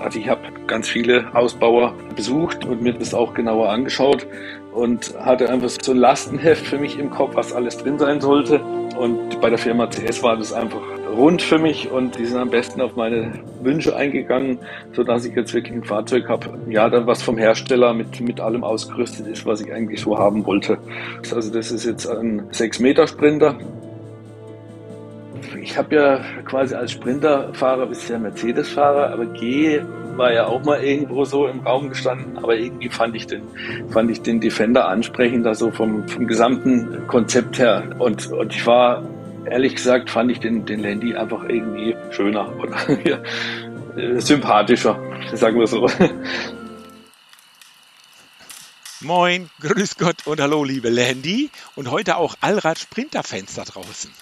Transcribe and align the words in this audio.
Also 0.00 0.18
ich 0.18 0.28
habe 0.28 0.42
ganz 0.66 0.88
viele 0.88 1.34
Ausbauer 1.34 1.94
besucht 2.14 2.64
und 2.64 2.82
mir 2.82 2.92
das 2.92 3.14
auch 3.14 3.34
genauer 3.34 3.70
angeschaut 3.70 4.26
und 4.72 5.14
hatte 5.18 5.48
einfach 5.48 5.70
so 5.70 5.92
ein 5.92 5.98
Lastenheft 5.98 6.66
für 6.66 6.78
mich 6.78 6.98
im 6.98 7.10
Kopf, 7.10 7.34
was 7.34 7.52
alles 7.52 7.78
drin 7.78 7.98
sein 7.98 8.20
sollte. 8.20 8.60
Und 8.98 9.40
bei 9.40 9.50
der 9.50 9.58
Firma 9.58 9.86
CS 9.88 10.22
war 10.22 10.36
das 10.36 10.52
einfach 10.52 10.80
rund 11.16 11.40
für 11.42 11.58
mich 11.58 11.90
und 11.90 12.18
die 12.18 12.26
sind 12.26 12.38
am 12.38 12.50
besten 12.50 12.80
auf 12.80 12.94
meine 12.94 13.32
Wünsche 13.62 13.96
eingegangen, 13.96 14.58
sodass 14.92 15.24
ich 15.24 15.34
jetzt 15.34 15.54
wirklich 15.54 15.74
ein 15.74 15.84
Fahrzeug 15.84 16.28
habe, 16.28 16.58
ja, 16.68 16.88
dann 16.88 17.06
was 17.06 17.22
vom 17.22 17.38
Hersteller 17.38 17.94
mit, 17.94 18.20
mit 18.20 18.40
allem 18.40 18.64
ausgerüstet 18.64 19.26
ist, 19.26 19.46
was 19.46 19.60
ich 19.62 19.72
eigentlich 19.72 20.00
so 20.00 20.18
haben 20.18 20.44
wollte. 20.44 20.78
Also 21.34 21.52
das 21.52 21.70
ist 21.70 21.84
jetzt 21.84 22.06
ein 22.06 22.50
6-Meter-Sprinter. 22.50 23.56
Ich 25.66 25.76
habe 25.76 25.96
ja 25.96 26.20
quasi 26.44 26.76
als 26.76 26.92
Sprinterfahrer 26.92 27.86
bisher 27.86 28.20
Mercedes-Fahrer, 28.20 29.10
aber 29.12 29.26
G 29.26 29.82
war 30.14 30.32
ja 30.32 30.46
auch 30.46 30.62
mal 30.62 30.80
irgendwo 30.80 31.24
so 31.24 31.48
im 31.48 31.58
Raum 31.66 31.88
gestanden, 31.88 32.38
aber 32.38 32.54
irgendwie 32.54 32.88
fand 32.88 33.16
ich 33.16 33.26
den, 33.26 33.42
fand 33.90 34.08
ich 34.12 34.22
den 34.22 34.40
Defender 34.40 34.86
ansprechender, 34.86 35.56
so 35.56 35.72
vom, 35.72 36.06
vom 36.06 36.28
gesamten 36.28 37.08
Konzept 37.08 37.58
her. 37.58 37.82
Und, 37.98 38.28
und 38.28 38.54
ich 38.54 38.64
war, 38.64 39.02
ehrlich 39.44 39.74
gesagt, 39.74 40.08
fand 40.08 40.30
ich 40.30 40.38
den, 40.38 40.66
den 40.66 40.78
Landy 40.78 41.16
einfach 41.16 41.42
irgendwie 41.48 41.96
schöner 42.10 42.56
oder 42.60 42.76
äh, 43.96 44.20
sympathischer, 44.20 44.96
sagen 45.34 45.58
wir 45.58 45.66
so. 45.66 45.88
Moin, 49.00 49.50
grüß 49.60 49.96
Gott 49.98 50.28
und 50.28 50.40
hallo, 50.40 50.62
liebe 50.62 50.90
Landy 50.90 51.50
und 51.74 51.90
heute 51.90 52.18
auch 52.18 52.36
Allrad-Sprinter-Fans 52.40 53.56
da 53.56 53.64
draußen. 53.64 54.12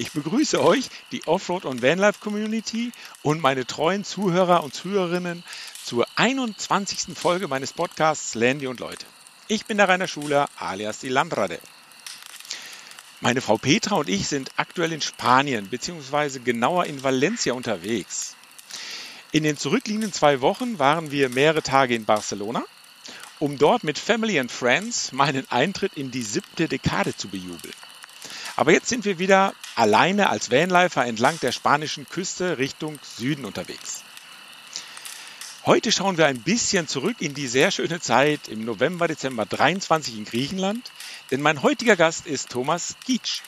Ich 0.00 0.12
begrüße 0.12 0.62
euch, 0.62 0.90
die 1.10 1.26
Offroad- 1.26 1.64
und 1.64 1.82
Vanlife-Community 1.82 2.92
und 3.22 3.40
meine 3.40 3.66
treuen 3.66 4.04
Zuhörer 4.04 4.62
und 4.62 4.72
Zuhörerinnen 4.72 5.42
zur 5.84 6.06
21. 6.14 7.18
Folge 7.18 7.48
meines 7.48 7.72
Podcasts 7.72 8.36
Landy 8.36 8.68
und 8.68 8.78
Leute. 8.78 9.04
Ich 9.48 9.66
bin 9.66 9.76
der 9.76 9.88
Rainer 9.88 10.06
Schuler, 10.06 10.48
alias 10.56 11.00
die 11.00 11.08
Landrade. 11.08 11.58
Meine 13.20 13.40
Frau 13.40 13.58
Petra 13.58 13.96
und 13.96 14.08
ich 14.08 14.28
sind 14.28 14.52
aktuell 14.56 14.92
in 14.92 15.00
Spanien, 15.00 15.68
beziehungsweise 15.68 16.38
genauer 16.38 16.84
in 16.84 17.02
Valencia 17.02 17.52
unterwegs. 17.52 18.36
In 19.32 19.42
den 19.42 19.56
zurückliegenden 19.56 20.12
zwei 20.12 20.40
Wochen 20.40 20.78
waren 20.78 21.10
wir 21.10 21.28
mehrere 21.28 21.64
Tage 21.64 21.96
in 21.96 22.04
Barcelona, 22.04 22.62
um 23.40 23.58
dort 23.58 23.82
mit 23.82 23.98
Family 23.98 24.38
and 24.38 24.52
Friends 24.52 25.10
meinen 25.10 25.50
Eintritt 25.50 25.94
in 25.96 26.12
die 26.12 26.22
siebte 26.22 26.68
Dekade 26.68 27.16
zu 27.16 27.26
bejubeln. 27.26 27.74
Aber 28.58 28.72
jetzt 28.72 28.88
sind 28.88 29.04
wir 29.04 29.20
wieder 29.20 29.54
alleine 29.76 30.30
als 30.30 30.50
Vanlifer 30.50 31.06
entlang 31.06 31.38
der 31.38 31.52
spanischen 31.52 32.08
Küste 32.08 32.58
Richtung 32.58 32.98
Süden 33.04 33.44
unterwegs. 33.44 34.02
Heute 35.64 35.92
schauen 35.92 36.18
wir 36.18 36.26
ein 36.26 36.42
bisschen 36.42 36.88
zurück 36.88 37.18
in 37.20 37.34
die 37.34 37.46
sehr 37.46 37.70
schöne 37.70 38.00
Zeit 38.00 38.48
im 38.48 38.64
November, 38.64 39.06
Dezember 39.06 39.46
23 39.46 40.18
in 40.18 40.24
Griechenland, 40.24 40.90
denn 41.30 41.40
mein 41.40 41.62
heutiger 41.62 41.94
Gast 41.94 42.26
ist 42.26 42.50
Thomas 42.50 42.96
Gietsch 43.06 43.42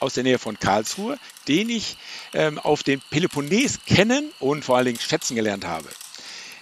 aus 0.00 0.14
der 0.14 0.24
Nähe 0.24 0.40
von 0.40 0.58
Karlsruhe, 0.58 1.16
den 1.46 1.70
ich 1.70 1.96
ähm, 2.34 2.58
auf 2.58 2.82
dem 2.82 3.00
Peloponnes 3.10 3.78
kennen 3.86 4.32
und 4.40 4.64
vor 4.64 4.78
allen 4.78 4.86
Dingen 4.86 4.98
schätzen 4.98 5.36
gelernt 5.36 5.64
habe. 5.64 5.88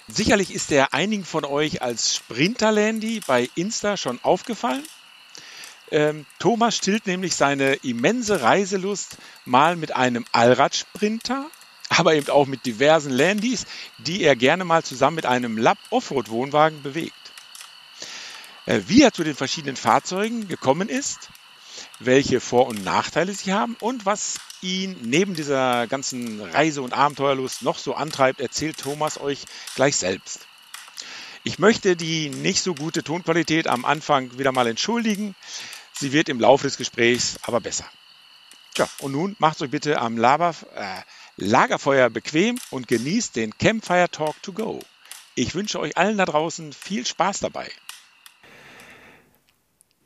Sicherlich 0.09 0.53
ist 0.53 0.71
er 0.71 0.93
einigen 0.93 1.25
von 1.25 1.47
euch 1.47 1.81
als 1.81 2.17
Sprinterlandy 2.17 3.23
bei 3.27 3.49
Insta 3.55 3.97
schon 3.97 4.21
aufgefallen. 4.23 4.85
Ähm, 5.95 6.27
Thomas 6.41 6.77
stillt 6.77 7.07
nämlich 7.07 7.37
seine 7.37 7.75
immense 7.75 8.43
Reiselust 8.43 9.17
mal 9.45 9.77
mit 9.77 9.95
einem 9.95 10.25
Allradsprinter, 10.33 11.47
aber 11.89 12.17
eben 12.17 12.31
auch 12.31 12.47
mit 12.47 12.67
diversen 12.67 13.13
Landys, 13.13 13.65
die 13.99 14.25
er 14.25 14.35
gerne 14.35 14.65
mal 14.65 14.83
zusammen 14.83 15.15
mit 15.15 15.25
einem 15.25 15.57
Lab 15.57 15.79
Offroad 15.91 16.31
Wohnwagen 16.31 16.83
bewegt. 16.83 17.15
Äh, 18.67 18.81
wie 18.89 19.03
er 19.03 19.13
zu 19.13 19.23
den 19.23 19.37
verschiedenen 19.37 19.77
Fahrzeugen 19.77 20.49
gekommen 20.49 20.89
ist, 20.89 21.29
welche 22.01 22.41
Vor- 22.41 22.67
und 22.67 22.83
Nachteile 22.83 23.33
sie 23.33 23.53
haben 23.53 23.77
und 23.79 24.05
was 24.05 24.41
ihn 24.63 24.97
neben 25.03 25.37
dieser 25.37 25.87
ganzen 25.87 26.41
Reise- 26.41 26.83
und 26.83 26.93
Abenteuerlust 26.93 27.63
noch 27.63 27.79
so 27.79 27.95
antreibt, 27.95 28.41
erzählt 28.41 28.79
Thomas 28.79 29.21
euch 29.21 29.45
gleich 29.77 29.95
selbst. 29.95 30.41
Ich 31.47 31.59
möchte 31.59 31.95
die 31.95 32.31
nicht 32.31 32.63
so 32.63 32.75
gute 32.75 33.03
Tonqualität 33.03 33.69
am 33.69 33.85
Anfang 33.85 34.39
wieder 34.39 34.51
mal 34.51 34.67
entschuldigen. 34.67 35.37
Sie 35.97 36.13
wird 36.13 36.29
im 36.29 36.41
Laufe 36.41 36.65
des 36.65 36.77
Gesprächs 36.77 37.39
aber 37.43 37.61
besser. 37.61 37.85
Ja, 38.77 38.89
und 38.99 39.13
nun 39.13 39.37
macht 39.39 39.63
euch 39.63 39.71
bitte 39.71 40.01
am 40.01 40.17
Laber, 40.17 40.55
äh, 40.75 41.03
Lagerfeuer 41.37 42.11
bequem 42.11 42.59
und 42.71 42.89
genießt 42.89 43.37
den 43.37 43.57
Campfire 43.57 44.11
Talk 44.11 44.43
to 44.43 44.53
Go. 44.53 44.81
Ich 45.37 45.55
wünsche 45.55 45.79
euch 45.79 45.97
allen 45.97 46.19
da 46.19 46.25
draußen 46.25 46.73
viel 46.73 47.07
Spaß 47.07 47.41
dabei. 47.41 47.69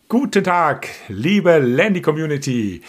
Guten 0.09 0.45
Tag, 0.45 0.89
liebe 1.09 1.59
Landy 1.59 2.03
Community. 2.03 2.83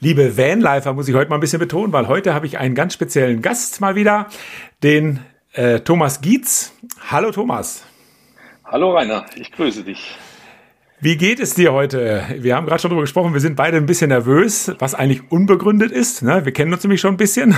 Liebe 0.00 0.36
Vanlifer 0.36 0.92
muss 0.94 1.08
ich 1.08 1.14
heute 1.14 1.30
mal 1.30 1.36
ein 1.36 1.40
bisschen 1.40 1.58
betonen, 1.58 1.92
weil 1.92 2.08
heute 2.08 2.34
habe 2.34 2.46
ich 2.46 2.58
einen 2.58 2.74
ganz 2.74 2.94
speziellen 2.94 3.40
Gast 3.40 3.80
mal 3.80 3.94
wieder, 3.94 4.28
den 4.82 5.20
äh, 5.52 5.80
Thomas 5.80 6.20
Gietz. 6.20 6.72
Hallo 7.10 7.30
Thomas. 7.30 7.84
Hallo 8.64 8.94
Rainer, 8.96 9.26
ich 9.36 9.52
grüße 9.52 9.84
dich. 9.84 10.16
Wie 11.04 11.16
geht 11.16 11.40
es 11.40 11.54
dir 11.54 11.72
heute? 11.72 12.26
Wir 12.38 12.54
haben 12.54 12.64
gerade 12.64 12.80
schon 12.80 12.90
darüber 12.90 13.02
gesprochen, 13.02 13.32
wir 13.32 13.40
sind 13.40 13.56
beide 13.56 13.76
ein 13.76 13.86
bisschen 13.86 14.10
nervös, 14.10 14.72
was 14.78 14.94
eigentlich 14.94 15.32
unbegründet 15.32 15.90
ist. 15.90 16.22
Ne? 16.22 16.44
Wir 16.44 16.52
kennen 16.52 16.72
uns 16.72 16.84
nämlich 16.84 17.00
schon 17.00 17.14
ein 17.14 17.16
bisschen. 17.16 17.56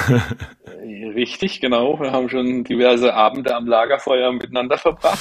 Richtig, 1.15 1.60
genau. 1.60 2.00
Wir 2.00 2.10
haben 2.10 2.31
schon 2.31 2.65
diverse 2.65 3.12
Abende 3.12 3.54
am 3.54 3.66
Lagerfeuer 3.66 4.33
miteinander 4.33 4.78
verbracht. 4.78 5.19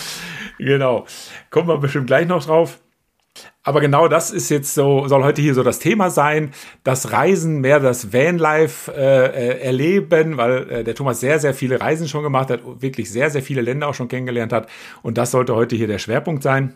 Genau. 0.58 1.06
Kommen 1.50 1.68
wir 1.68 1.78
bestimmt 1.80 2.08
gleich 2.08 2.26
noch 2.26 2.46
drauf. 2.46 2.80
Aber 3.62 3.82
genau 3.82 4.08
das 4.08 4.32
ist 4.32 4.48
jetzt 4.48 4.74
so, 4.74 5.06
soll 5.10 5.26
heute 5.26 5.42
hier 5.42 5.54
so 5.54 5.64
das 5.64 5.80
Thema 5.80 6.10
sein, 6.10 6.52
das 6.86 7.12
Reisen, 7.12 7.60
mehr 7.60 7.82
das 7.82 8.14
Vanlife 8.14 8.90
äh, 8.96 9.60
erleben, 9.60 10.38
weil 10.38 10.70
äh, 10.70 10.84
der 10.86 10.96
Thomas 10.96 11.20
sehr, 11.20 11.40
sehr 11.40 11.54
viele 11.54 11.82
Reisen 11.82 12.08
schon 12.08 12.24
gemacht 12.24 12.50
hat, 12.50 12.62
wirklich 12.82 13.12
sehr, 13.12 13.30
sehr 13.30 13.42
viele 13.42 13.60
Länder 13.60 13.90
auch 13.90 13.96
schon 13.96 14.08
kennengelernt 14.08 14.54
hat. 14.54 14.70
Und 15.02 15.18
das 15.18 15.32
sollte 15.32 15.56
heute 15.56 15.76
hier 15.76 15.88
der 15.88 16.00
Schwerpunkt 16.00 16.42
sein. 16.42 16.76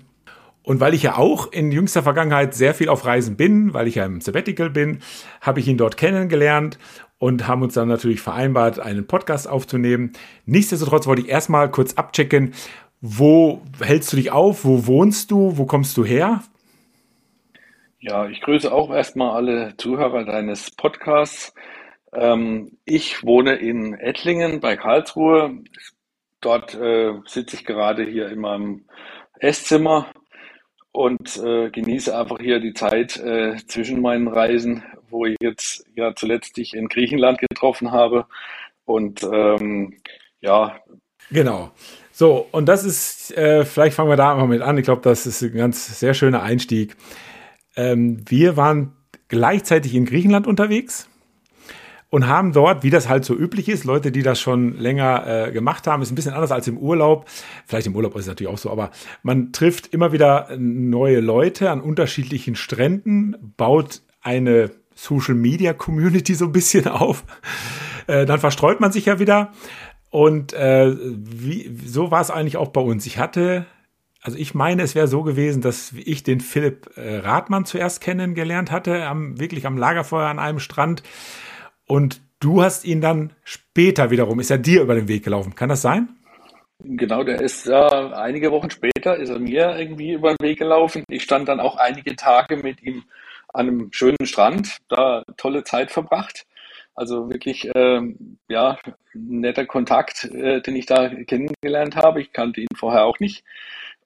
Und 0.67 0.81
weil 0.81 0.93
ich 0.93 1.03
ja 1.03 1.15
auch 1.15 1.49
in 1.53 1.71
jüngster 1.71 2.03
Vergangenheit 2.03 2.53
sehr 2.53 2.73
viel 2.73 2.89
auf 2.89 3.05
Reisen 3.05 3.37
bin, 3.37 3.73
weil 3.73 3.87
ich 3.87 3.95
ja 3.95 4.05
im 4.05 4.19
Sabbatical 4.19 4.69
bin, 4.69 4.99
habe 5.39 5.61
ich 5.61 5.67
ihn 5.69 5.77
dort 5.77 5.95
kennengelernt 5.95 6.77
und 7.19 7.47
haben 7.47 7.61
uns 7.61 7.75
dann 7.75 7.87
natürlich 7.87 8.19
vereinbart, 8.19 8.77
einen 8.77 9.07
Podcast 9.07 9.47
aufzunehmen. 9.47 10.11
Nichtsdestotrotz 10.45 11.07
wollte 11.07 11.21
ich 11.21 11.29
erstmal 11.29 11.71
kurz 11.71 11.93
abchecken, 11.93 12.53
wo 12.99 13.61
hältst 13.79 14.11
du 14.11 14.17
dich 14.17 14.31
auf, 14.31 14.65
wo 14.65 14.87
wohnst 14.87 15.31
du, 15.31 15.57
wo 15.57 15.65
kommst 15.65 15.95
du 15.95 16.03
her? 16.03 16.43
Ja, 18.01 18.27
ich 18.27 18.41
grüße 18.41 18.69
auch 18.69 18.93
erstmal 18.93 19.37
alle 19.37 19.77
Zuhörer 19.77 20.25
deines 20.25 20.71
Podcasts. 20.71 21.53
Ähm, 22.11 22.77
ich 22.83 23.23
wohne 23.23 23.55
in 23.55 23.93
Ettlingen 23.93 24.59
bei 24.59 24.75
Karlsruhe. 24.75 25.63
Dort 26.41 26.75
äh, 26.75 27.13
sitze 27.25 27.55
ich 27.55 27.63
gerade 27.63 28.03
hier 28.03 28.27
in 28.27 28.41
meinem 28.41 28.83
Esszimmer 29.39 30.07
und 30.97 31.37
äh, 31.37 31.69
genieße 31.69 32.17
einfach 32.17 32.39
hier 32.39 32.59
die 32.59 32.73
Zeit 32.73 33.17
äh, 33.17 33.55
zwischen 33.67 34.01
meinen 34.01 34.27
Reisen, 34.27 34.81
wo 35.11 35.27
ich 35.27 35.35
jetzt 35.39 35.85
ja 35.95 36.15
zuletzt 36.15 36.57
dich 36.57 36.73
in 36.73 36.87
Griechenland 36.87 37.37
getroffen 37.37 37.91
habe. 37.91 38.25
Und 38.83 39.21
ähm, 39.31 39.93
ja. 40.41 40.79
Genau. 41.29 41.69
So, 42.11 42.47
und 42.51 42.65
das 42.65 42.83
ist, 42.83 43.37
äh, 43.37 43.63
vielleicht 43.63 43.95
fangen 43.95 44.09
wir 44.09 44.15
da 44.17 44.33
mal 44.33 44.47
mit 44.47 44.63
an. 44.63 44.79
Ich 44.79 44.85
glaube, 44.85 45.03
das 45.03 45.27
ist 45.27 45.43
ein 45.43 45.53
ganz 45.53 45.99
sehr 45.99 46.15
schöner 46.15 46.41
Einstieg. 46.41 46.95
Ähm, 47.75 48.23
wir 48.27 48.57
waren 48.57 48.93
gleichzeitig 49.27 49.93
in 49.93 50.05
Griechenland 50.05 50.47
unterwegs 50.47 51.07
und 52.09 52.27
haben 52.27 52.53
dort, 52.53 52.83
wie 52.83 52.89
das 52.89 53.09
halt 53.09 53.25
so 53.25 53.35
üblich 53.35 53.67
ist, 53.67 53.83
Leute, 53.83 54.11
die 54.11 54.23
das 54.23 54.39
schon 54.39 54.77
länger 54.77 55.47
äh, 55.47 55.51
gemacht 55.51 55.87
haben, 55.87 56.01
ist 56.01 56.11
ein 56.11 56.15
bisschen 56.15 56.33
anders 56.33 56.51
als 56.51 56.67
im 56.67 56.77
Urlaub. 56.77 57.25
Vielleicht 57.65 57.87
im 57.87 57.95
Urlaub 57.95 58.15
ist 58.15 58.21
es 58.21 58.27
natürlich 58.27 58.51
auch 58.51 58.57
so, 58.57 58.71
aber 58.71 58.91
man 59.23 59.51
trifft 59.51 59.87
immer 59.87 60.11
wieder 60.13 60.49
neue 60.57 61.19
Leute 61.19 61.69
an 61.69 61.81
unterschiedlichen 61.81 62.55
Stränden, 62.55 63.35
baut 63.57 64.01
eine 64.21 64.71
Social 64.95 65.35
Media 65.35 65.73
Community 65.73 66.33
so 66.33 66.45
ein 66.45 66.51
bisschen 66.51 66.87
auf. 66.87 67.23
Äh, 68.07 68.25
dann 68.25 68.39
verstreut 68.39 68.79
man 68.79 68.91
sich 68.91 69.05
ja 69.05 69.19
wieder. 69.19 69.51
Und 70.09 70.53
äh, 70.53 70.95
wie, 70.97 71.77
so 71.85 72.11
war 72.11 72.21
es 72.21 72.31
eigentlich 72.31 72.57
auch 72.57 72.69
bei 72.69 72.81
uns. 72.81 73.05
Ich 73.05 73.17
hatte, 73.17 73.65
also 74.21 74.37
ich 74.37 74.55
meine, 74.55 74.81
es 74.81 74.95
wäre 74.95 75.07
so 75.07 75.23
gewesen, 75.23 75.61
dass 75.61 75.93
ich 75.93 76.23
den 76.23 76.39
Philipp 76.39 76.91
äh, 76.95 77.17
Rathmann 77.17 77.65
zuerst 77.65 77.99
kennengelernt 77.99 78.71
hatte, 78.71 79.05
am, 79.05 79.39
wirklich 79.39 79.65
am 79.65 79.77
Lagerfeuer 79.77 80.27
an 80.27 80.39
einem 80.39 80.59
Strand. 80.59 81.03
Und 81.87 82.21
du 82.39 82.61
hast 82.61 82.85
ihn 82.85 83.01
dann 83.01 83.33
später 83.43 84.11
wiederum, 84.11 84.39
ist 84.39 84.51
er 84.51 84.57
dir 84.57 84.81
über 84.81 84.95
den 84.95 85.07
Weg 85.07 85.23
gelaufen. 85.23 85.55
Kann 85.55 85.69
das 85.69 85.81
sein? 85.81 86.09
Genau, 86.79 87.23
der 87.23 87.41
ist 87.41 87.65
ja 87.65 88.11
einige 88.11 88.51
Wochen 88.51 88.69
später 88.69 89.17
ist 89.17 89.29
er 89.29 89.39
mir 89.39 89.77
irgendwie 89.79 90.13
über 90.13 90.35
den 90.35 90.47
Weg 90.47 90.59
gelaufen. 90.59 91.03
Ich 91.09 91.23
stand 91.23 91.47
dann 91.47 91.59
auch 91.59 91.77
einige 91.77 92.15
Tage 92.15 92.57
mit 92.57 92.83
ihm 92.83 93.03
an 93.51 93.67
einem 93.67 93.89
schönen 93.91 94.25
Strand, 94.25 94.77
da 94.87 95.23
tolle 95.37 95.63
Zeit 95.63 95.89
verbracht. 95.89 96.45
Also 96.93 97.29
wirklich, 97.29 97.69
ähm, 97.75 98.37
ja, 98.47 98.77
netter 99.13 99.65
Kontakt, 99.65 100.25
äh, 100.25 100.61
den 100.61 100.75
ich 100.75 100.85
da 100.85 101.09
kennengelernt 101.09 101.95
habe. 101.95 102.21
Ich 102.21 102.33
kannte 102.33 102.61
ihn 102.61 102.67
vorher 102.75 103.05
auch 103.05 103.19
nicht. 103.19 103.43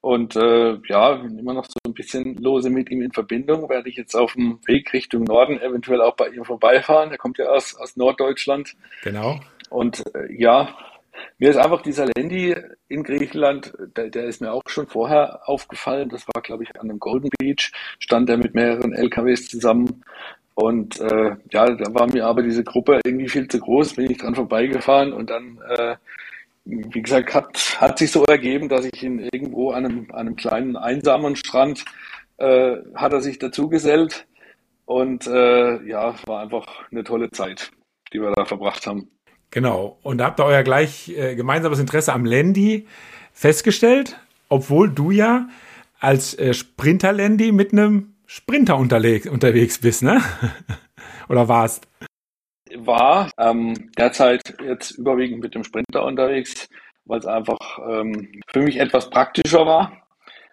Und 0.02 0.36
äh, 0.36 0.80
ja, 0.88 1.14
bin 1.14 1.38
immer 1.38 1.54
noch 1.54 1.66
so 1.66 1.78
ein 1.86 1.94
bisschen 1.94 2.36
lose 2.42 2.72
mit 2.72 2.90
ihm 2.90 3.04
in 3.04 3.12
Verbindung. 3.12 3.70
Werde 3.70 3.88
ich 3.88 3.96
jetzt 3.96 4.16
auf 4.16 4.34
dem 4.34 4.60
Weg 4.66 4.92
Richtung 4.94 5.24
Norden 5.24 5.62
eventuell 5.62 6.02
auch 6.02 6.16
bei 6.16 6.30
ihm 6.30 6.44
vorbeifahren. 6.44 7.12
Er 7.12 7.18
kommt 7.20 7.38
ja 7.38 7.46
aus, 7.46 7.76
aus 7.76 7.96
Norddeutschland. 7.96 8.76
Genau. 9.04 9.40
Und 9.70 10.04
äh, 10.16 10.34
ja, 10.34 10.76
mir 11.38 11.52
ist 11.52 11.58
einfach 11.58 11.84
dieser 11.84 12.08
Landy 12.18 12.56
in 12.88 13.04
Griechenland, 13.04 13.74
der, 13.96 14.10
der 14.10 14.26
ist 14.26 14.42
mir 14.42 14.52
auch 14.52 14.64
schon 14.68 14.88
vorher 14.88 15.42
aufgefallen. 15.46 16.10
Das 16.10 16.28
war, 16.28 16.42
glaube 16.42 16.64
ich, 16.64 16.80
an 16.80 16.88
dem 16.88 17.00
Golden 17.00 17.30
Beach, 17.40 17.72
stand 18.00 18.30
er 18.30 18.38
mit 18.38 18.56
mehreren 18.56 18.94
LKWs 18.94 19.50
zusammen. 19.50 20.04
Und 20.56 21.00
äh, 21.00 21.36
ja, 21.52 21.66
da 21.70 21.94
war 21.94 22.12
mir 22.12 22.26
aber 22.26 22.44
diese 22.44 22.64
Gruppe 22.64 23.00
irgendwie 23.06 23.30
viel 23.30 23.48
zu 23.48 23.60
groß, 23.60 23.96
bin 23.96 24.12
ich 24.12 24.18
dran 24.18 24.36
vorbeigefahren 24.36 25.14
und 25.14 25.30
dann, 25.30 25.60
äh, 25.78 25.96
wie 26.66 27.02
gesagt, 27.02 27.34
hat, 27.34 27.78
hat 27.80 27.98
sich 27.98 28.12
so 28.12 28.24
ergeben, 28.26 28.70
dass 28.70 28.86
ich 28.86 29.04
ihn 29.04 29.28
irgendwo 29.32 29.72
an 29.72 29.86
einem, 29.86 30.08
an 30.12 30.28
einem 30.28 30.36
kleinen 30.36 30.76
einsamen 30.76 31.36
Strand 31.36 31.86
äh, 32.38 32.78
hat 32.96 33.14
er 33.14 33.22
sich 33.22 33.40
dazugesellt 33.40 34.28
und 34.86 35.28
äh, 35.28 35.84
ja, 35.88 36.16
war 36.26 36.42
einfach 36.42 36.68
eine 36.92 37.04
tolle 37.04 37.32
Zeit, 37.32 37.72
die 38.14 38.20
wir 38.20 38.32
da 38.32 38.46
verbracht 38.46 38.86
haben. 38.88 39.10
Genau. 39.50 39.98
Und 40.02 40.20
da 40.20 40.26
habt 40.26 40.40
ihr 40.40 40.46
euer 40.46 40.64
gleich 40.64 41.10
äh, 41.10 41.36
gemeinsames 41.36 41.80
Interesse 41.80 42.14
am 42.14 42.26
Landy 42.26 42.88
festgestellt, 43.34 44.18
obwohl 44.50 44.90
du 44.90 45.12
ja 45.12 45.50
als 46.00 46.38
äh, 46.38 46.54
Sprinter-Landy 46.54 47.52
mit 47.52 47.74
einem 47.74 48.14
Sprinter 48.26 48.78
unterwegs 48.78 49.80
bist, 49.80 50.04
ne? 50.04 50.22
Oder 51.30 51.48
warst? 51.48 51.88
War 52.78 53.30
ähm, 53.38 53.92
derzeit 53.98 54.42
jetzt 54.64 54.92
überwiegend 54.92 55.42
mit 55.42 55.56
dem 55.56 55.64
Sprinter 55.64 56.06
unterwegs, 56.06 56.68
weil 57.06 57.20
es 57.20 57.26
einfach 57.26 57.80
ähm, 57.90 58.42
für 58.48 58.62
mich 58.62 58.78
etwas 58.78 59.10
praktischer 59.10 59.66
war 59.66 59.92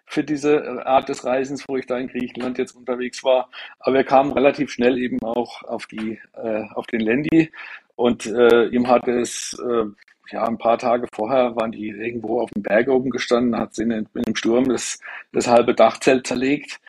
für 0.09 0.23
diese 0.23 0.85
Art 0.87 1.07
des 1.07 1.23
Reisens, 1.23 1.65
wo 1.67 1.77
ich 1.77 1.85
da 1.85 1.97
in 1.97 2.07
Griechenland 2.07 2.57
jetzt 2.57 2.75
unterwegs 2.75 3.23
war. 3.23 3.49
Aber 3.79 3.95
wir 3.95 4.03
kamen 4.03 4.31
relativ 4.31 4.71
schnell 4.71 4.97
eben 4.97 5.21
auch 5.21 5.61
auf 5.63 5.85
die 5.85 6.19
äh, 6.33 6.63
auf 6.73 6.87
den 6.87 7.01
Landy 7.01 7.51
und 7.95 8.25
äh, 8.25 8.65
ihm 8.69 8.87
hat 8.87 9.07
es 9.07 9.55
äh, 9.63 9.85
ja, 10.31 10.47
ein 10.47 10.57
paar 10.57 10.77
Tage 10.77 11.07
vorher 11.13 11.55
waren 11.55 11.71
die 11.71 11.89
irgendwo 11.89 12.41
auf 12.41 12.49
dem 12.51 12.63
Berg 12.63 12.87
oben 12.87 13.09
gestanden, 13.09 13.59
hat 13.59 13.75
sie 13.75 13.83
in, 13.83 13.91
in 13.91 14.07
einem 14.13 14.35
Sturm 14.35 14.69
das, 14.69 14.99
das 15.31 15.47
halbe 15.47 15.73
Dachzelt 15.73 16.27
zerlegt. 16.27 16.79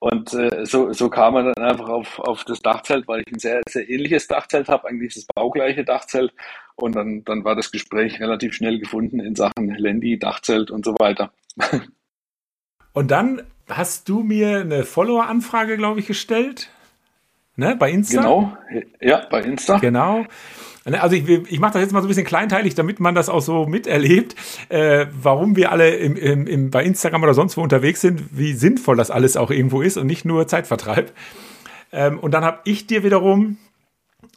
Und 0.00 0.32
äh, 0.32 0.64
so, 0.64 0.94
so 0.94 1.10
kam 1.10 1.36
er 1.36 1.52
dann 1.52 1.64
einfach 1.64 1.88
auf, 1.88 2.18
auf 2.20 2.44
das 2.44 2.60
Dachzelt, 2.60 3.06
weil 3.06 3.20
ich 3.20 3.32
ein 3.32 3.38
sehr, 3.38 3.60
sehr 3.68 3.88
ähnliches 3.88 4.26
Dachzelt 4.26 4.68
habe, 4.68 4.88
eigentlich 4.88 5.14
das 5.14 5.26
baugleiche 5.26 5.84
Dachzelt. 5.84 6.32
Und 6.74 6.96
dann, 6.96 7.22
dann 7.24 7.44
war 7.44 7.54
das 7.54 7.70
Gespräch 7.70 8.18
relativ 8.18 8.54
schnell 8.54 8.78
gefunden 8.78 9.20
in 9.20 9.36
Sachen 9.36 9.74
Lendi, 9.74 10.18
Dachzelt 10.18 10.70
und 10.70 10.84
so 10.84 10.94
weiter. 10.98 11.32
Und 12.92 13.12
dann 13.12 13.42
hast 13.68 14.08
du 14.08 14.24
mir 14.24 14.62
eine 14.62 14.82
Follower-Anfrage, 14.82 15.76
glaube 15.76 16.00
ich, 16.00 16.06
gestellt. 16.06 16.70
Ne, 17.54 17.76
bei 17.76 17.90
Insta? 17.90 18.20
Genau, 18.20 18.56
ja, 19.00 19.26
bei 19.30 19.42
Insta. 19.42 19.78
Genau. 19.78 20.26
Ne, 20.86 21.02
also 21.02 21.14
ich, 21.14 21.28
ich 21.28 21.60
mache 21.60 21.74
das 21.74 21.82
jetzt 21.82 21.92
mal 21.92 22.00
so 22.00 22.06
ein 22.06 22.08
bisschen 22.08 22.24
kleinteilig, 22.24 22.74
damit 22.74 23.00
man 23.00 23.14
das 23.14 23.28
auch 23.28 23.42
so 23.42 23.66
miterlebt, 23.66 24.34
äh, 24.70 25.06
warum 25.12 25.54
wir 25.56 25.72
alle 25.72 25.96
im, 25.96 26.16
im, 26.16 26.46
im, 26.46 26.70
bei 26.70 26.84
Instagram 26.84 27.22
oder 27.22 27.34
sonst 27.34 27.56
wo 27.56 27.62
unterwegs 27.62 28.00
sind, 28.00 28.22
wie 28.32 28.54
sinnvoll 28.54 28.96
das 28.96 29.10
alles 29.10 29.36
auch 29.36 29.50
irgendwo 29.50 29.82
ist 29.82 29.98
und 29.98 30.06
nicht 30.06 30.24
nur 30.24 30.46
Zeitvertreib. 30.48 31.12
Ähm, 31.92 32.18
und 32.18 32.32
dann 32.32 32.44
habe 32.44 32.60
ich 32.64 32.86
dir 32.86 33.04
wiederum 33.04 33.58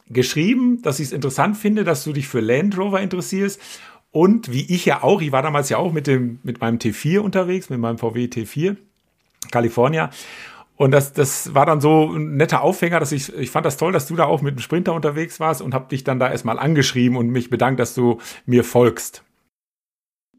geschrieben, 0.08 0.82
dass 0.82 1.00
ich 1.00 1.06
es 1.06 1.12
interessant 1.12 1.56
finde, 1.56 1.82
dass 1.82 2.04
du 2.04 2.12
dich 2.12 2.28
für 2.28 2.40
Land 2.40 2.76
Rover 2.76 3.00
interessierst 3.00 3.60
und 4.10 4.52
wie 4.52 4.72
ich 4.72 4.84
ja 4.84 5.02
auch, 5.02 5.22
ich 5.22 5.32
war 5.32 5.42
damals 5.42 5.70
ja 5.70 5.78
auch 5.78 5.92
mit 5.92 6.06
dem 6.06 6.38
mit 6.42 6.60
meinem 6.60 6.78
T4 6.78 7.18
unterwegs, 7.20 7.70
mit 7.70 7.80
meinem 7.80 7.98
VW 7.98 8.26
T4 8.26 8.76
California 9.50 10.10
und 10.76 10.90
das, 10.90 11.12
das 11.12 11.54
war 11.54 11.66
dann 11.66 11.80
so 11.80 12.10
ein 12.12 12.36
netter 12.36 12.62
Aufhänger, 12.62 12.98
dass 12.98 13.12
ich, 13.12 13.32
ich 13.36 13.50
fand 13.50 13.64
das 13.64 13.76
toll, 13.76 13.92
dass 13.92 14.08
du 14.08 14.16
da 14.16 14.24
auch 14.24 14.42
mit 14.42 14.56
dem 14.56 14.60
Sprinter 14.60 14.92
unterwegs 14.92 15.38
warst 15.38 15.62
und 15.62 15.72
habe 15.72 15.88
dich 15.88 16.02
dann 16.02 16.18
da 16.18 16.30
erstmal 16.30 16.58
angeschrieben 16.58 17.16
und 17.16 17.28
mich 17.28 17.48
bedankt, 17.48 17.78
dass 17.78 17.94
du 17.94 18.18
mir 18.44 18.64
folgst. 18.64 19.24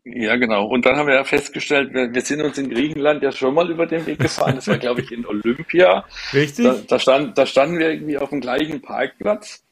Ja, 0.03 0.35
genau. 0.35 0.67
Und 0.67 0.85
dann 0.85 0.97
haben 0.97 1.07
wir 1.07 1.15
ja 1.15 1.23
festgestellt, 1.23 1.93
wir, 1.93 2.13
wir 2.13 2.21
sind 2.21 2.41
uns 2.41 2.57
in 2.59 2.69
Griechenland 2.69 3.23
ja 3.23 3.31
schon 3.31 3.55
mal 3.55 3.71
über 3.71 3.87
den 3.87 4.05
Weg 4.05 4.19
gefahren. 4.19 4.55
Das 4.55 4.67
war, 4.67 4.77
glaube 4.77 5.01
ich, 5.01 5.11
in 5.11 5.25
Olympia. 5.25 6.05
Richtig. 6.31 6.65
Da, 6.65 6.75
da, 6.87 6.99
stand, 6.99 7.37
da 7.37 7.45
standen 7.47 7.79
wir 7.79 7.89
irgendwie 7.89 8.17
auf 8.19 8.29
dem 8.29 8.39
gleichen 8.39 8.81
Parkplatz. 8.81 9.63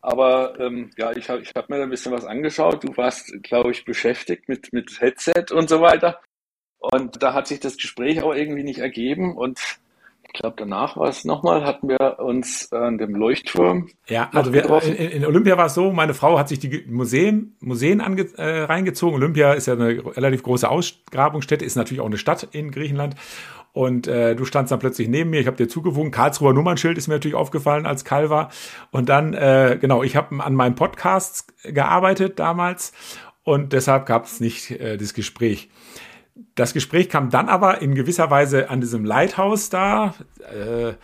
Aber 0.00 0.58
ähm, 0.58 0.90
ja, 0.96 1.12
ich 1.12 1.28
habe 1.28 1.42
ich 1.42 1.52
hab 1.54 1.68
mir 1.68 1.78
da 1.78 1.84
ein 1.84 1.90
bisschen 1.90 2.12
was 2.12 2.24
angeschaut. 2.24 2.82
Du 2.82 2.96
warst, 2.96 3.32
glaube 3.44 3.70
ich, 3.70 3.84
beschäftigt 3.84 4.48
mit, 4.48 4.72
mit 4.72 5.00
Headset 5.00 5.52
und 5.52 5.68
so 5.68 5.80
weiter. 5.80 6.20
Und 6.78 7.22
da 7.22 7.34
hat 7.34 7.46
sich 7.46 7.60
das 7.60 7.76
Gespräch 7.76 8.22
auch 8.22 8.34
irgendwie 8.34 8.64
nicht 8.64 8.80
ergeben. 8.80 9.36
Und 9.36 9.60
ich 10.26 10.40
glaube, 10.40 10.56
danach 10.58 10.96
war 10.96 11.08
es 11.08 11.24
nochmal, 11.24 11.64
hatten 11.64 11.88
wir 11.88 12.18
uns 12.18 12.72
an 12.72 12.98
dem 12.98 13.14
Leuchtturm. 13.14 13.88
Ja, 14.08 14.28
also 14.32 14.52
wir, 14.52 14.64
in, 14.82 14.94
in, 14.94 15.26
Olympia 15.26 15.56
war 15.56 15.66
es 15.66 15.74
so, 15.74 15.92
meine 15.92 16.14
Frau 16.14 16.38
hat 16.38 16.48
sich 16.48 16.58
die 16.58 16.84
Museen, 16.88 17.56
Museen 17.60 18.00
ange, 18.00 18.26
äh, 18.36 18.64
reingezogen. 18.64 19.14
Olympia 19.16 19.52
ist 19.52 19.66
ja 19.66 19.74
eine 19.74 20.04
relativ 20.16 20.42
große 20.42 20.68
Ausgrabungsstätte, 20.68 21.64
ist 21.64 21.76
natürlich 21.76 22.00
auch 22.00 22.06
eine 22.06 22.18
Stadt 22.18 22.48
in 22.52 22.70
Griechenland. 22.70 23.14
Und 23.72 24.06
äh, 24.06 24.34
du 24.34 24.46
standst 24.46 24.72
dann 24.72 24.78
plötzlich 24.78 25.06
neben 25.08 25.30
mir, 25.30 25.40
ich 25.40 25.46
habe 25.46 25.58
dir 25.58 25.68
zugewunken. 25.68 26.10
Karlsruher 26.10 26.54
Nummernschild 26.54 26.96
ist 26.96 27.08
mir 27.08 27.14
natürlich 27.14 27.34
aufgefallen 27.34 27.84
als 27.84 28.04
Kalver. 28.04 28.48
Und 28.90 29.08
dann, 29.10 29.34
äh, 29.34 29.76
genau, 29.80 30.02
ich 30.02 30.16
habe 30.16 30.42
an 30.42 30.54
meinem 30.54 30.74
Podcast 30.74 31.52
gearbeitet 31.62 32.38
damals 32.38 32.92
und 33.44 33.72
deshalb 33.72 34.06
gab 34.06 34.24
es 34.24 34.40
nicht 34.40 34.70
äh, 34.72 34.96
das 34.96 35.14
Gespräch. 35.14 35.68
Das 36.54 36.72
Gespräch 36.72 37.08
kam 37.08 37.30
dann 37.30 37.48
aber 37.48 37.82
in 37.82 37.94
gewisser 37.94 38.30
Weise 38.30 38.70
an 38.70 38.80
diesem 38.80 39.04
Lighthouse 39.04 39.70
da. 39.70 40.14
Äh, 40.52 40.94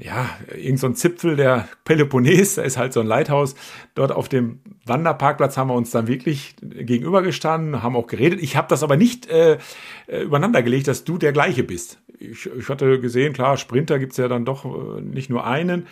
ja, 0.00 0.30
irgend 0.56 0.78
so 0.78 0.86
ein 0.86 0.94
Zipfel 0.94 1.34
der 1.34 1.68
Peloponnes, 1.84 2.54
da 2.54 2.62
ist 2.62 2.76
halt 2.76 2.92
so 2.92 3.00
ein 3.00 3.06
Lighthouse. 3.06 3.56
Dort 3.94 4.12
auf 4.12 4.28
dem 4.28 4.60
Wanderparkplatz 4.86 5.56
haben 5.56 5.68
wir 5.68 5.74
uns 5.74 5.90
dann 5.90 6.06
wirklich 6.06 6.54
gegenübergestanden, 6.62 7.82
haben 7.82 7.96
auch 7.96 8.06
geredet. 8.06 8.40
Ich 8.40 8.56
habe 8.56 8.68
das 8.68 8.84
aber 8.84 8.96
nicht 8.96 9.28
äh, 9.28 9.58
äh 10.06 10.22
übereinander 10.22 10.62
gelegt, 10.62 10.86
dass 10.86 11.04
du 11.04 11.18
der 11.18 11.32
gleiche 11.32 11.64
bist. 11.64 12.00
Ich, 12.18 12.46
ich 12.46 12.68
hatte 12.68 13.00
gesehen, 13.00 13.32
klar, 13.32 13.56
Sprinter 13.56 13.98
gibt's 13.98 14.16
ja 14.16 14.28
dann 14.28 14.44
doch 14.44 14.64
äh, 14.64 15.00
nicht 15.00 15.30
nur 15.30 15.44
einen. 15.44 15.88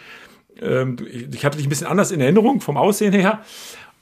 Ähm, 0.60 0.96
ich 1.10 1.44
hatte 1.44 1.56
dich 1.58 1.66
ein 1.66 1.70
bisschen 1.70 1.88
anders 1.88 2.12
in 2.12 2.20
Erinnerung 2.20 2.60
vom 2.60 2.76
Aussehen 2.76 3.12
her. 3.12 3.42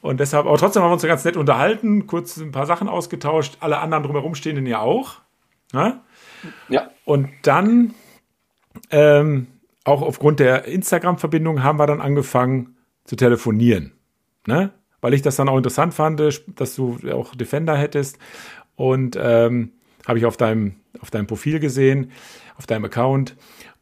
Und 0.04 0.20
deshalb, 0.20 0.44
aber 0.44 0.58
trotzdem 0.58 0.82
haben 0.82 0.90
wir 0.90 0.94
uns 0.94 1.02
ganz 1.02 1.24
nett 1.24 1.38
unterhalten, 1.38 2.06
kurz 2.06 2.36
ein 2.36 2.52
paar 2.52 2.66
Sachen 2.66 2.90
ausgetauscht, 2.90 3.56
alle 3.60 3.78
anderen 3.78 4.02
drumherum 4.02 4.34
stehenden 4.34 4.66
ja 4.66 4.80
auch. 4.80 5.22
Ne? 5.72 5.98
Ja. 6.68 6.90
Und 7.06 7.30
dann, 7.40 7.94
ähm, 8.90 9.46
auch 9.82 10.02
aufgrund 10.02 10.40
der 10.40 10.66
Instagram-Verbindung, 10.66 11.62
haben 11.62 11.78
wir 11.78 11.86
dann 11.86 12.02
angefangen 12.02 12.76
zu 13.04 13.16
telefonieren. 13.16 13.94
Ne? 14.46 14.72
Weil 15.00 15.14
ich 15.14 15.22
das 15.22 15.36
dann 15.36 15.48
auch 15.48 15.56
interessant 15.56 15.94
fand, 15.94 16.20
dass 16.20 16.74
du 16.74 16.98
auch 17.10 17.34
Defender 17.34 17.74
hättest. 17.74 18.18
Und 18.76 19.16
ähm, 19.18 19.72
habe 20.06 20.18
ich 20.18 20.26
auf 20.26 20.36
deinem, 20.36 20.74
auf 21.00 21.10
deinem 21.10 21.26
Profil 21.26 21.60
gesehen, 21.60 22.12
auf 22.58 22.66
deinem 22.66 22.84
Account. 22.84 23.36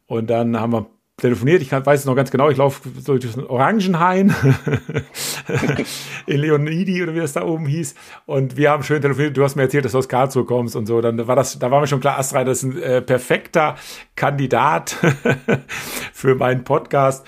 Und 0.05 0.29
dann 0.29 0.57
haben 0.57 0.71
wir 0.71 0.89
telefoniert. 1.17 1.61
Ich 1.61 1.71
weiß 1.71 2.01
es 2.01 2.05
noch 2.05 2.15
ganz 2.15 2.31
genau. 2.31 2.49
Ich 2.49 2.57
laufe 2.57 2.89
durch 2.89 3.33
den 3.33 3.45
Orangenhain 3.45 4.35
in 6.25 6.39
Leonidi 6.39 7.03
oder 7.03 7.13
wie 7.13 7.19
das 7.19 7.33
da 7.33 7.45
oben 7.45 7.65
hieß. 7.65 7.95
Und 8.25 8.57
wir 8.57 8.71
haben 8.71 8.83
schön 8.83 9.01
telefoniert. 9.01 9.37
Du 9.37 9.43
hast 9.43 9.55
mir 9.55 9.63
erzählt, 9.63 9.85
dass 9.85 9.91
du 9.91 9.99
aus 9.99 10.09
Karlsruhe 10.09 10.45
kommst 10.45 10.75
und 10.75 10.85
so. 10.85 11.01
Dann 11.01 11.27
war 11.27 11.35
das, 11.35 11.59
da 11.59 11.71
war 11.71 11.81
mir 11.81 11.87
schon 11.87 12.01
klar, 12.01 12.17
Astra, 12.17 12.43
das 12.43 12.63
ist 12.63 12.73
ein 12.73 12.81
äh, 12.81 13.01
perfekter 13.01 13.75
Kandidat 14.15 14.97
für 16.13 16.35
meinen 16.35 16.63
Podcast. 16.63 17.25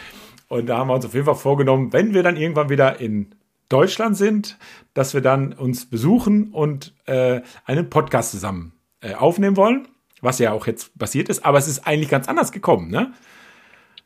Und 0.47 0.67
da 0.67 0.77
haben 0.77 0.87
wir 0.87 0.95
uns 0.95 1.05
auf 1.05 1.13
jeden 1.13 1.25
Fall 1.25 1.35
vorgenommen, 1.35 1.93
wenn 1.93 2.13
wir 2.13 2.23
dann 2.23 2.37
irgendwann 2.37 2.69
wieder 2.69 2.99
in 2.99 3.35
Deutschland 3.69 4.17
sind, 4.17 4.57
dass 4.93 5.13
wir 5.13 5.21
dann 5.21 5.53
uns 5.53 5.89
besuchen 5.89 6.51
und 6.51 6.93
äh, 7.05 7.41
einen 7.65 7.89
Podcast 7.89 8.31
zusammen 8.31 8.73
äh, 9.01 9.13
aufnehmen 9.15 9.57
wollen, 9.57 9.87
was 10.21 10.39
ja 10.39 10.51
auch 10.51 10.67
jetzt 10.67 10.97
passiert 10.97 11.29
ist. 11.29 11.45
Aber 11.45 11.57
es 11.57 11.67
ist 11.67 11.87
eigentlich 11.87 12.09
ganz 12.09 12.27
anders 12.27 12.51
gekommen, 12.51 12.89
ne? 12.89 13.13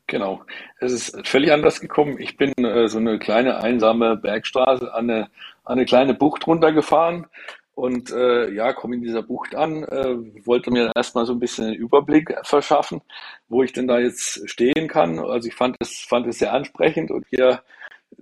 Genau. 0.10 0.42
Es 0.80 0.92
ist 0.92 1.28
völlig 1.28 1.52
anders 1.52 1.80
gekommen. 1.80 2.20
Ich 2.20 2.36
bin 2.36 2.52
äh, 2.58 2.88
so 2.90 2.98
eine 2.98 3.20
kleine 3.20 3.60
einsame 3.62 4.18
Bergstraße 4.18 4.92
an 4.92 5.10
eine, 5.10 5.24
an 5.64 5.78
eine 5.78 5.86
kleine 5.86 6.16
Bucht 6.16 6.48
runtergefahren 6.48 7.28
und 7.76 8.12
äh, 8.12 8.52
ja, 8.52 8.74
komme 8.74 8.96
in 8.96 9.04
dieser 9.04 9.22
Bucht 9.22 9.54
an, 9.54 9.84
äh, 9.84 10.16
wollte 10.46 10.72
mir 10.72 10.92
erstmal 10.96 11.28
so 11.28 11.34
ein 11.34 11.40
bisschen 11.40 11.66
einen 11.68 11.76
Überblick 11.76 12.36
verschaffen, 12.44 13.02
wo 13.50 13.62
ich 13.62 13.72
denn 13.72 13.88
da 13.88 14.00
jetzt 14.00 14.50
stehen 14.50 14.88
kann. 14.88 15.20
Also 15.20 15.48
ich 15.48 15.56
fand 15.56 15.78
es, 15.80 16.00
fand 16.00 16.26
es 16.26 16.40
sehr 16.40 16.54
ansprechend 16.54 17.12
und 17.12 17.28
hier 17.30 17.62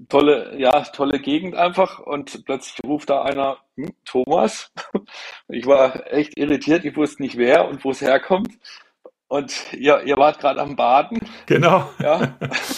tolle, 0.09 0.55
ja, 0.57 0.81
tolle 0.81 1.19
Gegend 1.19 1.55
einfach 1.55 1.99
und 1.99 2.43
plötzlich 2.45 2.83
ruft 2.85 3.09
da 3.09 3.23
einer, 3.23 3.59
hm, 3.75 3.93
Thomas. 4.05 4.71
Ich 5.49 5.65
war 5.65 6.11
echt 6.11 6.37
irritiert, 6.37 6.83
ich 6.83 6.97
wusste 6.97 7.23
nicht 7.23 7.37
wer 7.37 7.69
und 7.69 7.85
wo 7.85 7.91
es 7.91 8.01
herkommt 8.01 8.49
Und 9.29 9.73
ihr, 9.73 10.03
ihr 10.03 10.15
wart 10.15 10.39
gerade 10.39 10.61
am 10.61 10.77
Baden. 10.77 11.19
Genau. 11.47 11.89
Ja. 11.99 12.35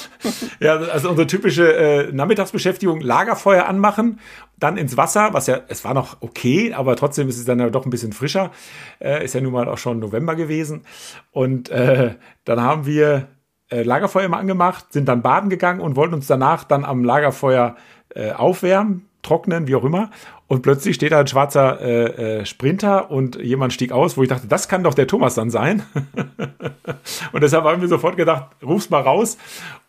ja, 0.60 0.78
also 0.78 1.10
unsere 1.10 1.28
typische 1.28 1.76
äh, 1.76 2.12
Nachmittagsbeschäftigung, 2.12 3.02
Lagerfeuer 3.02 3.68
anmachen, 3.68 4.20
dann 4.58 4.76
ins 4.76 4.98
Wasser, 4.98 5.34
was 5.34 5.46
ja, 5.46 5.60
es 5.68 5.86
war 5.86 5.94
noch 5.94 6.18
okay, 6.22 6.74
aber 6.74 6.96
trotzdem 6.96 7.30
ist 7.30 7.38
es 7.38 7.46
dann 7.46 7.60
ja 7.60 7.70
doch 7.70 7.86
ein 7.86 7.92
bisschen 7.92 8.14
frischer. 8.14 8.52
Äh, 9.00 9.24
ist 9.24 9.36
ja 9.36 9.42
nun 9.42 9.54
mal 9.54 9.70
auch 9.70 9.78
schon 9.78 10.00
November 10.00 10.36
gewesen. 10.36 10.86
Und 11.32 11.70
äh, 11.70 12.16
dann 12.46 12.62
haben 12.62 12.88
wir 12.88 13.28
äh, 13.70 13.84
Lagerfeuer 13.84 14.26
immer 14.26 14.38
angemacht, 14.38 14.92
sind 14.92 15.08
dann 15.08 15.22
baden 15.22 15.52
gegangen 15.52 15.82
und 15.82 15.96
wollten 15.96 16.16
uns 16.16 16.26
danach 16.26 16.64
dann 16.64 16.84
am 16.84 17.04
Lagerfeuer 17.04 17.76
äh, 18.16 18.32
aufwärmen, 18.32 19.08
trocknen, 19.22 19.68
wie 19.68 19.76
auch 19.76 19.84
immer. 19.84 20.10
Und 20.50 20.64
plötzlich 20.64 20.96
steht 20.96 21.12
da 21.12 21.20
ein 21.20 21.28
schwarzer 21.28 21.80
äh, 21.80 22.40
äh, 22.40 22.46
Sprinter 22.46 23.12
und 23.12 23.36
jemand 23.36 23.72
stieg 23.72 23.92
aus, 23.92 24.18
wo 24.18 24.24
ich 24.24 24.30
dachte, 24.30 24.48
das 24.48 24.68
kann 24.68 24.84
doch 24.84 24.96
der 24.96 25.06
Thomas 25.06 25.36
dann 25.36 25.52
sein. 25.52 25.84
und 27.32 27.44
deshalb 27.44 27.66
haben 27.66 27.82
wir 27.82 27.88
sofort 27.88 28.18
gedacht, 28.18 28.56
ruf's 28.64 28.90
mal 28.90 29.02
raus 29.02 29.38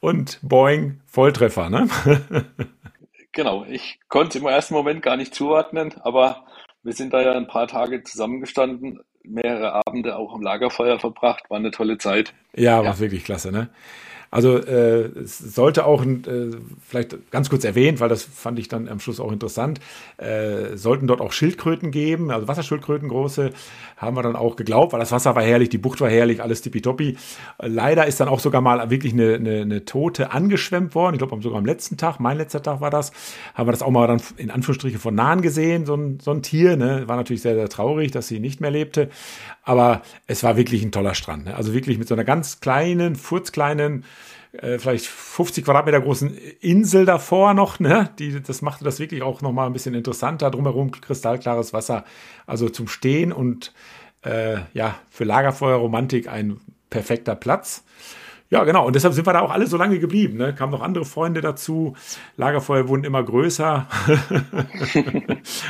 und 0.01 0.39
boing, 0.43 1.01
Volltreffer, 1.07 1.71
ne? 1.71 1.89
genau, 3.33 3.65
ich 3.71 4.01
konnte 4.11 4.37
im 4.37 4.45
ersten 4.45 4.75
Moment 4.75 5.01
gar 5.01 5.17
nicht 5.17 5.35
zuordnen, 5.35 5.95
aber 6.03 6.45
wir 6.83 6.93
sind 6.93 7.15
da 7.15 7.23
ja 7.23 7.33
ein 7.33 7.47
paar 7.47 7.67
Tage 7.67 8.03
zusammengestanden, 8.03 9.01
mehrere 9.23 9.87
Abende 9.87 10.17
auch 10.17 10.35
am 10.35 10.43
Lagerfeuer 10.43 10.99
verbracht, 10.99 11.49
war 11.49 11.57
eine 11.57 11.71
tolle 11.71 11.97
Zeit. 11.97 12.35
Ja, 12.55 12.77
war 12.77 12.85
ja. 12.85 12.99
wirklich 12.99 13.25
klasse, 13.25 13.51
ne? 13.51 13.71
Also 14.31 14.59
äh, 14.59 15.07
es 15.19 15.39
sollte 15.39 15.85
auch, 15.85 16.05
äh, 16.05 16.51
vielleicht 16.87 17.31
ganz 17.33 17.51
kurz 17.51 17.65
erwähnt, 17.65 17.99
weil 17.99 18.09
das 18.09 18.23
fand 18.23 18.61
ich 18.61 18.69
dann 18.69 18.89
am 18.89 19.01
Schluss 19.01 19.19
auch 19.19 19.33
interessant, 19.33 19.81
äh, 20.19 20.77
sollten 20.77 21.09
dort 21.09 21.21
auch 21.21 21.33
Schildkröten 21.33 21.91
geben, 21.91 22.31
also 22.31 22.47
Wasserschildkröten 22.47 23.09
große, 23.09 23.51
haben 23.97 24.17
wir 24.17 24.23
dann 24.23 24.37
auch 24.37 24.55
geglaubt, 24.55 24.93
weil 24.93 25.01
das 25.01 25.11
Wasser 25.11 25.35
war 25.35 25.43
herrlich, 25.43 25.69
die 25.69 25.79
Bucht 25.79 26.01
war 26.01 26.09
herrlich, 26.09 26.43
alles 26.43 26.63
tippitoppi. 26.63 27.17
Leider 27.59 28.07
ist 28.07 28.21
dann 28.21 28.29
auch 28.29 28.39
sogar 28.39 28.61
mal 28.61 28.89
wirklich 28.89 29.13
eine, 29.15 29.35
eine, 29.35 29.63
eine 29.63 29.85
Tote 29.85 30.31
angeschwemmt 30.31 30.95
worden, 30.95 31.15
ich 31.15 31.19
glaube 31.19 31.43
sogar 31.43 31.59
am 31.59 31.67
letzten 31.67 31.97
Tag, 31.97 32.21
mein 32.21 32.39
letzter 32.39 32.63
Tag 32.63 32.81
war 32.81 32.91
das, 32.91 33.11
haben 33.55 33.67
wir 33.67 33.73
das 33.73 33.83
auch 33.83 33.91
mal 33.91 34.07
dann 34.07 34.23
in 34.37 34.53
Anführungsstrichen 34.53 35.01
von 35.01 35.15
nahen 35.15 35.43
gesehen, 35.43 35.87
so 35.87 35.95
ein, 35.95 36.21
so 36.21 36.31
ein 36.31 36.43
Tier, 36.43 36.77
ne? 36.77 37.09
war 37.09 37.17
natürlich 37.17 37.43
sehr, 37.43 37.57
sehr 37.57 37.69
traurig, 37.69 38.13
dass 38.13 38.29
sie 38.29 38.39
nicht 38.39 38.61
mehr 38.61 38.71
lebte, 38.71 39.11
aber 39.71 40.03
es 40.27 40.43
war 40.43 40.57
wirklich 40.57 40.83
ein 40.83 40.91
toller 40.91 41.15
Strand, 41.15 41.45
ne? 41.45 41.55
also 41.55 41.73
wirklich 41.73 41.97
mit 41.97 42.09
so 42.09 42.15
einer 42.17 42.25
ganz 42.25 42.59
kleinen, 42.59 43.15
furzkleinen, 43.15 44.05
äh, 44.51 44.81
vielleicht 44.81 45.07
50 45.07 45.65
Quadratmeter 45.65 46.01
großen 46.01 46.37
Insel 46.61 47.05
davor 47.05 47.55
noch, 47.55 47.79
ne? 47.79 48.11
Die, 48.19 48.43
das 48.43 48.63
machte 48.63 48.83
das 48.83 48.99
wirklich 48.99 49.23
auch 49.23 49.43
nochmal 49.43 49.69
ein 49.69 49.73
bisschen 49.73 49.95
interessanter. 49.95 50.51
Drumherum 50.51 50.91
kristallklares 50.91 51.73
Wasser, 51.73 52.05
also 52.49 52.69
zum 52.69 52.89
Stehen 52.89 53.31
und 53.31 53.73
äh, 54.23 54.57
ja, 54.75 54.97
für 55.09 55.23
Lagerfeuerromantik 55.23 56.27
ein 56.29 56.59
perfekter 56.91 57.37
Platz. 57.37 57.85
Ja, 58.49 58.65
genau. 58.65 58.85
Und 58.89 58.97
deshalb 58.97 59.15
sind 59.15 59.25
wir 59.25 59.33
da 59.33 59.41
auch 59.43 59.53
alle 59.53 59.69
so 59.69 59.77
lange 59.77 60.01
geblieben. 60.01 60.37
Ne? 60.37 60.53
Kamen 60.53 60.73
noch 60.73 60.83
andere 60.83 61.05
Freunde 61.05 61.43
dazu. 61.43 61.95
Lagerfeuer 62.37 62.89
wurden 62.89 63.05
immer 63.05 63.23
größer. 63.23 63.87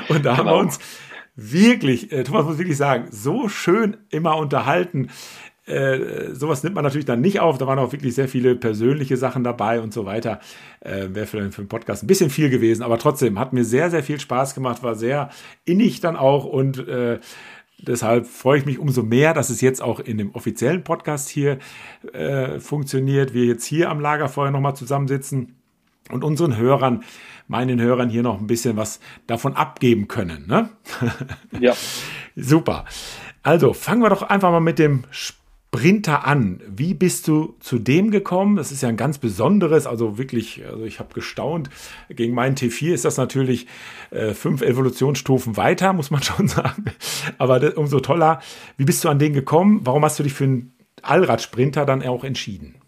und 0.09 0.25
da 0.25 0.35
genau. 0.35 0.37
haben 0.39 0.47
wir 0.47 0.53
genau. 0.53 0.59
uns 0.61 0.79
wirklich, 1.37 2.13
äh, 2.13 2.25
Thomas 2.25 2.45
muss 2.45 2.59
wirklich 2.59 2.77
sagen, 2.77 3.09
so 3.11 3.49
schön 3.49 3.97
immer 4.11 4.37
unterhalten. 4.37 5.09
Äh, 5.67 6.35
sowas 6.35 6.63
nimmt 6.63 6.75
man 6.75 6.85
natürlich 6.85 7.05
dann 7.05 7.21
nicht 7.21 7.41
auf. 7.41 7.59
Da 7.59 7.67
waren 7.67 7.79
auch 7.79 7.93
wirklich 7.93 8.15
sehr 8.15 8.29
viele 8.29 8.57
persönliche 8.57 9.17
Sachen 9.17 9.45
dabei 9.45 9.81
und 9.81 9.93
so 9.93 10.05
weiter. 10.05 10.41
Äh, 10.81 11.09
Wäre 11.13 11.27
für, 11.27 11.53
für 11.53 11.63
den 11.63 11.69
Podcast 11.69 12.03
ein 12.03 12.09
bisschen 12.09 12.31
viel 12.31 12.51
gewesen, 12.51 12.83
aber 12.83 12.99
trotzdem 12.99 13.39
hat 13.39 13.53
mir 13.53 13.65
sehr, 13.65 13.91
sehr 13.91 14.03
viel 14.03 14.19
Spaß 14.19 14.55
gemacht, 14.55 14.83
war 14.83 14.95
sehr 14.95 15.31
innig 15.65 16.01
dann 16.01 16.17
auch 16.17 16.45
und 16.45 16.87
äh, 16.89 17.21
Deshalb 17.83 18.27
freue 18.27 18.59
ich 18.59 18.67
mich 18.67 18.79
umso 18.79 19.03
mehr, 19.03 19.33
dass 19.33 19.49
es 19.49 19.61
jetzt 19.61 19.81
auch 19.81 20.01
in 20.01 20.19
dem 20.19 20.35
offiziellen 20.35 20.85
Podcast 20.85 21.31
hier 21.31 21.59
äh, 22.13 22.61
funktioniert. 22.61 23.33
Wir 23.33 23.47
jetzt 23.47 23.65
hier 23.65 23.89
am 23.89 24.01
Lagerfeuer 24.01 24.51
nochmal 24.51 24.77
zusammensitzen 24.77 25.60
und 26.11 26.25
unseren 26.25 26.57
Hörern, 26.57 27.05
meinen 27.49 27.81
Hörern 27.81 28.11
hier 28.11 28.23
noch 28.23 28.41
ein 28.41 28.47
bisschen 28.47 28.77
was 28.77 29.01
davon 29.27 29.55
abgeben 29.55 30.09
können. 30.09 30.47
Ne? 30.47 30.71
Ja. 31.59 31.75
Super. 32.37 32.85
Also 33.43 33.73
fangen 33.73 34.03
wir 34.03 34.11
doch 34.11 34.23
einfach 34.23 34.51
mal 34.51 34.61
mit 34.61 34.79
dem 34.79 35.05
Sprinter 35.11 36.27
an. 36.27 36.61
Wie 36.67 36.95
bist 36.95 37.29
du 37.29 37.57
zu 37.61 37.79
dem 37.79 38.11
gekommen? 38.11 38.57
Das 38.57 38.73
ist 38.73 38.83
ja 38.83 38.89
ein 38.89 38.97
ganz 38.97 39.19
besonderes, 39.19 39.87
also 39.87 40.19
wirklich, 40.19 40.65
also 40.67 40.85
ich 40.85 40.99
habe 40.99 41.15
gestaunt. 41.15 41.71
Gegen 42.09 42.35
meinen 42.35 42.57
T4 42.57 42.93
ist 42.93 43.05
das 43.05 43.17
natürlich 43.17 43.67
äh, 44.11 44.35
fünf 44.35 44.63
Evolutionsstufen 44.63 45.57
weiter, 45.57 45.93
muss 45.93 46.11
man 46.11 46.23
schon 46.25 46.49
sagen. 46.49 46.87
Aber 47.39 47.61
das, 47.61 47.75
umso 47.75 48.01
toller. 48.01 48.41
Wie 48.77 48.85
bist 48.85 49.05
du 49.05 49.09
an 49.09 49.19
den 49.19 49.33
gekommen? 49.33 49.81
Warum 49.85 50.05
hast 50.05 50.19
du 50.19 50.23
dich 50.23 50.33
für 50.33 50.45
einen 50.45 50.75
Allradsprinter 51.03 51.87
dann 51.87 52.03
auch 52.03 52.25
entschieden? 52.25 52.80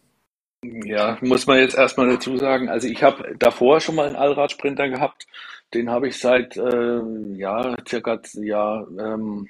Ja, 0.84 1.18
muss 1.20 1.46
man 1.46 1.58
jetzt 1.58 1.76
erstmal 1.76 2.08
dazu 2.08 2.36
sagen. 2.36 2.68
Also 2.68 2.88
ich 2.88 3.02
habe 3.02 3.34
davor 3.38 3.80
schon 3.80 3.94
mal 3.94 4.06
einen 4.06 4.16
Allradsprinter 4.16 4.88
gehabt. 4.88 5.26
Den 5.74 5.90
habe 5.90 6.08
ich 6.08 6.18
seit 6.18 6.56
äh, 6.56 7.00
ja 7.34 7.74
circa 7.86 8.20
ja 8.34 8.86
ähm, 8.98 9.48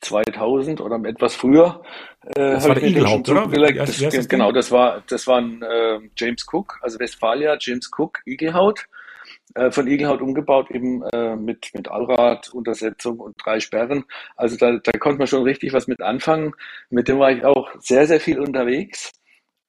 2000 0.00 0.80
oder 0.80 1.00
etwas 1.08 1.34
früher. 1.34 1.82
Äh, 2.24 2.52
das 2.52 2.68
war 2.68 2.74
der 2.74 2.84
Eaglehaupt, 2.84 3.28
oder? 3.28 3.46
Das, 3.46 3.98
das 3.98 4.28
genau, 4.28 4.52
das 4.52 4.70
war, 4.70 5.02
das 5.08 5.26
war 5.26 5.38
ein 5.38 5.62
äh, 5.62 5.98
James 6.16 6.46
Cook, 6.50 6.78
also 6.82 6.98
Westfalia, 6.98 7.56
James 7.60 7.90
Cook, 7.96 8.20
Igelhaut. 8.24 8.86
Äh, 9.54 9.70
von 9.70 9.86
Igelhaut 9.86 10.20
umgebaut, 10.20 10.70
eben 10.70 11.02
äh, 11.04 11.34
mit, 11.34 11.70
mit 11.74 11.88
Allrad, 11.88 12.50
Untersetzung 12.50 13.18
und 13.18 13.34
drei 13.42 13.60
Sperren. 13.60 14.04
Also 14.36 14.56
da, 14.56 14.78
da 14.78 14.92
konnte 14.98 15.18
man 15.18 15.26
schon 15.26 15.42
richtig 15.42 15.72
was 15.72 15.86
mit 15.86 16.02
anfangen. 16.02 16.54
Mit 16.90 17.08
dem 17.08 17.18
war 17.18 17.32
ich 17.32 17.44
auch 17.44 17.68
sehr, 17.80 18.06
sehr 18.06 18.20
viel 18.20 18.40
unterwegs. 18.40 19.12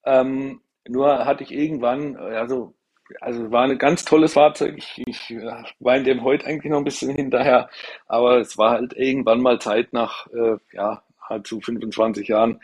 Ähm, 0.06 0.62
nur 0.90 1.26
hatte 1.26 1.44
ich 1.44 1.52
irgendwann, 1.52 2.16
also 2.18 2.74
also 3.22 3.52
war 3.52 3.64
ein 3.64 3.78
ganz 3.78 4.06
tolles 4.06 4.34
Fahrzeug. 4.34 4.76
Ich, 4.78 5.02
ich 5.06 5.36
war 5.80 5.98
in 5.98 6.04
dem 6.04 6.24
heute 6.24 6.46
eigentlich 6.46 6.72
noch 6.72 6.78
ein 6.78 6.84
bisschen 6.84 7.10
hinterher, 7.16 7.70
aber 8.08 8.40
es 8.40 8.58
war 8.58 8.72
halt 8.72 8.94
irgendwann 8.94 9.42
mal 9.42 9.60
Zeit 9.60 9.94
nach, 9.94 10.28
äh, 10.28 10.58
ja, 10.74 11.04
halt 11.22 11.48
zu 11.48 11.62
25 11.62 12.28
Jahren 12.28 12.60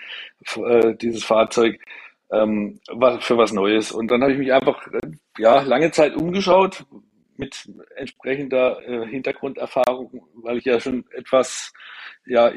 äh, 0.56 0.96
dieses 0.96 1.24
Fahrzeug 1.24 1.80
ähm, 2.32 2.80
für 3.20 3.38
was 3.38 3.54
Neues. 3.54 3.92
Und 3.92 4.10
dann 4.10 4.22
habe 4.22 4.34
ich 4.34 4.40
mich 4.40 4.54
einfach 4.54 4.86
äh, 4.88 5.12
ja 5.38 5.62
lange 5.62 5.92
Zeit 5.92 6.16
umgeschaut 6.16 6.86
mit 7.38 7.70
entsprechender 7.96 8.82
äh, 8.88 9.08
Hintergrunderfahrung, 9.08 10.26
weil 10.36 10.58
ich 10.58 10.66
ja 10.66 10.80
schon 10.80 11.06
etwas 11.12 11.74
ja 12.26 12.52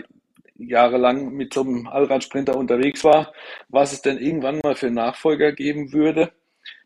jahrelang 0.58 1.32
mit 1.32 1.54
so 1.54 1.62
einem 1.62 1.86
Allradsprinter 1.86 2.56
unterwegs 2.56 3.04
war, 3.04 3.32
was 3.68 3.92
es 3.92 4.02
denn 4.02 4.18
irgendwann 4.18 4.60
mal 4.62 4.74
für 4.74 4.90
Nachfolger 4.90 5.52
geben 5.52 5.92
würde 5.92 6.32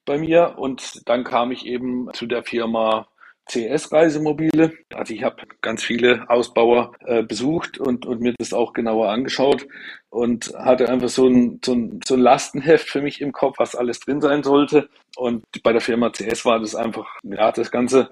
bei 0.04 0.18
mir 0.18 0.54
und 0.58 1.08
dann 1.08 1.24
kam 1.24 1.52
ich 1.52 1.66
eben 1.66 2.08
zu 2.12 2.26
der 2.26 2.42
Firma 2.42 3.08
CS 3.46 3.92
Reisemobile. 3.92 4.72
Also 4.94 5.14
ich 5.14 5.24
habe 5.24 5.42
ganz 5.60 5.82
viele 5.82 6.28
Ausbauer 6.28 6.92
äh, 7.00 7.22
besucht 7.22 7.78
und, 7.78 8.06
und 8.06 8.20
mir 8.20 8.34
das 8.38 8.52
auch 8.52 8.72
genauer 8.72 9.10
angeschaut 9.10 9.66
und 10.10 10.52
hatte 10.56 10.88
einfach 10.88 11.08
so 11.08 11.26
ein, 11.26 11.60
so, 11.64 11.72
ein, 11.72 12.00
so 12.04 12.14
ein 12.14 12.20
Lastenheft 12.20 12.88
für 12.88 13.02
mich 13.02 13.20
im 13.20 13.32
Kopf, 13.32 13.58
was 13.58 13.74
alles 13.74 14.00
drin 14.00 14.20
sein 14.20 14.42
sollte. 14.42 14.88
Und 15.16 15.44
bei 15.62 15.72
der 15.72 15.80
Firma 15.80 16.10
CS 16.10 16.44
war 16.44 16.60
das 16.60 16.74
einfach, 16.74 17.06
ja, 17.24 17.50
das 17.50 17.70
Ganze 17.70 18.10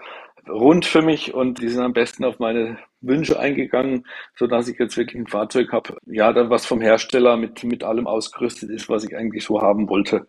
rund 0.48 0.84
für 0.84 1.02
mich 1.02 1.32
und 1.32 1.60
die 1.60 1.68
sind 1.68 1.82
am 1.82 1.92
besten 1.92 2.24
auf 2.24 2.38
meine 2.38 2.78
Wünsche 3.00 3.38
eingegangen, 3.38 4.06
so 4.36 4.46
dass 4.46 4.68
ich 4.68 4.78
jetzt 4.78 4.96
wirklich 4.96 5.20
ein 5.20 5.26
Fahrzeug 5.26 5.72
habe, 5.72 5.96
ja, 6.06 6.32
dann 6.32 6.50
was 6.50 6.66
vom 6.66 6.80
Hersteller 6.80 7.36
mit, 7.36 7.64
mit 7.64 7.84
allem 7.84 8.06
ausgerüstet 8.06 8.70
ist, 8.70 8.88
was 8.88 9.04
ich 9.04 9.16
eigentlich 9.16 9.44
so 9.44 9.60
haben 9.60 9.88
wollte. 9.88 10.26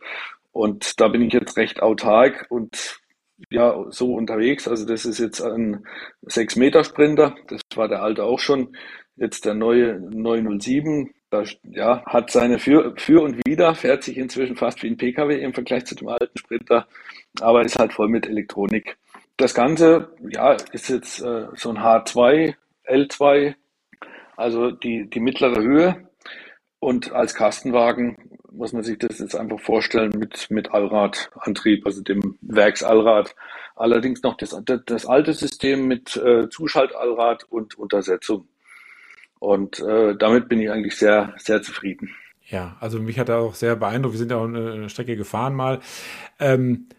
Und 0.51 0.99
da 0.99 1.07
bin 1.07 1.21
ich 1.21 1.33
jetzt 1.33 1.57
recht 1.57 1.81
autark 1.81 2.45
und 2.49 2.99
ja, 3.49 3.85
so 3.89 4.13
unterwegs. 4.13 4.67
Also 4.67 4.85
das 4.85 5.05
ist 5.05 5.19
jetzt 5.19 5.41
ein 5.41 5.85
6-Meter-Sprinter. 6.25 7.35
Das 7.47 7.61
war 7.75 7.87
der 7.87 8.03
alte 8.03 8.23
auch 8.23 8.39
schon. 8.39 8.75
Jetzt 9.15 9.45
der 9.45 9.53
neue 9.53 9.99
907. 9.99 11.11
Da, 11.29 11.43
ja, 11.63 12.03
hat 12.05 12.29
seine 12.29 12.59
Für, 12.59 12.93
Für 12.97 13.21
und 13.21 13.37
Wider, 13.45 13.73
fährt 13.73 14.03
sich 14.03 14.17
inzwischen 14.17 14.57
fast 14.57 14.83
wie 14.83 14.87
ein 14.87 14.97
Pkw 14.97 15.41
im 15.41 15.53
Vergleich 15.53 15.85
zu 15.85 15.95
dem 15.95 16.09
alten 16.09 16.37
Sprinter, 16.37 16.87
aber 17.39 17.63
ist 17.63 17.79
halt 17.79 17.93
voll 17.93 18.09
mit 18.09 18.27
Elektronik. 18.27 18.97
Das 19.41 19.55
Ganze, 19.55 20.09
ja, 20.29 20.55
ist 20.71 20.87
jetzt 20.89 21.19
äh, 21.19 21.47
so 21.55 21.71
ein 21.71 21.79
H2, 21.79 22.53
L2, 22.87 23.55
also 24.37 24.69
die, 24.69 25.09
die 25.09 25.19
mittlere 25.19 25.63
Höhe. 25.63 26.07
Und 26.77 27.11
als 27.11 27.33
Kastenwagen 27.33 28.37
muss 28.51 28.71
man 28.71 28.83
sich 28.83 28.99
das 28.99 29.17
jetzt 29.17 29.35
einfach 29.35 29.59
vorstellen 29.59 30.11
mit, 30.15 30.51
mit 30.51 30.71
Allradantrieb, 30.71 31.87
also 31.87 32.03
dem 32.03 32.37
Werksallrad. 32.41 33.33
Allerdings 33.75 34.21
noch 34.21 34.37
das, 34.37 34.55
das 34.85 35.07
alte 35.07 35.33
System 35.33 35.87
mit 35.87 36.15
äh, 36.17 36.47
Zuschaltallrad 36.49 37.45
und 37.45 37.73
Untersetzung. 37.79 38.47
Und 39.39 39.79
äh, 39.79 40.15
damit 40.17 40.49
bin 40.49 40.61
ich 40.61 40.69
eigentlich 40.69 40.97
sehr, 40.97 41.33
sehr 41.37 41.63
zufrieden. 41.63 42.15
Ja, 42.43 42.77
also 42.79 42.99
mich 42.99 43.17
hat 43.17 43.29
er 43.29 43.39
auch 43.39 43.55
sehr 43.55 43.75
beeindruckt. 43.75 44.13
Wir 44.13 44.19
sind 44.19 44.29
ja 44.29 44.37
auch 44.37 44.43
eine 44.43 44.87
Strecke 44.89 45.15
gefahren 45.15 45.55
mal. 45.55 45.79
Ähm, 46.37 46.89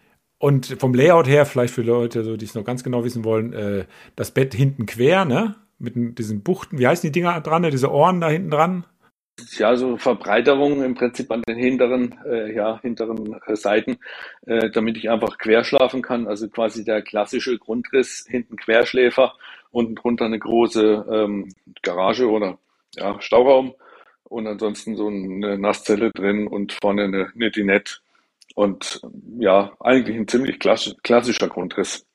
und 0.43 0.75
vom 0.77 0.93
Layout 0.93 1.25
her, 1.25 1.45
vielleicht 1.45 1.73
für 1.73 1.83
Leute, 1.83 2.25
so, 2.25 2.35
die 2.35 2.43
es 2.43 2.53
noch 2.53 2.65
ganz 2.65 2.83
genau 2.83 3.05
wissen 3.05 3.23
wollen, 3.23 3.53
äh, 3.53 3.85
das 4.17 4.31
Bett 4.31 4.53
hinten 4.53 4.85
quer, 4.85 5.23
ne? 5.23 5.55
Mit 5.79 6.19
diesen 6.19 6.43
Buchten, 6.43 6.79
wie 6.79 6.85
heißen 6.85 7.07
die 7.07 7.13
Dinger 7.13 7.39
dran, 7.39 7.61
ne? 7.61 7.69
diese 7.69 7.89
Ohren 7.89 8.19
da 8.19 8.27
hinten 8.29 8.51
dran? 8.51 8.85
ja 9.57 9.75
so 9.77 9.95
Verbreiterung 9.95 10.83
im 10.83 10.95
Prinzip 10.95 11.31
an 11.31 11.43
den 11.47 11.57
hinteren, 11.57 12.19
äh, 12.25 12.53
ja, 12.53 12.79
hinteren 12.81 13.39
äh, 13.47 13.55
Seiten, 13.55 13.99
äh, 14.45 14.69
damit 14.69 14.97
ich 14.97 15.09
einfach 15.09 15.37
quer 15.37 15.63
schlafen 15.63 16.01
kann. 16.01 16.27
Also 16.27 16.49
quasi 16.49 16.83
der 16.83 17.01
klassische 17.01 17.57
Grundriss, 17.57 18.25
hinten 18.29 18.57
Querschläfer, 18.57 19.35
unten 19.71 19.95
drunter 19.95 20.25
eine 20.25 20.39
große 20.39 21.05
ähm, 21.09 21.53
Garage 21.81 22.29
oder 22.29 22.57
ja, 22.95 23.19
Stauraum 23.21 23.75
und 24.25 24.45
ansonsten 24.45 24.97
so 24.97 25.07
eine 25.07 25.57
Nasszelle 25.57 26.11
drin 26.11 26.47
und 26.47 26.73
vorne 26.73 27.05
eine, 27.05 27.31
eine 27.33 27.49
Dinette 27.49 28.02
und 28.53 29.01
ja, 29.39 29.71
eigentlich 29.79 30.17
ein 30.17 30.27
ziemlich 30.27 30.59
klassischer 30.59 31.47
Grundriss. 31.47 32.05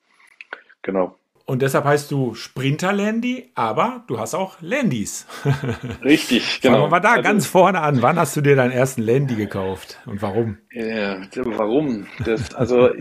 Genau. 0.81 1.15
Und 1.45 1.63
deshalb 1.63 1.85
heißt 1.85 2.11
du 2.11 2.35
Sprinter 2.35 2.93
Landy, 2.93 3.51
aber 3.55 4.03
du 4.05 4.19
hast 4.19 4.35
auch 4.35 4.57
Landys. 4.61 5.25
Richtig, 6.03 6.61
genau. 6.61 6.75
Fangen 6.75 6.85
wir 6.85 6.91
mal 6.91 6.99
da 6.99 7.11
also, 7.13 7.23
ganz 7.23 7.47
vorne 7.47 7.81
an. 7.81 8.03
Wann 8.03 8.19
hast 8.19 8.37
du 8.37 8.41
dir 8.41 8.55
deinen 8.55 8.71
ersten 8.71 9.01
Landy 9.01 9.33
gekauft 9.33 9.99
und 10.05 10.21
warum? 10.21 10.59
Ja, 10.71 11.19
warum? 11.33 12.05
Das, 12.23 12.53
also 12.53 12.91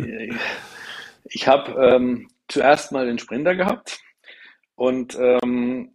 ich 1.24 1.46
habe 1.46 1.72
ähm, 1.72 2.28
zuerst 2.48 2.90
mal 2.90 3.04
den 3.04 3.18
Sprinter 3.18 3.54
gehabt 3.54 4.00
und 4.76 5.18
ähm, 5.20 5.90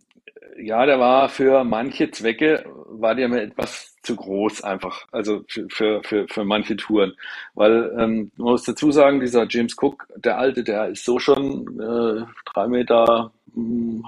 ja, 0.58 0.86
der 0.86 1.00
war 1.00 1.30
für 1.30 1.64
manche 1.64 2.12
Zwecke, 2.12 2.66
war 2.86 3.16
der 3.16 3.30
mir 3.30 3.42
etwas 3.42 3.93
zu 4.04 4.16
groß 4.16 4.64
einfach, 4.64 5.06
also 5.12 5.44
für, 5.48 6.04
für, 6.04 6.28
für 6.28 6.44
manche 6.44 6.76
Touren. 6.76 7.14
Weil 7.56 7.92
ähm, 7.98 8.32
man 8.38 8.52
muss 8.52 8.64
dazu 8.64 8.92
sagen, 8.92 9.20
dieser 9.20 9.48
James 9.50 9.76
Cook, 9.82 10.08
der 10.16 10.38
alte, 10.38 10.64
der 10.64 10.90
ist 10.90 11.06
so 11.06 11.20
schon 11.20 11.80
äh, 11.80 12.26
drei 12.54 12.68
Meter, 12.68 13.32
hm, 13.54 14.06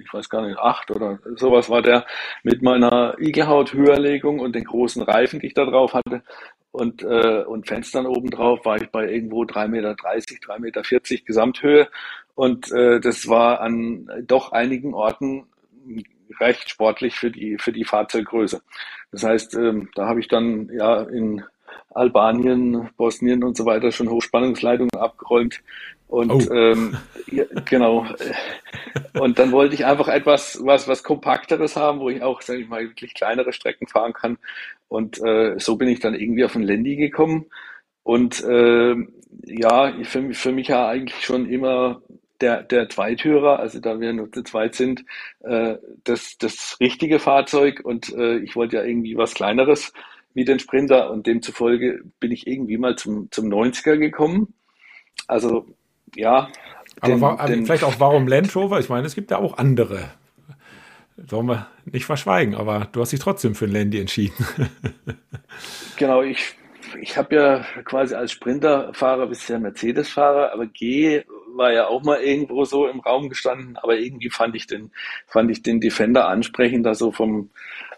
ich 0.00 0.12
weiß 0.12 0.28
gar 0.28 0.46
nicht, 0.46 0.58
acht 0.58 0.90
oder 0.90 1.18
sowas 1.36 1.68
war 1.68 1.82
der 1.82 2.06
mit 2.42 2.62
meiner 2.62 3.16
Igelhaut-Höherlegung 3.18 4.40
und 4.40 4.54
den 4.54 4.64
großen 4.64 5.02
Reifen, 5.02 5.40
die 5.40 5.48
ich 5.48 5.54
da 5.54 5.64
drauf 5.64 5.92
hatte 5.92 6.22
und, 6.70 7.02
äh, 7.02 7.44
und 7.44 7.66
Fenstern 7.66 8.06
oben 8.06 8.30
drauf, 8.30 8.64
war 8.64 8.80
ich 8.80 8.88
bei 8.90 9.10
irgendwo 9.10 9.44
drei 9.44 9.68
Meter, 9.68 9.94
dreißig, 9.94 10.40
drei 10.40 10.58
Meter 10.58 10.84
vierzig 10.84 11.24
Gesamthöhe. 11.24 11.88
Und 12.34 12.70
äh, 12.70 13.00
das 13.00 13.28
war 13.28 13.60
an 13.60 14.08
doch 14.26 14.52
einigen 14.52 14.94
Orten 14.94 15.46
recht 16.40 16.70
sportlich 16.70 17.16
für 17.16 17.30
die, 17.30 17.58
für 17.58 17.72
die 17.72 17.84
Fahrzeuggröße. 17.84 18.62
Das 19.12 19.22
heißt, 19.24 19.54
ähm, 19.54 19.88
da 19.94 20.06
habe 20.06 20.20
ich 20.20 20.28
dann 20.28 20.68
ja 20.72 21.02
in 21.02 21.42
Albanien, 21.90 22.90
Bosnien 22.96 23.42
und 23.42 23.56
so 23.56 23.64
weiter 23.64 23.92
schon 23.92 24.10
Hochspannungsleitungen 24.10 24.94
abgeräumt. 24.96 25.60
Und 26.06 26.50
oh. 26.50 26.54
ähm, 26.54 26.96
ja, 27.26 27.44
genau. 27.64 28.06
Und 29.18 29.38
dann 29.38 29.52
wollte 29.52 29.74
ich 29.74 29.84
einfach 29.84 30.08
etwas, 30.08 30.58
was, 30.62 30.88
was 30.88 31.02
kompakteres 31.02 31.76
haben, 31.76 32.00
wo 32.00 32.08
ich 32.08 32.22
auch, 32.22 32.40
sage 32.40 32.60
ich 32.60 32.68
mal, 32.68 32.82
wirklich 32.82 33.14
kleinere 33.14 33.52
Strecken 33.52 33.86
fahren 33.88 34.14
kann. 34.14 34.38
Und 34.88 35.22
äh, 35.22 35.58
so 35.58 35.76
bin 35.76 35.88
ich 35.88 36.00
dann 36.00 36.14
irgendwie 36.14 36.44
auf 36.44 36.54
ein 36.54 36.62
Landy 36.62 36.96
gekommen. 36.96 37.46
Und 38.02 38.42
äh, 38.42 38.94
ja, 39.44 39.92
für, 40.04 40.32
für 40.32 40.52
mich 40.52 40.68
ja 40.68 40.88
eigentlich 40.88 41.24
schon 41.24 41.46
immer 41.46 42.00
der, 42.40 42.62
der 42.62 42.88
Zweitürer, 42.88 43.58
also 43.58 43.80
da 43.80 44.00
wir 44.00 44.12
nur 44.12 44.30
zu 44.32 44.42
zweit 44.42 44.74
sind, 44.74 45.04
äh, 45.40 45.76
das, 46.04 46.38
das 46.38 46.76
richtige 46.80 47.18
Fahrzeug 47.18 47.80
und 47.82 48.12
äh, 48.14 48.38
ich 48.38 48.56
wollte 48.56 48.76
ja 48.76 48.84
irgendwie 48.84 49.16
was 49.16 49.34
Kleineres 49.34 49.92
wie 50.34 50.44
den 50.44 50.58
Sprinter 50.58 51.10
und 51.10 51.26
demzufolge 51.26 52.02
bin 52.20 52.30
ich 52.30 52.46
irgendwie 52.46 52.78
mal 52.78 52.96
zum, 52.96 53.28
zum 53.30 53.46
90er 53.46 53.96
gekommen. 53.96 54.54
Also 55.26 55.66
ja. 56.14 56.48
Den, 57.04 57.14
aber 57.14 57.38
war, 57.38 57.46
den, 57.46 57.66
vielleicht 57.66 57.84
auch 57.84 57.98
warum 57.98 58.28
Land 58.28 58.54
Rover? 58.54 58.78
Ich 58.78 58.88
meine, 58.88 59.06
es 59.06 59.14
gibt 59.14 59.30
ja 59.30 59.38
auch 59.38 59.58
andere. 59.58 60.10
Sollen 61.16 61.46
wir 61.46 61.66
nicht 61.84 62.06
verschweigen, 62.06 62.54
aber 62.54 62.88
du 62.92 63.00
hast 63.00 63.10
dich 63.10 63.20
trotzdem 63.20 63.56
für 63.56 63.64
ein 63.64 63.72
Landy 63.72 63.98
entschieden. 63.98 64.46
genau, 65.96 66.22
ich, 66.22 66.54
ich 67.00 67.16
habe 67.16 67.34
ja 67.34 67.66
quasi 67.84 68.14
als 68.14 68.30
Sprinterfahrer 68.30 69.26
bisher 69.26 69.58
Mercedes-Fahrer, 69.58 70.52
aber 70.52 70.66
G 70.66 71.24
war 71.58 71.72
ja 71.72 71.88
auch 71.88 72.02
mal 72.02 72.20
irgendwo 72.20 72.64
so 72.64 72.86
im 72.86 73.00
Raum 73.00 73.28
gestanden, 73.28 73.76
aber 73.76 73.98
irgendwie 73.98 74.30
fand 74.30 74.54
ich 74.54 74.66
den, 74.66 74.92
fand 75.26 75.50
ich 75.50 75.62
den 75.62 75.80
Defender 75.80 76.28
ansprechender 76.28 76.94
so 76.94 77.12
vom, 77.12 77.50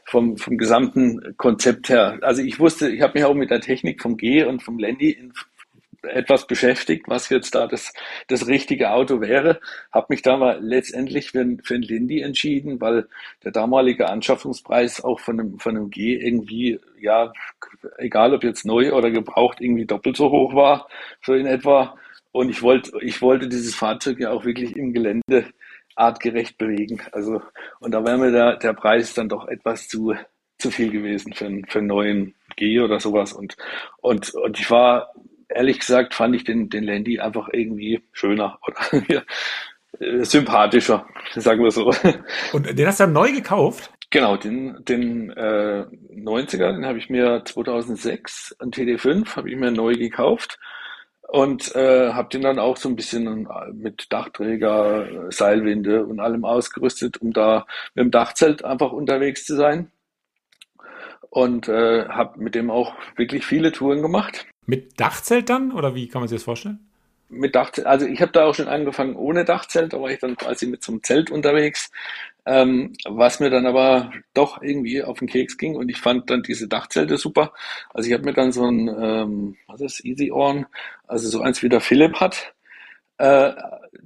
vom, 0.05 0.37
vom 0.37 0.59
gesamten 0.59 1.37
Konzept 1.37 1.89
her. 1.89 2.19
Also 2.23 2.43
ich 2.43 2.59
wusste, 2.59 2.91
ich 2.91 3.03
habe 3.03 3.19
mich 3.19 3.25
auch 3.25 3.35
mit 3.35 3.51
der 3.51 3.61
Technik 3.61 4.03
vom 4.03 4.17
G 4.17 4.45
und 4.45 4.63
vom 4.63 4.79
Landy 4.79 5.11
in 5.11 5.33
etwas 6.03 6.47
beschäftigt, 6.47 7.09
was 7.09 7.29
jetzt 7.29 7.55
da 7.55 7.67
das, 7.67 7.93
das 8.29 8.47
richtige 8.47 8.91
Auto 8.91 9.21
wäre. 9.21 9.61
Habe 9.93 10.07
mich 10.11 10.23
da 10.23 10.37
mal 10.37 10.59
letztendlich 10.61 11.31
für, 11.31 11.45
für 11.63 11.75
ein 11.75 11.83
Lindy 11.83 12.21
entschieden, 12.21 12.81
weil 12.81 13.07
der 13.45 13.53
damalige 13.53 14.09
Anschaffungspreis 14.09 15.05
auch 15.05 15.21
von 15.21 15.39
einem, 15.39 15.59
von 15.59 15.77
einem 15.77 15.91
G 15.91 16.17
irgendwie, 16.17 16.81
ja, 17.01 17.33
egal 17.99 18.35
ob 18.35 18.45
jetzt 18.45 18.65
neu 18.65 18.93
oder 18.93 19.11
gebraucht, 19.11 19.61
irgendwie 19.61 19.87
doppelt 19.87 20.17
so 20.17 20.31
hoch 20.31 20.55
war, 20.55 20.89
so 21.23 21.35
in 21.35 21.47
etwa. 21.47 21.97
Und 22.33 22.49
ich 22.49 22.63
wollte, 22.63 22.93
ich 23.01 23.21
wollte 23.23 23.49
dieses 23.49 23.75
Fahrzeug 23.75 24.21
ja 24.21 24.31
auch 24.31 24.45
wirklich 24.45 24.77
im 24.77 24.93
Gelände 24.93 25.47
artgerecht 25.97 26.59
bewegen. 26.59 27.01
Also, 27.13 27.43
und 27.81 27.93
da 27.93 28.05
wäre 28.05 28.19
mir 28.19 28.31
der, 28.31 28.57
der 28.57 28.73
Preis 28.73 29.15
dann 29.15 29.29
doch 29.29 29.49
etwas 29.49 29.89
zu, 29.89 30.15
zu 30.59 30.71
viel 30.71 30.91
gewesen 30.91 31.33
für, 31.33 31.47
einen, 31.47 31.65
für 31.67 31.79
einen 31.79 31.89
neuen 31.89 32.35
G 32.57 32.81
oder 32.81 33.01
sowas. 33.01 33.33
Und, 33.33 33.57
und, 33.99 34.33
und 34.35 34.59
ich 34.59 34.71
war, 34.71 35.13
ehrlich 35.49 35.81
gesagt, 35.81 36.15
fand 36.15 36.37
ich 36.37 36.45
den, 36.45 36.69
den 36.69 36.85
Landy 36.85 37.19
einfach 37.19 37.49
irgendwie 37.53 38.03
schöner 38.13 38.59
oder 38.67 39.03
äh, 39.99 40.25
sympathischer, 40.25 41.07
sagen 41.35 41.63
wir 41.63 41.71
so. 41.71 41.93
Und 42.53 42.79
den 42.79 42.87
hast 42.87 43.01
du 43.01 43.05
dann 43.05 43.13
neu 43.13 43.33
gekauft? 43.33 43.91
Genau, 44.11 44.37
den, 44.37 44.85
den 44.85 45.31
äh, 45.31 45.85
90er, 46.15 46.73
den 46.73 46.85
habe 46.85 46.99
ich 46.99 47.11
mir 47.11 47.43
2006, 47.45 48.57
ein 48.59 48.71
TD5, 48.71 49.37
habe 49.37 49.51
ich 49.51 49.57
mir 49.57 49.71
neu 49.71 49.95
gekauft 49.95 50.59
und 51.31 51.75
äh, 51.77 52.13
habe 52.13 52.29
den 52.29 52.43
dann 52.43 52.59
auch 52.59 52.77
so 52.77 52.89
ein 52.89 52.97
bisschen 52.97 53.49
mit 53.73 54.13
Dachträger, 54.13 55.31
Seilwinde 55.31 56.05
und 56.05 56.19
allem 56.19 56.45
ausgerüstet, 56.45 57.19
um 57.19 57.33
da 57.33 57.67
mit 57.95 58.05
dem 58.05 58.11
Dachzelt 58.11 58.65
einfach 58.65 58.91
unterwegs 58.91 59.47
zu 59.47 59.55
sein. 59.55 59.93
Und 61.29 61.69
äh, 61.69 62.09
habe 62.09 62.41
mit 62.41 62.57
dem 62.57 62.69
auch 62.71 62.95
wirklich 63.15 63.47
viele 63.47 63.71
Touren 63.71 64.03
gemacht. 64.03 64.49
Mit 64.67 65.01
Dachzelt 65.01 65.49
dann 65.49 65.71
oder 65.71 65.95
wie 65.95 66.09
kann 66.09 66.21
man 66.21 66.29
sich 66.29 66.39
das 66.39 66.45
vorstellen? 66.45 66.90
Mit 67.33 67.55
Dachzelt, 67.55 67.87
also 67.87 68.07
ich 68.07 68.21
habe 68.21 68.33
da 68.33 68.45
auch 68.45 68.55
schon 68.55 68.69
angefangen 68.69 69.15
ohne 69.15 69.45
Dachzelt, 69.45 69.93
da 69.93 70.01
war 70.01 70.11
ich 70.11 70.19
dann 70.19 70.37
quasi 70.37 70.67
mit 70.67 70.83
so 70.83 70.91
einem 70.93 71.03
Zelt 71.05 71.31
unterwegs 71.31 71.91
ähm, 72.47 72.95
was 73.05 73.41
mir 73.41 73.51
dann 73.51 73.67
aber 73.67 74.13
doch 74.35 74.63
irgendwie 74.63 75.03
auf 75.03 75.19
den 75.19 75.29
Keks 75.29 75.57
ging 75.59 75.77
und 75.77 75.89
ich 75.89 75.99
fand 76.01 76.31
dann 76.31 76.43
diese 76.43 76.69
Dachzelte 76.69 77.19
super. 77.19 77.53
Also 77.93 78.09
ich 78.09 78.15
habe 78.15 78.25
mir 78.25 78.33
dann 78.33 78.53
so 78.53 78.65
ein, 78.65 78.89
ähm, 78.89 79.57
was 79.67 79.81
ist 79.81 80.05
Easy 80.05 80.33
On, 80.33 80.67
also 81.07 81.29
so 81.29 81.43
eins 81.43 81.63
wie 81.63 81.69
der 81.69 81.81
Philipp 81.81 82.17
hat, 82.21 82.53
äh, 83.19 83.53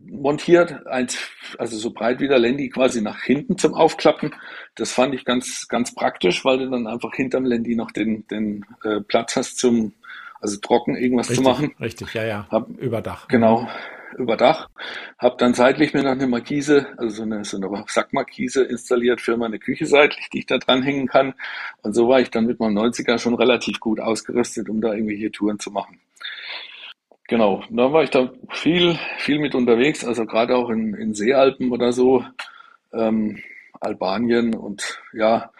montiert, 0.06 0.86
eins, 0.86 1.18
also 1.58 1.76
so 1.76 1.92
breit 1.92 2.20
wie 2.20 2.28
der 2.28 2.38
Landy 2.38 2.68
quasi 2.68 3.00
nach 3.00 3.22
hinten 3.22 3.58
zum 3.58 3.74
Aufklappen. 3.74 4.34
Das 4.74 4.92
fand 4.92 5.14
ich 5.14 5.24
ganz, 5.24 5.68
ganz 5.68 5.94
praktisch, 5.94 6.44
weil 6.44 6.58
du 6.58 6.70
dann 6.70 6.86
einfach 6.86 7.14
hinterm 7.14 7.44
Landy 7.44 7.76
noch 7.76 7.92
den, 7.92 8.26
den 8.28 8.64
äh, 8.82 9.00
Platz 9.00 9.36
hast 9.36 9.58
zum, 9.58 9.94
also 10.40 10.58
trocken 10.60 10.96
irgendwas 10.96 11.30
richtig, 11.30 11.44
zu 11.44 11.50
machen. 11.50 11.74
Richtig, 11.80 12.14
ja, 12.14 12.24
ja. 12.24 12.46
Hab, 12.50 12.68
Überdach. 12.68 13.28
Genau 13.28 13.66
über 14.18 14.36
Dach, 14.36 14.68
habe 15.18 15.36
dann 15.38 15.54
seitlich 15.54 15.94
mir 15.94 16.02
noch 16.02 16.12
eine 16.12 16.26
Markise, 16.26 16.86
also 16.96 17.16
so 17.16 17.22
eine, 17.22 17.44
so 17.44 17.56
eine 17.56 17.84
Sackmarkise 17.86 18.64
installiert 18.64 19.20
für 19.20 19.36
meine 19.36 19.58
Küche 19.58 19.86
seitlich, 19.86 20.28
die 20.30 20.40
ich 20.40 20.46
da 20.46 20.58
dranhängen 20.58 21.06
kann. 21.06 21.34
Und 21.82 21.94
so 21.94 22.08
war 22.08 22.20
ich 22.20 22.30
dann 22.30 22.46
mit 22.46 22.60
meinem 22.60 22.78
90er 22.78 23.18
schon 23.18 23.34
relativ 23.34 23.80
gut 23.80 24.00
ausgerüstet, 24.00 24.68
um 24.68 24.80
da 24.80 24.92
irgendwelche 24.92 25.30
Touren 25.30 25.58
zu 25.58 25.70
machen. 25.70 26.00
Genau, 27.26 27.62
da 27.70 27.92
war 27.92 28.02
ich 28.02 28.10
da 28.10 28.30
viel, 28.50 28.98
viel 29.18 29.38
mit 29.38 29.54
unterwegs, 29.54 30.04
also 30.04 30.26
gerade 30.26 30.56
auch 30.56 30.68
in, 30.68 30.94
in 30.94 31.14
Seealpen 31.14 31.72
oder 31.72 31.92
so, 31.92 32.24
ähm, 32.92 33.42
Albanien 33.80 34.54
und 34.54 35.00
ja, 35.12 35.50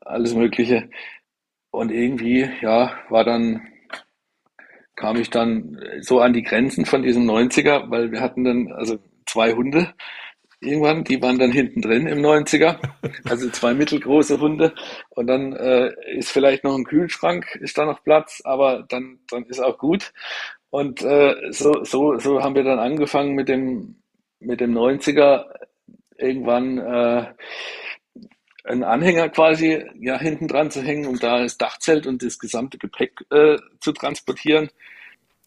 alles 0.00 0.34
Mögliche. 0.34 0.88
Und 1.70 1.90
irgendwie, 1.90 2.50
ja, 2.60 2.94
war 3.08 3.24
dann 3.24 3.62
kam 4.96 5.16
ich 5.16 5.30
dann 5.30 5.80
so 6.00 6.20
an 6.20 6.32
die 6.32 6.42
Grenzen 6.42 6.84
von 6.86 7.02
diesem 7.02 7.28
90er, 7.28 7.90
weil 7.90 8.12
wir 8.12 8.20
hatten 8.20 8.44
dann 8.44 8.72
also 8.72 8.98
zwei 9.26 9.52
Hunde 9.52 9.94
irgendwann, 10.62 11.04
die 11.04 11.20
waren 11.20 11.38
dann 11.38 11.50
hinten 11.50 11.82
drin 11.82 12.06
im 12.06 12.20
90er, 12.20 12.78
also 13.28 13.50
zwei 13.50 13.74
mittelgroße 13.74 14.40
Hunde 14.40 14.72
und 15.10 15.26
dann 15.26 15.52
äh, 15.54 15.92
ist 16.14 16.30
vielleicht 16.30 16.64
noch 16.64 16.76
ein 16.76 16.84
Kühlschrank, 16.84 17.56
ist 17.56 17.76
da 17.76 17.84
noch 17.84 18.02
Platz, 18.04 18.40
aber 18.44 18.84
dann, 18.88 19.18
dann 19.28 19.44
ist 19.44 19.60
auch 19.60 19.78
gut. 19.78 20.12
Und 20.70 21.02
äh, 21.02 21.34
so, 21.50 21.84
so, 21.84 22.18
so 22.18 22.42
haben 22.42 22.54
wir 22.54 22.64
dann 22.64 22.78
angefangen 22.78 23.34
mit 23.34 23.48
dem, 23.48 23.96
mit 24.40 24.60
dem 24.60 24.72
90er 24.72 25.44
irgendwann 26.16 26.78
äh, 26.78 27.26
einen 28.64 28.84
Anhänger 28.84 29.28
quasi 29.28 29.84
ja 30.00 30.18
hinten 30.18 30.48
dran 30.48 30.70
zu 30.70 30.82
hängen, 30.82 31.06
um 31.06 31.18
da 31.18 31.42
das 31.42 31.58
Dachzelt 31.58 32.06
und 32.06 32.22
das 32.22 32.38
gesamte 32.38 32.78
Gepäck 32.78 33.24
äh, 33.30 33.58
zu 33.80 33.92
transportieren. 33.92 34.70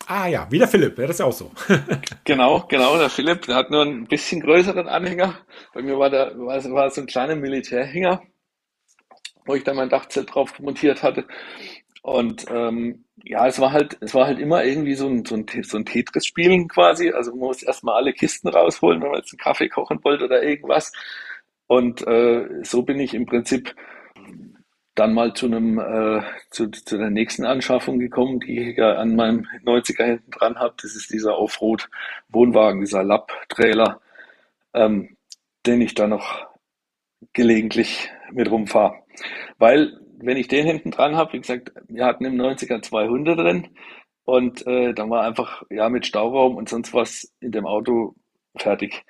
Ah 0.08 0.28
ja, 0.28 0.48
wie 0.52 0.60
der 0.60 0.68
Philipp, 0.68 0.96
das 0.98 1.12
ist 1.12 1.20
ja 1.20 1.26
auch 1.26 1.34
so. 1.34 1.52
genau, 2.26 2.66
genau, 2.68 2.98
der 2.98 3.10
Philipp, 3.10 3.44
der 3.44 3.56
hat 3.56 3.72
nur 3.72 3.84
ein 3.84 4.06
bisschen 4.06 4.42
größeren 4.42 4.88
Anhänger. 4.88 5.40
Bei 5.74 5.82
mir 5.82 5.98
war 5.98 6.10
der 6.10 6.38
war, 6.38 6.64
war 6.72 6.90
so 6.92 7.02
ein 7.02 7.08
kleiner 7.08 7.36
Militärhänger. 7.36 8.22
wo 9.46 9.56
ich 9.56 9.64
dann 9.64 9.76
mein 9.78 9.90
Dachzelt 9.90 10.34
drauf 10.34 10.60
montiert 10.60 11.04
hatte. 11.04 11.26
Und 12.02 12.46
ähm, 12.52 13.06
ja, 13.24 13.48
es 13.48 13.60
war 13.60 13.72
halt, 13.72 13.98
es 14.02 14.14
war 14.14 14.28
halt 14.28 14.40
immer 14.40 14.64
irgendwie 14.64 14.94
so 14.96 15.08
ein, 15.08 15.26
so 15.26 15.36
ein, 15.36 15.46
so 15.64 15.78
ein 15.78 15.86
Tetris-Spielen 15.86 16.68
quasi. 16.68 17.12
Also 17.12 17.32
man 17.32 17.40
muss 17.40 17.64
erstmal 17.64 17.96
alle 17.96 18.14
Kisten 18.14 18.48
rausholen, 18.50 19.02
wenn 19.02 19.10
man 19.10 19.20
jetzt 19.20 19.34
einen 19.34 19.40
Kaffee 19.40 19.70
kochen 19.70 20.04
wollte 20.04 20.26
oder 20.26 20.44
irgendwas. 20.44 20.92
Und 21.68 22.06
äh, 22.08 22.48
so 22.64 22.84
bin 22.84 23.00
ich 23.00 23.14
im 23.14 23.26
Prinzip 23.26 23.76
dann 24.96 25.14
mal 25.14 25.34
zu 25.34 25.48
einem 25.48 25.78
äh, 25.78 26.22
zu, 26.50 26.70
zu 26.70 26.98
der 26.98 27.10
nächsten 27.10 27.46
Anschaffung 27.46 28.00
gekommen, 28.00 28.40
die 28.40 28.72
ich 28.72 28.78
ja 28.78 28.96
an 28.96 29.16
meinem 29.16 29.46
90er 29.66 30.06
hinten 30.06 30.32
dran 30.32 30.56
habe. 30.56 30.76
Das 30.82 30.96
ist 30.96 31.12
dieser 31.12 31.38
Offroad 31.38 31.90
Wohnwagen, 32.30 32.80
dieser 32.80 33.04
Lab-Trailer, 33.04 34.00
ähm, 34.74 35.18
den 35.66 35.82
ich 35.82 35.96
da 35.96 36.08
noch 36.08 36.48
gelegentlich 37.34 38.10
mit 38.32 38.50
rumfahre. 38.50 38.96
Weil 39.58 40.00
wenn 40.18 40.38
ich 40.38 40.48
den 40.48 40.66
hinten 40.66 40.92
dran 40.92 41.16
habe, 41.18 41.34
wie 41.34 41.42
gesagt, 41.42 41.72
wir 41.88 42.06
hatten 42.06 42.26
im 42.26 42.36
90er 42.36 42.82
zwei 42.82 43.08
Hunde 43.08 43.36
drin 43.36 43.70
und 44.24 44.66
äh, 44.66 44.94
dann 44.94 45.10
war 45.10 45.24
einfach 45.24 45.64
ja 45.70 45.90
mit 45.90 46.06
Stauraum 46.06 46.56
und 46.56 46.70
sonst 46.70 46.94
was 46.94 47.34
in 47.42 47.52
dem 47.52 47.66
Auto 47.66 48.16
fertig. 48.58 49.04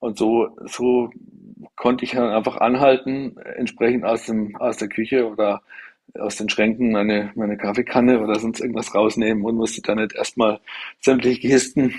Und 0.00 0.18
so 0.18 0.56
so 0.66 1.10
konnte 1.76 2.04
ich 2.04 2.12
dann 2.12 2.30
einfach 2.30 2.56
anhalten, 2.58 3.36
entsprechend 3.56 4.04
aus 4.04 4.26
dem 4.26 4.56
aus 4.56 4.76
der 4.76 4.88
Küche 4.88 5.28
oder 5.28 5.62
aus 6.18 6.36
den 6.36 6.48
Schränken 6.48 6.92
meine 6.92 7.32
meine 7.34 7.56
Kaffeekanne 7.56 8.20
oder 8.20 8.38
sonst 8.38 8.60
irgendwas 8.60 8.94
rausnehmen 8.94 9.44
und 9.44 9.56
musste 9.56 9.82
dann 9.82 9.98
nicht 9.98 10.14
erstmal 10.14 10.60
sämtliche 11.00 11.40
Kisten 11.40 11.94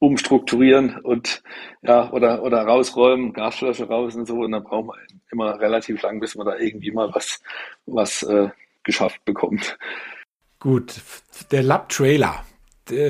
umstrukturieren 0.00 0.96
und 0.96 1.42
ja, 1.82 2.10
oder, 2.10 2.42
oder 2.42 2.62
rausräumen, 2.62 3.32
Gasflasche 3.32 3.86
raus 3.86 4.16
und 4.16 4.26
so. 4.26 4.38
Und 4.38 4.52
dann 4.52 4.64
braucht 4.64 4.86
man 4.86 4.98
immer 5.30 5.60
relativ 5.60 6.02
lang, 6.02 6.18
bis 6.20 6.34
man 6.34 6.46
da 6.46 6.56
irgendwie 6.56 6.90
mal 6.90 7.10
was, 7.14 7.40
was 7.86 8.22
äh, 8.24 8.48
geschafft 8.82 9.24
bekommt. 9.24 9.78
Gut, 10.58 11.00
der 11.52 11.62
Lab-Trailer. 11.62 12.44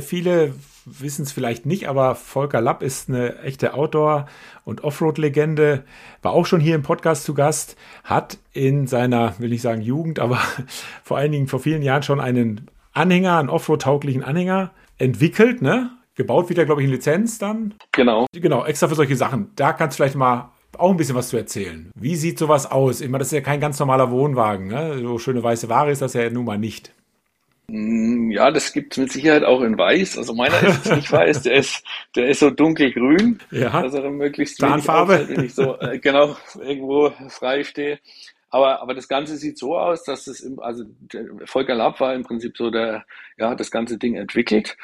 Viele 0.03 0.55
wissen 0.99 1.23
es 1.23 1.33
vielleicht 1.33 1.67
nicht, 1.67 1.89
aber 1.89 2.15
Volker 2.15 2.61
Lapp 2.61 2.83
ist 2.83 3.09
eine 3.09 3.39
echte 3.41 3.75
Outdoor- 3.75 4.27
und 4.65 4.83
Offroad-Legende, 4.83 5.85
war 6.23 6.33
auch 6.33 6.47
schon 6.47 6.61
hier 6.61 6.75
im 6.75 6.83
Podcast 6.83 7.25
zu 7.25 7.35
Gast, 7.35 7.77
hat 8.05 8.39
in 8.53 8.87
seiner, 8.87 9.39
will 9.39 9.53
ich 9.53 9.63
sagen 9.63 9.83
Jugend, 9.83 10.19
aber 10.19 10.39
vor 11.03 11.17
allen 11.17 11.33
Dingen 11.33 11.49
vor 11.49 11.61
vielen 11.61 11.83
Jahren 11.83 12.03
schon 12.03 12.21
einen 12.21 12.71
Anhänger, 12.93 13.39
einen 13.39 13.51
Offroad-tauglichen 13.51 14.25
Anhänger 14.25 14.73
entwickelt, 14.99 15.63
ne? 15.63 15.91
gebaut 16.21 16.51
wieder, 16.51 16.67
glaube 16.67 16.83
ich, 16.83 16.87
in 16.87 16.93
Lizenz 16.93 17.39
dann. 17.39 17.75
Genau. 17.93 18.27
Genau, 18.33 18.67
extra 18.67 18.89
für 18.89 18.95
solche 18.95 19.17
Sachen. 19.17 19.53
Da 19.57 19.73
kannst 19.73 19.95
du 19.95 20.03
vielleicht 20.03 20.17
mal 20.17 20.51
auch 20.77 20.91
ein 20.91 20.97
bisschen 20.97 21.15
was 21.15 21.31
zu 21.31 21.37
erzählen. 21.37 21.91
Wie 21.99 22.15
sieht 22.15 22.39
sowas 22.39 22.71
aus? 22.71 23.01
Immer, 23.01 23.19
das 23.19 23.29
ist 23.29 23.33
ja 23.33 23.41
kein 23.41 23.61
ganz 23.61 23.79
normaler 23.79 24.11
Wohnwagen. 24.11 24.69
Ne? 24.69 24.99
So 25.01 25.19
schöne 25.19 25.43
weiße 25.43 25.69
Ware 25.69 25.91
ist 25.91 26.03
das 26.03 26.13
ja 26.13 26.29
nun 26.29 26.45
mal 26.45 26.59
nicht. 26.59 26.93
Mm, 27.73 28.33
ja, 28.33 28.51
das 28.51 28.73
gibt 28.73 28.95
es 28.95 28.99
mit 28.99 29.13
Sicherheit 29.13 29.45
auch 29.45 29.61
in 29.61 29.79
weiß. 29.79 30.19
Also 30.19 30.35
meiner 30.35 30.61
ist 30.61 30.85
jetzt 30.85 30.97
nicht 30.97 31.13
weiß, 31.13 31.43
der 31.43 31.55
ist, 31.55 31.85
der 32.17 32.29
ist 32.29 32.41
so 32.41 32.51
dunkelgrün. 32.51 33.39
Ja. 33.53 33.71
Also 33.71 34.03
möglichst 34.11 34.59
Tarnfarbe. 34.59 35.29
wenn 35.29 35.45
ich 35.45 35.55
so 35.55 35.79
äh, 35.79 35.99
genau 36.01 36.37
irgendwo 36.61 37.13
frei 37.29 37.63
stehe. 37.63 38.01
Aber, 38.51 38.83
aber 38.83 38.95
das 38.95 39.07
Ganze 39.07 39.37
sieht 39.37 39.57
so 39.57 39.79
aus, 39.79 40.03
dass 40.03 40.27
es 40.27 40.41
im, 40.41 40.59
also 40.59 40.85
Volker 41.45 41.77
Lapp 41.77 42.01
war 42.01 42.15
im 42.15 42.25
Prinzip 42.25 42.57
so 42.57 42.71
der, 42.71 43.05
ja, 43.39 43.55
das 43.55 43.71
ganze 43.71 43.99
Ding 43.99 44.17
entwickelt. 44.17 44.77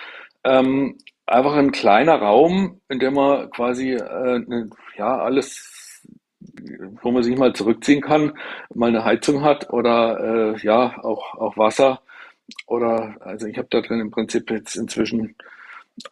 Ähm, 0.44 0.98
einfach 1.26 1.54
ein 1.54 1.72
kleiner 1.72 2.14
Raum, 2.14 2.80
in 2.88 3.00
dem 3.00 3.14
man 3.14 3.50
quasi 3.50 3.94
äh, 3.94 4.38
ne, 4.46 4.70
ja 4.96 5.18
alles, 5.18 6.06
wo 7.02 7.10
man 7.10 7.24
sich 7.24 7.36
mal 7.36 7.52
zurückziehen 7.52 8.00
kann, 8.00 8.34
mal 8.72 8.90
eine 8.90 9.04
Heizung 9.04 9.42
hat 9.42 9.70
oder 9.70 10.54
äh, 10.54 10.60
ja 10.64 11.02
auch 11.02 11.34
auch 11.34 11.56
Wasser 11.56 12.00
oder 12.66 13.16
also 13.20 13.46
ich 13.46 13.58
habe 13.58 13.68
da 13.70 13.80
drin 13.80 14.00
im 14.00 14.10
Prinzip 14.10 14.50
jetzt 14.50 14.76
inzwischen 14.76 15.36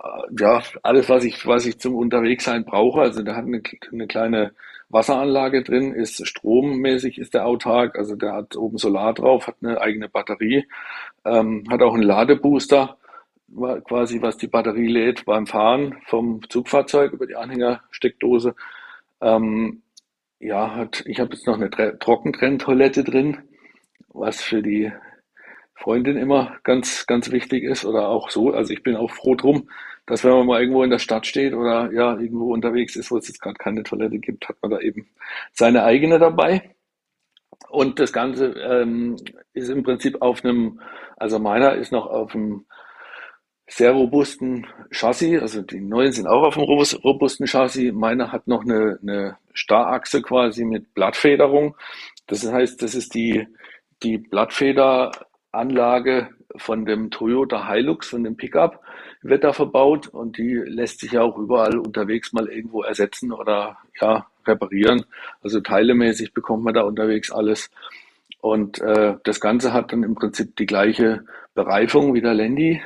äh, 0.02 0.34
ja 0.38 0.62
alles 0.82 1.08
was 1.08 1.24
ich 1.24 1.46
was 1.46 1.66
ich 1.66 1.78
zum 1.78 1.94
Unterwegssein 1.94 2.64
brauche. 2.64 3.00
Also 3.00 3.22
der 3.22 3.36
hat 3.36 3.44
eine, 3.44 3.62
eine 3.92 4.06
kleine 4.06 4.52
Wasseranlage 4.88 5.62
drin, 5.62 5.92
ist 5.92 6.26
strommäßig 6.26 7.18
ist 7.18 7.34
der 7.34 7.46
autark, 7.46 7.98
also 7.98 8.16
der 8.16 8.32
hat 8.32 8.56
oben 8.56 8.78
Solar 8.78 9.14
drauf, 9.14 9.46
hat 9.48 9.56
eine 9.62 9.80
eigene 9.80 10.08
Batterie, 10.08 10.66
ähm, 11.24 11.64
hat 11.70 11.82
auch 11.82 11.94
einen 11.94 12.02
Ladebooster 12.02 12.96
quasi, 13.84 14.20
was 14.20 14.36
die 14.36 14.48
Batterie 14.48 14.88
lädt 14.88 15.24
beim 15.24 15.46
Fahren 15.46 15.96
vom 16.06 16.40
Zugfahrzeug 16.48 17.12
über 17.12 17.26
die 17.26 17.36
Anhängersteckdose. 17.36 18.54
Ähm, 19.20 19.82
ja, 20.40 20.74
hat, 20.74 21.04
ich 21.06 21.20
habe 21.20 21.34
jetzt 21.34 21.46
noch 21.46 21.60
eine 21.60 21.70
Trockentrenntoilette 21.98 23.04
drin, 23.04 23.38
was 24.08 24.42
für 24.42 24.62
die 24.62 24.92
Freundin 25.74 26.16
immer 26.16 26.56
ganz, 26.62 27.06
ganz 27.06 27.30
wichtig 27.30 27.64
ist 27.64 27.84
oder 27.84 28.08
auch 28.08 28.30
so. 28.30 28.52
Also 28.52 28.72
ich 28.72 28.82
bin 28.82 28.96
auch 28.96 29.10
froh 29.10 29.34
drum, 29.34 29.68
dass 30.06 30.24
wenn 30.24 30.32
man 30.32 30.46
mal 30.46 30.60
irgendwo 30.60 30.82
in 30.82 30.90
der 30.90 30.98
Stadt 30.98 31.26
steht 31.26 31.54
oder 31.54 31.92
ja 31.92 32.18
irgendwo 32.18 32.52
unterwegs 32.52 32.96
ist, 32.96 33.10
wo 33.10 33.18
es 33.18 33.28
jetzt 33.28 33.40
gerade 33.40 33.56
keine 33.56 33.82
Toilette 33.82 34.18
gibt, 34.18 34.48
hat 34.48 34.56
man 34.62 34.70
da 34.70 34.80
eben 34.80 35.08
seine 35.52 35.84
eigene 35.84 36.18
dabei. 36.18 36.74
Und 37.68 37.98
das 37.98 38.12
Ganze 38.12 38.52
ähm, 38.52 39.16
ist 39.52 39.68
im 39.68 39.82
Prinzip 39.82 40.22
auf 40.22 40.44
einem, 40.44 40.80
also 41.16 41.38
meiner 41.38 41.74
ist 41.74 41.92
noch 41.92 42.06
auf 42.06 42.34
einem 42.34 42.66
sehr 43.66 43.92
robusten 43.92 44.66
Chassis. 44.90 45.40
Also 45.40 45.62
die 45.62 45.80
neuen 45.80 46.12
sind 46.12 46.26
auch 46.26 46.42
auf 46.42 46.56
einem 46.56 46.66
robusten 46.66 47.46
Chassis. 47.46 47.92
Meiner 47.92 48.30
hat 48.30 48.46
noch 48.46 48.62
eine, 48.62 48.98
eine 49.02 49.38
Starrachse 49.52 50.22
quasi 50.22 50.64
mit 50.64 50.94
Blattfederung. 50.94 51.76
Das 52.26 52.46
heißt, 52.46 52.82
das 52.82 52.94
ist 52.94 53.14
die, 53.14 53.46
die 54.02 54.18
Blattfederanlage 55.54 56.28
von 56.56 56.84
dem 56.84 57.10
Toyota 57.10 57.72
Hilux, 57.72 58.08
von 58.08 58.24
dem 58.24 58.36
Pickup, 58.36 58.80
wird 59.22 59.44
da 59.44 59.52
verbaut 59.52 60.08
und 60.08 60.38
die 60.38 60.54
lässt 60.54 61.00
sich 61.00 61.12
ja 61.12 61.22
auch 61.22 61.38
überall 61.38 61.78
unterwegs 61.78 62.32
mal 62.32 62.48
irgendwo 62.48 62.82
ersetzen 62.82 63.32
oder 63.32 63.78
ja, 64.00 64.26
reparieren. 64.46 65.04
Also 65.42 65.60
teilemäßig 65.60 66.34
bekommt 66.34 66.64
man 66.64 66.74
da 66.74 66.82
unterwegs 66.82 67.30
alles. 67.30 67.70
Und 68.40 68.80
äh, 68.80 69.14
das 69.24 69.40
Ganze 69.40 69.72
hat 69.72 69.92
dann 69.92 70.02
im 70.02 70.14
Prinzip 70.14 70.56
die 70.56 70.66
gleiche 70.66 71.24
Bereifung 71.54 72.14
wie 72.14 72.20
der 72.20 72.34
Landy. 72.34 72.82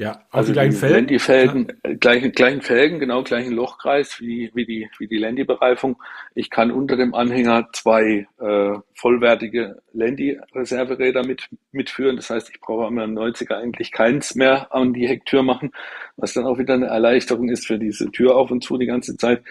Ja, 0.00 0.24
auch 0.30 0.38
also 0.38 0.46
die 0.46 0.52
gleichen 0.54 0.72
Felgen. 0.72 1.18
Felgen, 1.18 1.66
ja. 1.84 1.92
gleichen, 1.92 2.32
gleichen 2.32 2.62
Felgen, 2.62 3.00
genau, 3.00 3.22
gleichen 3.22 3.52
Lochkreis 3.52 4.18
wie, 4.18 4.50
wie 4.54 4.64
die, 4.64 4.88
wie 4.98 5.06
die 5.06 5.18
Landy-Bereifung. 5.18 6.02
Ich 6.34 6.48
kann 6.48 6.70
unter 6.70 6.96
dem 6.96 7.12
Anhänger 7.12 7.68
zwei 7.74 8.26
äh, 8.38 8.78
vollwertige 8.94 9.82
Landy-Reserveräder 9.92 11.26
mit, 11.26 11.50
mitführen. 11.72 12.16
Das 12.16 12.30
heißt, 12.30 12.48
ich 12.48 12.62
brauche 12.62 12.86
am 12.86 12.98
90er 12.98 13.56
eigentlich 13.56 13.92
keins 13.92 14.34
mehr 14.34 14.74
an 14.74 14.94
die 14.94 15.06
Hecktür 15.06 15.42
machen, 15.42 15.70
was 16.16 16.32
dann 16.32 16.46
auch 16.46 16.56
wieder 16.56 16.72
eine 16.72 16.86
Erleichterung 16.86 17.50
ist 17.50 17.66
für 17.66 17.78
diese 17.78 18.10
Tür 18.10 18.36
auf 18.36 18.50
und 18.50 18.64
zu 18.64 18.78
die 18.78 18.86
ganze 18.86 19.18
Zeit. 19.18 19.42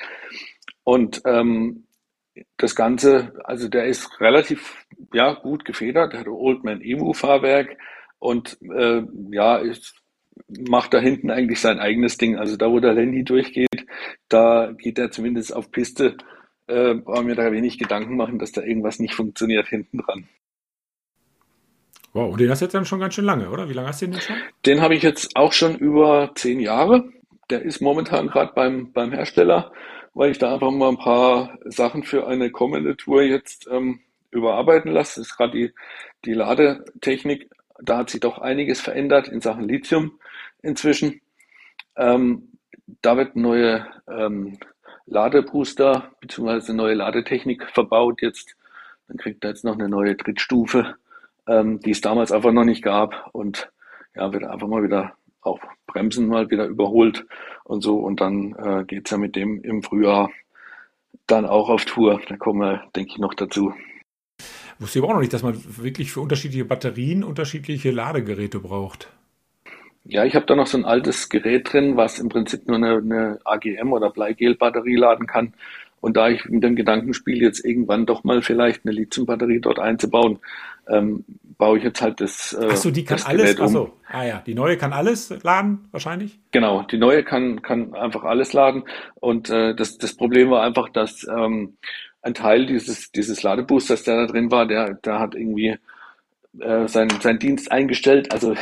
Und 0.84 1.22
ähm, 1.26 1.84
das 2.58 2.76
Ganze, 2.76 3.34
also 3.44 3.68
der 3.68 3.86
ist 3.86 4.20
relativ 4.20 4.84
ja, 5.14 5.32
gut 5.34 5.64
gefedert, 5.64 6.14
der 6.14 6.22
hat 6.22 6.28
Oldman 6.28 6.82
Emu 6.82 7.14
Fahrwerk 7.14 7.78
und 8.18 8.58
äh, 8.64 9.04
ja, 9.30 9.58
ist 9.58 9.94
macht 10.47 10.93
da 10.93 10.99
hinten 10.99 11.32
eigentlich 11.32 11.60
sein 11.60 11.80
eigenes 11.80 12.17
Ding. 12.17 12.38
Also 12.38 12.58
da, 12.58 12.69
wo 12.69 12.80
der 12.80 12.93
Landy 12.93 13.23
durchgeht, 13.23 13.86
da 14.28 14.71
geht 14.78 14.97
er 14.99 15.12
zumindest 15.12 15.56
auf 15.56 15.71
Piste. 15.71 16.17
Äh, 16.67 16.95
brauchen 16.95 17.25
mir 17.25 17.36
da 17.36 17.52
wenig 17.52 17.80
Gedanken 17.80 18.15
machen, 18.15 18.39
dass 18.39 18.52
da 18.52 18.62
irgendwas 18.62 18.99
nicht 18.99 19.15
funktioniert 19.15 19.67
hinten 19.67 19.99
dran. 19.99 20.28
Wow, 22.13 22.32
und 22.32 22.39
den 22.39 22.49
hast 22.49 22.62
du 22.62 22.65
jetzt 22.65 22.73
dann 22.73 22.86
schon 22.86 22.99
ganz 22.99 23.13
schön 23.13 23.25
lange, 23.25 23.49
oder? 23.49 23.69
Wie 23.69 23.73
lange 23.73 23.88
hast 23.88 24.02
du 24.02 24.08
den 24.08 24.13
jetzt 24.13 24.25
schon? 24.25 24.36
Den 24.65 24.82
habe 24.82 24.95
ich 24.95 25.04
jetzt 25.04 25.36
auch 25.36 25.54
schon 25.54 25.78
über 25.78 26.32
zehn 26.36 26.60
Jahre. 26.60 27.10
Der 27.49 27.62
ist 27.62 27.82
momentan 27.82 28.28
gerade 28.28 28.54
beim, 28.54 28.91
beim 28.91 29.12
Hersteller, 29.12 29.71
weil 30.13 30.32
ich 30.32 30.38
da 30.38 30.54
einfach 30.54 30.71
mal 30.71 30.89
ein 30.89 30.97
paar 30.97 31.58
Sachen 31.65 32.04
für 32.04 32.28
eine 32.28 32.52
kommende 32.52 32.95
Tour 32.97 33.23
jetzt 33.23 33.67
ähm, 33.71 34.02
überarbeiten 34.32 34.91
lasse. 34.91 35.21
Das 35.21 35.30
ist 35.30 35.38
gerade 35.38 35.58
die, 35.58 35.73
die 36.25 36.34
Ladetechnik. 36.34 37.49
Da 37.82 37.98
hat 37.98 38.10
sich 38.10 38.20
doch 38.20 38.39
einiges 38.39 38.82
verändert 38.82 39.28
in 39.28 39.42
Sachen 39.42 39.68
Lithium 39.68 40.20
inzwischen. 40.62 41.22
Ähm, 41.96 42.50
da 43.02 43.18
wird 43.18 43.36
neue 43.36 43.86
ähm, 44.10 44.58
Ladebooster 45.06 46.12
bzw. 46.22 46.74
neue 46.74 46.94
Ladetechnik 46.94 47.70
verbaut 47.72 48.22
jetzt. 48.22 48.56
Dann 49.08 49.18
kriegt 49.18 49.44
er 49.44 49.52
jetzt 49.52 49.65
noch 49.65 49.74
eine 49.74 49.89
neue 49.89 50.15
Drittstufe, 50.15 50.96
ähm, 51.48 51.80
die 51.80 51.92
es 51.92 52.02
damals 52.02 52.32
einfach 52.32 52.52
noch 52.52 52.65
nicht 52.65 52.84
gab 52.84 53.30
und 53.34 53.70
ja, 54.15 54.32
wird 54.34 54.44
einfach 54.44 54.68
mal 54.68 54.84
wieder 54.84 55.13
auch 55.42 55.60
Bremsen 55.88 56.28
mal 56.28 56.50
wieder 56.50 56.65
überholt 56.65 57.26
und 57.63 57.82
so 57.82 57.98
und 57.98 58.22
dann 58.22 58.56
äh, 58.56 58.84
geht's 58.86 59.12
ja 59.12 59.18
mit 59.18 59.36
dem 59.36 59.62
im 59.63 59.82
Frühjahr 59.82 60.30
dann 61.28 61.46
auch 61.46 61.70
auf 61.70 61.86
Tour. 61.86 62.22
Da 62.28 62.38
kommen 62.38 62.60
wir, 62.60 62.84
denke 62.96 63.12
ich, 63.12 63.18
noch 63.18 63.34
dazu. 63.34 63.74
Wusste 64.80 65.00
ich 65.00 65.04
aber 65.04 65.12
auch 65.12 65.15
noch 65.15 65.22
nicht, 65.22 65.34
dass 65.34 65.44
man 65.44 65.62
wirklich 65.78 66.12
für 66.12 66.22
unterschiedliche 66.22 66.65
Batterien 66.65 67.24
unterschiedliche 67.24 67.92
Ladegeräte 67.92 68.60
braucht. 68.60 69.10
Ja, 70.06 70.24
ich 70.24 70.36
habe 70.36 70.46
da 70.46 70.56
noch 70.56 70.68
so 70.68 70.78
ein 70.78 70.86
altes 70.86 71.30
Gerät 71.30 71.72
drin, 71.72 71.98
was 71.98 72.18
im 72.20 72.30
Prinzip 72.30 72.68
nur 72.68 72.78
eine, 72.78 72.98
eine 72.98 73.39
AGM 73.44 73.92
oder 73.92 74.10
Bleigel-Batterie 74.10 74.96
laden 74.96 75.28
kann. 75.28 75.54
Und 76.02 76.15
da 76.15 76.30
ich 76.30 76.46
mit 76.46 76.63
dem 76.63 76.76
Gedanken 76.76 77.13
spiele, 77.13 77.46
jetzt 77.46 77.63
irgendwann 77.65 78.06
doch 78.06 78.24
mal 78.24 78.42
vielleicht 78.42 78.86
eine 78.86 78.96
Lithiumbatterie 78.96 79.60
dort 79.60 79.80
einzubauen, 79.80 80.39
ähm, 80.88 81.26
baue 81.58 81.78
ich 81.78 81.84
jetzt 81.84 82.02
halt 82.02 82.22
das. 82.22 82.58
Äh, 82.60 82.68
Achso, 82.68 82.89
die 82.89 83.04
kann 83.04 83.20
alles. 83.26 83.60
Um. 83.60 83.65
Achso, 83.65 83.94
ah 84.08 84.24
ja, 84.24 84.42
die 84.46 84.56
neue 84.56 84.78
kann 84.78 84.94
alles 84.94 85.30
laden 85.44 85.89
wahrscheinlich. 85.92 86.39
Genau, 86.52 86.84
die 86.84 86.98
neue 86.98 87.24
kann 87.24 87.62
kann 87.62 87.94
einfach 87.94 88.24
alles 88.24 88.54
laden. 88.54 88.84
Und 89.15 89.50
äh, 89.50 89.76
das 89.76 89.98
das 89.98 90.15
Problem 90.15 90.50
war 90.50 90.63
einfach, 90.63 90.89
dass 90.89 91.28
ähm, 91.28 91.78
ein 92.21 92.34
Teil 92.34 92.65
dieses 92.65 93.12
dieses 93.12 93.43
Ladeboosters, 93.43 94.03
der 94.03 94.17
da 94.17 94.27
drin 94.27 94.51
war, 94.51 94.65
der 94.67 94.95
der 94.95 95.19
hat 95.19 95.36
irgendwie 95.36 95.77
äh, 96.60 96.88
sein, 96.88 97.10
sein 97.21 97.39
Dienst 97.39 97.71
eingestellt, 97.71 98.32
also 98.32 98.55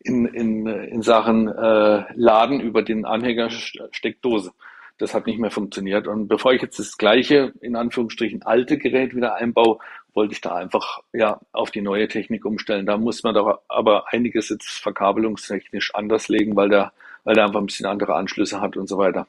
in, 0.00 0.26
in, 0.26 0.66
in 0.66 1.02
Sachen 1.02 1.48
äh, 1.48 2.04
Laden 2.14 2.60
über 2.60 2.82
den 2.82 3.04
Anhänger 3.04 3.50
Steckdose. 3.50 4.52
Das 4.98 5.12
hat 5.14 5.26
nicht 5.26 5.40
mehr 5.40 5.50
funktioniert. 5.50 6.06
Und 6.06 6.28
bevor 6.28 6.52
ich 6.52 6.62
jetzt 6.62 6.78
das 6.78 6.96
gleiche, 6.96 7.52
in 7.60 7.74
Anführungsstrichen, 7.74 8.42
alte 8.42 8.78
Gerät 8.78 9.16
wieder 9.16 9.34
einbaue, 9.34 9.78
wollte 10.14 10.34
ich 10.34 10.40
da 10.40 10.54
einfach 10.54 11.00
ja 11.12 11.40
auf 11.50 11.70
die 11.72 11.80
neue 11.80 12.06
Technik 12.06 12.44
umstellen. 12.44 12.86
Da 12.86 12.96
muss 12.96 13.22
man 13.24 13.34
doch 13.34 13.62
aber 13.68 14.12
einiges 14.12 14.48
jetzt 14.48 14.68
verkabelungstechnisch 14.80 15.94
anders 15.94 16.28
legen, 16.28 16.54
weil 16.54 16.68
der, 16.68 16.92
weil 17.24 17.34
der 17.34 17.46
einfach 17.46 17.60
ein 17.60 17.66
bisschen 17.66 17.86
andere 17.86 18.14
Anschlüsse 18.14 18.60
hat 18.60 18.76
und 18.76 18.88
so 18.88 18.98
weiter. 18.98 19.26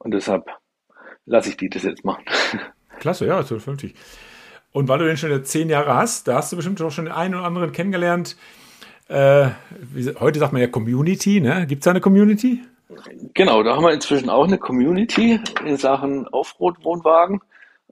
Und 0.00 0.12
deshalb 0.12 0.50
lasse 1.26 1.50
ich 1.50 1.56
die 1.56 1.68
das 1.68 1.84
jetzt 1.84 2.04
machen. 2.04 2.24
Klasse, 2.98 3.26
ja, 3.26 3.36
1250. 3.38 3.94
Und 4.72 4.88
weil 4.88 4.98
du 4.98 5.06
den 5.06 5.16
schon 5.16 5.30
jetzt 5.30 5.50
zehn 5.50 5.70
Jahre 5.70 5.94
hast, 5.94 6.28
da 6.28 6.36
hast 6.36 6.52
du 6.52 6.56
bestimmt 6.56 6.80
auch 6.82 6.90
schon 6.90 7.06
den 7.06 7.14
einen 7.14 7.34
oder 7.34 7.44
anderen 7.44 7.72
kennengelernt. 7.72 8.36
Äh, 9.08 9.48
wie, 9.70 10.14
heute 10.20 10.38
sagt 10.38 10.52
man 10.52 10.60
ja 10.60 10.68
Community, 10.68 11.40
ne? 11.40 11.66
Gibt 11.66 11.80
es 11.80 11.84
da 11.84 11.90
eine 11.90 12.00
Community? 12.00 12.62
Genau, 13.34 13.62
da 13.62 13.74
haben 13.76 13.84
wir 13.84 13.92
inzwischen 13.92 14.30
auch 14.30 14.46
eine 14.46 14.58
Community 14.58 15.40
in 15.64 15.76
Sachen 15.76 16.26
Offroad-Wohnwagen. 16.28 17.40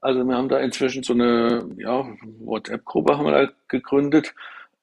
Also 0.00 0.24
wir 0.24 0.36
haben 0.36 0.48
da 0.48 0.58
inzwischen 0.58 1.02
so 1.02 1.14
eine 1.14 1.68
ja, 1.78 2.06
WhatsApp-Gruppe 2.40 3.16
haben 3.16 3.24
wir 3.24 3.32
da 3.32 3.52
gegründet. 3.68 4.34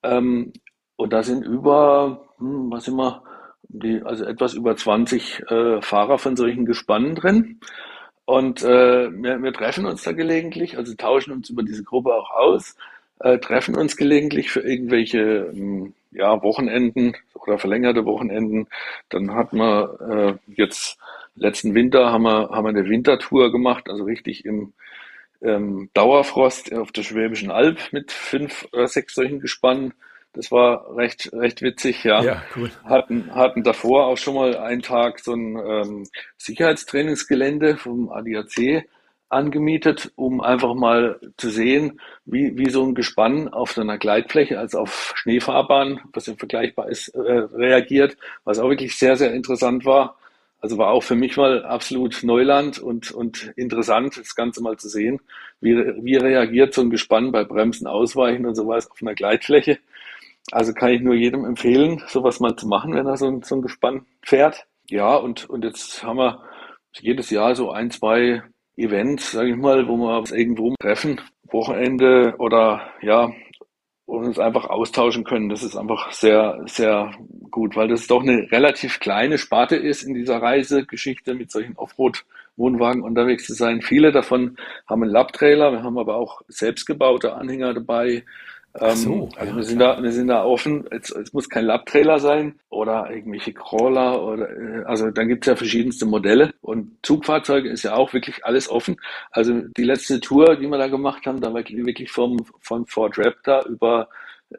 Ähm, 0.02 0.52
und 0.96 1.12
da 1.12 1.22
sind 1.22 1.44
über, 1.44 2.26
hm, 2.38 2.70
was 2.70 2.88
wir, 2.88 3.22
die, 3.68 4.02
also 4.04 4.24
etwas 4.24 4.54
über 4.54 4.76
20 4.76 5.42
äh, 5.48 5.82
Fahrer 5.82 6.18
von 6.18 6.36
solchen 6.36 6.66
Gespannen 6.66 7.14
drin. 7.14 7.60
Und 8.26 8.62
äh, 8.62 9.10
wir, 9.12 9.42
wir 9.42 9.52
treffen 9.52 9.86
uns 9.86 10.02
da 10.02 10.12
gelegentlich, 10.12 10.78
also 10.78 10.94
tauschen 10.94 11.32
uns 11.32 11.50
über 11.50 11.62
diese 11.62 11.84
Gruppe 11.84 12.14
auch 12.14 12.30
aus, 12.30 12.76
äh, 13.20 13.38
treffen 13.38 13.76
uns 13.76 13.96
gelegentlich 13.96 14.50
für 14.50 14.60
irgendwelche 14.60 15.52
ähm, 15.54 15.94
ja, 16.10 16.42
Wochenenden 16.42 17.14
oder 17.34 17.58
verlängerte 17.58 18.04
Wochenenden. 18.06 18.66
Dann 19.10 19.34
hat 19.34 19.52
man 19.52 19.88
äh, 20.10 20.34
jetzt 20.56 20.98
letzten 21.36 21.74
Winter 21.74 22.12
haben 22.12 22.22
wir, 22.22 22.50
haben 22.50 22.64
wir 22.64 22.70
eine 22.70 22.88
Wintertour 22.88 23.52
gemacht, 23.52 23.90
also 23.90 24.04
richtig 24.04 24.44
im 24.44 24.72
ähm, 25.42 25.90
Dauerfrost 25.94 26.72
auf 26.74 26.92
der 26.92 27.02
Schwäbischen 27.02 27.50
Alb 27.50 27.92
mit 27.92 28.12
fünf 28.12 28.66
oder 28.72 28.88
sechs 28.88 29.14
solchen 29.14 29.40
Gespannen. 29.40 29.92
Das 30.34 30.50
war 30.50 30.96
recht, 30.96 31.32
recht 31.32 31.62
witzig, 31.62 32.02
ja. 32.04 32.22
ja 32.22 32.42
cool. 32.56 32.70
Hatten, 32.84 33.32
hatten 33.34 33.62
davor 33.62 34.06
auch 34.06 34.18
schon 34.18 34.34
mal 34.34 34.56
einen 34.56 34.82
Tag 34.82 35.20
so 35.20 35.32
ein 35.32 35.56
ähm, 35.56 36.08
Sicherheitstrainingsgelände 36.36 37.76
vom 37.76 38.10
ADAC 38.10 38.84
angemietet, 39.28 40.12
um 40.16 40.40
einfach 40.40 40.74
mal 40.74 41.20
zu 41.36 41.50
sehen, 41.50 42.00
wie, 42.24 42.56
wie 42.58 42.70
so 42.70 42.84
ein 42.84 42.94
Gespann 42.94 43.48
auf 43.48 43.72
so 43.72 43.80
einer 43.80 43.98
Gleitfläche, 43.98 44.58
also 44.58 44.78
auf 44.80 45.14
Schneefahrbahn, 45.16 46.00
was 46.12 46.26
ja 46.26 46.34
vergleichbar 46.34 46.88
ist, 46.88 47.08
äh, 47.08 47.20
reagiert, 47.20 48.16
was 48.44 48.58
auch 48.58 48.68
wirklich 48.68 48.96
sehr, 48.96 49.16
sehr 49.16 49.32
interessant 49.32 49.84
war. 49.84 50.16
Also 50.60 50.78
war 50.78 50.92
auch 50.92 51.02
für 51.02 51.14
mich 51.14 51.36
mal 51.36 51.64
absolut 51.64 52.22
Neuland 52.22 52.78
und, 52.78 53.10
und 53.10 53.52
interessant, 53.56 54.16
das 54.16 54.34
Ganze 54.34 54.62
mal 54.62 54.78
zu 54.78 54.88
sehen. 54.88 55.20
Wie, 55.60 55.76
wie 55.76 56.16
reagiert 56.16 56.72
so 56.72 56.80
ein 56.80 56.88
Gespann 56.88 57.32
bei 57.32 57.44
Bremsen, 57.44 57.86
Ausweichen 57.86 58.46
und 58.46 58.54
sowas 58.54 58.90
auf 58.90 59.02
einer 59.02 59.14
Gleitfläche? 59.14 59.78
Also 60.50 60.72
kann 60.72 60.90
ich 60.90 61.00
nur 61.00 61.14
jedem 61.14 61.44
empfehlen, 61.44 62.02
sowas 62.06 62.40
mal 62.40 62.56
zu 62.56 62.68
machen, 62.68 62.94
wenn 62.94 63.06
er 63.06 63.16
so 63.16 63.26
ein, 63.26 63.42
so 63.42 63.56
ein 63.56 63.62
Gespann 63.62 64.06
fährt. 64.22 64.66
Ja, 64.88 65.16
und, 65.16 65.48
und 65.48 65.64
jetzt 65.64 66.02
haben 66.02 66.18
wir 66.18 66.42
jedes 67.00 67.30
Jahr 67.30 67.54
so 67.54 67.70
ein, 67.70 67.90
zwei 67.90 68.42
Events, 68.76 69.32
sage 69.32 69.50
ich 69.50 69.56
mal, 69.56 69.88
wo 69.88 69.96
wir 69.96 70.18
uns 70.18 70.32
irgendwo 70.32 70.74
treffen, 70.80 71.20
Wochenende 71.50 72.34
oder 72.38 72.82
ja, 73.00 73.32
und 74.06 74.24
uns 74.24 74.38
einfach 74.38 74.66
austauschen 74.66 75.24
können. 75.24 75.48
Das 75.48 75.62
ist 75.62 75.76
einfach 75.76 76.12
sehr, 76.12 76.60
sehr 76.66 77.12
gut, 77.50 77.76
weil 77.76 77.88
das 77.88 78.06
doch 78.06 78.22
eine 78.22 78.50
relativ 78.52 79.00
kleine 79.00 79.38
Sparte 79.38 79.76
ist 79.76 80.02
in 80.02 80.14
dieser 80.14 80.42
Reisegeschichte 80.42 81.34
mit 81.34 81.50
solchen 81.50 81.76
Offroad-Wohnwagen 81.76 83.02
unterwegs 83.02 83.46
zu 83.46 83.54
sein. 83.54 83.80
Viele 83.80 84.12
davon 84.12 84.56
haben 84.86 85.02
einen 85.02 85.12
Lab-Trailer, 85.12 85.72
wir 85.72 85.82
haben 85.82 85.98
aber 85.98 86.16
auch 86.16 86.42
selbstgebaute 86.48 87.34
Anhänger 87.34 87.72
dabei, 87.72 88.24
ähm, 88.80 88.96
so, 88.96 89.28
also 89.36 89.50
ja, 89.50 89.56
wir 89.56 89.62
sind 89.62 89.78
da, 89.78 90.02
wir 90.02 90.12
sind 90.12 90.28
da 90.28 90.44
offen. 90.44 90.84
Es, 90.90 91.10
es 91.10 91.32
muss 91.32 91.48
kein 91.48 91.64
Lab-Trailer 91.64 92.18
sein 92.18 92.58
oder 92.70 93.08
irgendwelche 93.10 93.52
Crawler 93.52 94.22
oder 94.22 94.50
äh, 94.50 94.84
also 94.84 95.10
dann 95.10 95.28
gibt 95.28 95.44
es 95.44 95.48
ja 95.48 95.56
verschiedenste 95.56 96.06
Modelle 96.06 96.52
und 96.60 96.96
Zugfahrzeuge 97.02 97.68
ist 97.68 97.84
ja 97.84 97.94
auch 97.94 98.12
wirklich 98.12 98.44
alles 98.44 98.68
offen. 98.68 98.96
Also 99.30 99.60
die 99.76 99.84
letzte 99.84 100.20
Tour, 100.20 100.56
die 100.56 100.66
wir 100.66 100.78
da 100.78 100.88
gemacht 100.88 101.24
haben, 101.26 101.40
da 101.40 101.54
war 101.54 101.62
wirklich 101.64 102.10
vom 102.10 102.44
von 102.60 102.84
Ford 102.86 103.16
Raptor 103.16 103.64
über 103.66 104.08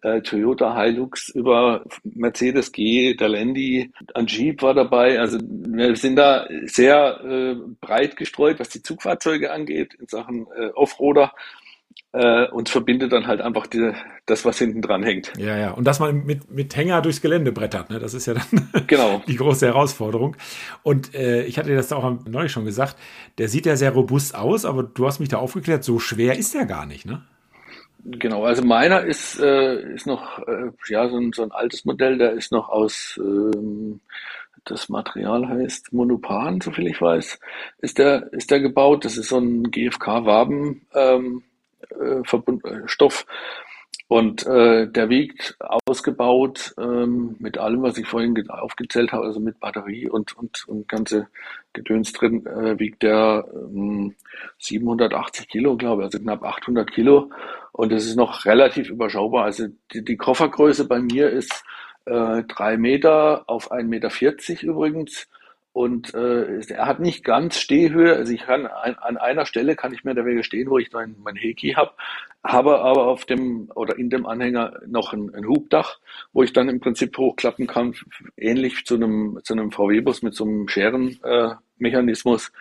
äh, 0.01 0.21
Toyota 0.21 0.82
Hilux 0.82 1.30
über 1.30 1.84
Mercedes 2.04 2.71
G, 2.71 3.15
der 3.15 3.30
Landy, 3.30 3.91
ein 4.13 4.28
Jeep 4.28 4.62
war 4.62 4.73
dabei. 4.73 5.19
Also 5.19 5.39
wir 5.41 5.95
sind 5.97 6.15
da 6.15 6.47
sehr 6.65 7.19
äh, 7.23 7.56
breit 7.82 8.15
gestreut, 8.15 8.60
was 8.60 8.69
die 8.69 8.82
Zugfahrzeuge 8.82 9.51
angeht 9.51 9.93
in 9.99 10.08
Sachen 10.08 10.47
äh, 10.58 10.67
Offroader 10.73 11.34
äh, 12.15 12.47
uns 12.49 12.71
verbindet 12.71 13.12
dann 13.12 13.28
halt 13.28 13.41
einfach 13.41 13.67
die, 13.67 13.91
das, 14.25 14.45
was 14.45 14.58
hinten 14.58 14.82
dran 14.82 15.04
hängt. 15.04 15.34
Ja, 15.38 15.58
ja. 15.58 15.71
Und 15.71 15.86
dass 15.86 15.99
man 15.99 16.25
mit, 16.25 16.49
mit 16.49 16.75
Hänger 16.75 17.01
durchs 17.01 17.21
Gelände 17.21 17.51
brettert, 17.51 17.89
ne? 17.89 17.99
das 17.99 18.13
ist 18.13 18.25
ja 18.25 18.36
dann 18.36 18.69
genau. 18.88 19.21
die 19.28 19.36
große 19.36 19.65
Herausforderung. 19.65 20.38
Und 20.82 21.13
äh, 21.13 21.43
ich 21.43 21.58
hatte 21.58 21.69
dir 21.69 21.75
das 21.75 21.91
auch 21.91 22.25
neulich 22.25 22.51
schon 22.51 22.65
gesagt, 22.65 22.95
der 23.38 23.49
sieht 23.49 23.65
ja 23.65 23.75
sehr 23.75 23.91
robust 23.91 24.34
aus, 24.34 24.63
aber 24.63 24.84
du 24.84 25.06
hast 25.06 25.19
mich 25.19 25.30
da 25.30 25.38
aufgeklärt, 25.38 25.84
so 25.84 25.99
schwer 25.99 26.38
ist 26.38 26.54
der 26.54 26.65
gar 26.65 26.86
nicht, 26.86 27.06
ne? 27.06 27.21
Genau, 28.08 28.43
also 28.45 28.63
meiner 28.63 29.01
ist, 29.01 29.39
äh, 29.39 29.82
ist 29.93 30.06
noch 30.06 30.39
äh, 30.47 30.69
ja, 30.88 31.10
so 31.10 31.17
ein, 31.17 31.34
so 31.34 31.41
ein 31.41 31.51
altes 31.51 31.86
Modell, 31.86 32.19
der 32.19 32.34
ist 32.34 32.51
noch 32.51 32.69
aus, 32.69 33.19
ähm, 33.19 33.99
das 34.63 34.89
Material 34.89 35.47
heißt 35.47 35.91
Monopan, 35.91 36.62
soviel 36.62 36.88
ich 36.88 37.01
weiß, 37.01 37.39
ist 37.80 37.97
der, 37.97 38.32
ist 38.34 38.51
der 38.51 38.62
gebaut. 38.62 39.06
Das 39.06 39.17
ist 39.17 39.30
so 39.30 39.38
ein 39.38 39.69
GFK-Waben. 39.69 40.82
Ähm, 40.93 41.43
äh, 42.01 42.23
äh, 42.65 42.88
Stoff. 42.88 43.25
Und 44.08 44.45
äh, 44.45 44.88
der 44.88 45.10
wiegt 45.10 45.58
ausgebaut 45.88 46.75
ähm, 46.77 47.36
mit 47.39 47.58
allem, 47.58 47.81
was 47.81 47.97
ich 47.97 48.05
vorhin 48.05 48.36
aufgezählt 48.49 49.12
habe, 49.12 49.25
also 49.25 49.39
mit 49.39 49.60
Batterie 49.60 50.08
und, 50.08 50.38
und, 50.38 50.67
und 50.67 50.88
ganze 50.88 51.27
Gedöns 51.73 52.13
drin, 52.13 52.45
äh, 52.45 52.77
wiegt 52.77 53.01
der 53.01 53.45
ähm, 53.51 54.13
780 54.60 55.47
Kilo, 55.47 55.75
glaube 55.75 56.03
ich, 56.03 56.05
also 56.05 56.19
knapp 56.19 56.43
800 56.43 56.91
Kilo. 56.91 57.31
Und 57.71 57.91
das 57.91 58.05
ist 58.05 58.15
noch 58.15 58.45
relativ 58.45 58.89
überschaubar. 58.89 59.45
Also 59.45 59.67
die, 59.91 60.05
die 60.05 60.17
Koffergröße 60.17 60.88
bei 60.88 60.99
mir 60.99 61.31
ist 61.31 61.63
äh, 62.05 62.43
drei 62.43 62.77
Meter 62.77 63.45
auf 63.47 63.71
1,40 63.71 63.86
Meter 63.86 64.63
übrigens. 64.63 65.27
Und 65.75 66.13
äh, 66.13 66.61
er 66.69 66.85
hat 66.85 67.01
nicht 67.01 67.25
ganz 67.25 67.59
Stehhöhe. 67.59 68.15
Also 68.15 68.31
ich 68.31 68.43
kann 68.43 68.65
an, 68.65 68.95
an 68.95 69.17
einer 69.17 69.45
Stelle 69.45 69.75
kann 69.75 69.93
ich 69.93 70.05
mehr 70.05 70.13
oder 70.13 70.23
weniger 70.23 70.45
stehen, 70.45 70.69
wo 70.69 70.77
ich 70.77 70.89
mein, 70.93 71.17
mein 71.21 71.35
Heki 71.35 71.71
habe, 71.71 71.91
habe 72.45 72.79
aber 72.79 73.07
auf 73.07 73.25
dem 73.25 73.69
oder 73.75 73.97
in 73.99 74.09
dem 74.09 74.25
Anhänger 74.25 74.79
noch 74.88 75.11
ein, 75.11 75.35
ein 75.35 75.45
Hubdach, 75.45 75.99
wo 76.31 76.43
ich 76.43 76.53
dann 76.53 76.69
im 76.69 76.79
Prinzip 76.79 77.17
hochklappen 77.17 77.67
kann, 77.67 77.93
ähnlich 78.38 78.85
zu 78.85 78.95
einem 78.95 79.41
zu 79.43 79.51
einem 79.51 79.69
VW-Bus 79.69 80.21
mit 80.21 80.33
so 80.33 80.45
einem 80.45 80.69
Scherenmechanismus. 80.69 82.47
Äh, 82.47 82.51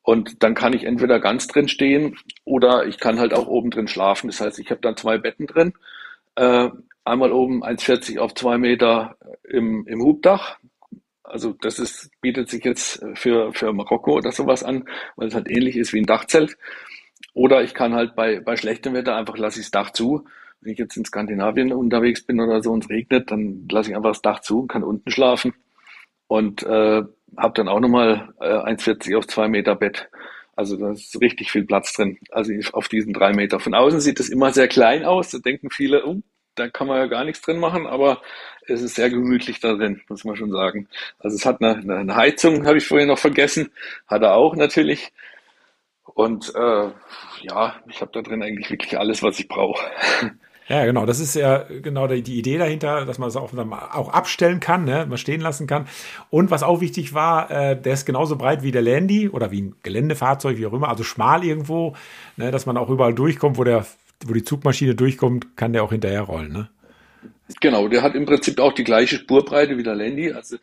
und 0.00 0.42
dann 0.42 0.54
kann 0.54 0.72
ich 0.72 0.84
entweder 0.84 1.20
ganz 1.20 1.48
drin 1.48 1.68
stehen 1.68 2.16
oder 2.46 2.86
ich 2.86 2.98
kann 2.98 3.18
halt 3.18 3.34
auch 3.34 3.48
oben 3.48 3.68
drin 3.68 3.86
schlafen. 3.86 4.28
Das 4.28 4.40
heißt, 4.40 4.58
ich 4.60 4.70
habe 4.70 4.80
dann 4.80 4.96
zwei 4.96 5.18
Betten 5.18 5.46
drin. 5.46 5.74
Äh, 6.36 6.70
einmal 7.04 7.32
oben 7.32 7.62
1,40 7.62 8.18
auf 8.18 8.34
zwei 8.34 8.56
Meter 8.56 9.18
im, 9.44 9.86
im 9.86 10.00
Hubdach, 10.00 10.56
also 11.28 11.52
das 11.60 11.78
ist, 11.78 12.10
bietet 12.20 12.48
sich 12.48 12.64
jetzt 12.64 13.04
für, 13.14 13.52
für 13.52 13.72
Marokko 13.72 14.14
oder 14.16 14.32
sowas 14.32 14.62
an, 14.62 14.84
weil 15.16 15.28
es 15.28 15.34
halt 15.34 15.50
ähnlich 15.50 15.76
ist 15.76 15.92
wie 15.92 16.00
ein 16.00 16.06
Dachzelt. 16.06 16.56
Oder 17.34 17.62
ich 17.62 17.74
kann 17.74 17.94
halt 17.94 18.14
bei, 18.16 18.40
bei 18.40 18.56
schlechtem 18.56 18.94
Wetter 18.94 19.16
einfach 19.16 19.36
lasse 19.36 19.60
ich 19.60 19.66
das 19.66 19.70
Dach 19.70 19.90
zu. 19.90 20.24
Wenn 20.60 20.72
ich 20.72 20.78
jetzt 20.78 20.96
in 20.96 21.04
Skandinavien 21.04 21.72
unterwegs 21.72 22.24
bin 22.24 22.40
oder 22.40 22.62
so 22.62 22.72
und 22.72 22.84
es 22.84 22.90
regnet, 22.90 23.30
dann 23.30 23.68
lasse 23.70 23.90
ich 23.90 23.96
einfach 23.96 24.10
das 24.10 24.22
Dach 24.22 24.40
zu, 24.40 24.66
kann 24.66 24.82
unten 24.82 25.10
schlafen 25.10 25.52
und 26.28 26.62
äh, 26.62 27.02
habe 27.36 27.54
dann 27.54 27.68
auch 27.68 27.80
nochmal 27.80 28.32
äh, 28.40 28.46
1,40 28.46 29.16
auf 29.18 29.26
zwei 29.26 29.48
Meter 29.48 29.76
Bett. 29.76 30.08
Also 30.54 30.76
da 30.76 30.92
ist 30.92 31.20
richtig 31.20 31.50
viel 31.52 31.66
Platz 31.66 31.92
drin. 31.92 32.18
Also 32.30 32.52
auf 32.72 32.88
diesen 32.88 33.12
drei 33.12 33.32
Meter. 33.32 33.60
Von 33.60 33.74
außen 33.74 34.00
sieht 34.00 34.18
es 34.18 34.30
immer 34.30 34.52
sehr 34.52 34.68
klein 34.68 35.04
aus. 35.04 35.30
Da 35.30 35.38
denken 35.38 35.68
viele, 35.70 36.06
oh, 36.06 36.22
da 36.56 36.68
kann 36.68 36.86
man 36.86 36.98
ja 36.98 37.06
gar 37.06 37.24
nichts 37.24 37.42
drin 37.42 37.58
machen, 37.58 37.86
aber 37.86 38.20
es 38.66 38.82
ist 38.82 38.96
sehr 38.96 39.10
gemütlich 39.10 39.60
da 39.60 39.74
drin, 39.74 40.02
muss 40.08 40.24
man 40.24 40.36
schon 40.36 40.50
sagen. 40.50 40.88
Also 41.18 41.36
es 41.36 41.46
hat 41.46 41.62
eine, 41.62 41.94
eine 41.94 42.16
Heizung, 42.16 42.66
habe 42.66 42.78
ich 42.78 42.86
vorhin 42.86 43.08
noch 43.08 43.18
vergessen, 43.18 43.70
hat 44.06 44.22
er 44.22 44.34
auch 44.34 44.56
natürlich. 44.56 45.12
Und 46.04 46.52
äh, 46.54 46.90
ja, 47.42 47.76
ich 47.88 48.00
habe 48.00 48.10
da 48.12 48.22
drin 48.22 48.42
eigentlich 48.42 48.70
wirklich 48.70 48.98
alles, 48.98 49.22
was 49.22 49.38
ich 49.38 49.48
brauche. 49.48 49.82
Ja, 50.68 50.84
genau. 50.84 51.06
Das 51.06 51.20
ist 51.20 51.36
ja 51.36 51.58
genau 51.58 52.08
die, 52.08 52.38
Idee 52.38 52.58
dahinter, 52.58 53.04
dass 53.04 53.18
man 53.18 53.28
es 53.28 53.36
auch, 53.36 53.52
auch 53.54 54.08
abstellen 54.12 54.58
kann, 54.58 54.84
ne? 54.84 55.06
mal 55.06 55.16
stehen 55.16 55.40
lassen 55.40 55.68
kann. 55.68 55.86
Und 56.28 56.50
was 56.50 56.64
auch 56.64 56.80
wichtig 56.80 57.14
war, 57.14 57.48
äh, 57.52 57.80
der 57.80 57.92
ist 57.92 58.04
genauso 58.04 58.34
breit 58.34 58.64
wie 58.64 58.72
der 58.72 58.82
Landy 58.82 59.28
oder 59.28 59.52
wie 59.52 59.62
ein 59.62 59.76
Geländefahrzeug, 59.84 60.56
wie 60.58 60.66
auch 60.66 60.72
immer, 60.72 60.88
also 60.88 61.04
schmal 61.04 61.44
irgendwo, 61.44 61.94
ne? 62.36 62.50
dass 62.50 62.66
man 62.66 62.76
auch 62.76 62.90
überall 62.90 63.14
durchkommt, 63.14 63.58
wo 63.58 63.64
der, 63.64 63.86
wo 64.24 64.32
die 64.32 64.44
Zugmaschine 64.44 64.94
durchkommt, 64.94 65.56
kann 65.56 65.72
der 65.72 65.82
auch 65.82 65.92
hinterher 65.92 66.22
rollen. 66.22 66.52
Ne? 66.52 66.68
Genau, 67.60 67.88
der 67.88 68.02
hat 68.02 68.14
im 68.14 68.26
Prinzip 68.26 68.58
auch 68.60 68.72
die 68.72 68.84
gleiche 68.84 69.16
Spurbreite 69.16 69.76
wie 69.78 69.82
der 69.82 69.94
Landy. 69.94 70.32
Also 70.32 70.56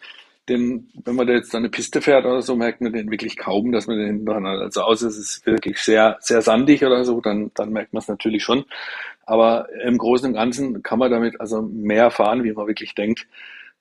denn 0.49 0.89
wenn 1.05 1.15
man 1.15 1.25
da 1.25 1.33
jetzt 1.33 1.55
eine 1.55 1.69
Piste 1.69 2.01
fährt 2.01 2.25
oder 2.25 2.41
so, 2.41 2.55
merkt 2.55 2.81
man 2.81 2.91
den 2.91 3.09
wirklich 3.09 3.37
kaum, 3.37 3.71
dass 3.71 3.87
man 3.87 3.97
den 3.97 4.07
hinten 4.07 4.25
dran 4.25 4.45
hat. 4.45 4.59
Also 4.59 4.81
außer 4.81 5.07
es 5.07 5.17
ist 5.17 5.45
wirklich 5.45 5.79
sehr, 5.79 6.17
sehr 6.19 6.41
sandig 6.41 6.83
oder 6.83 7.05
so, 7.05 7.21
dann, 7.21 7.51
dann 7.53 7.71
merkt 7.71 7.93
man 7.93 8.01
es 8.01 8.09
natürlich 8.09 8.43
schon. 8.43 8.65
Aber 9.25 9.69
im 9.85 9.97
Großen 9.97 10.27
und 10.27 10.33
Ganzen 10.33 10.83
kann 10.83 10.99
man 10.99 11.11
damit 11.11 11.39
also 11.39 11.61
mehr 11.61 12.11
fahren, 12.11 12.43
wie 12.43 12.51
man 12.51 12.67
wirklich 12.67 12.93
denkt, 12.93 13.25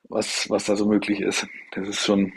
was, 0.07 0.49
was 0.49 0.63
da 0.63 0.77
so 0.77 0.85
möglich 0.85 1.19
ist. 1.19 1.45
Das 1.73 1.85
ist 1.85 2.05
schon, 2.05 2.31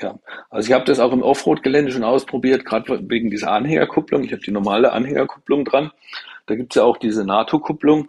ja. 0.00 0.16
Also 0.48 0.68
ich 0.68 0.72
habe 0.72 0.84
das 0.84 1.00
auch 1.00 1.12
im 1.12 1.22
Offroad-Gelände 1.22 1.90
schon 1.90 2.04
ausprobiert, 2.04 2.64
gerade 2.64 3.00
wegen 3.08 3.30
dieser 3.30 3.50
Anhängerkupplung. 3.50 4.22
Ich 4.22 4.30
habe 4.30 4.42
die 4.42 4.52
normale 4.52 4.92
Anhängerkupplung 4.92 5.64
dran. 5.64 5.90
Da 6.46 6.54
gibt's 6.54 6.76
ja 6.76 6.84
auch 6.84 6.98
diese 6.98 7.24
NATO-Kupplung. 7.24 8.08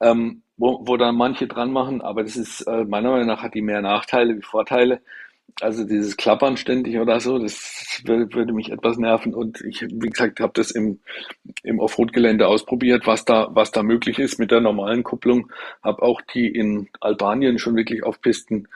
Ähm, 0.00 0.42
wo, 0.60 0.86
wo 0.86 0.96
dann 0.98 1.16
manche 1.16 1.46
dran 1.46 1.72
machen, 1.72 2.02
aber 2.02 2.22
das 2.22 2.36
ist, 2.36 2.60
äh, 2.62 2.84
meiner 2.84 3.10
Meinung 3.10 3.26
nach 3.26 3.42
hat 3.42 3.54
die 3.54 3.62
mehr 3.62 3.80
Nachteile 3.80 4.36
wie 4.36 4.42
Vorteile. 4.42 5.00
Also 5.60 5.84
dieses 5.84 6.16
Klappern 6.16 6.58
ständig 6.58 6.98
oder 6.98 7.18
so, 7.18 7.38
das 7.38 8.02
würde, 8.04 8.32
würde 8.34 8.52
mich 8.52 8.70
etwas 8.70 8.98
nerven. 8.98 9.34
Und 9.34 9.62
ich, 9.62 9.80
wie 9.82 10.10
gesagt, 10.10 10.38
habe 10.38 10.52
das 10.54 10.70
im, 10.70 11.00
im 11.62 11.80
Offroad-Gelände 11.80 12.46
ausprobiert, 12.46 13.06
was 13.06 13.24
da, 13.24 13.48
was 13.52 13.70
da 13.70 13.82
möglich 13.82 14.18
ist 14.18 14.38
mit 14.38 14.50
der 14.50 14.60
normalen 14.60 15.02
Kupplung. 15.02 15.50
Habe 15.82 16.02
auch 16.02 16.20
die 16.20 16.46
in 16.46 16.88
Albanien 17.00 17.58
schon 17.58 17.74
wirklich 17.74 18.04
auf 18.04 18.20
Pisten 18.20 18.68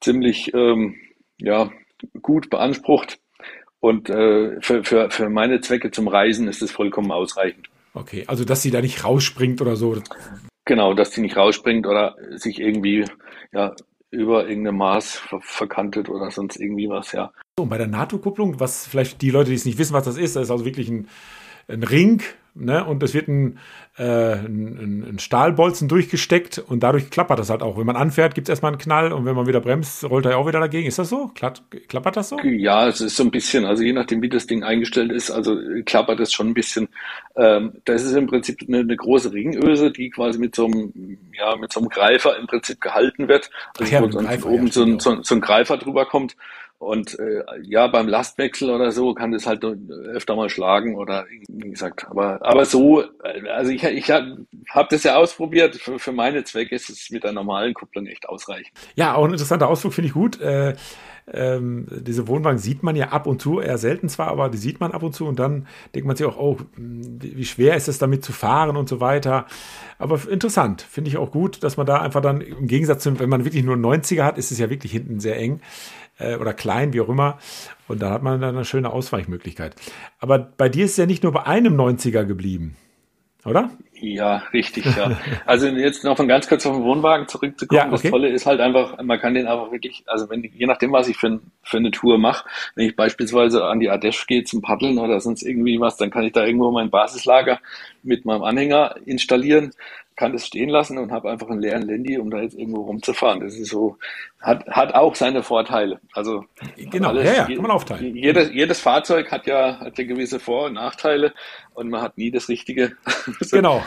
ziemlich 0.00 0.54
ähm, 0.54 0.94
ja, 1.38 1.70
gut 2.22 2.48
beansprucht. 2.48 3.18
Und 3.80 4.08
äh, 4.08 4.60
für, 4.60 4.84
für, 4.84 5.10
für 5.10 5.28
meine 5.28 5.60
Zwecke 5.60 5.90
zum 5.90 6.08
Reisen 6.08 6.48
ist 6.48 6.62
es 6.62 6.70
vollkommen 6.70 7.10
ausreichend. 7.10 7.68
Okay, 7.94 8.24
also 8.26 8.44
dass 8.44 8.62
sie 8.62 8.70
da 8.70 8.80
nicht 8.80 9.04
rausspringt 9.04 9.62
oder 9.62 9.76
so. 9.76 10.02
Genau, 10.64 10.94
dass 10.94 11.10
die 11.10 11.20
nicht 11.20 11.36
rausspringt 11.36 11.86
oder 11.86 12.16
sich 12.36 12.60
irgendwie 12.60 13.04
ja, 13.52 13.74
über 14.10 14.48
irgendein 14.48 14.76
Maß 14.76 15.22
verkantet 15.40 16.08
oder 16.08 16.30
sonst 16.30 16.56
irgendwie 16.56 16.88
was, 16.88 17.12
ja. 17.12 17.32
So, 17.56 17.62
und 17.62 17.68
bei 17.68 17.78
der 17.78 17.86
NATO-Kupplung, 17.86 18.58
was 18.58 18.86
vielleicht 18.86 19.22
die 19.22 19.30
Leute, 19.30 19.50
die 19.50 19.56
es 19.56 19.64
nicht 19.64 19.78
wissen, 19.78 19.94
was 19.94 20.04
das 20.04 20.16
ist, 20.16 20.34
das 20.34 20.44
ist 20.44 20.50
also 20.50 20.64
wirklich 20.64 20.88
ein, 20.88 21.08
ein 21.68 21.84
Ring, 21.84 22.22
ne? 22.54 22.84
Und 22.84 23.02
es 23.02 23.14
wird 23.14 23.28
ein, 23.28 23.58
äh, 23.96 24.34
ein, 24.34 25.04
ein, 25.08 25.18
Stahlbolzen 25.18 25.88
durchgesteckt 25.88 26.58
und 26.58 26.82
dadurch 26.82 27.10
klappert 27.10 27.38
das 27.38 27.50
halt 27.50 27.62
auch. 27.62 27.78
Wenn 27.78 27.86
man 27.86 27.96
anfährt, 27.96 28.34
gibt 28.34 28.48
es 28.48 28.50
erstmal 28.50 28.72
einen 28.72 28.80
Knall 28.80 29.12
und 29.12 29.24
wenn 29.24 29.34
man 29.34 29.46
wieder 29.46 29.60
bremst, 29.60 30.04
rollt 30.04 30.24
er 30.24 30.32
ja 30.32 30.36
auch 30.36 30.46
wieder 30.46 30.60
dagegen. 30.60 30.86
Ist 30.86 30.98
das 30.98 31.08
so? 31.08 31.30
klappert 31.34 32.16
das 32.16 32.28
so? 32.28 32.38
Ja, 32.40 32.88
es 32.88 33.00
ist 33.00 33.16
so 33.16 33.24
ein 33.24 33.30
bisschen, 33.30 33.64
also 33.64 33.82
je 33.82 33.92
nachdem, 33.92 34.22
wie 34.22 34.28
das 34.28 34.46
Ding 34.46 34.62
eingestellt 34.62 35.12
ist, 35.12 35.30
also 35.30 35.56
klappert 35.84 36.20
es 36.20 36.32
schon 36.32 36.48
ein 36.48 36.54
bisschen. 36.54 36.88
Ähm, 37.36 37.74
das 37.84 38.04
ist 38.04 38.14
im 38.14 38.26
Prinzip 38.26 38.60
eine, 38.66 38.80
eine, 38.80 38.96
große 38.96 39.32
Ringöse, 39.32 39.90
die 39.90 40.10
quasi 40.10 40.38
mit 40.38 40.54
so 40.54 40.66
einem, 40.66 41.18
ja, 41.36 41.56
mit 41.56 41.72
so 41.72 41.80
einem 41.80 41.88
Greifer 41.88 42.38
im 42.38 42.46
Prinzip 42.46 42.80
gehalten 42.80 43.28
wird. 43.28 43.50
Also 43.78 43.92
ja, 43.92 44.02
wo 44.02 44.06
dann 44.06 44.26
Greifer, 44.26 44.48
oben 44.48 44.66
ja, 44.66 44.72
so, 44.72 44.82
ein, 44.84 45.00
so, 45.00 45.22
so 45.22 45.34
ein 45.34 45.40
Greifer 45.40 45.76
drüber 45.76 46.06
kommt. 46.06 46.36
Und 46.84 47.18
äh, 47.18 47.42
ja, 47.62 47.86
beim 47.86 48.08
Lastwechsel 48.08 48.70
oder 48.70 48.92
so 48.92 49.14
kann 49.14 49.32
das 49.32 49.46
halt 49.46 49.64
öfter 49.64 50.36
mal 50.36 50.50
schlagen 50.50 50.96
oder 50.96 51.24
wie 51.48 51.70
gesagt, 51.70 52.06
aber 52.08 52.44
aber 52.44 52.66
so, 52.66 53.02
also 53.50 53.70
ich, 53.70 53.82
ich 53.82 54.10
habe 54.10 54.46
hab 54.68 54.90
das 54.90 55.02
ja 55.02 55.16
ausprobiert. 55.16 55.76
Für, 55.76 55.98
für 55.98 56.12
meine 56.12 56.44
Zwecke 56.44 56.74
ist 56.74 56.90
es 56.90 57.10
mit 57.10 57.24
der 57.24 57.32
normalen 57.32 57.72
Kupplung 57.72 58.06
echt 58.06 58.28
ausreichend. 58.28 58.76
Ja, 58.96 59.14
auch 59.14 59.24
ein 59.24 59.32
interessanter 59.32 59.68
Ausflug 59.68 59.94
finde 59.94 60.08
ich 60.08 60.14
gut. 60.14 60.40
Äh, 60.40 60.74
ähm, 61.32 61.86
diese 61.90 62.28
Wohnwagen 62.28 62.58
sieht 62.58 62.82
man 62.82 62.96
ja 62.96 63.08
ab 63.08 63.26
und 63.26 63.40
zu, 63.40 63.60
eher 63.60 63.78
selten 63.78 64.10
zwar, 64.10 64.28
aber 64.28 64.50
die 64.50 64.58
sieht 64.58 64.80
man 64.80 64.92
ab 64.92 65.02
und 65.02 65.14
zu 65.14 65.26
und 65.26 65.38
dann 65.38 65.66
denkt 65.94 66.06
man 66.06 66.16
sich 66.16 66.26
auch, 66.26 66.36
oh, 66.36 66.58
wie 66.76 67.46
schwer 67.46 67.76
ist 67.76 67.88
es 67.88 67.98
damit 67.98 68.22
zu 68.24 68.32
fahren 68.32 68.76
und 68.76 68.90
so 68.90 69.00
weiter. 69.00 69.46
Aber 69.98 70.20
interessant, 70.28 70.82
finde 70.82 71.08
ich 71.08 71.16
auch 71.16 71.30
gut, 71.30 71.62
dass 71.62 71.78
man 71.78 71.86
da 71.86 72.02
einfach 72.02 72.20
dann 72.20 72.42
im 72.42 72.66
Gegensatz 72.66 73.02
zu, 73.02 73.18
wenn 73.18 73.30
man 73.30 73.44
wirklich 73.44 73.64
nur 73.64 73.76
90er 73.76 74.22
hat, 74.22 74.36
ist 74.36 74.52
es 74.52 74.58
ja 74.58 74.68
wirklich 74.68 74.92
hinten 74.92 75.18
sehr 75.18 75.38
eng 75.38 75.60
äh, 76.18 76.36
oder 76.36 76.54
klein, 76.54 76.92
wie 76.92 77.00
auch 77.00 77.08
immer. 77.08 77.38
Und 77.88 78.02
da 78.02 78.10
hat 78.10 78.22
man 78.22 78.40
dann 78.40 78.54
eine 78.54 78.64
schöne 78.64 78.90
Ausweichmöglichkeit. 78.90 79.74
Aber 80.20 80.38
bei 80.38 80.68
dir 80.68 80.84
ist 80.84 80.92
es 80.92 80.96
ja 80.96 81.06
nicht 81.06 81.22
nur 81.22 81.32
bei 81.32 81.46
einem 81.46 81.78
90er 81.78 82.24
geblieben, 82.24 82.76
oder? 83.44 83.70
Ja, 84.00 84.42
richtig, 84.52 84.84
ja. 84.96 85.18
Also 85.46 85.66
jetzt 85.68 86.04
noch 86.04 86.16
von 86.16 86.28
ganz 86.28 86.48
kurz 86.48 86.66
auf 86.66 86.74
den 86.74 86.84
Wohnwagen 86.84 87.28
zurückzukommen. 87.28 87.78
Ja, 87.78 87.86
okay. 87.86 88.02
Das 88.02 88.10
Tolle 88.10 88.28
ist 88.28 88.46
halt 88.46 88.60
einfach, 88.60 89.02
man 89.02 89.18
kann 89.18 89.34
den 89.34 89.46
einfach 89.46 89.72
wirklich, 89.72 90.02
also 90.06 90.28
wenn, 90.28 90.42
je 90.42 90.66
nachdem, 90.66 90.92
was 90.92 91.08
ich 91.08 91.16
für, 91.16 91.40
für 91.62 91.76
eine 91.76 91.90
Tour 91.90 92.18
mache, 92.18 92.46
wenn 92.74 92.88
ich 92.88 92.96
beispielsweise 92.96 93.64
an 93.64 93.80
die 93.80 93.90
Ardèche 93.90 94.26
gehe 94.26 94.44
zum 94.44 94.62
Paddeln 94.62 94.98
oder 94.98 95.20
sonst 95.20 95.42
irgendwie 95.42 95.80
was, 95.80 95.96
dann 95.96 96.10
kann 96.10 96.24
ich 96.24 96.32
da 96.32 96.44
irgendwo 96.44 96.70
mein 96.70 96.90
Basislager 96.90 97.60
mit 98.02 98.24
meinem 98.24 98.42
Anhänger 98.42 98.96
installieren 99.06 99.72
kann 100.16 100.32
das 100.32 100.46
stehen 100.46 100.68
lassen 100.68 100.98
und 100.98 101.10
habe 101.10 101.30
einfach 101.30 101.48
einen 101.48 101.60
leeren 101.60 101.82
Landy, 101.82 102.18
um 102.18 102.30
da 102.30 102.40
jetzt 102.40 102.54
irgendwo 102.54 102.82
rumzufahren. 102.82 103.40
Das 103.40 103.54
ist 103.54 103.70
so, 103.70 103.98
hat, 104.40 104.66
hat 104.68 104.94
auch 104.94 105.14
seine 105.14 105.42
Vorteile. 105.42 106.00
Also 106.12 106.44
genau, 106.76 107.08
alles, 107.08 107.24
ja, 107.24 107.34
ja, 107.34 107.44
kann 107.46 107.62
man 107.62 107.70
aufteilen. 107.72 108.16
Jedes, 108.16 108.52
jedes 108.52 108.80
Fahrzeug 108.80 109.32
hat 109.32 109.46
ja, 109.46 109.80
hat 109.80 109.98
ja 109.98 110.04
gewisse 110.04 110.38
Vor- 110.38 110.66
und 110.66 110.74
Nachteile 110.74 111.32
und 111.74 111.90
man 111.90 112.00
hat 112.02 112.16
nie 112.16 112.30
das 112.30 112.48
Richtige. 112.48 112.92
Genau. 113.50 113.84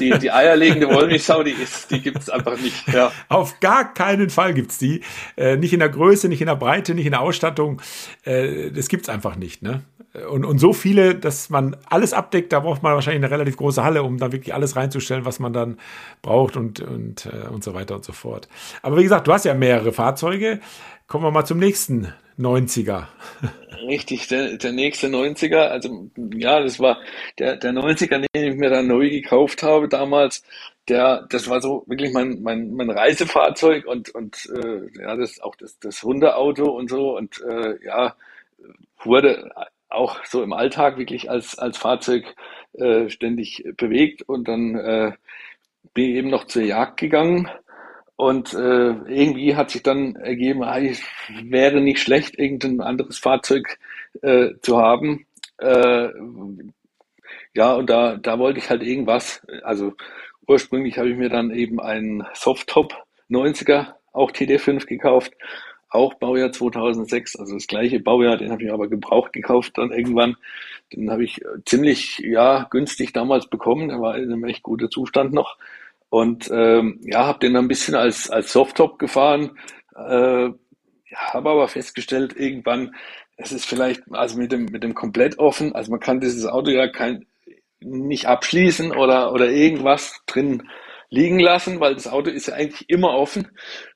die, 0.00 0.18
die 0.18 0.32
eierlegende 0.32 0.88
Wollmilchsau, 0.88 1.42
die 1.42 1.52
ist, 1.52 1.90
die 1.90 2.00
gibt's 2.00 2.30
einfach 2.30 2.58
nicht. 2.58 2.88
Ja. 2.88 3.12
Auf 3.28 3.60
gar 3.60 3.92
keinen 3.92 4.30
Fall 4.30 4.54
gibt's 4.54 4.78
die. 4.78 5.02
Äh, 5.36 5.56
nicht 5.56 5.72
in 5.72 5.80
der 5.80 5.88
Größe, 5.88 6.28
nicht 6.28 6.40
in 6.40 6.46
der 6.46 6.56
Breite, 6.56 6.94
nicht 6.94 7.06
in 7.06 7.12
der 7.12 7.20
Ausstattung. 7.20 7.80
Äh, 8.24 8.70
das 8.70 8.88
gibt's 8.88 9.08
einfach 9.08 9.36
nicht. 9.36 9.62
Ne? 9.62 9.82
Und, 10.30 10.44
und 10.44 10.58
so 10.58 10.72
viele, 10.72 11.14
dass 11.14 11.48
man 11.48 11.76
alles 11.88 12.12
abdeckt, 12.12 12.52
da 12.52 12.60
braucht 12.60 12.82
man 12.82 12.94
wahrscheinlich 12.94 13.24
eine 13.24 13.30
relativ 13.30 13.56
große 13.56 13.82
Halle, 13.82 14.02
um 14.02 14.18
da 14.18 14.30
wirklich 14.30 14.52
alles 14.52 14.76
reinzustellen, 14.76 15.24
was 15.24 15.38
man 15.38 15.52
dann 15.52 15.78
braucht 16.20 16.56
und, 16.56 16.80
und, 16.80 17.26
äh, 17.26 17.48
und 17.48 17.64
so 17.64 17.72
weiter 17.72 17.94
und 17.94 18.04
so 18.04 18.12
fort. 18.12 18.48
Aber 18.82 18.98
wie 18.98 19.04
gesagt, 19.04 19.26
du 19.26 19.32
hast 19.32 19.44
ja 19.44 19.54
mehrere 19.54 19.92
Fahrzeuge. 19.92 20.60
Kommen 21.12 21.24
wir 21.26 21.30
mal 21.30 21.44
zum 21.44 21.58
nächsten 21.58 22.10
90er. 22.38 23.06
Richtig, 23.86 24.28
der, 24.28 24.56
der 24.56 24.72
nächste 24.72 25.08
90er, 25.08 25.66
also 25.66 26.08
ja, 26.34 26.62
das 26.62 26.80
war 26.80 27.00
der, 27.38 27.58
der 27.58 27.72
90er, 27.72 28.26
den 28.34 28.52
ich 28.52 28.56
mir 28.56 28.70
dann 28.70 28.86
neu 28.86 29.10
gekauft 29.10 29.62
habe 29.62 29.90
damals. 29.90 30.42
Der, 30.88 31.26
das 31.28 31.50
war 31.50 31.60
so 31.60 31.84
wirklich 31.86 32.14
mein, 32.14 32.40
mein, 32.40 32.72
mein 32.72 32.88
Reisefahrzeug 32.88 33.84
und, 33.84 34.08
und 34.14 34.48
äh, 34.54 35.02
ja, 35.02 35.14
das 35.14 35.38
auch 35.40 35.54
das, 35.56 35.78
das 35.80 36.02
Hundeauto 36.02 36.70
und 36.70 36.88
so 36.88 37.14
und 37.14 37.42
äh, 37.42 37.76
ja, 37.84 38.16
wurde 39.02 39.50
auch 39.90 40.24
so 40.24 40.42
im 40.42 40.54
Alltag 40.54 40.96
wirklich 40.96 41.28
als, 41.28 41.58
als 41.58 41.76
Fahrzeug 41.76 42.24
äh, 42.72 43.10
ständig 43.10 43.62
bewegt 43.76 44.22
und 44.22 44.48
dann 44.48 44.76
äh, 44.76 45.12
bin 45.92 46.08
ich 46.08 46.16
eben 46.16 46.30
noch 46.30 46.46
zur 46.46 46.62
Jagd 46.62 46.98
gegangen 46.98 47.50
und 48.22 48.54
äh, 48.54 48.92
irgendwie 49.08 49.56
hat 49.56 49.72
sich 49.72 49.82
dann 49.82 50.14
ergeben, 50.14 50.62
ah, 50.62 50.78
es 50.78 51.02
wäre 51.42 51.80
nicht 51.80 51.98
schlecht, 51.98 52.38
irgendein 52.38 52.80
anderes 52.80 53.18
Fahrzeug 53.18 53.80
äh, 54.22 54.50
zu 54.60 54.78
haben. 54.78 55.26
Äh, 55.58 56.08
ja, 57.52 57.74
und 57.74 57.90
da, 57.90 58.16
da 58.16 58.38
wollte 58.38 58.60
ich 58.60 58.70
halt 58.70 58.84
irgendwas, 58.84 59.42
also 59.64 59.94
ursprünglich 60.46 60.98
habe 60.98 61.10
ich 61.10 61.16
mir 61.16 61.30
dann 61.30 61.50
eben 61.50 61.80
einen 61.80 62.24
Softtop 62.32 62.94
90er, 63.28 63.94
auch 64.12 64.30
TD5 64.30 64.86
gekauft 64.86 65.32
auch 65.92 66.14
Baujahr 66.14 66.52
2006, 66.52 67.36
also 67.36 67.54
das 67.54 67.66
gleiche 67.66 68.00
Baujahr, 68.00 68.38
den 68.38 68.50
habe 68.50 68.62
ich 68.64 68.72
aber 68.72 68.88
gebraucht 68.88 69.34
gekauft 69.34 69.76
dann 69.76 69.92
irgendwann. 69.92 70.36
Den 70.92 71.10
habe 71.10 71.22
ich 71.22 71.42
äh, 71.42 71.62
ziemlich 71.66 72.18
ja 72.18 72.66
günstig 72.70 73.12
damals 73.12 73.46
bekommen, 73.46 73.88
der 73.88 74.00
war 74.00 74.16
in 74.16 74.32
einem 74.32 74.44
echt 74.44 74.62
guten 74.62 74.90
Zustand 74.90 75.34
noch. 75.34 75.58
Und 76.12 76.50
ähm, 76.52 77.00
ja, 77.04 77.24
habe 77.24 77.38
den 77.38 77.54
dann 77.54 77.64
ein 77.64 77.68
bisschen 77.68 77.94
als, 77.94 78.28
als 78.28 78.52
Softtop 78.52 78.98
gefahren, 78.98 79.56
äh, 79.96 80.50
habe 81.14 81.50
aber 81.50 81.68
festgestellt, 81.68 82.36
irgendwann, 82.36 82.94
es 83.38 83.50
ist 83.50 83.64
vielleicht, 83.64 84.02
also 84.10 84.36
mit 84.38 84.52
dem, 84.52 84.66
mit 84.66 84.82
dem 84.82 84.92
komplett 84.92 85.38
offen, 85.38 85.74
also 85.74 85.90
man 85.90 86.00
kann 86.00 86.20
dieses 86.20 86.44
Auto 86.44 86.70
ja 86.70 86.86
kein, 86.88 87.24
nicht 87.80 88.26
abschließen 88.26 88.92
oder, 88.92 89.32
oder 89.32 89.50
irgendwas 89.50 90.20
drin 90.26 90.68
liegen 91.08 91.38
lassen, 91.38 91.80
weil 91.80 91.94
das 91.94 92.08
Auto 92.08 92.28
ist 92.28 92.48
ja 92.48 92.56
eigentlich 92.56 92.90
immer 92.90 93.14
offen. 93.14 93.48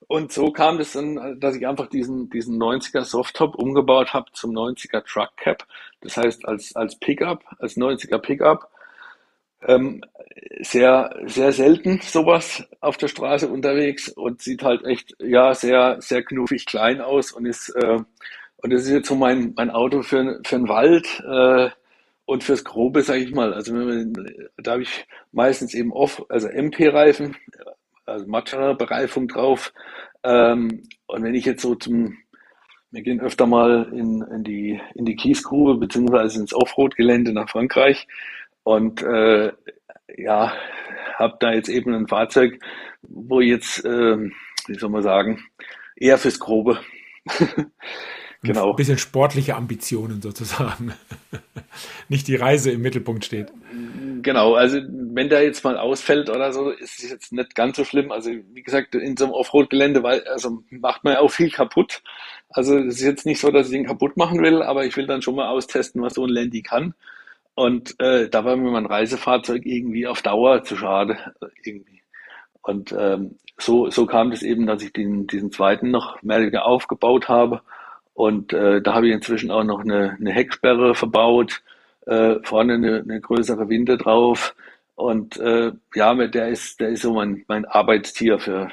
Und 0.09 0.32
so 0.32 0.51
kam 0.53 0.78
das 0.78 0.93
dann, 0.93 1.38
dass 1.38 1.55
ich 1.57 1.66
einfach 1.66 1.88
diesen, 1.88 2.30
diesen 2.30 2.57
90er 2.59 3.05
Softtop 3.05 3.57
umgebaut 3.57 4.14
habe 4.14 4.32
zum 4.32 4.53
90er 4.53 5.05
Truck 5.05 5.36
Cap. 5.36 5.66
Das 6.01 6.16
heißt, 6.16 6.49
als, 6.49 6.74
als 6.76 6.99
Pickup, 6.99 7.45
als 7.59 7.76
90er 7.76 8.18
Pickup. 8.18 8.70
Ähm, 9.66 10.02
sehr, 10.60 11.14
sehr 11.26 11.52
selten 11.52 12.00
sowas 12.02 12.64
auf 12.80 12.96
der 12.96 13.08
Straße 13.08 13.48
unterwegs 13.48 14.08
und 14.08 14.42
sieht 14.42 14.62
halt 14.62 14.84
echt, 14.84 15.14
ja, 15.18 15.54
sehr, 15.54 16.00
sehr 16.00 16.22
knuffig 16.22 16.66
klein 16.66 17.00
aus 17.00 17.32
und 17.32 17.46
ist, 17.46 17.70
äh, 17.70 17.98
und 18.58 18.72
das 18.72 18.82
ist 18.82 18.90
jetzt 18.90 19.08
so 19.08 19.16
mein, 19.16 19.52
mein 19.56 19.70
Auto 19.70 20.02
für, 20.02 20.40
für 20.44 20.56
den 20.56 20.68
Wald, 20.68 21.22
äh, 21.26 21.70
und 22.26 22.42
fürs 22.42 22.64
Grobe, 22.64 23.02
sage 23.02 23.20
ich 23.20 23.32
mal, 23.32 23.54
also 23.54 23.72
man, 23.72 24.12
da 24.58 24.72
habe 24.72 24.82
ich 24.82 25.06
meistens 25.32 25.74
eben 25.74 25.92
off, 25.92 26.24
also 26.28 26.48
MP-Reifen, 26.48 27.36
also 28.04 28.26
Matcha-Bereifung 28.26 29.28
drauf. 29.28 29.72
Ähm, 30.24 30.82
und 31.06 31.22
wenn 31.22 31.34
ich 31.34 31.44
jetzt 31.44 31.62
so 31.62 31.76
zum, 31.76 32.18
wir 32.90 33.02
gehen 33.02 33.20
öfter 33.20 33.46
mal 33.46 33.88
in, 33.92 34.22
in 34.22 34.44
die 34.44 34.80
in 34.94 35.04
die 35.04 35.14
Kiesgrube 35.14 35.76
beziehungsweise 35.76 36.40
ins 36.40 36.52
Offroad-Gelände 36.52 37.32
nach 37.32 37.48
Frankreich 37.48 38.08
und 38.66 39.00
äh, 39.00 39.52
ja, 40.16 40.52
habe 41.14 41.36
da 41.38 41.52
jetzt 41.52 41.68
eben 41.68 41.94
ein 41.94 42.08
Fahrzeug, 42.08 42.58
wo 43.02 43.40
jetzt, 43.40 43.84
äh, 43.84 44.16
wie 44.66 44.74
soll 44.74 44.90
man 44.90 45.04
sagen, 45.04 45.40
eher 45.94 46.18
fürs 46.18 46.40
Grobe. 46.40 46.80
genau. 48.42 48.70
Ein 48.70 48.76
bisschen 48.76 48.98
sportliche 48.98 49.54
Ambitionen 49.54 50.20
sozusagen. 50.20 50.94
Nicht 52.08 52.26
die 52.26 52.34
Reise 52.34 52.72
im 52.72 52.82
Mittelpunkt 52.82 53.24
steht. 53.24 53.52
Genau, 54.22 54.54
also 54.54 54.80
wenn 54.80 55.28
der 55.28 55.44
jetzt 55.44 55.62
mal 55.62 55.78
ausfällt 55.78 56.28
oder 56.28 56.52
so, 56.52 56.70
ist 56.70 57.04
es 57.04 57.08
jetzt 57.08 57.32
nicht 57.32 57.54
ganz 57.54 57.76
so 57.76 57.84
schlimm. 57.84 58.10
Also 58.10 58.30
wie 58.52 58.62
gesagt, 58.64 58.96
in 58.96 59.16
so 59.16 59.26
einem 59.26 59.34
Offroad-Gelände, 59.34 60.02
weil 60.02 60.26
also 60.26 60.64
macht 60.70 61.04
man 61.04 61.12
ja 61.12 61.20
auch 61.20 61.30
viel 61.30 61.52
kaputt. 61.52 62.02
Also 62.48 62.76
es 62.78 62.96
ist 62.96 63.04
jetzt 63.04 63.26
nicht 63.26 63.40
so, 63.40 63.52
dass 63.52 63.68
ich 63.68 63.74
ihn 63.74 63.86
kaputt 63.86 64.16
machen 64.16 64.42
will, 64.42 64.60
aber 64.60 64.84
ich 64.86 64.96
will 64.96 65.06
dann 65.06 65.22
schon 65.22 65.36
mal 65.36 65.50
austesten, 65.50 66.02
was 66.02 66.14
so 66.14 66.24
ein 66.24 66.30
Landy 66.30 66.62
kann. 66.62 66.94
Und 67.57 67.98
äh, 68.00 68.28
da 68.28 68.44
war 68.44 68.54
mir 68.54 68.70
mein 68.70 68.84
Reisefahrzeug 68.86 69.64
irgendwie 69.64 70.07
auf 70.07 70.20
Dauer 70.20 70.62
zu 70.62 70.76
schade. 70.76 71.16
Irgendwie. 71.64 72.02
Und 72.61 72.94
ähm, 72.96 73.38
so, 73.57 73.88
so 73.90 74.04
kam 74.04 74.30
es 74.30 74.42
eben, 74.42 74.66
dass 74.66 74.82
ich 74.82 74.92
den, 74.92 75.26
diesen 75.26 75.50
zweiten 75.50 75.90
noch 75.90 76.22
mehr 76.22 76.66
aufgebaut 76.66 77.28
habe. 77.28 77.62
Und 78.12 78.52
äh, 78.52 78.82
da 78.82 78.92
habe 78.92 79.09
ich 79.09 79.14
inzwischen 79.14 79.50
auch 79.50 79.64
noch 79.64 79.80
eine, 79.80 80.18
eine 80.20 80.32
Hecksperre 80.32 80.94
verbaut, 80.94 81.62
äh, 82.07 82.36
vorne 82.42 82.74
eine, 82.74 83.00
eine 83.00 83.20
größere 83.22 83.70
Winde 83.70 83.96
drauf. 83.96 84.54
Und 84.94 85.38
äh, 85.38 85.72
ja, 85.94 86.14
der 86.14 86.48
ist, 86.48 86.78
der 86.80 86.90
ist 86.90 87.02
so 87.02 87.14
mein, 87.14 87.44
mein 87.48 87.64
Arbeitstier 87.64 88.38
für 88.38 88.68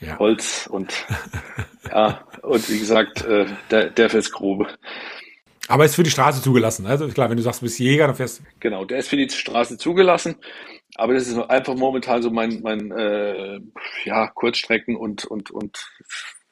ja. 0.00 0.18
Holz 0.18 0.66
und 0.66 1.06
ja, 1.90 2.26
und 2.42 2.68
wie 2.68 2.78
gesagt, 2.78 3.24
äh, 3.24 3.46
der, 3.70 3.88
der 3.88 4.10
fürs 4.10 4.30
Grobe. 4.30 4.68
Aber 5.68 5.84
ist 5.84 5.94
für 5.94 6.02
die 6.02 6.10
Straße 6.10 6.42
zugelassen. 6.42 6.86
Also 6.86 7.08
klar, 7.08 7.30
wenn 7.30 7.36
du 7.36 7.42
sagst, 7.42 7.62
du 7.62 7.64
bist 7.64 7.78
Jäger, 7.78 8.06
dann 8.06 8.16
fährst 8.16 8.42
Genau, 8.60 8.84
der 8.84 8.98
ist 8.98 9.08
für 9.08 9.16
die 9.16 9.28
Straße 9.28 9.78
zugelassen. 9.78 10.36
Aber 10.96 11.14
das 11.14 11.26
ist 11.26 11.38
einfach 11.38 11.74
momentan 11.74 12.22
so 12.22 12.30
mein, 12.30 12.60
mein 12.62 12.92
äh, 12.92 13.60
ja, 14.04 14.28
Kurzstrecken 14.28 14.96
und, 14.96 15.24
und, 15.24 15.50
und 15.50 15.90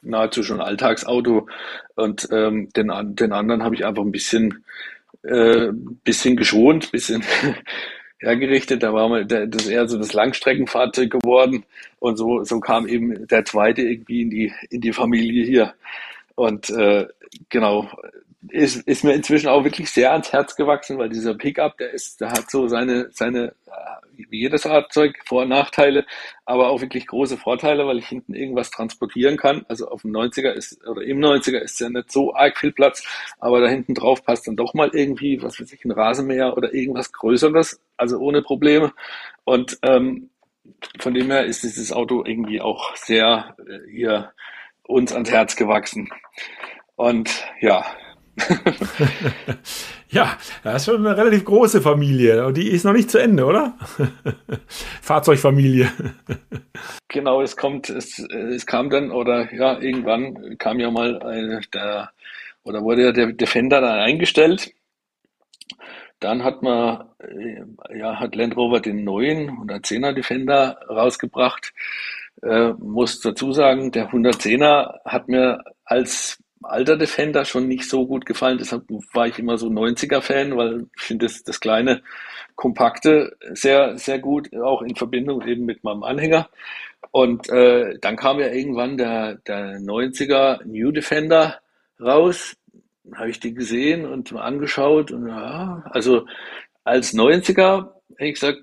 nahezu 0.01 0.43
schon 0.43 0.61
Alltagsauto. 0.61 1.49
Und 1.95 2.29
ähm, 2.33 2.71
den, 2.75 2.91
den 3.15 3.33
anderen 3.33 3.63
habe 3.63 3.75
ich 3.75 3.85
einfach 3.85 4.03
ein 4.03 4.13
bisschen, 4.13 4.65
äh, 5.23 5.69
bisschen 6.05 6.37
geschont, 6.37 6.91
bisschen 6.91 7.23
hergerichtet. 8.19 8.83
Da 8.83 8.93
war 8.93 9.09
mal 9.09 9.27
das 9.27 9.67
eher 9.67 9.87
so 9.89 9.99
das 9.99 10.13
Langstreckenfahrzeug 10.13 11.11
geworden. 11.11 11.65
Und 12.01 12.17
so, 12.17 12.43
so 12.45 12.61
kam 12.61 12.89
eben 12.89 13.27
der 13.29 13.45
zweite 13.45 13.83
irgendwie 13.83 14.23
in 14.23 14.31
die, 14.31 14.53
in 14.71 14.81
die 14.81 14.93
Familie 14.93 15.45
hier. 15.45 15.75
Und 16.35 16.71
äh, 16.71 17.07
genau, 17.49 17.89
ist, 18.49 18.77
ist 18.89 19.05
mir 19.05 19.13
inzwischen 19.15 19.49
auch 19.49 19.65
wirklich 19.65 19.91
sehr 19.91 20.13
ans 20.13 20.33
Herz 20.33 20.57
gewachsen, 20.57 20.99
weil 20.99 21.09
dieser 21.09 21.35
Pickup, 21.35 21.79
der 21.79 21.91
ist, 21.91 22.21
der 22.21 22.31
hat 22.31 22.51
so 22.51 22.67
seine, 22.67 23.09
seine, 23.13 23.55
wie 24.17 24.41
jedes 24.41 24.63
Fahrzeug, 24.63 25.17
Vor- 25.27 25.43
und 25.43 25.51
Nachteile, 25.51 26.05
aber 26.45 26.71
auch 26.71 26.81
wirklich 26.81 27.07
große 27.07 27.37
Vorteile, 27.37 27.87
weil 27.87 27.99
ich 27.99 28.09
hinten 28.09 28.35
irgendwas 28.35 28.71
transportieren 28.71 29.37
kann. 29.37 29.65
Also 29.69 29.89
auf 29.89 30.03
dem 30.03 30.13
90er 30.13 30.51
ist, 30.51 30.85
oder 30.87 31.03
im 31.03 31.19
90er 31.19 31.59
ist 31.59 31.81
ja 31.81 31.89
nicht 31.89 32.11
so 32.11 32.35
arg 32.35 32.59
viel 32.59 32.73
Platz, 32.73 33.05
aber 33.39 33.61
da 33.61 33.69
hinten 33.69 33.95
drauf 33.95 34.25
passt 34.25 34.49
dann 34.49 34.57
doch 34.57 34.75
mal 34.75 34.91
irgendwie, 34.93 35.41
was 35.41 35.61
weiß 35.61 35.73
ich, 35.73 35.85
ein 35.85 35.93
Rasenmäher 35.93 36.57
oder 36.57 36.75
irgendwas 36.75 37.13
Größeres, 37.13 37.81
also 37.97 38.19
ohne 38.19 38.43
Probleme. 38.43 38.93
Und 39.45 39.79
ähm, 39.83 40.31
von 40.99 41.15
dem 41.15 41.31
her 41.31 41.45
ist 41.45 41.63
dieses 41.63 41.93
Auto 41.93 42.25
irgendwie 42.25 42.61
auch 42.61 42.97
sehr 42.97 43.57
äh, 43.69 43.91
hier 43.91 44.33
uns 44.83 45.13
ans 45.13 45.31
Herz 45.31 45.55
gewachsen. 45.57 46.11
Und 46.97 47.45
ja, 47.61 47.85
ja, 50.09 50.37
das 50.63 50.77
ist 50.77 50.85
schon 50.87 51.07
eine 51.07 51.17
relativ 51.17 51.45
große 51.45 51.83
Familie 51.83 52.47
und 52.47 52.57
die 52.57 52.71
ist 52.71 52.85
noch 52.85 52.93
nicht 52.93 53.11
zu 53.11 53.19
Ende, 53.19 53.45
oder? 53.45 53.77
Fahrzeugfamilie. 55.03 55.91
genau, 57.09 57.43
es 57.43 57.57
kommt, 57.57 57.91
es, 57.91 58.19
es 58.19 58.67
kam 58.67 58.91
dann, 58.91 59.11
oder 59.11 59.53
ja, 59.53 59.79
irgendwann 59.79 60.57
kam 60.59 60.81
ja 60.81 60.91
mal 60.91 61.23
eine, 61.23 61.61
der, 61.75 62.11
oder 62.65 62.83
wurde 62.83 63.05
ja 63.05 63.13
der 63.13 63.33
Defender 63.33 63.81
dann 63.81 63.99
eingestellt. 63.99 64.73
Dann 66.21 66.45
hat 66.45 66.63
man, 66.63 67.09
äh, 67.19 67.99
ja, 67.99 68.19
hat 68.19 68.35
Land 68.35 68.57
Rover 68.57 68.81
den 68.81 69.05
neuen 69.05 69.51
110er 69.51 70.13
Defender 70.13 70.79
rausgebracht. 70.89 71.73
Äh, 72.43 72.73
muss 72.79 73.21
dazu 73.21 73.53
sagen, 73.53 73.91
der 73.91 74.11
110er 74.11 75.01
hat 75.05 75.29
mir 75.29 75.65
als 75.85 76.42
alter 76.65 76.97
Defender 76.97 77.45
schon 77.45 77.69
nicht 77.69 77.89
so 77.89 78.07
gut 78.07 78.27
gefallen. 78.27 78.59
Deshalb 78.59 78.85
war 79.13 79.27
ich 79.27 79.39
immer 79.39 79.59
so 79.59 79.69
90er-Fan, 79.69 80.57
weil 80.57 80.87
ich 80.97 81.03
finde 81.03 81.27
das, 81.27 81.43
das 81.43 81.61
kleine, 81.61 82.03
kompakte 82.55 83.37
sehr, 83.53 83.97
sehr 83.99 84.19
gut, 84.19 84.55
auch 84.57 84.83
in 84.83 84.97
Verbindung 84.97 85.47
eben 85.47 85.65
mit 85.65 85.85
meinem 85.85 86.03
Anhänger. 86.03 86.49
Und 87.11 87.49
äh, 87.51 87.99
dann 88.01 88.17
kam 88.17 88.41
ja 88.41 88.49
irgendwann 88.49 88.97
der, 88.97 89.37
der 89.47 89.79
90er 89.79 90.65
New 90.65 90.93
Defender 90.93 91.61
raus. 92.01 92.57
Habe 93.15 93.31
ich 93.31 93.41
die 93.41 93.55
gesehen 93.55 94.07
und 94.07 94.33
angeschaut. 94.33 95.11
Und 95.11 95.29
ja, 95.29 95.85
also 95.91 96.27
als 96.85 97.15
90er, 97.15 97.91
hätte 98.17 98.25
ich 98.25 98.35
gesagt, 98.35 98.63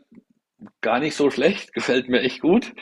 gar 0.82 1.00
nicht 1.00 1.16
so 1.16 1.30
schlecht, 1.30 1.74
gefällt 1.74 2.10
mir 2.10 2.22
echt 2.22 2.42
gut. 2.42 2.74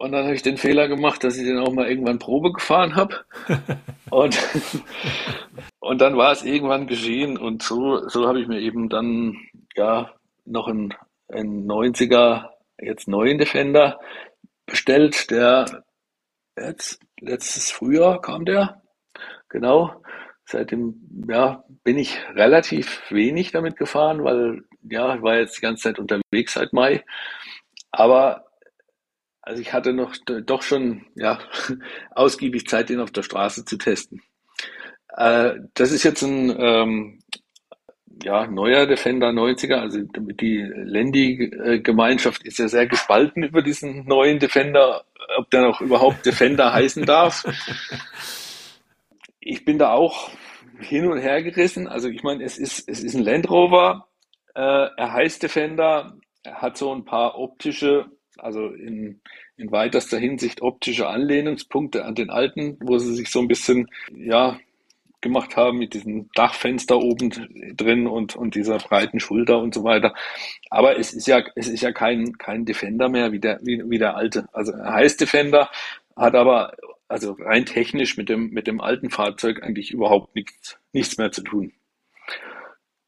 Und 0.00 0.12
dann 0.12 0.24
habe 0.24 0.34
ich 0.34 0.40
den 0.40 0.56
Fehler 0.56 0.88
gemacht, 0.88 1.22
dass 1.22 1.36
ich 1.36 1.44
den 1.44 1.58
auch 1.58 1.74
mal 1.74 1.86
irgendwann 1.86 2.18
Probe 2.18 2.52
gefahren 2.52 2.96
habe. 2.96 3.22
und, 4.10 4.34
und 5.78 6.00
dann 6.00 6.16
war 6.16 6.32
es 6.32 6.42
irgendwann 6.42 6.86
geschehen. 6.86 7.36
Und 7.36 7.62
so, 7.62 8.08
so 8.08 8.26
habe 8.26 8.40
ich 8.40 8.48
mir 8.48 8.60
eben 8.60 8.88
dann 8.88 9.36
ja 9.76 10.14
noch 10.46 10.68
einen, 10.68 10.94
einen 11.28 11.70
90er, 11.70 12.48
jetzt 12.80 13.08
neuen 13.08 13.36
Defender 13.36 14.00
bestellt, 14.64 15.30
der 15.30 15.84
jetzt 16.56 16.98
letztes 17.20 17.70
Frühjahr 17.70 18.22
kam 18.22 18.46
der. 18.46 18.80
Genau. 19.50 20.02
Seitdem 20.46 21.26
ja, 21.28 21.62
bin 21.84 21.98
ich 21.98 22.16
relativ 22.34 23.02
wenig 23.10 23.52
damit 23.52 23.76
gefahren, 23.76 24.24
weil 24.24 24.64
ja, 24.80 25.14
ich 25.14 25.20
war 25.20 25.36
jetzt 25.36 25.58
die 25.58 25.62
ganze 25.62 25.82
Zeit 25.82 25.98
unterwegs 25.98 26.54
seit 26.54 26.72
Mai. 26.72 27.04
Aber 27.90 28.49
also 29.42 29.60
ich 29.60 29.72
hatte 29.72 29.92
noch 29.92 30.14
doch 30.26 30.62
schon 30.62 31.06
ja, 31.14 31.38
ausgiebig 32.10 32.68
Zeit, 32.68 32.88
den 32.88 33.00
auf 33.00 33.10
der 33.10 33.22
Straße 33.22 33.64
zu 33.64 33.78
testen. 33.78 34.22
Äh, 35.16 35.54
das 35.74 35.92
ist 35.92 36.04
jetzt 36.04 36.22
ein 36.22 36.54
ähm, 36.58 37.20
ja, 38.22 38.46
neuer 38.46 38.86
Defender 38.86 39.28
90er, 39.28 39.76
also 39.76 40.00
die 40.02 40.62
Landy-Gemeinschaft 40.62 42.44
ist 42.44 42.58
ja 42.58 42.68
sehr 42.68 42.86
gespalten 42.86 43.42
über 43.42 43.62
diesen 43.62 44.04
neuen 44.04 44.38
Defender, 44.38 45.04
ob 45.38 45.50
der 45.50 45.62
noch 45.62 45.80
überhaupt 45.80 46.26
Defender 46.26 46.72
heißen 46.74 47.06
darf. 47.06 47.44
Ich 49.40 49.64
bin 49.64 49.78
da 49.78 49.92
auch 49.92 50.30
hin 50.78 51.06
und 51.06 51.18
her 51.18 51.42
gerissen. 51.42 51.88
Also 51.88 52.08
ich 52.08 52.22
meine, 52.22 52.44
es 52.44 52.58
ist, 52.58 52.88
es 52.88 53.02
ist 53.02 53.14
ein 53.14 53.22
Land 53.22 53.48
Rover, 53.48 54.08
äh, 54.54 54.60
er 54.60 55.12
heißt 55.12 55.42
Defender, 55.42 56.18
er 56.42 56.62
hat 56.62 56.76
so 56.76 56.94
ein 56.94 57.04
paar 57.04 57.38
optische 57.38 58.10
also 58.42 58.68
in, 58.68 59.20
in 59.56 59.70
weitester 59.70 60.18
Hinsicht 60.18 60.62
optische 60.62 61.08
Anlehnungspunkte 61.08 62.04
an 62.04 62.14
den 62.14 62.30
alten, 62.30 62.76
wo 62.80 62.98
sie 62.98 63.14
sich 63.14 63.30
so 63.30 63.40
ein 63.40 63.48
bisschen, 63.48 63.88
ja, 64.14 64.58
gemacht 65.20 65.56
haben 65.56 65.78
mit 65.78 65.94
diesem 65.94 66.30
Dachfenster 66.34 66.98
oben 66.98 67.30
drin 67.76 68.06
und, 68.06 68.36
und 68.36 68.54
dieser 68.54 68.78
breiten 68.78 69.20
Schulter 69.20 69.58
und 69.58 69.74
so 69.74 69.84
weiter. 69.84 70.14
Aber 70.70 70.98
es 70.98 71.12
ist 71.12 71.26
ja, 71.26 71.42
es 71.54 71.68
ist 71.68 71.82
ja 71.82 71.92
kein, 71.92 72.38
kein 72.38 72.64
Defender 72.64 73.08
mehr 73.08 73.32
wie 73.32 73.38
der, 73.38 73.60
wie, 73.62 73.82
wie 73.86 73.98
der 73.98 74.16
alte. 74.16 74.48
Also 74.52 74.72
er 74.72 74.94
heißt 74.94 75.20
Defender, 75.20 75.70
hat 76.16 76.34
aber 76.34 76.72
also 77.08 77.36
rein 77.40 77.66
technisch 77.66 78.16
mit 78.16 78.28
dem, 78.28 78.50
mit 78.50 78.66
dem 78.66 78.80
alten 78.80 79.10
Fahrzeug 79.10 79.62
eigentlich 79.62 79.90
überhaupt 79.90 80.34
nichts, 80.34 80.78
nichts 80.92 81.18
mehr 81.18 81.32
zu 81.32 81.42
tun. 81.42 81.72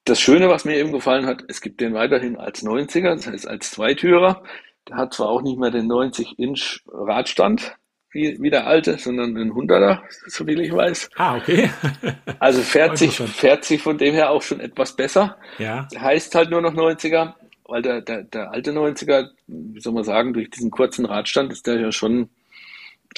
Das 0.05 0.21
Schöne, 0.21 0.49
was 0.49 0.65
mir 0.65 0.77
eben 0.77 0.91
gefallen 0.91 1.27
hat, 1.27 1.45
es 1.49 1.61
gibt 1.61 1.81
den 1.81 1.95
weiterhin 1.95 2.37
als 2.37 2.65
90er, 2.65 3.15
das 3.15 3.29
heißt 3.29 3.47
als 3.47 3.71
Zweitürer. 3.71 4.43
Der 4.89 4.97
hat 4.97 5.15
zwar 5.15 5.29
auch 5.29 5.43
nicht 5.43 5.59
mehr 5.59 5.71
den 5.71 5.91
90-Inch 5.91 6.81
Radstand 6.87 7.77
wie, 8.13 8.37
wie 8.41 8.51
der 8.51 8.67
alte, 8.67 8.99
sondern 8.99 9.37
einen 9.37 9.53
100er, 9.53 10.01
so 10.27 10.45
viel 10.45 10.61
ich 10.61 10.73
weiß. 10.73 11.11
Ah, 11.17 11.37
okay. 11.37 11.71
also 12.39 12.61
fährt 12.61 12.99
sich, 12.99 13.17
fährt 13.17 13.65
sich 13.65 13.83
von 13.83 13.97
dem 13.99 14.15
her 14.15 14.31
auch 14.31 14.43
schon 14.43 14.61
etwas 14.61 14.95
besser. 14.95 15.37
Ja. 15.59 15.89
Heißt 15.97 16.35
halt 16.35 16.51
nur 16.51 16.61
noch 16.61 16.75
90er, 16.75 17.33
weil 17.65 17.83
der, 17.83 18.03
der, 18.03 18.25
der 18.25 18.51
alte 18.51 18.73
90er, 18.73 19.31
wie 19.47 19.81
soll 19.81 19.95
man 19.95 20.05
sagen, 20.05 20.35
durch 20.35 20.51
diesen 20.51 20.71
kurzen 20.71 21.07
Radstand 21.07 21.53
ist 21.53 21.67
der 21.67 21.81
ja 21.81 21.91
schon, 21.91 22.29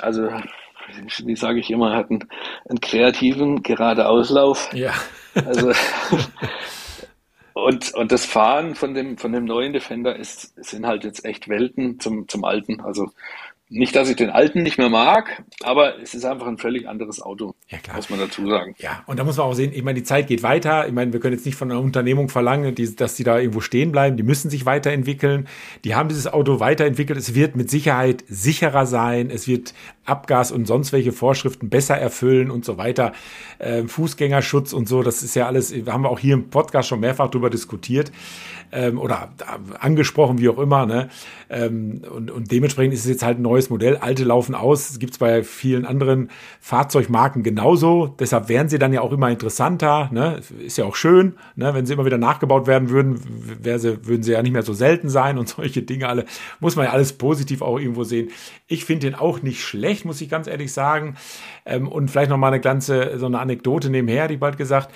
also 0.00 0.28
wie 1.24 1.36
sage 1.36 1.58
ich 1.58 1.70
immer, 1.70 1.96
hat 1.96 2.10
einen, 2.10 2.28
einen 2.68 2.80
kreativen 2.80 3.62
Auslauf. 3.64 4.70
Ja. 4.72 4.92
Also 5.34 5.72
Und, 7.54 7.94
und 7.94 8.10
das 8.10 8.26
Fahren 8.26 8.74
von 8.74 8.94
dem, 8.94 9.16
von 9.16 9.32
dem 9.32 9.44
neuen 9.44 9.72
Defender 9.72 10.16
ist, 10.16 10.54
sind 10.56 10.86
halt 10.86 11.04
jetzt 11.04 11.24
echt 11.24 11.48
Welten 11.48 12.00
zum, 12.00 12.28
zum 12.28 12.44
alten. 12.44 12.80
Also 12.80 13.12
nicht, 13.70 13.96
dass 13.96 14.10
ich 14.10 14.16
den 14.16 14.28
alten 14.28 14.62
nicht 14.62 14.76
mehr 14.76 14.90
mag, 14.90 15.42
aber 15.62 15.98
es 15.98 16.14
ist 16.14 16.26
einfach 16.26 16.46
ein 16.46 16.58
völlig 16.58 16.86
anderes 16.86 17.22
Auto, 17.22 17.54
ja, 17.68 17.78
klar. 17.78 17.96
muss 17.96 18.10
man 18.10 18.20
dazu 18.20 18.46
sagen. 18.46 18.74
Ja, 18.78 19.02
und 19.06 19.18
da 19.18 19.24
muss 19.24 19.38
man 19.38 19.46
auch 19.46 19.54
sehen, 19.54 19.72
ich 19.74 19.82
meine, 19.82 19.98
die 19.98 20.04
Zeit 20.04 20.26
geht 20.26 20.42
weiter. 20.42 20.86
Ich 20.86 20.92
meine, 20.92 21.14
wir 21.14 21.20
können 21.20 21.34
jetzt 21.34 21.46
nicht 21.46 21.56
von 21.56 21.70
einer 21.70 21.80
Unternehmung 21.80 22.28
verlangen, 22.28 22.74
die, 22.74 22.94
dass 22.94 23.16
die 23.16 23.24
da 23.24 23.38
irgendwo 23.38 23.60
stehen 23.60 23.90
bleiben. 23.90 24.18
Die 24.18 24.22
müssen 24.22 24.50
sich 24.50 24.66
weiterentwickeln. 24.66 25.48
Die 25.84 25.94
haben 25.94 26.10
dieses 26.10 26.26
Auto 26.26 26.60
weiterentwickelt. 26.60 27.18
Es 27.18 27.34
wird 27.34 27.56
mit 27.56 27.70
Sicherheit 27.70 28.22
sicherer 28.28 28.84
sein. 28.84 29.30
Es 29.30 29.48
wird 29.48 29.72
Abgas 30.04 30.52
und 30.52 30.66
sonst 30.66 30.92
welche 30.92 31.12
Vorschriften 31.12 31.70
besser 31.70 31.96
erfüllen 31.96 32.50
und 32.50 32.66
so 32.66 32.76
weiter. 32.76 33.12
Ähm, 33.58 33.88
Fußgängerschutz 33.88 34.74
und 34.74 34.88
so, 34.88 35.02
das 35.02 35.22
ist 35.22 35.34
ja 35.34 35.46
alles, 35.46 35.72
haben 35.86 36.02
wir 36.02 36.10
auch 36.10 36.18
hier 36.18 36.34
im 36.34 36.50
Podcast 36.50 36.90
schon 36.90 37.00
mehrfach 37.00 37.30
drüber 37.30 37.48
diskutiert 37.48 38.12
ähm, 38.70 38.98
oder 38.98 39.32
angesprochen, 39.80 40.38
wie 40.38 40.48
auch 40.48 40.58
immer. 40.58 40.84
Ne? 40.84 41.08
Ähm, 41.48 42.02
und, 42.14 42.30
und 42.30 42.50
dementsprechend 42.52 42.92
ist 42.92 43.00
es 43.00 43.10
jetzt 43.10 43.22
halt 43.22 43.38
ein 43.38 43.42
neues 43.42 43.53
Modell. 43.70 43.96
Alte 43.96 44.24
laufen 44.24 44.54
aus. 44.54 44.98
Gibt 44.98 45.14
es 45.14 45.18
bei 45.18 45.42
vielen 45.42 45.84
anderen 45.84 46.30
Fahrzeugmarken 46.60 47.42
genauso. 47.42 48.14
Deshalb 48.18 48.48
wären 48.48 48.68
sie 48.68 48.78
dann 48.78 48.92
ja 48.92 49.00
auch 49.00 49.12
immer 49.12 49.30
interessanter. 49.30 50.08
Ne? 50.12 50.40
Ist 50.64 50.78
ja 50.78 50.84
auch 50.84 50.96
schön, 50.96 51.34
ne? 51.56 51.74
wenn 51.74 51.86
sie 51.86 51.92
immer 51.94 52.04
wieder 52.04 52.18
nachgebaut 52.18 52.66
werden 52.66 52.90
würden, 52.90 53.20
sie, 53.62 54.06
würden 54.06 54.22
sie 54.22 54.32
ja 54.32 54.42
nicht 54.42 54.52
mehr 54.52 54.62
so 54.62 54.72
selten 54.72 55.08
sein 55.08 55.38
und 55.38 55.48
solche 55.56 55.82
Dinge 55.82 56.08
alle. 56.08 56.24
Muss 56.60 56.76
man 56.76 56.86
ja 56.86 56.92
alles 56.92 57.12
positiv 57.12 57.62
auch 57.62 57.78
irgendwo 57.78 58.04
sehen. 58.04 58.30
Ich 58.66 58.84
finde 58.84 59.06
den 59.10 59.14
auch 59.14 59.42
nicht 59.42 59.62
schlecht, 59.62 60.04
muss 60.04 60.20
ich 60.20 60.28
ganz 60.28 60.46
ehrlich 60.46 60.72
sagen. 60.72 61.16
Ähm, 61.66 61.88
und 61.88 62.10
vielleicht 62.10 62.30
noch 62.30 62.38
mal 62.38 62.48
eine 62.48 62.60
ganze, 62.60 63.18
so 63.18 63.26
eine 63.26 63.38
Anekdote 63.38 63.90
nebenher, 63.90 64.28
die 64.28 64.36
bald 64.36 64.56
gesagt. 64.56 64.92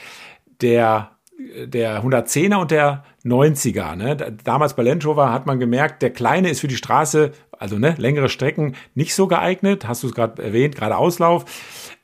Der 0.61 1.18
der 1.39 2.03
110er 2.03 2.57
und 2.57 2.71
der 2.71 3.05
90er. 3.25 3.95
Ne? 3.95 4.17
Damals 4.43 4.75
bei 4.75 4.83
Land 4.83 5.07
Rover 5.07 5.33
hat 5.33 5.47
man 5.47 5.59
gemerkt, 5.61 6.03
der 6.03 6.11
kleine 6.11 6.51
ist 6.51 6.61
für 6.61 6.69
die 6.69 6.77
Straße, 6.77 7.33
also 7.53 7.79
ne, 7.79 7.95
längere 7.99 8.29
Strecken, 8.29 8.75
nicht 8.95 9.15
so 9.15 9.29
geeignet. 9.29 9.87
Hast 9.87 10.03
du 10.03 10.09
es 10.09 10.15
gerade 10.15 10.43
erwähnt, 10.43 10.77
gerade 10.77 10.97
Auslauf. 10.97 11.45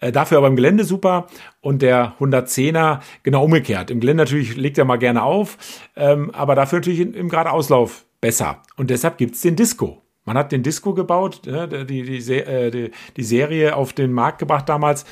Äh, 0.01 0.13
dafür 0.13 0.39
aber 0.39 0.47
im 0.47 0.57
Gelände 0.57 0.85
super. 0.85 1.27
Und 1.61 1.83
der 1.83 2.15
110er 2.21 3.01
genau 3.23 3.45
umgekehrt. 3.45 3.91
Im 3.91 4.01
Gelände 4.01 4.23
natürlich 4.23 4.57
legt 4.57 4.79
er 4.79 4.85
mal 4.85 4.99
gerne 4.99 5.23
auf, 5.23 5.59
ähm, 5.97 6.31
aber 6.33 6.55
dafür 6.55 6.79
natürlich 6.79 7.01
im, 7.01 7.15
im 7.15 7.29
gerade 7.29 7.51
Auslauf 7.51 8.05
besser. 8.21 8.63
Und 8.77 8.91
deshalb 8.91 9.19
gibt's 9.19 9.41
den 9.41 9.57
Disco. 9.57 10.03
Man 10.25 10.39
hat 10.39 10.53
den 10.53 10.63
Disco 10.63 10.95
gebaut, 10.95 11.43
ne, 11.45 11.69
die, 11.85 12.03
die, 12.03 12.33
äh, 12.33 12.71
die, 12.71 12.91
die 13.17 13.23
Serie 13.23 13.77
auf 13.77 13.93
den 13.93 14.13
Markt 14.13 14.39
gebracht 14.39 14.69
damals, 14.69 15.05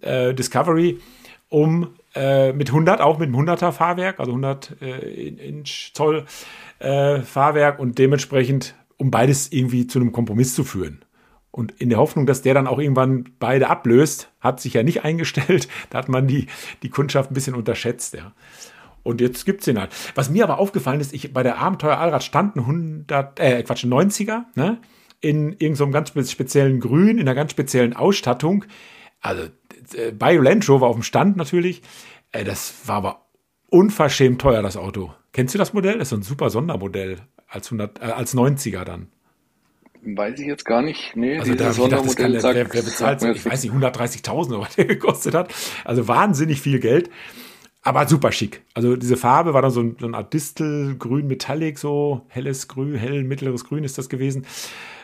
äh, 0.00 0.32
Discovery, 0.34 0.98
um 1.48 1.94
äh, 2.16 2.52
mit 2.52 2.68
100, 2.68 3.00
auch 3.00 3.18
mit 3.18 3.28
einem 3.28 3.48
100er 3.48 3.72
Fahrwerk, 3.72 4.18
also 4.18 4.32
100 4.32 4.76
äh, 4.80 5.28
Inch 5.28 5.92
Zoll 5.94 6.24
äh, 6.78 7.20
Fahrwerk 7.20 7.78
und 7.78 7.98
dementsprechend, 7.98 8.74
um 8.96 9.10
beides 9.10 9.52
irgendwie 9.52 9.86
zu 9.86 10.00
einem 10.00 10.12
Kompromiss 10.12 10.54
zu 10.54 10.64
führen. 10.64 11.04
Und 11.50 11.72
in 11.80 11.88
der 11.88 11.98
Hoffnung, 11.98 12.26
dass 12.26 12.42
der 12.42 12.54
dann 12.54 12.66
auch 12.66 12.78
irgendwann 12.78 13.30
beide 13.38 13.68
ablöst, 13.68 14.30
hat 14.40 14.60
sich 14.60 14.74
ja 14.74 14.82
nicht 14.82 15.04
eingestellt. 15.04 15.68
Da 15.90 15.98
hat 15.98 16.08
man 16.08 16.26
die, 16.26 16.48
die 16.82 16.90
Kundschaft 16.90 17.30
ein 17.30 17.34
bisschen 17.34 17.54
unterschätzt, 17.54 18.14
ja. 18.14 18.32
Und 19.02 19.20
jetzt 19.20 19.46
gibt 19.46 19.60
es 19.60 19.66
den 19.66 19.78
halt. 19.78 19.90
Was 20.16 20.30
mir 20.30 20.42
aber 20.42 20.58
aufgefallen 20.58 21.00
ist, 21.00 21.14
ich 21.14 21.32
bei 21.32 21.42
der 21.42 21.58
Abenteuer 21.58 21.96
Allrad 21.96 22.24
stand 22.24 22.56
ein 22.56 22.60
100, 22.60 23.38
äh, 23.38 23.62
Quatsch, 23.62 23.84
ein 23.84 23.92
90er, 23.92 24.42
ne? 24.54 24.78
In 25.20 25.52
irgendeinem 25.52 25.76
so 25.76 25.90
ganz 25.90 26.30
speziellen 26.30 26.80
Grün, 26.80 27.16
in 27.16 27.20
einer 27.20 27.34
ganz 27.34 27.52
speziellen 27.52 27.94
Ausstattung. 27.94 28.64
Also 29.20 29.44
bei 30.18 30.34
Land 30.36 30.68
Rover 30.68 30.86
auf 30.86 30.96
dem 30.96 31.02
Stand 31.02 31.36
natürlich. 31.36 31.82
Äh, 32.32 32.44
das 32.44 32.74
war 32.86 32.96
aber 32.96 33.26
unverschämt 33.68 34.40
teuer, 34.40 34.62
das 34.62 34.76
Auto. 34.76 35.12
Kennst 35.32 35.54
du 35.54 35.58
das 35.58 35.72
Modell? 35.72 35.98
Das 35.98 36.06
ist 36.06 36.10
so 36.10 36.16
ein 36.16 36.22
super 36.22 36.50
Sondermodell 36.50 37.18
als, 37.48 37.68
100, 37.68 38.00
äh, 38.00 38.04
als 38.04 38.34
90er 38.34 38.84
dann. 38.84 39.08
Weiß 40.02 40.38
ich 40.38 40.46
jetzt 40.46 40.64
gar 40.64 40.82
nicht. 40.82 41.16
Nee, 41.16 41.38
also 41.38 41.54
da, 41.54 41.72
Sondermodell 41.72 42.26
gedacht, 42.28 42.42
sagt, 42.42 42.54
wer, 42.54 42.82
bezahlt, 42.82 43.22
ich 43.22 43.44
weiß 43.44 43.64
nicht, 43.64 43.72
130.000 43.72 44.48
oder 44.48 44.60
was 44.60 44.76
der 44.76 44.84
gekostet 44.84 45.34
hat. 45.34 45.52
Also 45.84 46.06
wahnsinnig 46.06 46.60
viel 46.60 46.78
Geld. 46.78 47.10
Aber 47.82 48.06
super 48.08 48.32
schick. 48.32 48.62
Also 48.74 48.96
diese 48.96 49.16
Farbe 49.16 49.54
war 49.54 49.62
dann 49.62 49.70
so, 49.70 49.80
ein, 49.80 49.96
so 50.00 50.06
eine 50.06 50.16
Art 50.16 50.32
Distelgrün 50.32 51.26
Metallic, 51.26 51.78
so 51.78 52.22
helles 52.28 52.66
Grün, 52.66 52.96
hell 52.96 53.22
mittleres 53.24 53.64
Grün 53.64 53.84
ist 53.84 53.98
das 53.98 54.08
gewesen 54.08 54.44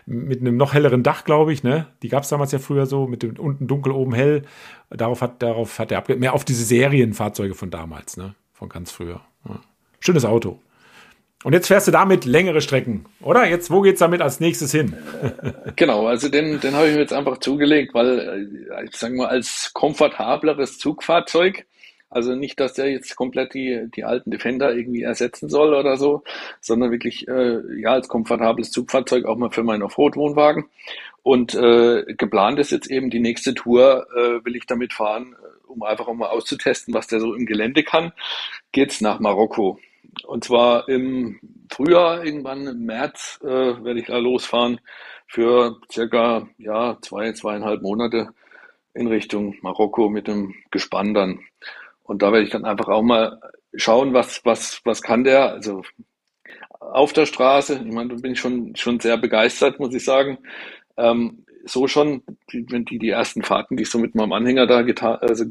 mit 0.07 0.41
einem 0.41 0.57
noch 0.57 0.75
helleren 0.75 1.03
Dach, 1.03 1.25
glaube 1.25 1.53
ich, 1.53 1.63
ne? 1.63 1.87
Die 2.03 2.09
gab 2.09 2.25
es 2.25 2.29
damals 2.29 2.53
ja 2.53 2.59
früher 2.59 2.87
so, 2.87 3.07
mit 3.07 3.23
dem 3.23 3.39
unten 3.39 3.67
dunkel, 3.67 3.93
oben 3.93 4.15
hell. 4.15 4.43
Darauf 4.91 5.21
hat, 5.21 5.43
darauf 5.43 5.79
hat 5.79 5.93
er 5.93 5.99
abge 5.99 6.17
mehr 6.17 6.35
auf 6.35 6.45
diese 6.45 6.65
Serienfahrzeuge 6.65 7.55
von 7.55 7.71
damals, 7.71 8.17
ne? 8.17 8.35
Von 8.53 8.69
ganz 8.69 8.91
früher. 8.91 9.21
Ja. 9.49 9.61
Schönes 10.01 10.25
Auto. 10.25 10.59
Und 11.45 11.55
jetzt 11.55 11.67
fährst 11.67 11.89
du 11.89 11.93
damit 11.93 12.25
längere 12.25 12.61
Strecken, 12.61 13.05
oder? 13.21 13.47
Jetzt, 13.47 13.71
wo 13.71 13.81
geht's 13.81 13.99
damit 13.99 14.23
als 14.23 14.39
nächstes 14.39 14.71
hin? 14.71 14.97
genau, 15.77 16.07
also 16.07 16.29
den, 16.29 16.61
den 16.61 16.75
habe 16.75 16.89
ich 16.89 16.95
mir 16.95 17.01
jetzt 17.01 17.13
einfach 17.13 17.39
zugelegt, 17.39 17.95
weil, 17.95 18.19
äh, 18.79 18.85
ich 18.85 18.97
sage 18.97 19.17
mal, 19.17 19.27
als 19.27 19.71
komfortableres 19.73 20.79
Zugfahrzeug 20.79 21.67
also 22.13 22.35
nicht, 22.35 22.61
dass 22.61 22.75
der 22.75 22.91
jetzt 22.91 23.17
komplett 23.17 23.55
die, 23.55 23.89
die 23.95 24.05
alten 24.05 24.31
Defender 24.31 24.75
irgendwie 24.75 25.03
ersetzen 25.03 25.49
soll 25.49 25.75
oder 25.75 25.97
so, 25.97 26.23
sondern 26.61 26.91
wirklich 26.91 27.27
äh, 27.29 27.61
ja 27.81 27.93
als 27.93 28.09
komfortables 28.09 28.71
Zugfahrzeug 28.71 29.25
auch 29.25 29.37
mal 29.37 29.51
für 29.51 29.63
meinen 29.63 29.83
Offroad-Wohnwagen. 29.83 30.67
Und 31.23 31.55
äh, 31.55 32.05
geplant 32.17 32.59
ist 32.59 32.73
jetzt 32.73 32.91
eben 32.91 33.11
die 33.11 33.21
nächste 33.21 33.55
Tour, 33.55 34.07
äh, 34.15 34.45
will 34.45 34.57
ich 34.57 34.67
damit 34.67 34.93
fahren, 34.93 35.37
äh, 35.41 35.67
um 35.69 35.83
einfach 35.83 36.09
auch 36.09 36.15
mal 36.15 36.29
auszutesten, 36.29 36.93
was 36.95 37.07
der 37.07 37.21
so 37.21 37.35
im 37.35 37.47
Gelände 37.47 37.85
kann, 37.85 38.13
geht's 38.73 39.01
nach 39.01 39.21
Marokko. 39.21 39.79
Und 40.27 40.45
zwar 40.45 40.89
im 40.89 41.41
Frühjahr, 41.71 42.25
irgendwann 42.25 42.67
im 42.67 42.85
März, 42.85 43.41
äh, 43.43 43.47
werde 43.47 44.01
ich 44.01 44.07
da 44.07 44.19
losfahren 44.19 44.81
für 45.27 45.79
circa 45.91 46.49
ja, 46.59 46.99
zwei, 47.01 47.33
zweieinhalb 47.33 47.83
Monate 47.83 48.35
in 48.95 49.07
Richtung 49.07 49.57
Marokko 49.63 50.09
mit 50.09 50.29
dem 50.29 50.55
Gespann 50.71 51.15
dann. 51.15 51.41
Und 52.03 52.23
da 52.23 52.33
werde 52.33 52.45
ich 52.45 52.51
dann 52.51 52.65
einfach 52.65 52.89
auch 52.89 53.03
mal 53.03 53.41
schauen, 53.75 54.13
was, 54.13 54.45
was, 54.45 54.81
was 54.85 55.03
kann 55.03 55.25
der, 55.25 55.53
also 55.53 55.83
auf 56.81 57.13
der 57.13 57.27
Straße. 57.27 57.83
Ich 57.85 57.93
meine, 57.93 58.11
da 58.11 58.21
bin 58.21 58.33
ich 58.33 58.41
schon, 58.41 58.75
schon 58.77 59.01
sehr 59.01 59.17
begeistert, 59.17 59.79
muss 59.79 59.95
ich 59.95 60.05
sagen. 60.05 60.39
Ähm, 60.97 61.45
so 61.65 61.87
schon, 61.87 62.23
wenn 62.53 62.85
die, 62.85 62.99
die 62.99 63.11
ersten 63.11 63.43
Fahrten, 63.43 63.77
die 63.77 63.85
ich 63.85 63.91
so 63.91 63.99
mit 63.99 64.15
meinem 64.15 64.33
Anhänger 64.33 64.67
da 64.67 64.85
also 65.15 65.45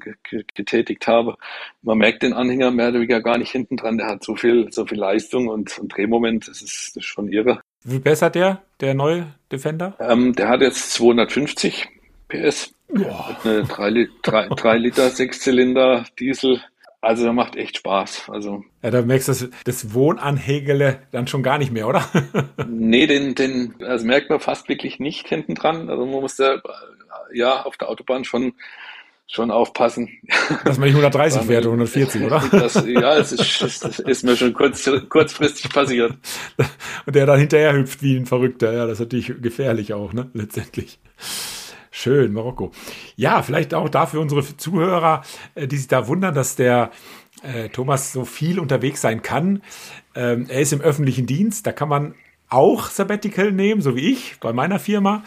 getätigt 0.54 1.08
habe, 1.08 1.36
man 1.82 1.98
merkt 1.98 2.24
den 2.24 2.34
Anhänger 2.34 2.72
mehr 2.72 2.90
oder 2.90 3.00
weniger 3.00 3.22
gar 3.22 3.38
nicht 3.38 3.52
hinten 3.52 3.78
dran. 3.78 3.98
Der 3.98 4.08
hat 4.08 4.24
so 4.24 4.36
viel, 4.36 4.72
so 4.72 4.86
viel 4.86 5.00
Leistung 5.00 5.48
und, 5.48 5.78
und 5.80 5.96
Drehmoment. 5.96 6.48
Das 6.48 6.62
ist, 6.62 6.96
das 6.96 7.04
ist 7.04 7.06
schon 7.06 7.30
irre. 7.30 7.62
Wie 7.84 8.00
besser 8.00 8.30
der, 8.30 8.62
der 8.82 8.94
neue 8.94 9.28
Defender? 9.52 9.96
Ähm, 10.00 10.34
der 10.34 10.50
hat 10.50 10.62
jetzt 10.62 10.92
250 10.92 11.88
PS. 12.32 12.74
Boah. 12.88 13.38
Eine 13.44 13.64
3, 13.64 14.08
3, 14.22 14.48
3 14.50 14.78
Liter 14.78 15.10
Sechszylinder 15.10 16.06
Diesel. 16.20 16.62
Also 17.02 17.24
der 17.24 17.34
macht 17.34 17.56
echt 17.56 17.78
Spaß. 17.78 18.30
Also 18.30 18.64
ja, 18.84 18.92
da 18.92 19.02
merkst 19.02 19.28
du 19.28 19.32
das, 19.32 19.50
das 19.64 19.94
Wohnanhägele 19.94 21.00
dann 21.12 21.28
schon 21.28 21.42
gar 21.42 21.58
nicht 21.58 21.72
mehr, 21.72 21.88
oder? 21.88 22.08
nee, 22.68 23.08
den, 23.08 23.34
den 23.34 23.74
also 23.82 24.06
merkt 24.06 24.30
man 24.30 24.40
fast 24.40 24.70
wirklich 24.70 25.00
nicht 25.00 25.28
hinten 25.28 25.56
dran. 25.56 25.90
Also 25.90 26.06
man 26.06 26.22
muss 26.22 26.36
da 26.36 26.62
ja 27.34 27.64
auf 27.64 27.78
der 27.78 27.90
Autobahn 27.90 28.24
schon 28.24 28.54
schon 29.32 29.50
aufpassen. 29.50 30.10
Dass 30.66 30.78
man 30.78 30.90
nicht 30.90 30.96
130 30.96 31.44
fährt 31.44 31.66
oder 31.66 31.74
140, 31.74 32.22
oder? 32.24 32.44
Das, 32.52 32.86
ja, 32.86 33.18
es 33.18 33.32
ist, 33.32 33.62
das 33.82 34.00
ist 34.00 34.24
mir 34.24 34.36
schon 34.36 34.54
kurz, 34.54 34.90
kurzfristig 35.08 35.72
passiert. 35.72 36.16
Und 37.06 37.16
der 37.16 37.26
dann 37.26 37.40
hinterher 37.40 37.74
hüpft 37.74 38.04
wie 38.04 38.18
ein 38.18 38.26
Verrückter. 38.26 38.74
Ja, 38.74 38.86
das 38.86 38.94
ist 38.94 39.00
natürlich 39.00 39.42
gefährlich 39.42 39.94
auch, 39.94 40.12
ne? 40.12 40.30
Letztendlich. 40.34 41.00
Schön, 41.94 42.32
Marokko. 42.32 42.72
Ja, 43.18 43.44
vielleicht 43.44 43.74
auch 43.74 43.90
da 43.90 44.06
für 44.06 44.22
unsere 44.22 44.44
Zuhörer, 44.58 45.24
äh, 45.56 45.68
die 45.68 45.78
sich 45.78 45.88
da 45.88 46.08
wundern, 46.08 46.34
dass 46.34 46.56
der 46.56 46.90
äh, 47.44 47.68
Thomas 47.70 48.14
so 48.14 48.24
viel 48.24 48.60
unterwegs 48.60 49.02
sein 49.02 49.22
kann. 49.22 49.62
Ähm, 50.16 50.46
er 50.48 50.62
ist 50.62 50.72
im 50.72 50.82
öffentlichen 50.82 51.26
Dienst, 51.26 51.68
da 51.68 51.74
kann 51.74 51.90
man 51.90 52.16
auch 52.50 52.90
Sabbatical 52.90 53.52
nehmen, 53.52 53.82
so 53.82 53.96
wie 53.96 54.12
ich 54.12 54.40
bei 54.40 54.54
meiner 54.54 54.80
Firma. 54.80 55.24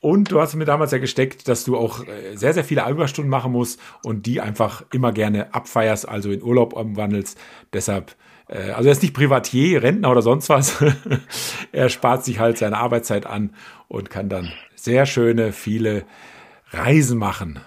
Und 0.00 0.32
du 0.32 0.40
hast 0.40 0.54
mir 0.54 0.64
damals 0.64 0.92
ja 0.92 0.98
gesteckt, 0.98 1.46
dass 1.48 1.64
du 1.64 1.76
auch 1.76 2.06
äh, 2.06 2.34
sehr, 2.34 2.54
sehr 2.54 2.64
viele 2.64 2.88
Überstunden 2.88 3.30
machen 3.30 3.52
musst 3.52 3.78
und 4.02 4.24
die 4.24 4.40
einfach 4.40 4.82
immer 4.92 5.12
gerne 5.12 5.52
abfeierst, 5.54 6.08
also 6.08 6.30
in 6.30 6.42
Urlaub 6.42 6.72
umwandelst. 6.72 7.38
Deshalb, 7.74 8.16
äh, 8.50 8.70
also 8.70 8.88
er 8.88 8.92
ist 8.92 9.02
nicht 9.02 9.14
Privatier, 9.14 9.82
Rentner 9.82 10.10
oder 10.10 10.22
sonst 10.22 10.48
was. 10.48 10.84
er 11.72 11.88
spart 11.88 12.24
sich 12.24 12.38
halt 12.38 12.58
seine 12.58 12.78
Arbeitszeit 12.78 13.26
an 13.26 13.54
und 13.88 14.10
kann 14.10 14.28
dann 14.28 14.52
sehr 14.74 15.06
schöne, 15.06 15.52
viele 15.52 16.04
Reisen 16.70 17.18
machen. 17.18 17.60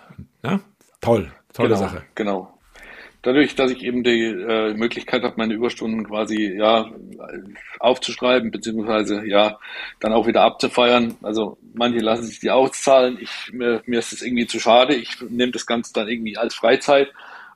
Ja? 0.44 0.60
Toll, 1.02 1.32
tolle 1.54 1.70
genau, 1.70 1.80
Sache. 1.80 2.04
Genau. 2.16 2.50
Dadurch, 3.22 3.56
dass 3.56 3.72
ich 3.72 3.84
eben 3.86 4.04
die 4.04 4.26
äh, 4.26 4.74
Möglichkeit 4.74 5.24
habe, 5.24 5.36
meine 5.38 5.54
Überstunden 5.54 6.06
quasi 6.06 6.58
ja 6.58 6.92
aufzuschreiben, 7.80 8.52
beziehungsweise 8.52 9.26
ja 9.26 9.60
dann 10.02 10.12
auch 10.12 10.28
wieder 10.28 10.42
abzufeiern. 10.42 11.16
Also 11.22 11.58
manche 11.74 12.00
lassen 12.00 12.24
sich 12.26 12.42
die 12.42 12.52
auszahlen. 12.52 13.18
Ich, 13.22 13.54
mir, 13.54 13.82
mir 13.86 14.00
ist 14.00 14.12
es 14.12 14.22
irgendwie 14.22 14.46
zu 14.46 14.60
schade. 14.60 14.94
Ich 14.96 15.22
nehme 15.22 15.54
das 15.54 15.66
Ganze 15.66 15.94
dann 15.94 16.10
irgendwie 16.10 16.38
als 16.38 16.54
Freizeit 16.54 17.14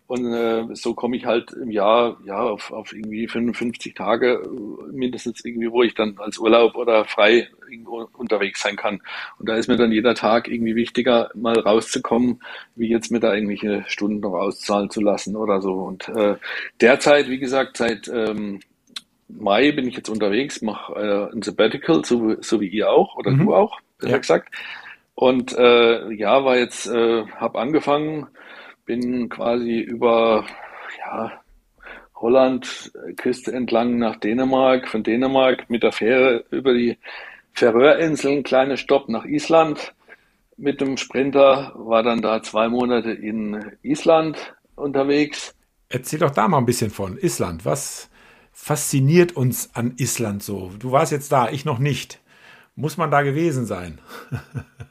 Und 0.08 0.34
äh, 0.34 0.66
so 0.74 0.94
komme 0.94 1.18
ich 1.18 1.26
halt 1.26 1.52
im 1.52 1.70
Jahr 1.70 2.18
ja 2.26 2.40
auf, 2.40 2.72
auf 2.72 2.94
irgendwie 2.94 3.28
55 3.28 3.94
Tage 3.94 4.42
äh, 4.42 4.92
mindestens 4.94 5.44
irgendwie, 5.44 5.70
wo 5.70 5.84
ich 5.84 5.94
dann 5.96 6.18
als 6.18 6.38
Urlaub 6.38 6.76
oder 6.76 7.04
frei 7.04 7.50
unterwegs 8.14 8.62
sein 8.62 8.78
kann. 8.78 9.02
Und 9.38 9.50
da 9.50 9.58
ist 9.58 9.68
mir 9.68 9.76
dann 9.76 9.92
jeder 9.92 10.16
Tag 10.16 10.48
irgendwie 10.48 10.76
wichtiger, 10.76 11.30
mal 11.36 11.60
rauszukommen, 11.60 12.42
wie 12.76 12.88
jetzt 12.88 13.12
mir 13.12 13.20
da 13.20 13.34
irgendwelche 13.34 13.84
Stunden 13.88 14.22
noch 14.22 14.34
auszahlen 14.34 14.90
zu 14.90 15.02
lassen 15.02 15.36
oder 15.36 15.62
so. 15.62 15.74
Und 15.74 16.08
äh, 16.08 16.36
derzeit, 16.80 17.28
wie 17.28 17.40
gesagt, 17.40 17.76
seit 17.76 18.08
ähm, 18.08 18.62
Mai 19.28 19.74
bin 19.74 19.90
ich 19.90 19.98
jetzt 19.98 20.10
unterwegs, 20.10 20.62
mache 20.62 20.94
äh, 20.94 21.36
ein 21.36 21.42
Sabbatical, 21.42 22.06
so, 22.06 22.42
so 22.42 22.62
wie 22.62 22.70
ihr 22.70 22.90
auch 22.90 23.18
oder 23.18 23.32
mhm. 23.32 23.46
du 23.46 23.56
auch, 23.56 23.78
besser 23.98 24.12
ja. 24.12 24.18
gesagt. 24.20 24.56
Und 25.16 25.52
äh, 25.58 26.14
ja, 26.14 26.46
war 26.46 26.58
jetzt, 26.58 26.88
äh, 26.88 27.26
habe 27.36 27.60
angefangen 27.60 28.28
bin 28.88 29.30
quasi 29.30 29.82
über 29.82 30.46
ja, 30.98 31.44
Holland, 32.16 32.92
Küste 33.18 33.52
entlang 33.52 34.00
nach 34.00 34.16
Dänemark, 34.16 34.88
von 34.88 35.04
Dänemark 35.04 35.70
mit 35.70 35.84
der 35.84 35.92
Fähre 35.92 36.46
über 36.50 36.74
die 36.74 36.98
Färöerinseln, 37.54 38.42
kleiner 38.42 38.78
Stopp 38.78 39.10
nach 39.10 39.26
Island 39.26 39.94
mit 40.58 40.82
dem 40.82 40.98
Sprinter, 40.98 41.74
war 41.76 42.02
dann 42.02 42.22
da 42.22 42.42
zwei 42.42 42.68
Monate 42.70 43.12
in 43.12 43.74
Island 43.84 44.56
unterwegs. 44.76 45.54
Erzähl 45.90 46.20
doch 46.20 46.32
da 46.32 46.48
mal 46.48 46.58
ein 46.58 46.66
bisschen 46.66 46.90
von 46.90 47.18
Island. 47.18 47.66
Was 47.66 48.10
fasziniert 48.52 49.36
uns 49.36 49.76
an 49.76 49.94
Island 49.98 50.42
so? 50.42 50.72
Du 50.80 50.92
warst 50.92 51.12
jetzt 51.12 51.32
da, 51.32 51.50
ich 51.50 51.66
noch 51.66 51.80
nicht. 51.80 52.20
Muss 52.78 52.96
man 52.96 53.10
da 53.10 53.24
gewesen 53.24 53.66
sein? 53.66 53.98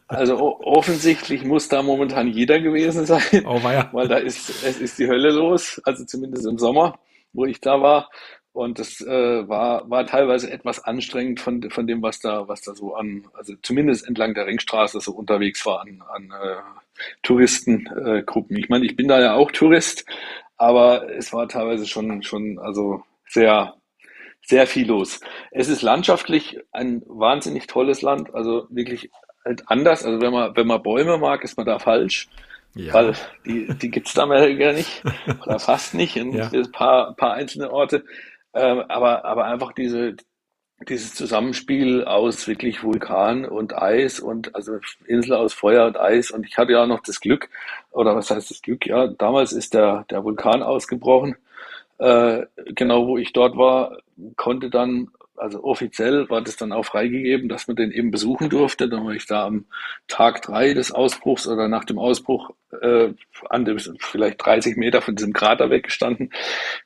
Also 0.09 0.61
offensichtlich 0.61 1.45
muss 1.45 1.69
da 1.69 1.83
momentan 1.83 2.27
jeder 2.27 2.61
gewesen 2.61 3.07
sein, 3.07 3.45
oh, 3.47 3.61
ja. 3.63 3.89
weil 3.93 4.09
da 4.09 4.17
ist 4.17 4.51
es 4.65 4.81
ist 4.81 4.99
die 4.99 5.07
Hölle 5.07 5.31
los, 5.31 5.81
also 5.85 6.05
zumindest 6.05 6.47
im 6.47 6.59
Sommer, 6.59 6.99
wo 7.33 7.45
ich 7.45 7.61
da 7.61 7.81
war. 7.81 8.11
Und 8.53 8.81
das 8.81 9.01
äh, 9.03 9.49
war, 9.49 9.89
war 9.89 10.05
teilweise 10.05 10.51
etwas 10.51 10.83
anstrengend 10.83 11.41
von, 11.41 11.71
von 11.71 11.87
dem, 11.87 12.03
was 12.03 12.19
da, 12.19 12.49
was 12.49 12.63
da 12.63 12.75
so 12.75 12.95
an, 12.95 13.29
also 13.35 13.55
zumindest 13.63 14.09
entlang 14.09 14.35
der 14.35 14.47
Ringstraße 14.47 15.01
so 15.01 15.13
unterwegs 15.13 15.65
war 15.65 15.83
an, 15.83 16.03
an 16.09 16.31
äh, 16.31 16.57
Touristengruppen. 17.23 18.57
Äh, 18.57 18.61
ich 18.61 18.69
meine, 18.69 18.85
ich 18.85 18.97
bin 18.97 19.09
da 19.09 19.21
ja 19.21 19.35
auch 19.35 19.53
Tourist, 19.53 20.07
aber 20.57 21.09
es 21.17 21.33
war 21.33 21.49
teilweise 21.49 21.87
schon, 21.87 22.23
schon 22.23 22.59
also 22.59 23.05
sehr, 23.29 23.75
sehr 24.47 24.67
viel 24.67 24.87
los. 24.87 25.21
Es 25.51 25.69
ist 25.69 25.83
landschaftlich 25.83 26.59
ein 26.73 27.03
wahnsinnig 27.07 27.67
tolles 27.67 28.03
Land, 28.03 28.35
also 28.35 28.67
wirklich 28.71 29.11
halt 29.45 29.65
anders. 29.67 30.05
Also 30.05 30.21
wenn 30.21 30.33
man, 30.33 30.57
wenn 30.57 30.67
man 30.67 30.83
Bäume 30.83 31.19
mag, 31.19 31.43
ist 31.45 31.57
man 31.57 31.67
da 31.67 31.79
falsch. 31.79 32.29
Ja. 32.75 32.93
Weil 32.93 33.15
die, 33.47 33.67
die 33.79 33.91
gibt's 33.91 34.13
da 34.13 34.27
mehr 34.27 34.73
nicht 34.73 35.03
oder 35.47 35.59
fast 35.59 35.95
nicht. 35.95 36.17
Und 36.17 36.35
ja. 36.35 36.51
ein 36.53 36.73
paar, 36.73 37.15
paar 37.17 37.33
einzelne 37.33 37.73
Orte. 37.73 38.05
Ähm, 38.55 38.83
aber, 38.89 39.25
aber 39.25 39.47
einfach 39.47 39.73
diese, 39.73 40.17
dieses 40.87 41.15
Zusammenspiel 41.15 42.05
aus 42.05 42.47
wirklich 42.47 42.83
Vulkan 42.85 43.47
und 43.47 43.75
Eis 43.75 44.21
und 44.21 44.55
also 44.55 44.79
Insel 45.07 45.35
aus 45.35 45.55
Feuer 45.55 45.87
und 45.87 45.99
Eis. 45.99 46.31
Und 46.31 46.47
ich 46.47 46.59
hatte 46.59 46.73
ja 46.73 46.87
noch 46.87 47.01
das 47.01 47.21
Glück, 47.21 47.49
oder 47.91 48.15
was 48.15 48.31
heißt 48.31 48.51
das 48.51 48.61
Glück? 48.61 48.87
Ja, 48.87 49.07
damals 49.09 49.53
ist 49.53 49.75
der, 49.75 50.05
der 50.11 50.23
Vulkan 50.23 50.63
ausgebrochen. 50.63 51.37
Äh, 51.99 52.45
genau 52.67 53.07
wo 53.07 53.17
ich 53.17 53.33
dort 53.33 53.57
war, 53.57 53.97
konnte 54.37 54.71
dann 54.71 55.09
also 55.39 55.63
offiziell 55.63 56.29
war 56.31 56.43
das 56.43 56.57
dann 56.57 56.73
auch 56.73 56.85
freigegeben, 56.85 57.49
dass 57.49 57.69
man 57.69 57.77
den 57.77 57.93
eben 57.93 58.11
besuchen 58.11 58.49
durfte. 58.49 58.89
Dann 58.89 59.05
war 59.05 59.13
ich 59.13 59.27
da 59.27 59.47
am 59.47 59.67
Tag 60.09 60.43
drei 60.43 60.75
des 60.75 60.93
Ausbruchs 60.93 61.47
oder 61.47 61.69
nach 61.69 61.85
dem 61.85 61.99
Ausbruch 61.99 62.51
äh, 62.81 63.13
an 63.49 63.65
dem 63.65 63.79
vielleicht 63.79 64.45
30 64.45 64.77
Meter 64.77 65.03
von 65.03 65.17
diesem 65.17 65.33
Krater 65.33 65.71
weggestanden, 65.71 66.33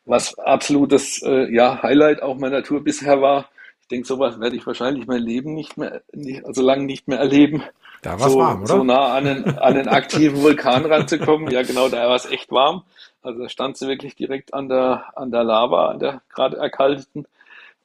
was 0.04 0.38
absolutes 0.38 1.22
äh, 1.22 1.52
ja, 1.52 1.82
Highlight 1.82 2.22
auch 2.22 2.38
meiner 2.38 2.62
Tour 2.62 2.82
bisher 2.82 3.20
war. 3.20 3.48
Ich 3.82 3.88
denke, 3.88 4.06
sowas 4.06 4.40
werde 4.40 4.56
ich 4.56 4.66
wahrscheinlich 4.66 5.06
mein 5.06 5.22
Leben 5.22 5.54
nicht 5.54 5.76
mehr, 5.76 6.02
nicht, 6.12 6.44
also 6.44 6.62
lange 6.62 6.84
nicht 6.84 7.08
mehr 7.08 7.18
erleben. 7.18 7.62
Da 8.02 8.18
war 8.18 8.26
es 8.26 8.32
so, 8.32 8.38
warm, 8.38 8.62
oder? 8.62 8.66
So 8.66 8.84
nah 8.84 9.14
an 9.14 9.26
einen, 9.26 9.44
an 9.58 9.76
einen 9.76 9.88
aktiven 9.88 10.42
Vulkan 10.42 10.86
ranzukommen. 10.86 11.50
Ja, 11.50 11.62
genau, 11.62 11.88
da 11.88 12.08
war 12.08 12.16
es 12.16 12.30
echt 12.30 12.50
warm. 12.50 12.82
Also 13.22 13.42
da 13.42 13.48
stand 13.48 13.76
sie 13.76 13.88
wirklich 13.88 14.16
direkt 14.16 14.54
an 14.54 14.68
der, 14.68 15.04
an 15.16 15.30
der 15.30 15.44
Lava, 15.44 15.88
an 15.90 15.98
der 15.98 16.22
gerade 16.30 16.56
erkalteten. 16.56 17.26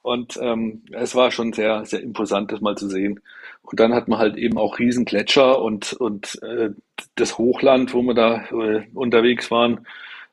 Und 0.01 0.37
ähm, 0.41 0.83
es 0.91 1.15
war 1.15 1.31
schon 1.31 1.51
sehr, 1.51 1.83
sehr 1.85 2.01
imposant, 2.01 2.51
das 2.51 2.61
mal 2.61 2.77
zu 2.77 2.87
sehen. 2.87 3.19
Und 3.63 3.79
dann 3.79 3.93
hat 3.93 4.07
man 4.07 4.19
halt 4.19 4.37
eben 4.37 4.57
auch 4.57 4.77
riesen 4.77 5.03
Gletscher 5.03 5.61
und, 5.61 5.93
und 5.93 6.41
äh, 6.43 6.69
das 7.15 7.37
Hochland, 7.37 7.93
wo 7.93 8.03
wir 8.03 8.13
da 8.13 8.45
äh, 8.51 8.87
unterwegs 8.93 9.49
waren. 9.49 9.87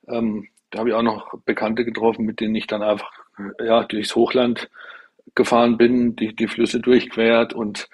Ähm, 0.06 0.48
da 0.70 0.80
habe 0.80 0.90
ich 0.90 0.94
auch 0.94 1.02
noch 1.02 1.32
Bekannte 1.46 1.84
getroffen, 1.84 2.26
mit 2.26 2.40
denen 2.40 2.54
ich 2.54 2.66
dann 2.66 2.82
einfach 2.82 3.10
äh, 3.38 3.66
ja, 3.66 3.84
durchs 3.84 4.14
Hochland 4.14 4.68
gefahren 5.34 5.78
bin, 5.78 6.16
die, 6.16 6.36
die 6.36 6.48
Flüsse 6.48 6.80
durchquert 6.80 7.54
und 7.54 7.88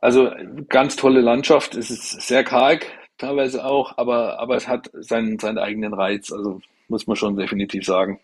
also 0.00 0.30
ganz 0.68 0.96
tolle 0.96 1.20
Landschaft. 1.20 1.74
Es 1.74 1.90
ist 1.90 2.20
sehr 2.22 2.44
karg, 2.44 2.86
teilweise 3.18 3.64
auch, 3.64 3.96
aber, 3.98 4.38
aber 4.38 4.56
es 4.56 4.68
hat 4.68 4.90
seinen, 4.94 5.38
seinen 5.38 5.58
eigenen 5.58 5.94
Reiz. 5.94 6.32
Also 6.32 6.60
muss 6.88 7.06
man 7.06 7.16
schon 7.16 7.36
definitiv 7.36 7.84
sagen. 7.84 8.20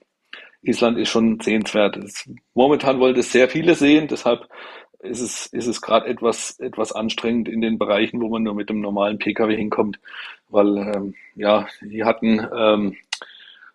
Island 0.63 0.99
ist 0.99 1.09
schon 1.09 1.41
sehenswert. 1.41 1.99
momentan 2.55 3.01
wollen 3.01 3.17
das 3.17 3.33
sehr 3.33 3.49
viele 3.49 3.75
sehen, 3.75 4.07
deshalb 4.09 4.49
ist 5.01 5.21
es, 5.21 5.47
ist 5.47 5.67
es 5.67 5.83
gerade 5.83 6.07
etwas, 6.07 6.59
etwas 6.61 6.93
anstrengend 6.93 7.49
in 7.49 7.61
den 7.61 7.79
Bereichen, 7.79 8.21
wo 8.21 8.29
man 8.29 8.45
nur 8.45 8.55
mit 8.55 8.71
dem 8.71 8.81
normalen 8.81 9.19
Pkw 9.19 9.57
hinkommt, 9.57 9.99
weil 10.49 10.79
ähm, 10.79 11.15
ja, 11.35 11.67
die 11.81 12.05
hatten 12.05 12.47
ähm, 12.57 12.97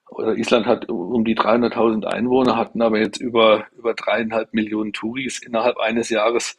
oder 0.09 0.37
Island 0.37 0.65
hat 0.65 0.87
um 0.87 1.25
die 1.25 1.35
300.000 1.35 2.05
Einwohner, 2.05 2.55
hatten 2.55 2.81
aber 2.81 2.97
jetzt 2.99 3.19
über 3.19 3.67
über 3.77 3.93
dreieinhalb 3.93 4.53
Millionen 4.53 4.93
Touris 4.93 5.41
innerhalb 5.41 5.77
eines 5.77 6.09
Jahres. 6.09 6.57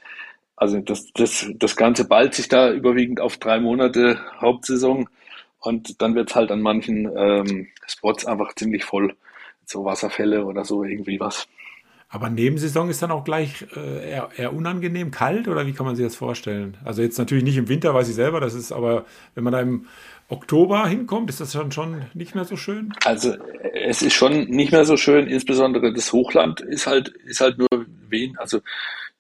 Also 0.59 0.81
das, 0.81 1.13
das, 1.15 1.47
das 1.55 1.77
Ganze 1.77 2.05
ballt 2.05 2.35
sich 2.35 2.49
da 2.49 2.73
überwiegend 2.73 3.21
auf 3.21 3.37
drei 3.37 3.61
Monate 3.61 4.19
Hauptsaison 4.41 5.09
und 5.61 6.03
dann 6.03 6.15
wird's 6.17 6.35
halt 6.35 6.51
an 6.51 6.63
manchen 6.63 7.09
ähm, 7.17 7.69
Spots 7.87 8.27
einfach 8.27 8.55
ziemlich 8.55 8.85
voll 8.85 9.15
so 9.65 9.85
Wasserfälle 9.85 10.45
oder 10.45 10.65
so 10.65 10.83
irgendwie 10.83 11.21
was. 11.21 11.47
Aber 12.11 12.31
Nebensaison 12.31 12.89
ist 12.89 13.03
dann 13.03 13.11
auch 13.11 13.23
gleich 13.23 13.67
äh, 13.77 14.11
eher, 14.11 14.31
eher, 14.35 14.55
unangenehm 14.55 15.11
kalt 15.11 15.47
oder 15.47 15.67
wie 15.67 15.75
kann 15.75 15.85
man 15.85 15.95
sich 15.95 16.07
das 16.07 16.17
vorstellen? 16.17 16.79
Also 16.83 17.03
jetzt 17.03 17.19
natürlich 17.19 17.45
nicht 17.45 17.59
im 17.59 17.69
Winter, 17.69 17.93
weiß 17.93 18.09
ich 18.09 18.15
selber, 18.15 18.41
das 18.41 18.55
ist 18.55 18.73
aber, 18.73 19.05
wenn 19.35 19.45
man 19.45 19.53
da 19.53 19.61
im 19.61 19.87
Oktober 20.31 20.87
hinkommt, 20.89 21.29
ist 21.29 21.41
das 21.41 21.53
dann 21.53 21.71
schon 21.71 22.07
nicht 22.15 22.35
mehr 22.35 22.47
so 22.47 22.57
schön? 22.57 22.95
Also 23.05 23.37
es 23.75 24.01
ist 24.01 24.15
schon 24.15 24.45
nicht 24.45 24.73
mehr 24.73 24.87
so 24.87 24.97
schön, 24.97 25.27
insbesondere 25.27 25.93
das 25.93 26.13
Hochland 26.13 26.63
ist 26.63 26.87
halt, 26.87 27.09
ist 27.09 27.43
halt 27.43 27.59
nur 27.59 27.69
wen, 28.09 28.39
also 28.39 28.61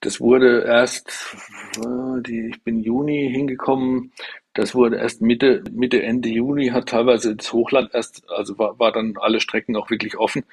das 0.00 0.20
wurde 0.20 0.62
erst, 0.64 1.36
äh, 1.78 2.22
die, 2.22 2.50
ich 2.50 2.62
bin 2.62 2.80
Juni 2.80 3.30
hingekommen, 3.32 4.12
das 4.54 4.74
wurde 4.74 4.96
erst 4.96 5.22
Mitte, 5.22 5.62
Mitte, 5.70 6.02
Ende 6.02 6.28
Juni, 6.28 6.68
hat 6.68 6.88
teilweise 6.88 7.36
das 7.36 7.52
Hochland 7.52 7.94
erst, 7.94 8.28
also 8.28 8.58
war, 8.58 8.78
war 8.78 8.90
dann 8.90 9.14
alle 9.18 9.40
Strecken 9.40 9.76
auch 9.76 9.88
wirklich 9.88 10.16
offen. 10.16 10.44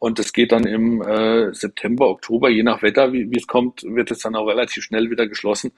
Und 0.00 0.18
das 0.18 0.32
geht 0.32 0.50
dann 0.50 0.66
im 0.66 1.00
äh, 1.02 1.54
September, 1.54 2.08
Oktober, 2.08 2.50
je 2.50 2.64
nach 2.64 2.82
Wetter, 2.82 3.12
wie, 3.12 3.30
es 3.36 3.46
kommt, 3.46 3.84
wird 3.84 4.10
es 4.10 4.18
dann 4.18 4.34
auch 4.34 4.46
relativ 4.46 4.82
schnell 4.82 5.10
wieder 5.10 5.28
geschlossen, 5.28 5.72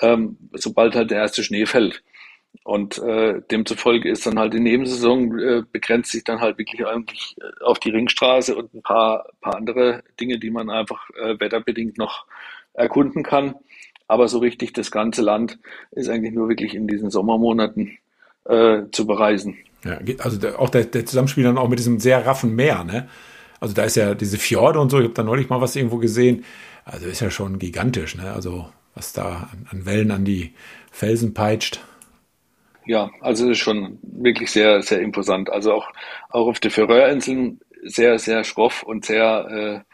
ähm, 0.00 0.36
sobald 0.52 0.94
halt 0.94 1.10
der 1.10 1.18
erste 1.18 1.42
Schnee 1.42 1.64
fällt. 1.64 2.02
Und 2.64 2.98
äh, 2.98 3.40
demzufolge 3.50 4.10
ist 4.10 4.26
dann 4.26 4.38
halt 4.38 4.52
die 4.52 4.60
Nebensaison 4.60 5.38
äh, 5.38 5.62
begrenzt 5.72 6.12
sich 6.12 6.24
dann 6.24 6.40
halt 6.40 6.58
wirklich 6.58 6.86
eigentlich 6.86 7.34
äh, 7.40 7.64
auf 7.64 7.78
die 7.78 7.90
Ringstraße 7.90 8.54
und 8.54 8.74
ein 8.74 8.82
paar, 8.82 9.26
paar 9.40 9.56
andere 9.56 10.04
Dinge, 10.20 10.38
die 10.38 10.50
man 10.50 10.68
einfach 10.68 11.08
äh, 11.10 11.40
wetterbedingt 11.40 11.96
noch 11.96 12.26
erkunden 12.74 13.22
kann. 13.22 13.54
Aber 14.08 14.28
so 14.28 14.38
richtig 14.38 14.72
das 14.72 14.90
ganze 14.90 15.22
Land 15.22 15.58
ist 15.90 16.08
eigentlich 16.08 16.34
nur 16.34 16.48
wirklich 16.48 16.74
in 16.74 16.86
diesen 16.86 17.10
Sommermonaten 17.10 17.98
äh, 18.44 18.82
zu 18.90 19.06
bereisen. 19.06 19.56
Ja, 19.84 19.98
also 20.18 20.38
der, 20.38 20.60
auch 20.60 20.68
der, 20.68 20.84
der 20.84 21.06
Zusammenspiel 21.06 21.44
dann 21.44 21.58
auch 21.58 21.68
mit 21.68 21.78
diesem 21.78 21.98
sehr 21.98 22.24
raffen 22.26 22.54
Meer, 22.54 22.84
ne? 22.84 23.08
Also 23.60 23.74
da 23.74 23.84
ist 23.84 23.96
ja 23.96 24.14
diese 24.14 24.38
Fjorde 24.38 24.80
und 24.80 24.90
so, 24.90 24.98
ich 24.98 25.04
habe 25.04 25.14
da 25.14 25.22
neulich 25.22 25.48
mal 25.48 25.60
was 25.60 25.76
irgendwo 25.76 25.98
gesehen. 25.98 26.44
Also 26.84 27.06
ist 27.06 27.20
ja 27.20 27.30
schon 27.30 27.58
gigantisch, 27.58 28.16
ne? 28.16 28.32
Also 28.32 28.68
was 28.94 29.12
da 29.12 29.48
an, 29.52 29.66
an 29.70 29.86
Wellen 29.86 30.10
an 30.10 30.24
die 30.24 30.52
Felsen 30.90 31.32
peitscht. 31.32 31.80
Ja, 32.84 33.10
also 33.20 33.50
ist 33.50 33.58
schon 33.58 33.98
wirklich 34.02 34.50
sehr, 34.50 34.82
sehr 34.82 35.00
imposant. 35.00 35.50
Also 35.50 35.72
auch, 35.72 35.88
auch 36.30 36.48
auf 36.48 36.60
den 36.60 36.70
Färöerinseln 36.70 37.60
sehr, 37.84 38.18
sehr 38.18 38.44
schroff 38.44 38.82
und 38.82 39.04
sehr, 39.04 39.84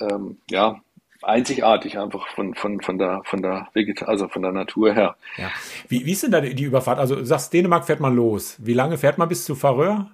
äh, 0.00 0.04
ähm, 0.04 0.38
ja, 0.50 0.80
einzigartig 1.28 1.98
einfach 1.98 2.26
von, 2.28 2.54
von, 2.54 2.80
von 2.80 2.98
der, 2.98 3.20
von 3.24 3.42
der 3.42 3.68
Vegeta 3.74 4.06
also 4.06 4.28
von 4.28 4.42
der 4.42 4.52
Natur 4.52 4.94
her. 4.94 5.16
Ja. 5.36 5.50
Wie, 5.88 6.04
wie 6.04 6.12
ist 6.12 6.22
denn 6.22 6.32
da 6.32 6.40
die, 6.40 6.64
Überfahrt? 6.64 6.98
Also 6.98 7.16
du 7.16 7.24
sagst, 7.24 7.52
Dänemark 7.52 7.84
fährt 7.84 8.00
man 8.00 8.16
los. 8.16 8.56
Wie 8.58 8.74
lange 8.74 8.98
fährt 8.98 9.18
man 9.18 9.28
bis 9.28 9.44
zu 9.44 9.54
Färöer? 9.54 10.10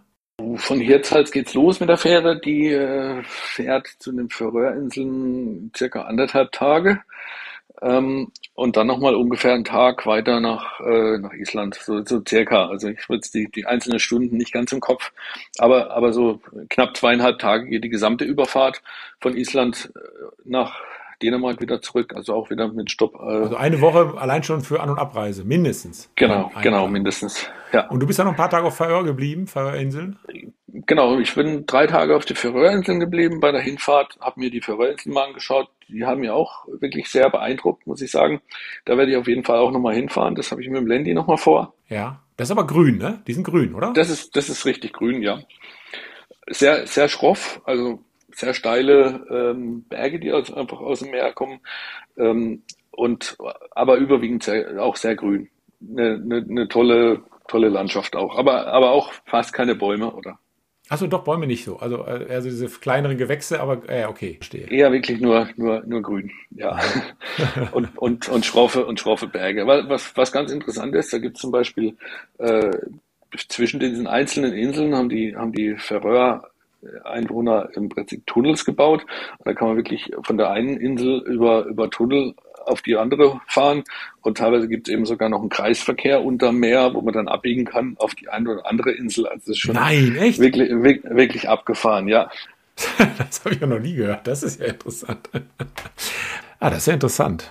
Von 0.56 0.80
Hirtshals 0.80 1.30
geht's 1.30 1.54
los 1.54 1.80
mit 1.80 1.88
der 1.88 1.96
Fähre. 1.96 2.40
Die 2.40 2.68
äh, 2.68 3.22
fährt 3.24 3.86
zu 3.86 4.12
den 4.12 4.28
Färöerinseln 4.28 5.70
circa 5.76 6.02
anderthalb 6.02 6.52
Tage. 6.52 7.00
Ähm, 7.82 8.32
und 8.54 8.76
dann 8.76 8.86
nochmal 8.86 9.14
ungefähr 9.14 9.52
einen 9.52 9.64
Tag 9.64 10.06
weiter 10.06 10.40
nach, 10.40 10.80
äh, 10.80 11.18
nach 11.18 11.32
Island, 11.32 11.74
so, 11.74 12.04
so 12.04 12.22
circa. 12.26 12.68
Also 12.68 12.88
ich 12.88 13.08
würde 13.08 13.28
die, 13.32 13.50
die 13.50 13.66
einzelnen 13.66 13.98
Stunden 13.98 14.36
nicht 14.36 14.52
ganz 14.52 14.72
im 14.72 14.80
Kopf, 14.80 15.12
aber, 15.58 15.90
aber 15.90 16.12
so 16.12 16.40
knapp 16.70 16.96
zweieinhalb 16.96 17.40
Tage 17.40 17.66
geht 17.66 17.82
die 17.82 17.88
gesamte 17.88 18.24
Überfahrt 18.24 18.80
von 19.20 19.36
Island 19.36 19.92
äh, 19.96 20.00
nach 20.44 20.80
Dänemark 21.22 21.60
wieder 21.60 21.80
zurück, 21.80 22.14
also 22.14 22.34
auch 22.34 22.50
wieder 22.50 22.68
mit 22.72 22.90
Stopp. 22.90 23.14
Äh, 23.14 23.18
also 23.18 23.56
eine 23.56 23.80
Woche 23.80 24.14
allein 24.18 24.42
schon 24.42 24.60
für 24.60 24.80
An- 24.80 24.90
und 24.90 24.98
Abreise, 24.98 25.44
mindestens. 25.44 26.10
Genau, 26.16 26.50
genau, 26.62 26.82
Tag. 26.82 26.90
mindestens. 26.90 27.48
Ja. 27.72 27.88
Und 27.88 28.00
du 28.00 28.06
bist 28.06 28.18
ja 28.18 28.24
noch 28.24 28.32
ein 28.32 28.36
paar 28.36 28.50
Tage 28.50 28.66
auf 28.66 28.76
Färöer 28.76 29.04
geblieben, 29.04 29.46
Färöerinseln? 29.46 30.18
Genau, 30.86 31.18
ich 31.18 31.34
bin 31.34 31.66
drei 31.66 31.86
Tage 31.86 32.16
auf 32.16 32.24
die 32.24 32.34
Färöerinseln 32.34 33.00
geblieben 33.00 33.40
bei 33.40 33.52
der 33.52 33.60
Hinfahrt, 33.60 34.18
habe 34.20 34.40
mir 34.40 34.50
die 34.50 34.60
Färöerinseln 34.60 35.14
mal 35.14 35.26
angeschaut. 35.26 35.68
Die 35.88 36.04
haben 36.04 36.20
mir 36.20 36.34
auch 36.34 36.66
wirklich 36.80 37.08
sehr 37.08 37.30
beeindruckt, 37.30 37.86
muss 37.86 38.02
ich 38.02 38.10
sagen. 38.10 38.40
Da 38.84 38.96
werde 38.96 39.12
ich 39.12 39.16
auf 39.16 39.28
jeden 39.28 39.44
Fall 39.44 39.58
auch 39.58 39.70
nochmal 39.70 39.94
hinfahren. 39.94 40.34
Das 40.34 40.50
habe 40.50 40.62
ich 40.62 40.68
mit 40.68 40.78
dem 40.78 40.86
Landy 40.86 41.14
nochmal 41.14 41.36
vor. 41.36 41.74
Ja, 41.88 42.20
das 42.36 42.48
ist 42.48 42.52
aber 42.52 42.66
grün, 42.66 42.98
ne? 42.98 43.22
Die 43.26 43.32
sind 43.32 43.44
grün, 43.44 43.74
oder? 43.74 43.92
Das 43.92 44.10
ist, 44.10 44.34
das 44.34 44.48
ist 44.48 44.66
richtig 44.66 44.92
grün, 44.94 45.22
ja. 45.22 45.40
Sehr, 46.48 46.86
sehr 46.86 47.08
schroff, 47.08 47.60
also 47.64 48.00
sehr 48.34 48.54
steile 48.54 49.26
ähm, 49.30 49.84
Berge, 49.88 50.18
die 50.20 50.32
aus, 50.32 50.52
einfach 50.52 50.80
aus 50.80 51.00
dem 51.00 51.10
Meer 51.10 51.32
kommen. 51.32 51.60
Ähm, 52.16 52.62
und 52.90 53.36
aber 53.72 53.96
überwiegend 53.96 54.42
sehr, 54.44 54.82
auch 54.82 54.96
sehr 54.96 55.16
grün. 55.16 55.48
Eine, 55.80 56.14
eine, 56.14 56.46
eine 56.48 56.68
tolle, 56.68 57.22
tolle 57.48 57.68
Landschaft 57.68 58.16
auch. 58.16 58.38
Aber, 58.38 58.68
aber 58.68 58.92
auch 58.92 59.12
fast 59.26 59.52
keine 59.52 59.74
Bäume, 59.74 60.12
oder? 60.12 60.38
Achso, 60.90 61.06
doch, 61.06 61.24
Bäume 61.24 61.46
nicht 61.46 61.64
so. 61.64 61.78
Also, 61.78 62.02
also 62.02 62.48
diese 62.48 62.68
kleineren 62.68 63.16
Gewächse, 63.16 63.60
aber 63.60 63.88
äh, 63.88 64.04
okay, 64.04 64.34
verstehe. 64.36 64.70
Eher 64.70 64.92
wirklich 64.92 65.18
nur, 65.18 65.48
nur, 65.56 65.82
nur 65.86 66.02
grün, 66.02 66.30
ja. 66.50 66.78
und, 67.72 67.96
und, 67.96 68.28
und 68.28 68.44
schroffe 68.44 68.84
und 68.84 69.00
schroffe 69.00 69.26
Berge. 69.26 69.66
Was, 69.66 70.14
was 70.14 70.30
ganz 70.30 70.52
interessant 70.52 70.94
ist, 70.94 71.12
da 71.12 71.18
gibt 71.18 71.36
es 71.36 71.40
zum 71.40 71.52
Beispiel 71.52 71.96
äh, 72.38 72.70
zwischen 73.48 73.80
diesen 73.80 74.06
einzelnen 74.06 74.52
Inseln 74.52 74.94
haben 74.94 75.08
die, 75.08 75.34
haben 75.34 75.52
die 75.52 75.74
Färöer 75.76 76.50
Einwohner 77.04 77.68
im 77.74 77.88
Prinzip 77.88 78.26
Tunnels 78.26 78.64
gebaut. 78.64 79.04
Da 79.44 79.54
kann 79.54 79.68
man 79.68 79.76
wirklich 79.76 80.12
von 80.22 80.36
der 80.36 80.50
einen 80.50 80.76
Insel 80.76 81.20
über, 81.26 81.64
über 81.66 81.90
Tunnel 81.90 82.34
auf 82.66 82.82
die 82.82 82.96
andere 82.96 83.40
fahren. 83.46 83.84
Und 84.22 84.38
teilweise 84.38 84.68
gibt 84.68 84.88
es 84.88 84.94
eben 84.94 85.04
sogar 85.04 85.28
noch 85.28 85.40
einen 85.40 85.50
Kreisverkehr 85.50 86.24
unter 86.24 86.52
Meer, 86.52 86.94
wo 86.94 87.00
man 87.02 87.14
dann 87.14 87.28
abbiegen 87.28 87.64
kann 87.64 87.96
auf 87.98 88.14
die 88.14 88.28
eine 88.28 88.50
oder 88.50 88.66
andere 88.66 88.92
Insel. 88.92 89.26
Also 89.26 89.40
das 89.40 89.56
ist 89.56 89.58
schon 89.58 89.74
Nein, 89.74 90.16
echt? 90.16 90.38
Wirklich, 90.38 90.70
wirklich 90.70 91.48
abgefahren, 91.48 92.08
ja. 92.08 92.30
das 93.18 93.44
habe 93.44 93.54
ich 93.54 93.60
ja 93.60 93.66
noch 93.66 93.78
nie 93.78 93.94
gehört. 93.94 94.26
Das 94.26 94.42
ist 94.42 94.60
ja 94.60 94.66
interessant. 94.66 95.28
ah, 96.60 96.70
das 96.70 96.78
ist 96.78 96.86
ja 96.86 96.94
interessant. 96.94 97.50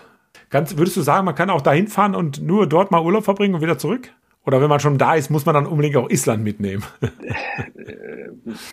Kannst, 0.50 0.78
würdest 0.78 0.98
du 0.98 1.02
sagen, 1.02 1.26
man 1.26 1.36
kann 1.36 1.50
auch 1.50 1.62
dahin 1.62 1.88
fahren 1.88 2.14
und 2.14 2.42
nur 2.42 2.68
dort 2.68 2.92
mal 2.92 3.02
Urlaub 3.02 3.24
verbringen 3.24 3.56
und 3.56 3.62
wieder 3.62 3.78
zurück? 3.78 4.12
Oder 4.46 4.62
wenn 4.62 4.70
man 4.70 4.82
schon 4.82 4.98
da 4.98 5.16
ist, 5.16 5.30
muss 5.30 5.46
man 5.46 5.56
dann 5.56 5.66
unbedingt 5.66 5.96
auch 5.96 6.10
Island 6.10 6.44
mitnehmen? 6.44 6.84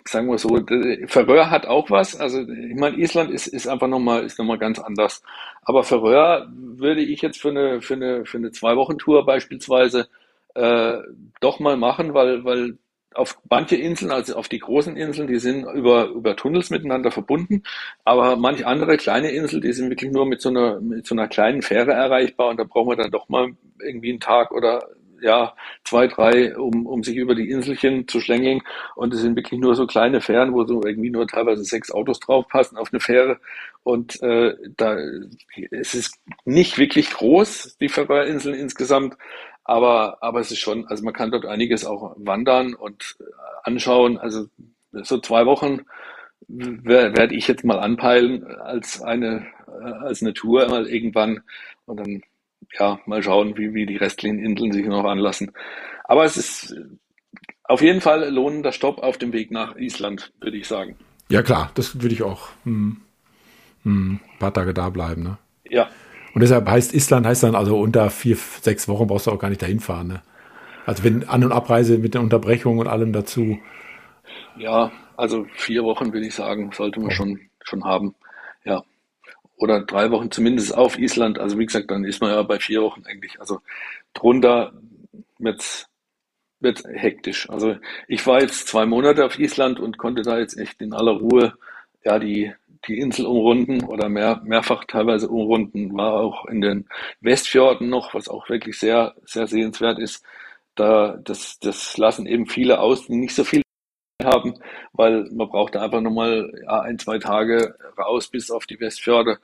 Sagen 0.05 0.27
wir 0.27 0.37
so, 0.37 0.59
Färöer 1.07 1.49
hat 1.49 1.65
auch 1.65 1.89
was. 1.89 2.19
Also 2.19 2.41
ich 2.41 2.75
meine, 2.75 2.97
Island 2.97 3.31
ist, 3.31 3.47
ist 3.47 3.67
einfach 3.67 3.87
nochmal 3.87 4.25
ist 4.25 4.37
noch 4.37 4.57
ganz 4.57 4.79
anders. 4.79 5.23
Aber 5.61 5.83
Färöer 5.83 6.49
würde 6.53 7.01
ich 7.01 7.21
jetzt 7.21 7.39
für 7.39 7.49
eine, 7.49 7.81
für 7.81 7.93
eine, 7.93 8.25
für 8.25 8.37
eine 8.37 8.51
Zwei-Wochen-Tour 8.51 9.25
beispielsweise 9.25 10.09
äh, 10.55 10.97
doch 11.39 11.61
mal 11.61 11.77
machen, 11.77 12.13
weil, 12.13 12.43
weil 12.43 12.77
auf 13.13 13.37
manche 13.49 13.75
Inseln, 13.77 14.11
also 14.11 14.35
auf 14.35 14.49
die 14.49 14.59
großen 14.59 14.97
Inseln, 14.97 15.27
die 15.27 15.39
sind 15.39 15.65
über, 15.73 16.07
über 16.07 16.35
Tunnels 16.35 16.69
miteinander 16.69 17.11
verbunden, 17.11 17.63
aber 18.05 18.35
manche 18.35 18.67
andere 18.67 18.97
kleine 18.97 19.31
Inseln, 19.31 19.61
die 19.61 19.73
sind 19.73 19.89
wirklich 19.89 20.11
nur 20.11 20.25
mit 20.25 20.41
so 20.41 20.49
einer, 20.49 20.79
mit 20.79 21.05
so 21.05 21.15
einer 21.15 21.27
kleinen 21.27 21.61
Fähre 21.61 21.91
erreichbar 21.91 22.49
und 22.49 22.57
da 22.59 22.63
brauchen 22.63 22.89
wir 22.89 22.95
dann 22.95 23.11
doch 23.11 23.27
mal 23.27 23.51
irgendwie 23.79 24.11
einen 24.11 24.19
Tag 24.21 24.51
oder 24.51 24.87
ja, 25.21 25.55
zwei, 25.83 26.07
drei, 26.07 26.57
um, 26.57 26.85
um 26.85 27.03
sich 27.03 27.15
über 27.15 27.35
die 27.35 27.49
Inselchen 27.49 28.07
zu 28.07 28.19
schlängeln. 28.19 28.61
Und 28.95 29.13
es 29.13 29.21
sind 29.21 29.35
wirklich 29.35 29.59
nur 29.59 29.75
so 29.75 29.87
kleine 29.87 30.21
Fähren, 30.21 30.53
wo 30.53 30.65
so 30.65 30.81
irgendwie 30.83 31.09
nur 31.09 31.27
teilweise 31.27 31.63
sechs 31.63 31.91
Autos 31.91 32.19
draufpassen 32.19 32.77
auf 32.77 32.91
eine 32.91 32.99
Fähre. 32.99 33.39
Und 33.83 34.21
äh, 34.21 34.55
da 34.77 34.97
es 35.71 35.93
ist 35.93 36.19
nicht 36.45 36.77
wirklich 36.77 37.11
groß, 37.11 37.77
die 37.79 37.89
Färöerinseln 37.89 38.55
insgesamt, 38.55 39.17
aber, 39.63 40.17
aber 40.21 40.39
es 40.39 40.51
ist 40.51 40.59
schon, 40.59 40.85
also 40.87 41.03
man 41.03 41.13
kann 41.13 41.31
dort 41.31 41.45
einiges 41.45 41.85
auch 41.85 42.15
wandern 42.17 42.73
und 42.73 43.17
anschauen. 43.63 44.17
Also 44.17 44.47
so 44.91 45.19
zwei 45.19 45.45
Wochen 45.45 45.81
werde 46.47 47.35
ich 47.35 47.47
jetzt 47.47 47.63
mal 47.63 47.79
anpeilen 47.79 48.45
als 48.45 49.01
eine, 49.01 49.47
als 50.01 50.21
eine 50.21 50.33
Tour 50.33 50.67
mal 50.67 50.87
irgendwann. 50.87 51.41
Und 51.85 51.99
dann 51.99 52.21
ja, 52.79 52.99
mal 53.05 53.21
schauen, 53.21 53.57
wie, 53.57 53.73
wie 53.73 53.85
die 53.85 53.97
restlichen 53.97 54.39
Inseln 54.39 54.71
sich 54.71 54.85
noch 54.85 55.05
anlassen. 55.05 55.51
Aber 56.03 56.25
es 56.25 56.37
ist 56.37 56.75
auf 57.63 57.81
jeden 57.81 58.01
Fall 58.01 58.29
lohnender 58.29 58.71
Stopp 58.71 58.99
auf 58.99 59.17
dem 59.17 59.33
Weg 59.33 59.51
nach 59.51 59.75
Island, 59.75 60.31
würde 60.41 60.57
ich 60.57 60.67
sagen. 60.67 60.95
Ja, 61.29 61.41
klar, 61.41 61.71
das 61.75 62.01
würde 62.01 62.13
ich 62.13 62.23
auch. 62.23 62.49
Hm. 62.63 62.97
Hm. 63.83 64.19
Ein 64.21 64.39
paar 64.39 64.53
Tage 64.53 64.73
da 64.73 64.89
bleiben, 64.89 65.23
ne? 65.23 65.37
Ja. 65.69 65.89
Und 66.33 66.41
deshalb 66.41 66.67
heißt 66.67 66.93
Island, 66.93 67.25
heißt 67.25 67.43
dann 67.43 67.55
also 67.55 67.79
unter 67.79 68.09
vier, 68.09 68.35
sechs 68.35 68.87
Wochen 68.87 69.07
brauchst 69.07 69.27
du 69.27 69.31
auch 69.31 69.39
gar 69.39 69.49
nicht 69.49 69.61
dahin 69.61 69.79
fahren, 69.79 70.07
ne? 70.07 70.21
Also 70.85 71.03
wenn 71.03 71.27
An- 71.27 71.43
und 71.43 71.51
Abreise 71.51 71.97
mit 71.99 72.15
der 72.15 72.21
Unterbrechung 72.21 72.79
und 72.79 72.87
allem 72.87 73.13
dazu. 73.13 73.59
Ja, 74.57 74.91
also 75.15 75.45
vier 75.53 75.83
Wochen 75.83 76.11
würde 76.11 76.25
ich 76.25 76.33
sagen, 76.33 76.71
sollte 76.73 76.99
man 76.99 77.09
oh. 77.09 77.13
schon, 77.13 77.39
schon 77.63 77.83
haben. 77.83 78.15
Ja 78.63 78.83
oder 79.61 79.81
drei 79.81 80.11
Wochen 80.11 80.31
zumindest 80.31 80.75
auf 80.75 80.97
Island. 80.97 81.39
Also 81.39 81.57
wie 81.59 81.65
gesagt, 81.65 81.91
dann 81.91 82.03
ist 82.03 82.21
man 82.21 82.31
ja 82.31 82.41
bei 82.41 82.59
vier 82.59 82.81
Wochen 82.81 83.03
eigentlich. 83.05 83.39
Also 83.39 83.61
drunter 84.13 84.73
wird's 85.39 85.87
wird 86.59 86.83
hektisch. 86.85 87.49
Also 87.49 87.75
ich 88.07 88.25
war 88.27 88.41
jetzt 88.41 88.67
zwei 88.67 88.85
Monate 88.85 89.25
auf 89.25 89.39
Island 89.39 89.79
und 89.79 89.97
konnte 89.97 90.21
da 90.21 90.37
jetzt 90.39 90.57
echt 90.57 90.81
in 90.81 90.93
aller 90.93 91.13
Ruhe 91.13 91.53
ja 92.03 92.19
die 92.19 92.53
die 92.87 92.97
Insel 92.99 93.27
umrunden 93.27 93.83
oder 93.83 94.09
mehr, 94.09 94.41
mehrfach 94.43 94.85
teilweise 94.85 95.27
umrunden, 95.29 95.95
war 95.95 96.13
auch 96.13 96.45
in 96.45 96.61
den 96.61 96.87
Westfjorden 97.21 97.89
noch, 97.89 98.15
was 98.15 98.27
auch 98.27 98.49
wirklich 98.49 98.79
sehr, 98.79 99.13
sehr 99.23 99.45
sehenswert 99.47 99.99
ist. 99.99 100.23
Da, 100.73 101.17
das, 101.23 101.59
das 101.59 101.97
lassen 101.97 102.25
eben 102.25 102.47
viele 102.47 102.79
aus, 102.79 103.05
die 103.05 103.15
nicht 103.15 103.35
so 103.35 103.43
viel 103.43 103.61
haben, 104.25 104.55
weil 104.93 105.29
man 105.31 105.49
braucht 105.49 105.75
einfach 105.75 106.01
nochmal 106.01 106.51
ja, 106.63 106.81
ein, 106.81 106.99
zwei 106.99 107.19
Tage 107.19 107.75
raus 107.97 108.27
bis 108.27 108.51
auf 108.51 108.65
die 108.65 108.79
Westfjorde. 108.79 109.39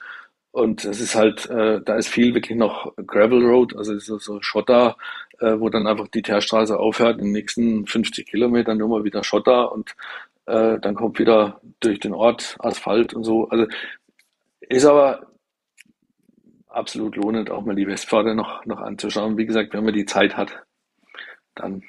Und 0.52 0.86
es 0.86 1.00
ist 1.02 1.16
halt, 1.16 1.50
äh, 1.50 1.82
da 1.84 1.96
ist 1.96 2.08
viel 2.08 2.34
wirklich 2.34 2.58
noch 2.58 2.94
Gravel 3.06 3.46
Road, 3.46 3.76
also 3.78 3.98
so, 4.00 4.42
Schotter, 4.42 4.98
äh, 5.40 5.60
wo 5.60 5.70
dann 5.70 5.86
einfach 5.88 6.08
die 6.08 6.24
Teerstraße 6.24 6.80
aufhört, 6.80 7.20
in 7.20 7.26
den 7.26 7.34
nächsten 7.34 7.86
50 7.86 8.28
Kilometern 8.28 8.78
nur 8.78 8.90
mal 8.90 9.04
wieder 9.04 9.24
Schotter 9.24 9.72
und 9.72 9.96
äh, 10.48 10.80
dann 10.80 10.96
kommt 10.96 11.20
wieder 11.20 11.62
durch 11.80 12.00
den 12.00 12.14
Ort 12.14 12.56
Asphalt 12.60 13.14
und 13.14 13.24
so. 13.24 13.48
Also 13.50 13.68
ist 14.62 14.86
aber 14.86 15.28
absolut 16.70 17.16
lohnend, 17.16 17.52
auch 17.52 17.66
mal 17.66 17.76
die 17.76 17.88
Westpfade 17.88 18.36
noch, 18.36 18.66
noch 18.66 18.80
anzuschauen. 18.80 19.38
Wie 19.38 19.46
gesagt, 19.46 19.74
wenn 19.74 19.86
man 19.86 19.94
die 19.94 20.06
Zeit 20.06 20.38
hat, 20.38 20.64
dann 21.56 21.84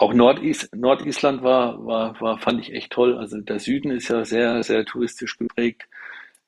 auch 0.00 0.14
Nordis 0.14 0.66
Nordisland 0.74 1.42
war, 1.42 1.84
war, 1.84 2.18
war, 2.22 2.38
fand 2.38 2.60
ich 2.60 2.72
echt 2.72 2.90
toll. 2.90 3.18
Also 3.18 3.38
der 3.38 3.58
Süden 3.58 3.90
ist 3.90 4.08
ja 4.08 4.24
sehr, 4.24 4.62
sehr 4.62 4.86
touristisch 4.86 5.36
geprägt. 5.36 5.82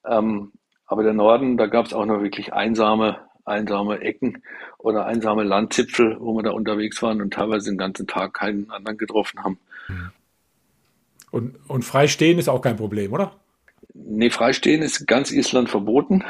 Ähm, 0.06 0.52
aber 0.86 1.02
der 1.02 1.12
Norden, 1.12 1.58
da 1.58 1.66
gab 1.66 1.84
es 1.84 1.92
auch 1.92 2.06
noch 2.06 2.22
wirklich 2.22 2.54
einsame, 2.54 3.18
einsame 3.44 4.00
Ecken 4.00 4.42
oder 4.78 5.04
einsame 5.04 5.42
Landzipfel, 5.42 6.16
wo 6.18 6.34
wir 6.34 6.42
da 6.42 6.52
unterwegs 6.52 7.02
waren 7.02 7.20
und 7.20 7.34
teilweise 7.34 7.70
den 7.70 7.76
ganzen 7.76 8.06
Tag 8.06 8.32
keinen 8.32 8.70
anderen 8.70 8.96
getroffen 8.96 9.44
haben. 9.44 9.58
Und, 11.30 11.56
und 11.68 11.84
freistehen 11.84 12.38
ist 12.38 12.48
auch 12.48 12.62
kein 12.62 12.76
Problem, 12.76 13.12
oder? 13.12 13.32
Nee, 13.92 14.30
freistehen 14.30 14.80
ist 14.80 15.06
ganz 15.06 15.30
Island 15.30 15.68
verboten. 15.68 16.24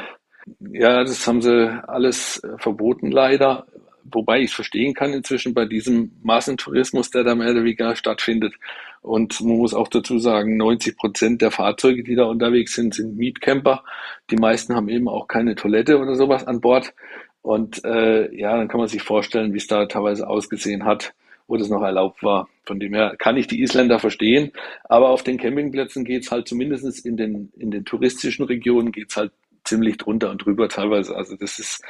Ja, 0.59 1.05
das 1.05 1.25
haben 1.25 1.41
sie 1.41 1.81
alles 1.87 2.41
verboten 2.57 3.11
leider 3.11 3.65
wobei 4.05 4.39
ich 4.39 4.45
es 4.49 4.53
verstehen 4.53 4.93
kann 4.93 5.13
inzwischen 5.13 5.53
bei 5.53 5.65
diesem 5.65 6.11
Massentourismus, 6.23 7.11
der 7.11 7.23
da 7.23 7.35
mehr 7.35 7.51
oder 7.51 7.63
weniger 7.63 7.95
stattfindet. 7.95 8.53
Und 9.01 9.41
man 9.41 9.57
muss 9.57 9.73
auch 9.73 9.89
dazu 9.89 10.17
sagen, 10.17 10.55
90 10.57 10.97
Prozent 10.97 11.41
der 11.41 11.51
Fahrzeuge, 11.51 12.03
die 12.03 12.15
da 12.15 12.23
unterwegs 12.23 12.73
sind, 12.73 12.93
sind 12.93 13.17
Mietcamper. 13.17 13.83
Die 14.29 14.37
meisten 14.37 14.75
haben 14.75 14.87
eben 14.87 15.09
auch 15.09 15.27
keine 15.27 15.55
Toilette 15.55 15.99
oder 15.99 16.15
sowas 16.15 16.47
an 16.47 16.61
Bord. 16.61 16.93
Und 17.41 17.83
äh, 17.83 18.33
ja, 18.33 18.55
dann 18.55 18.69
kann 18.69 18.79
man 18.79 18.87
sich 18.87 19.03
vorstellen, 19.03 19.53
wie 19.53 19.57
es 19.57 19.67
da 19.67 19.85
teilweise 19.85 20.27
ausgesehen 20.27 20.85
hat, 20.85 21.13
wo 21.47 21.57
das 21.57 21.69
noch 21.69 21.81
erlaubt 21.81 22.23
war. 22.23 22.47
Von 22.63 22.79
dem 22.79 22.93
her 22.93 23.15
kann 23.19 23.35
ich 23.35 23.47
die 23.47 23.61
Isländer 23.61 23.99
verstehen. 23.99 24.53
Aber 24.85 25.09
auf 25.09 25.23
den 25.23 25.37
Campingplätzen 25.37 26.05
geht's 26.05 26.31
halt 26.31 26.47
zumindest 26.47 27.05
in 27.05 27.17
den, 27.17 27.51
in 27.57 27.71
den 27.71 27.83
touristischen 27.83 28.45
Regionen 28.45 28.93
geht's 28.93 29.17
halt 29.17 29.33
ziemlich 29.65 29.97
drunter 29.97 30.31
und 30.31 30.45
drüber 30.45 30.69
teilweise. 30.69 31.15
Also 31.15 31.35
das 31.35 31.59
ist 31.59 31.83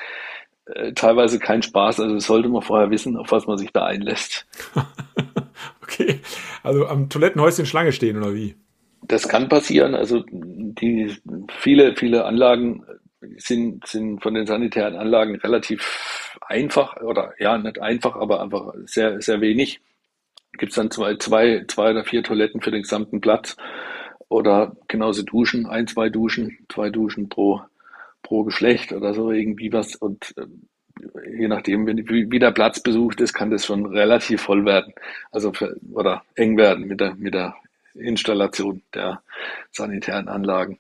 äh, 0.66 0.94
teilweise 0.94 1.40
kein 1.40 1.62
Spaß. 1.62 2.00
Also 2.00 2.20
sollte 2.20 2.50
man 2.50 2.62
vorher 2.62 2.90
wissen, 2.90 3.18
auf 3.18 3.32
was 3.32 3.48
man 3.48 3.58
sich 3.58 3.72
da 3.72 3.86
einlässt. 3.86 4.46
okay, 5.82 6.20
also 6.64 6.88
am 6.88 7.10
Toilettenhäuschen 7.10 7.66
Schlange 7.66 7.92
stehen 7.92 8.18
oder 8.18 8.34
wie? 8.34 8.56
Das 9.02 9.28
kann 9.28 9.50
passieren. 9.50 9.96
Also 9.96 10.24
die 10.30 11.16
viele, 11.60 11.96
viele 11.96 12.26
Anlagen 12.26 12.84
sind, 13.38 13.86
sind 13.88 14.22
von 14.22 14.34
den 14.34 14.48
sanitären 14.48 14.96
Anlagen 14.96 15.36
relativ 15.36 16.38
einfach 16.42 16.98
oder 17.02 17.34
ja, 17.40 17.58
nicht 17.58 17.80
einfach, 17.80 18.16
aber 18.16 18.42
einfach 18.42 18.74
sehr, 18.86 19.22
sehr 19.22 19.42
wenig. 19.42 19.82
Gibt 20.58 20.72
es 20.72 20.76
dann 20.76 20.92
zwei, 20.92 21.16
zwei, 21.16 21.66
zwei 21.68 21.92
oder 21.92 22.04
vier 22.04 22.24
Toiletten 22.24 22.62
für 22.62 22.72
den 22.72 22.84
gesamten 22.84 23.22
Platz 23.22 23.58
oder 24.30 24.76
genauso 24.88 25.24
Duschen, 25.24 25.66
ein, 25.66 25.88
zwei 25.88 26.10
Duschen, 26.10 26.66
zwei 26.70 26.90
Duschen 26.90 27.30
pro, 27.30 27.62
pro 28.24 28.44
Geschlecht 28.44 28.92
oder 28.92 29.14
so 29.14 29.32
irgendwie 29.32 29.72
was 29.72 29.96
und 29.96 30.34
äh, 30.38 30.46
je 31.38 31.48
nachdem, 31.48 31.88
wie, 31.88 32.32
wie 32.32 32.40
der 32.40 32.52
Platz 32.52 32.80
besucht 32.80 33.22
ist, 33.22 33.34
kann 33.34 33.52
das 33.52 33.66
schon 33.66 33.86
relativ 33.86 34.42
voll 34.42 34.66
werden. 34.66 34.94
Also 35.32 35.54
für, 35.54 35.76
oder 35.92 36.24
eng 36.36 36.58
werden 36.58 36.88
mit 36.88 37.00
der, 37.00 37.16
mit 37.16 37.34
der 37.34 37.56
Installation 37.94 38.82
der 38.94 39.22
sanitären 39.72 40.28
Anlagen. 40.28 40.80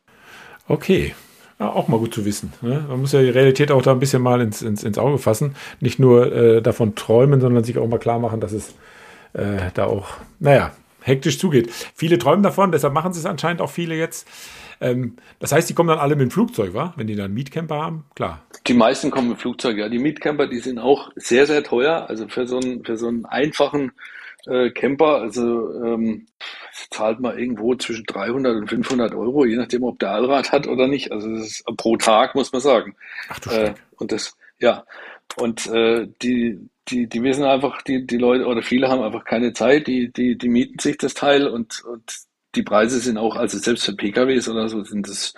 Okay. 0.68 1.14
Auch 1.60 1.88
mal 1.88 2.00
gut 2.00 2.14
zu 2.14 2.26
wissen. 2.26 2.52
Ne? 2.62 2.84
Man 2.89 3.00
muss 3.00 3.14
ja 3.14 3.22
die 3.22 3.30
Realität 3.30 3.72
auch 3.72 3.82
da 3.82 3.91
ein 3.91 4.00
bisschen 4.00 4.22
mal 4.22 4.41
ins, 4.41 4.62
ins, 4.62 4.84
ins 4.84 4.98
Auge 4.98 5.18
fassen. 5.18 5.56
Nicht 5.80 6.00
nur 6.00 6.34
äh, 6.34 6.62
davon 6.62 6.96
träumen, 6.96 7.39
sondern 7.39 7.64
sich 7.64 7.78
auch 7.78 7.88
mal 7.88 8.00
klar 8.00 8.20
machen, 8.20 8.41
dass 8.41 8.52
es 8.52 8.76
äh, 9.34 9.72
da 9.74 9.86
auch, 9.86 10.10
naja, 10.39 10.72
hektisch 11.04 11.38
zugeht. 11.38 11.72
Viele 11.95 12.18
träumen 12.18 12.43
davon, 12.43 12.72
deshalb 12.72 12.93
machen 12.93 13.14
sie 13.14 13.20
es 13.20 13.26
anscheinend 13.26 13.62
auch 13.62 13.70
viele 13.70 13.95
jetzt. 13.95 14.28
Ähm, 14.82 15.16
das 15.39 15.51
heißt, 15.51 15.70
die 15.70 15.74
kommen 15.74 15.89
dann 15.89 15.99
alle 15.99 16.16
mit 16.16 16.24
dem 16.24 16.32
Flugzeug, 16.32 16.74
wa? 16.74 16.93
Wenn 16.97 17.08
die 17.08 17.16
dann 17.16 17.26
einen 17.26 17.34
Mietcamper 17.34 17.76
haben, 17.76 18.06
klar. 18.16 18.41
Die 18.68 18.74
meisten 18.74 19.12
kommen 19.12 19.30
mit 19.30 19.39
Flugzeug, 19.39 19.78
ja. 19.78 19.89
Die 19.89 19.99
Mietcamper, 19.99 20.47
die 20.47 20.60
sind 20.60 20.80
auch 20.80 21.12
sehr, 21.16 21.45
sehr 21.45 21.64
teuer. 21.64 22.08
Also 22.10 22.28
für 22.28 22.47
so 22.47 22.60
einen, 22.60 22.84
für 22.84 22.97
so 22.97 23.08
einen 23.08 23.26
einfachen 23.26 23.91
äh, 24.45 24.72
Camper, 24.72 25.22
also 25.22 25.72
ähm, 25.84 26.28
zahlt 26.89 27.20
man 27.20 27.38
irgendwo 27.38 27.76
zwischen 27.76 28.06
300 28.06 28.56
und 28.58 28.68
500 28.68 29.14
Euro, 29.14 29.45
je 29.45 29.56
nachdem, 29.56 29.84
ob 29.84 29.99
der 29.99 30.12
Allrad 30.12 30.51
hat 30.51 30.68
oder 30.68 30.88
nicht. 30.88 31.12
Also 31.12 31.30
das 31.30 31.47
ist 31.47 31.66
pro 31.78 31.97
Tag, 31.97 32.36
muss 32.36 32.51
man 32.51 32.62
sagen. 32.62 32.95
Ach 33.30 33.39
du 33.39 33.49
äh, 33.51 33.74
Und 33.97 34.12
das, 34.12 34.36
ja. 34.60 34.84
Und 35.38 35.68
äh, 35.68 36.08
die, 36.22 36.60
die, 36.88 37.08
die 37.08 37.24
wissen 37.24 37.44
einfach, 37.44 37.82
die, 37.82 38.06
die 38.06 38.18
Leute 38.18 38.46
oder 38.46 38.62
viele 38.62 38.90
haben 38.90 39.02
einfach 39.02 39.26
keine 39.26 39.54
Zeit, 39.54 39.88
die, 39.88 40.12
die, 40.12 40.38
die 40.38 40.50
mieten 40.50 40.80
sich 40.80 40.98
das 40.98 41.14
Teil 41.14 41.48
und, 41.48 41.84
und 41.86 42.04
die 42.56 42.64
Preise 42.64 43.00
sind 43.00 43.18
auch, 43.18 43.36
also 43.36 43.58
selbst 43.58 43.86
für 43.86 43.96
PKWs 43.96 44.48
oder 44.48 44.70
so, 44.70 44.84
sind 44.84 45.08
das 45.08 45.34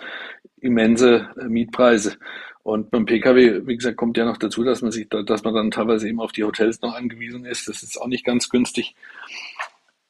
immense 0.60 1.30
äh, 1.40 1.44
Mietpreise. 1.44 2.16
Und 2.62 2.90
beim 2.90 3.06
Pkw, 3.06 3.66
wie 3.66 3.76
gesagt, 3.76 3.96
kommt 3.96 4.16
ja 4.16 4.24
noch 4.24 4.38
dazu, 4.38 4.64
dass 4.64 4.82
man 4.82 4.90
sich, 4.90 5.08
dass 5.08 5.44
man 5.44 5.54
dann 5.54 5.70
teilweise 5.70 6.08
eben 6.08 6.20
auf 6.20 6.32
die 6.32 6.42
Hotels 6.42 6.80
noch 6.80 6.94
angewiesen 6.94 7.44
ist. 7.44 7.68
Das 7.68 7.84
ist 7.84 7.96
auch 7.96 8.08
nicht 8.08 8.24
ganz 8.24 8.48
günstig. 8.48 8.96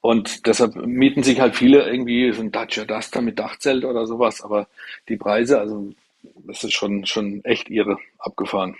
Und 0.00 0.46
deshalb 0.46 0.74
mieten 0.74 1.22
sich 1.22 1.40
halt 1.40 1.54
viele 1.54 1.86
irgendwie 1.86 2.32
so 2.32 2.40
ein 2.40 2.52
Dacia 2.52 2.84
Duster 2.86 3.20
mit 3.20 3.38
Dachzelt 3.38 3.84
oder 3.84 4.06
sowas. 4.06 4.40
Aber 4.40 4.68
die 5.08 5.16
Preise, 5.16 5.60
also 5.60 5.92
das 6.46 6.64
ist 6.64 6.72
schon, 6.72 7.04
schon 7.04 7.44
echt 7.44 7.68
irre 7.68 7.98
abgefahren. 8.18 8.76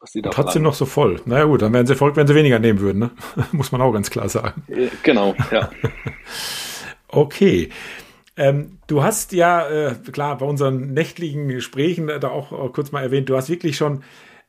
Was 0.00 0.12
die 0.12 0.22
da 0.22 0.30
Trotzdem 0.30 0.62
noch 0.62 0.74
so 0.74 0.86
voll. 0.86 1.20
Naja 1.24 1.44
gut, 1.44 1.62
dann 1.62 1.72
wären 1.72 1.86
sie 1.86 1.96
verrückt, 1.96 2.16
wenn 2.16 2.26
sie 2.26 2.34
weniger 2.34 2.58
nehmen 2.58 2.80
würden. 2.80 2.98
Ne? 2.98 3.10
Muss 3.52 3.72
man 3.72 3.80
auch 3.80 3.92
ganz 3.92 4.10
klar 4.10 4.28
sagen. 4.28 4.62
Genau, 5.02 5.34
ja. 5.50 5.70
okay. 7.08 7.70
Ähm, 8.36 8.78
du 8.86 9.02
hast 9.02 9.32
ja, 9.32 9.68
äh, 9.68 9.94
klar, 10.12 10.38
bei 10.38 10.46
unseren 10.46 10.92
nächtlichen 10.92 11.48
Gesprächen 11.48 12.06
da 12.06 12.28
auch 12.28 12.52
äh, 12.52 12.68
kurz 12.68 12.92
mal 12.92 13.02
erwähnt, 13.02 13.28
du 13.28 13.36
hast 13.36 13.50
wirklich 13.50 13.76
schon 13.76 14.04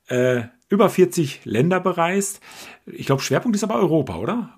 äh, 0.08 0.44
über 0.70 0.90
40 0.90 1.46
Länder 1.46 1.80
bereist. 1.80 2.42
Ich 2.86 3.08
glaube, 3.08 3.24
Schwerpunkt 3.24 3.56
ist 3.56 3.64
aber 3.64 3.76
Europa, 3.76 4.18
oder? 4.18 4.56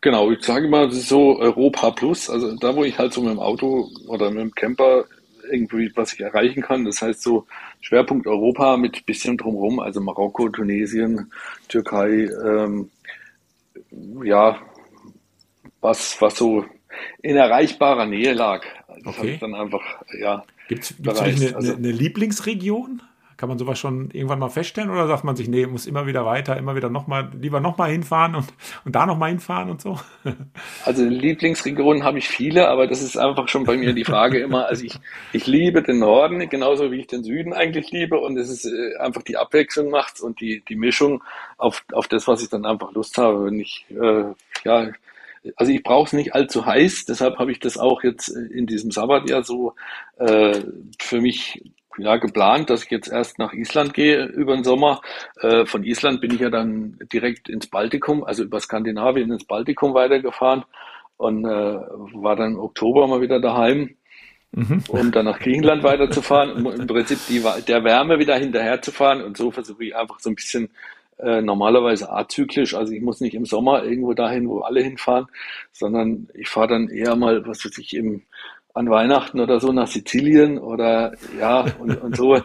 Genau, 0.00 0.30
ich 0.30 0.42
sage 0.42 0.68
mal, 0.68 0.90
so 0.90 1.38
Europa 1.38 1.92
plus, 1.92 2.28
also 2.28 2.54
da, 2.56 2.74
wo 2.76 2.84
ich 2.84 2.98
halt 2.98 3.12
so 3.12 3.22
mit 3.22 3.30
dem 3.30 3.38
Auto 3.38 3.88
oder 4.08 4.30
mit 4.30 4.40
dem 4.40 4.54
Camper 4.54 5.04
irgendwie 5.50 5.90
was 5.94 6.12
ich 6.12 6.20
erreichen 6.20 6.62
kann. 6.62 6.84
Das 6.84 7.02
heißt 7.02 7.22
so 7.22 7.46
Schwerpunkt 7.80 8.26
Europa 8.26 8.76
mit 8.76 9.06
bisschen 9.06 9.36
drumherum, 9.36 9.80
also 9.80 10.00
Marokko, 10.00 10.48
Tunesien, 10.48 11.32
Türkei, 11.68 12.28
ähm, 12.44 12.90
ja, 14.22 14.58
was, 15.80 16.20
was 16.20 16.36
so 16.36 16.64
in 17.22 17.36
erreichbarer 17.36 18.06
Nähe 18.06 18.32
lag. 18.32 18.64
Das 19.04 19.18
okay. 19.18 19.36
dann 19.40 19.54
einfach, 19.54 19.82
ja. 20.18 20.44
Gibt 20.68 20.84
es 20.84 20.94
eine, 21.20 21.56
also, 21.56 21.74
eine 21.74 21.90
Lieblingsregion? 21.90 23.02
Kann 23.36 23.48
man 23.48 23.58
sowas 23.58 23.78
schon 23.78 24.10
irgendwann 24.10 24.38
mal 24.38 24.48
feststellen 24.48 24.90
oder 24.90 25.06
sagt 25.06 25.24
man 25.24 25.36
sich, 25.36 25.48
nee, 25.48 25.66
muss 25.66 25.86
immer 25.86 26.06
wieder 26.06 26.24
weiter, 26.24 26.56
immer 26.56 26.76
wieder 26.76 26.90
nochmal, 26.90 27.30
lieber 27.40 27.60
nochmal 27.60 27.90
hinfahren 27.90 28.34
und, 28.34 28.46
und 28.84 28.94
da 28.94 29.06
nochmal 29.06 29.30
hinfahren 29.30 29.70
und 29.70 29.80
so? 29.80 29.98
Also 30.84 31.04
Lieblingsregionen 31.04 32.04
habe 32.04 32.18
ich 32.18 32.28
viele, 32.28 32.68
aber 32.68 32.86
das 32.86 33.02
ist 33.02 33.16
einfach 33.16 33.48
schon 33.48 33.64
bei 33.64 33.76
mir 33.76 33.92
die 33.92 34.04
Frage 34.04 34.38
immer. 34.38 34.66
Also 34.66 34.84
ich, 34.84 34.98
ich 35.32 35.46
liebe 35.46 35.82
den 35.82 35.98
Norden, 35.98 36.48
genauso 36.48 36.90
wie 36.90 37.00
ich 37.00 37.06
den 37.06 37.24
Süden 37.24 37.52
eigentlich 37.52 37.90
liebe 37.90 38.18
und 38.18 38.36
es 38.36 38.50
ist 38.50 38.66
äh, 38.66 38.96
einfach 38.98 39.22
die 39.22 39.36
Abwechslung 39.36 39.90
macht's 39.90 40.20
und 40.20 40.40
die, 40.40 40.62
die 40.68 40.76
Mischung 40.76 41.22
auf, 41.56 41.84
auf 41.92 42.08
das, 42.08 42.28
was 42.28 42.42
ich 42.42 42.48
dann 42.48 42.66
einfach 42.66 42.92
Lust 42.92 43.18
habe. 43.18 43.46
Wenn 43.46 43.60
ich, 43.60 43.86
äh, 43.90 44.24
ja, 44.64 44.90
also 45.56 45.72
ich 45.72 45.82
brauche 45.82 46.06
es 46.06 46.12
nicht 46.12 46.34
allzu 46.34 46.64
heiß, 46.64 47.04
deshalb 47.06 47.38
habe 47.38 47.52
ich 47.52 47.60
das 47.60 47.76
auch 47.76 48.02
jetzt 48.02 48.28
in 48.28 48.66
diesem 48.66 48.90
Sabbatjahr 48.90 49.44
so 49.44 49.74
äh, 50.18 50.60
für 50.98 51.20
mich 51.20 51.62
ja, 51.98 52.16
geplant, 52.16 52.70
dass 52.70 52.84
ich 52.84 52.90
jetzt 52.90 53.08
erst 53.08 53.38
nach 53.38 53.52
Island 53.52 53.94
gehe 53.94 54.24
über 54.24 54.54
den 54.54 54.64
Sommer. 54.64 55.00
Äh, 55.40 55.66
von 55.66 55.84
Island 55.84 56.20
bin 56.20 56.34
ich 56.34 56.40
ja 56.40 56.50
dann 56.50 56.98
direkt 57.12 57.48
ins 57.48 57.66
Baltikum, 57.66 58.24
also 58.24 58.42
über 58.42 58.60
Skandinavien 58.60 59.30
ins 59.30 59.44
Baltikum 59.44 59.94
weitergefahren 59.94 60.64
und 61.16 61.44
äh, 61.44 61.48
war 61.48 62.36
dann 62.36 62.52
im 62.52 62.60
Oktober 62.60 63.06
mal 63.06 63.20
wieder 63.20 63.40
daheim, 63.40 63.96
mhm. 64.52 64.82
um 64.88 65.12
dann 65.12 65.26
nach 65.26 65.38
Griechenland 65.38 65.82
weiterzufahren, 65.82 66.52
um 66.52 66.72
im 66.72 66.86
Prinzip 66.86 67.18
die, 67.28 67.42
der 67.66 67.84
Wärme 67.84 68.18
wieder 68.18 68.36
hinterherzufahren 68.36 69.22
und 69.22 69.36
so 69.36 69.50
versuche 69.50 69.84
ich 69.84 69.96
einfach 69.96 70.18
so 70.20 70.30
ein 70.30 70.36
bisschen 70.36 70.70
äh, 71.18 71.40
normalerweise 71.40 72.10
azyklisch, 72.10 72.74
also 72.74 72.92
ich 72.92 73.00
muss 73.00 73.20
nicht 73.20 73.34
im 73.34 73.46
Sommer 73.46 73.84
irgendwo 73.84 74.14
dahin, 74.14 74.48
wo 74.48 74.60
alle 74.60 74.82
hinfahren, 74.82 75.26
sondern 75.70 76.28
ich 76.34 76.48
fahre 76.48 76.68
dann 76.68 76.88
eher 76.88 77.14
mal, 77.14 77.46
was 77.46 77.64
weiß 77.64 77.78
ich, 77.78 77.94
im 77.94 78.22
an 78.74 78.90
Weihnachten 78.90 79.40
oder 79.40 79.60
so 79.60 79.72
nach 79.72 79.86
Sizilien 79.86 80.58
oder 80.58 81.14
ja 81.38 81.64
und, 81.78 82.00
und 82.02 82.16
so. 82.16 82.40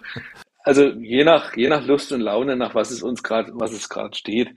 Also 0.64 0.86
je 0.86 1.24
nach 1.24 1.56
je 1.58 1.70
nach 1.70 1.86
Lust 1.86 2.12
und 2.12 2.22
Laune, 2.22 2.56
nach 2.56 2.76
was 2.76 2.92
es 2.92 3.04
uns 3.04 3.24
gerade 3.24 3.52
was 3.56 3.72
es 3.72 3.90
gerade 3.90 4.16
steht, 4.16 4.50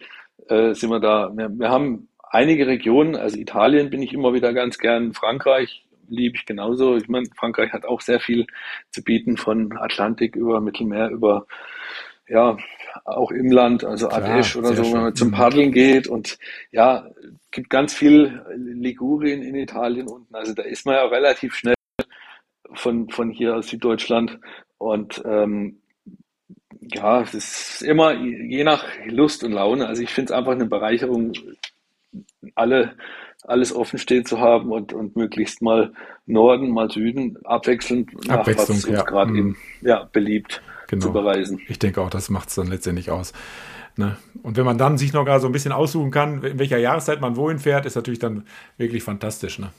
äh, 0.48 0.74
sind 0.74 0.90
wir 0.90 1.00
da. 1.00 1.30
Wir, 1.34 1.48
wir 1.50 1.70
haben 1.70 2.08
einige 2.30 2.66
Regionen, 2.66 3.16
also 3.16 3.38
Italien 3.38 3.90
bin 3.90 4.02
ich 4.02 4.12
immer 4.12 4.34
wieder 4.34 4.52
ganz 4.52 4.78
gern, 4.78 5.14
Frankreich 5.14 5.84
liebe 6.08 6.36
ich 6.36 6.46
genauso. 6.46 6.96
Ich 6.96 7.08
meine, 7.08 7.26
Frankreich 7.36 7.72
hat 7.72 7.84
auch 7.84 8.00
sehr 8.00 8.20
viel 8.20 8.46
zu 8.90 9.02
bieten 9.02 9.36
von 9.36 9.72
Atlantik 9.78 10.36
über 10.36 10.60
Mittelmeer 10.60 11.08
über 11.08 11.46
ja, 12.28 12.56
auch 13.04 13.30
im 13.30 13.50
Land, 13.50 13.84
also 13.84 14.08
Ardèche 14.08 14.58
oder 14.58 14.74
so, 14.74 14.84
schön. 14.84 14.94
wenn 14.94 15.02
man 15.02 15.14
zum 15.14 15.28
mhm. 15.28 15.32
Paddeln 15.32 15.72
geht 15.72 16.06
und 16.06 16.38
ja, 16.70 17.08
gibt 17.50 17.70
ganz 17.70 17.94
viel 17.94 18.42
Ligurien 18.56 19.42
in 19.42 19.54
Italien 19.54 20.08
unten. 20.08 20.34
Also 20.34 20.54
da 20.54 20.62
ist 20.62 20.86
man 20.86 20.94
ja 20.96 21.04
relativ 21.06 21.54
schnell 21.54 21.74
von, 22.74 23.08
von 23.10 23.30
hier 23.30 23.56
aus 23.56 23.68
Süddeutschland. 23.68 24.38
Und 24.78 25.22
ähm, 25.24 25.80
ja, 26.80 27.22
es 27.22 27.34
ist 27.34 27.82
immer 27.82 28.14
je 28.14 28.64
nach 28.64 28.84
Lust 29.06 29.44
und 29.44 29.52
Laune. 29.52 29.86
Also 29.86 30.02
ich 30.02 30.10
finde 30.10 30.32
es 30.32 30.38
einfach 30.38 30.52
eine 30.52 30.66
Bereicherung, 30.66 31.32
alle, 32.54 32.96
alles 33.42 33.74
offen 33.74 33.98
stehen 33.98 34.24
zu 34.24 34.38
haben 34.38 34.70
und, 34.70 34.92
und 34.92 35.16
möglichst 35.16 35.62
mal 35.62 35.92
Norden, 36.26 36.70
mal 36.70 36.90
Süden, 36.90 37.38
abwechselnd 37.44 38.26
nach 38.26 38.46
was 38.46 38.70
uns 38.70 38.86
ja. 38.86 39.02
gerade 39.02 39.32
mhm. 39.32 39.56
ja, 39.80 40.08
beliebt 40.12 40.62
genau. 40.88 41.06
zu 41.06 41.12
bereisen. 41.12 41.60
Ich 41.68 41.78
denke 41.78 42.00
auch, 42.00 42.10
das 42.10 42.30
macht 42.30 42.48
es 42.48 42.54
dann 42.54 42.68
letztendlich 42.68 43.10
aus. 43.10 43.32
Ne? 43.96 44.16
Und 44.42 44.56
wenn 44.56 44.64
man 44.64 44.78
dann 44.78 44.96
sich 44.96 45.12
noch 45.12 45.24
gar 45.24 45.40
so 45.40 45.46
ein 45.46 45.52
bisschen 45.52 45.72
aussuchen 45.72 46.10
kann, 46.10 46.42
in 46.42 46.58
welcher 46.58 46.78
Jahreszeit 46.78 47.20
man 47.20 47.36
wohin 47.36 47.58
fährt, 47.58 47.84
ist 47.84 47.96
natürlich 47.96 48.20
dann 48.20 48.46
wirklich 48.78 49.02
fantastisch. 49.02 49.58
Ne? 49.58 49.70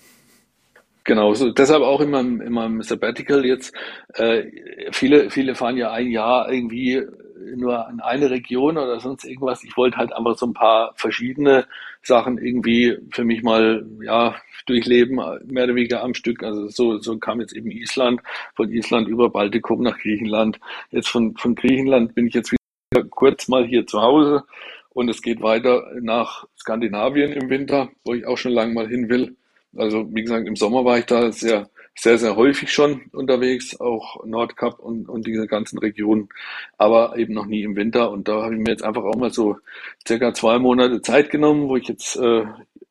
Genau, 1.06 1.34
so, 1.34 1.52
deshalb 1.52 1.84
auch 1.84 2.02
in 2.02 2.12
meinem, 2.12 2.42
in 2.42 2.54
meinem 2.54 2.82
Sabbatical 2.82 3.46
jetzt. 3.46 3.74
Äh, 4.14 4.44
viele, 4.92 5.30
viele 5.30 5.56
fahren 5.56 5.78
ja 5.78 5.92
ein 5.92 6.12
Jahr 6.12 6.52
irgendwie 6.52 7.02
nur 7.56 7.88
in 7.92 8.00
eine 8.00 8.30
Region 8.30 8.78
oder 8.78 9.00
sonst 9.00 9.26
irgendwas. 9.26 9.64
Ich 9.64 9.76
wollte 9.76 9.98
halt 9.98 10.14
einfach 10.14 10.38
so 10.38 10.46
ein 10.46 10.54
paar 10.54 10.94
verschiedene 10.96 11.66
Sachen 12.04 12.38
irgendwie 12.38 12.98
für 13.12 13.24
mich 13.24 13.44
mal 13.44 13.86
ja 14.02 14.36
durchleben, 14.66 15.16
mehr 15.46 15.66
oder 15.66 15.76
weniger 15.76 16.04
am 16.04 16.14
Stück. 16.14 16.44
Also 16.44 16.68
so, 16.68 17.00
so 17.00 17.18
kam 17.18 17.40
jetzt 17.42 17.54
eben 17.54 17.72
Island, 17.72 18.22
von 18.56 18.72
Island 18.72 19.08
über 19.08 19.30
Baltikum 19.30 19.82
nach 19.82 19.98
Griechenland. 19.98 20.60
Jetzt 20.92 21.10
von, 21.10 21.36
von 21.38 21.56
Griechenland 21.56 22.16
bin 22.16 22.28
ich 22.28 22.34
jetzt 22.34 22.52
wieder 22.52 23.04
kurz 23.10 23.48
mal 23.48 23.66
hier 23.66 23.86
zu 23.88 24.02
Hause 24.02 24.44
und 24.90 25.10
es 25.10 25.22
geht 25.22 25.42
weiter 25.42 25.86
nach 26.02 26.46
Skandinavien 26.58 27.32
im 27.34 27.50
Winter, 27.50 27.90
wo 28.06 28.14
ich 28.14 28.26
auch 28.26 28.38
schon 28.38 28.52
lange 28.52 28.74
mal 28.74 28.88
hin 28.88 29.10
will. 29.10 29.36
Also 29.76 30.08
wie 30.14 30.22
gesagt, 30.22 30.48
im 30.48 30.56
Sommer 30.56 30.86
war 30.86 31.00
ich 31.00 31.06
da 31.06 31.32
sehr, 31.32 31.70
sehr, 31.96 32.18
sehr 32.18 32.36
häufig 32.36 32.72
schon 32.72 33.04
unterwegs, 33.12 33.80
auch 33.80 34.26
Nordkap 34.26 34.80
und, 34.80 35.08
und 35.10 35.28
diese 35.28 35.48
ganzen 35.48 35.78
Regionen, 35.80 36.30
aber 36.78 37.18
eben 37.18 37.34
noch 37.34 37.46
nie 37.46 37.64
im 37.64 37.76
Winter. 37.76 38.12
Und 38.12 38.28
da 38.28 38.44
habe 38.44 38.56
ich 38.56 38.62
mir 38.62 38.72
jetzt 38.72 38.84
einfach 38.84 39.04
auch 39.04 39.16
mal 39.16 39.32
so 39.32 39.58
circa 40.08 40.34
zwei 40.34 40.60
Monate 40.60 41.02
Zeit 41.02 41.30
genommen, 41.30 41.70
wo 41.70 41.76
ich 41.76 41.88
jetzt 41.88 42.16
äh, 42.18 42.46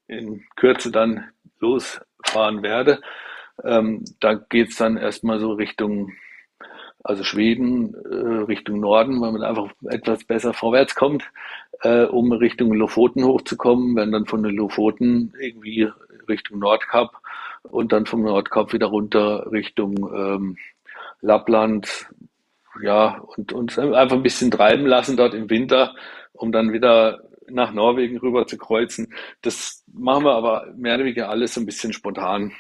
in 0.07 0.45
Kürze 0.57 0.91
dann 0.91 1.25
losfahren 1.61 2.63
werde. 2.63 3.01
Ähm, 3.65 4.05
da 4.21 4.35
geht's 4.35 4.77
dann 4.77 4.97
erstmal 4.97 5.39
so 5.41 5.53
Richtung 5.53 6.13
also 7.05 7.25
Schweden 7.25 7.95
äh, 7.95 8.45
Richtung 8.45 8.81
Norden, 8.81 9.21
weil 9.21 9.33
man 9.33 9.43
einfach 9.43 9.71
etwas 9.89 10.25
besser 10.25 10.53
vorwärts 10.53 10.95
kommt, 10.95 11.25
äh, 11.83 12.05
um 12.05 12.33
Richtung 12.33 12.73
Lofoten 12.73 13.25
hochzukommen, 13.25 13.97
wenn 13.97 14.13
dann 14.13 14.27
von 14.27 14.43
den 14.43 14.55
Lofoten 14.55 15.35
irgendwie 15.41 15.89
Richtung 16.29 16.61
Nordkap 16.61 17.22
und 17.63 17.93
dann 17.93 18.07
vom 18.07 18.23
Nordkap 18.23 18.73
wieder 18.73 18.87
runter 18.87 19.51
Richtung 19.51 19.97
ähm, 20.15 20.57
Lappland, 21.21 22.09
ja, 22.83 23.19
und 23.37 23.53
uns 23.53 23.79
einfach 23.79 24.17
ein 24.17 24.23
bisschen 24.23 24.51
treiben 24.51 24.87
lassen 24.87 25.17
dort 25.17 25.35
im 25.35 25.51
Winter, 25.51 25.95
um 26.33 26.53
dann 26.53 26.73
wieder 26.73 27.21
nach 27.51 27.73
Norwegen 27.73 28.19
rüber 28.19 28.47
zu 28.47 28.57
kreuzen. 28.57 29.13
Das 29.43 29.85
machen 29.93 30.25
wir 30.25 30.35
aber 30.35 30.67
mehr 30.77 30.95
oder 30.95 31.05
weniger 31.05 31.29
alles 31.29 31.55
so 31.55 31.61
ein 31.61 31.67
bisschen 31.67 31.93
spontan. 31.93 32.53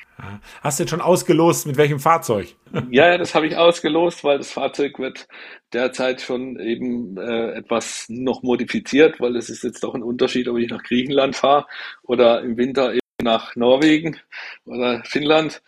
Hast 0.62 0.78
du 0.78 0.82
jetzt 0.82 0.90
schon 0.90 1.00
ausgelost, 1.00 1.66
mit 1.66 1.76
welchem 1.76 1.98
Fahrzeug? 1.98 2.54
Ja, 2.90 3.08
ja, 3.08 3.18
das 3.18 3.34
habe 3.34 3.46
ich 3.46 3.56
ausgelost, 3.56 4.24
weil 4.24 4.38
das 4.38 4.50
Fahrzeug 4.50 4.98
wird 4.98 5.28
derzeit 5.74 6.22
schon 6.22 6.58
eben 6.58 7.18
äh, 7.18 7.52
etwas 7.52 8.06
noch 8.08 8.42
modifiziert, 8.42 9.20
weil 9.20 9.36
es 9.36 9.50
ist 9.50 9.62
jetzt 9.62 9.84
doch 9.84 9.94
ein 9.94 10.02
Unterschied, 10.02 10.48
ob 10.48 10.56
ich 10.56 10.70
nach 10.70 10.82
Griechenland 10.82 11.36
fahre 11.36 11.66
oder 12.02 12.40
im 12.40 12.56
Winter 12.56 12.92
eben 12.92 13.01
nach 13.22 13.56
Norwegen 13.56 14.18
oder 14.64 15.02
Finnland. 15.04 15.62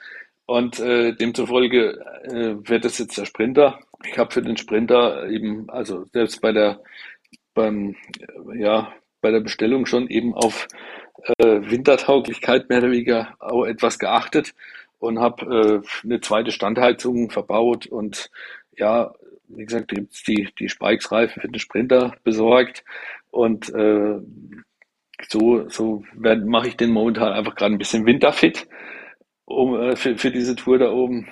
Und 0.47 0.79
äh, 0.79 1.13
demzufolge 1.13 1.99
äh, 2.25 2.69
wird 2.69 2.85
es 2.85 2.99
jetzt 2.99 3.17
der 3.17 3.25
Sprinter. 3.25 3.79
Ich 4.05 4.19
habe 4.19 4.31
für 4.31 4.43
den 4.43 4.59
Sprinter 4.59 5.29
eben, 5.31 5.71
also 5.71 6.05
selbst 6.13 6.43
bei 6.43 6.53
der 6.53 6.81
beim, 7.55 7.95
ja, 8.55 8.93
bei 9.23 9.31
der 9.31 9.41
Bestellung 9.41 9.87
schon 9.87 10.09
eben 10.09 10.35
auf 10.35 10.69
äh, 11.39 11.61
Wintertauglichkeit 11.71 12.69
mehr 12.69 12.79
oder 12.79 12.91
weniger 12.91 13.35
auch 13.39 13.65
etwas 13.65 13.99
geachtet 13.99 14.55
und 14.99 15.19
habe 15.19 15.83
äh, 15.83 16.05
eine 16.05 16.21
zweite 16.21 16.51
Standheizung 16.51 17.31
verbaut 17.31 17.87
und 17.87 18.31
ja, 18.77 19.15
wie 19.49 19.65
gesagt, 19.65 19.93
die, 19.93 20.49
die 20.59 20.69
Spikes-Reifen 20.69 21.41
für 21.41 21.49
den 21.49 21.61
Sprinter 21.61 22.17
besorgt 22.25 22.85
und 23.31 23.73
äh, 23.75 24.19
so, 25.29 25.69
so 25.69 26.03
mache 26.15 26.69
ich 26.69 26.77
den 26.77 26.91
momentan 26.91 27.33
einfach 27.33 27.55
gerade 27.55 27.75
ein 27.75 27.79
bisschen 27.79 28.07
winterfit 28.07 28.67
um, 29.45 29.81
äh, 29.81 29.97
für, 29.97 30.17
für 30.17 30.31
diese 30.31 30.57
Tour 30.57 30.79
da 30.79 30.91
oben. 30.91 31.29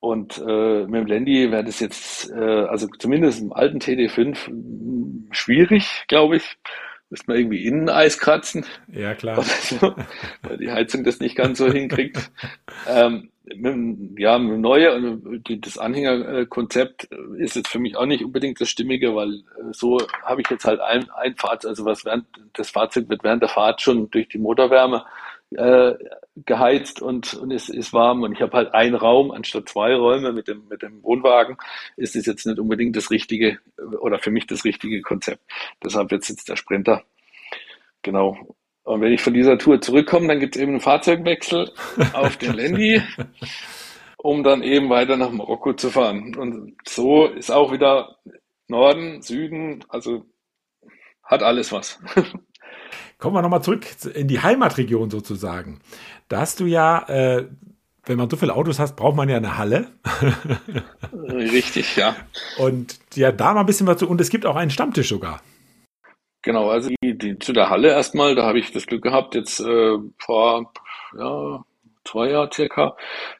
Und 0.00 0.36
äh, 0.46 0.84
mit 0.84 1.00
dem 1.00 1.06
Landy 1.06 1.50
wäre 1.50 1.64
das 1.64 1.80
jetzt, 1.80 2.30
äh, 2.30 2.34
also 2.34 2.86
zumindest 2.98 3.40
im 3.40 3.52
alten 3.52 3.78
TD5 3.78 4.36
schwierig, 5.30 6.04
glaube 6.08 6.36
ich. 6.36 6.58
Müsste 7.08 7.30
man 7.30 7.38
irgendwie 7.38 7.64
innen 7.64 7.88
Eis 7.88 8.18
kratzen. 8.18 8.66
Ja, 8.88 9.14
klar. 9.14 9.40
So, 9.42 9.94
weil 10.42 10.58
die 10.58 10.70
Heizung 10.70 11.04
das 11.04 11.20
nicht 11.20 11.36
ganz 11.36 11.58
so 11.58 11.70
hinkriegt. 11.70 12.30
ähm, 12.88 13.30
ja, 13.46 14.38
mit 14.38 14.58
neue 14.58 14.94
und 14.94 15.66
das 15.66 15.76
Anhängerkonzept 15.76 17.04
ist 17.36 17.56
jetzt 17.56 17.68
für 17.68 17.78
mich 17.78 17.96
auch 17.96 18.06
nicht 18.06 18.24
unbedingt 18.24 18.60
das 18.60 18.70
Stimmige, 18.70 19.14
weil 19.14 19.34
äh, 19.34 19.72
so 19.72 20.00
habe 20.22 20.40
ich 20.40 20.48
jetzt 20.48 20.64
halt 20.64 20.80
ein, 20.80 21.10
ein 21.10 21.36
Fahrzeug, 21.36 21.70
also 21.70 21.84
was 21.84 22.04
während 22.04 22.26
das 22.54 22.70
Fahrzeug 22.70 23.08
wird 23.08 23.22
während 23.22 23.42
der 23.42 23.50
Fahrt 23.50 23.82
schon 23.82 24.10
durch 24.10 24.28
die 24.28 24.38
Motorwärme 24.38 25.04
äh, 25.50 25.94
geheizt 26.36 27.02
und, 27.02 27.34
und 27.34 27.50
es 27.50 27.68
ist 27.68 27.92
warm 27.92 28.22
und 28.22 28.32
ich 28.32 28.40
habe 28.40 28.56
halt 28.56 28.74
einen 28.74 28.94
Raum 28.94 29.30
anstatt 29.30 29.68
zwei 29.68 29.94
Räume 29.94 30.32
mit 30.32 30.48
dem, 30.48 30.66
mit 30.68 30.82
dem 30.82 31.02
Wohnwagen, 31.02 31.58
ist 31.96 32.16
es 32.16 32.26
jetzt 32.26 32.46
nicht 32.46 32.58
unbedingt 32.58 32.96
das 32.96 33.10
richtige 33.10 33.58
oder 34.00 34.18
für 34.18 34.30
mich 34.30 34.46
das 34.46 34.64
richtige 34.64 35.02
Konzept. 35.02 35.42
Deshalb 35.82 36.10
wird 36.10 36.28
jetzt 36.28 36.48
der 36.48 36.56
Sprinter. 36.56 37.02
Genau. 38.02 38.56
Und 38.84 39.00
wenn 39.00 39.12
ich 39.12 39.22
von 39.22 39.32
dieser 39.34 39.58
Tour 39.58 39.80
zurückkomme, 39.80 40.28
dann 40.28 40.40
gibt 40.40 40.56
es 40.56 40.62
eben 40.62 40.72
einen 40.72 40.80
Fahrzeugwechsel 40.80 41.72
auf 42.12 42.36
den 42.36 42.54
Landy, 42.54 43.02
um 44.18 44.44
dann 44.44 44.62
eben 44.62 44.90
weiter 44.90 45.16
nach 45.16 45.30
Marokko 45.30 45.72
zu 45.72 45.90
fahren. 45.90 46.36
Und 46.36 46.76
so 46.86 47.26
ist 47.26 47.50
auch 47.50 47.72
wieder 47.72 48.16
Norden, 48.68 49.22
Süden, 49.22 49.84
also 49.88 50.24
hat 51.22 51.42
alles 51.42 51.72
was. 51.72 51.98
Kommen 53.18 53.34
wir 53.34 53.42
nochmal 53.42 53.62
zurück 53.62 53.86
in 54.14 54.28
die 54.28 54.40
Heimatregion 54.40 55.08
sozusagen. 55.08 55.80
Da 56.28 56.40
hast 56.40 56.60
du 56.60 56.66
ja, 56.66 57.08
äh, 57.08 57.48
wenn 58.04 58.18
man 58.18 58.28
so 58.28 58.36
viele 58.36 58.54
Autos 58.54 58.78
hat, 58.78 58.96
braucht 58.96 59.16
man 59.16 59.30
ja 59.30 59.38
eine 59.38 59.56
Halle. 59.56 59.92
Richtig, 61.12 61.96
ja. 61.96 62.16
Und 62.58 62.98
ja, 63.14 63.32
da 63.32 63.54
mal 63.54 63.60
ein 63.60 63.66
bisschen 63.66 63.86
was 63.86 63.96
zu. 63.96 64.08
Und 64.08 64.20
es 64.20 64.28
gibt 64.28 64.44
auch 64.44 64.56
einen 64.56 64.70
Stammtisch 64.70 65.08
sogar. 65.08 65.40
Genau, 66.44 66.68
also 66.68 66.90
die, 67.02 67.16
die, 67.16 67.38
zu 67.38 67.54
der 67.54 67.70
Halle 67.70 67.88
erstmal, 67.88 68.34
da 68.34 68.44
habe 68.44 68.58
ich 68.58 68.70
das 68.70 68.86
Glück 68.86 69.02
gehabt, 69.02 69.34
jetzt 69.34 69.60
äh, 69.60 69.96
vor 70.18 70.72
ja, 71.18 71.64
zwei 72.04 72.30
Jahren 72.30 72.50
circa 72.52 72.96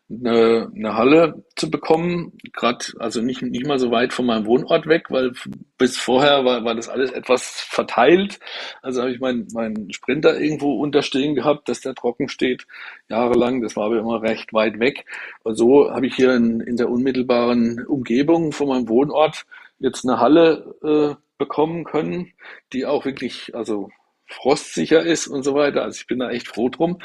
eine, 0.08 0.70
eine 0.74 0.94
Halle 0.94 1.44
zu 1.54 1.70
bekommen. 1.70 2.32
Gerade, 2.54 2.84
also 2.98 3.20
nicht, 3.20 3.42
nicht 3.42 3.66
mal 3.66 3.78
so 3.78 3.90
weit 3.90 4.14
von 4.14 4.24
meinem 4.24 4.46
Wohnort 4.46 4.86
weg, 4.86 5.10
weil 5.10 5.32
bis 5.76 5.98
vorher 5.98 6.46
war, 6.46 6.64
war 6.64 6.74
das 6.74 6.88
alles 6.88 7.10
etwas 7.10 7.60
verteilt. 7.60 8.40
Also 8.80 9.02
habe 9.02 9.12
ich 9.12 9.20
meinen 9.20 9.48
mein 9.52 9.88
Sprinter 9.92 10.40
irgendwo 10.40 10.80
unterstehen 10.80 11.34
gehabt, 11.34 11.68
dass 11.68 11.82
der 11.82 11.94
trocken 11.94 12.28
steht, 12.28 12.66
jahrelang. 13.10 13.60
Das 13.60 13.76
war 13.76 13.84
aber 13.86 13.98
immer 13.98 14.22
recht 14.22 14.54
weit 14.54 14.80
weg. 14.80 15.04
Und 15.42 15.56
so 15.56 15.90
habe 15.90 16.06
ich 16.06 16.14
hier 16.14 16.34
in, 16.34 16.60
in 16.60 16.76
der 16.76 16.88
unmittelbaren 16.88 17.84
Umgebung 17.86 18.52
von 18.52 18.68
meinem 18.68 18.88
Wohnort 18.88 19.44
jetzt 19.78 20.08
eine 20.08 20.20
Halle 20.20 20.74
äh, 20.82 21.23
bekommen 21.38 21.84
können, 21.84 22.32
die 22.72 22.86
auch 22.86 23.04
wirklich, 23.04 23.54
also 23.54 23.90
frostsicher 24.26 25.02
ist 25.02 25.26
und 25.26 25.42
so 25.42 25.54
weiter. 25.54 25.82
Also 25.82 26.00
ich 26.00 26.06
bin 26.06 26.18
da 26.18 26.30
echt 26.30 26.48
froh 26.48 26.68
drum. 26.68 27.00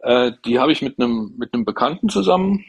Äh, 0.00 0.32
die 0.44 0.58
habe 0.58 0.72
ich 0.72 0.82
mit 0.82 0.98
einem 0.98 1.34
mit 1.38 1.54
einem 1.54 1.64
Bekannten 1.64 2.08
zusammen. 2.08 2.64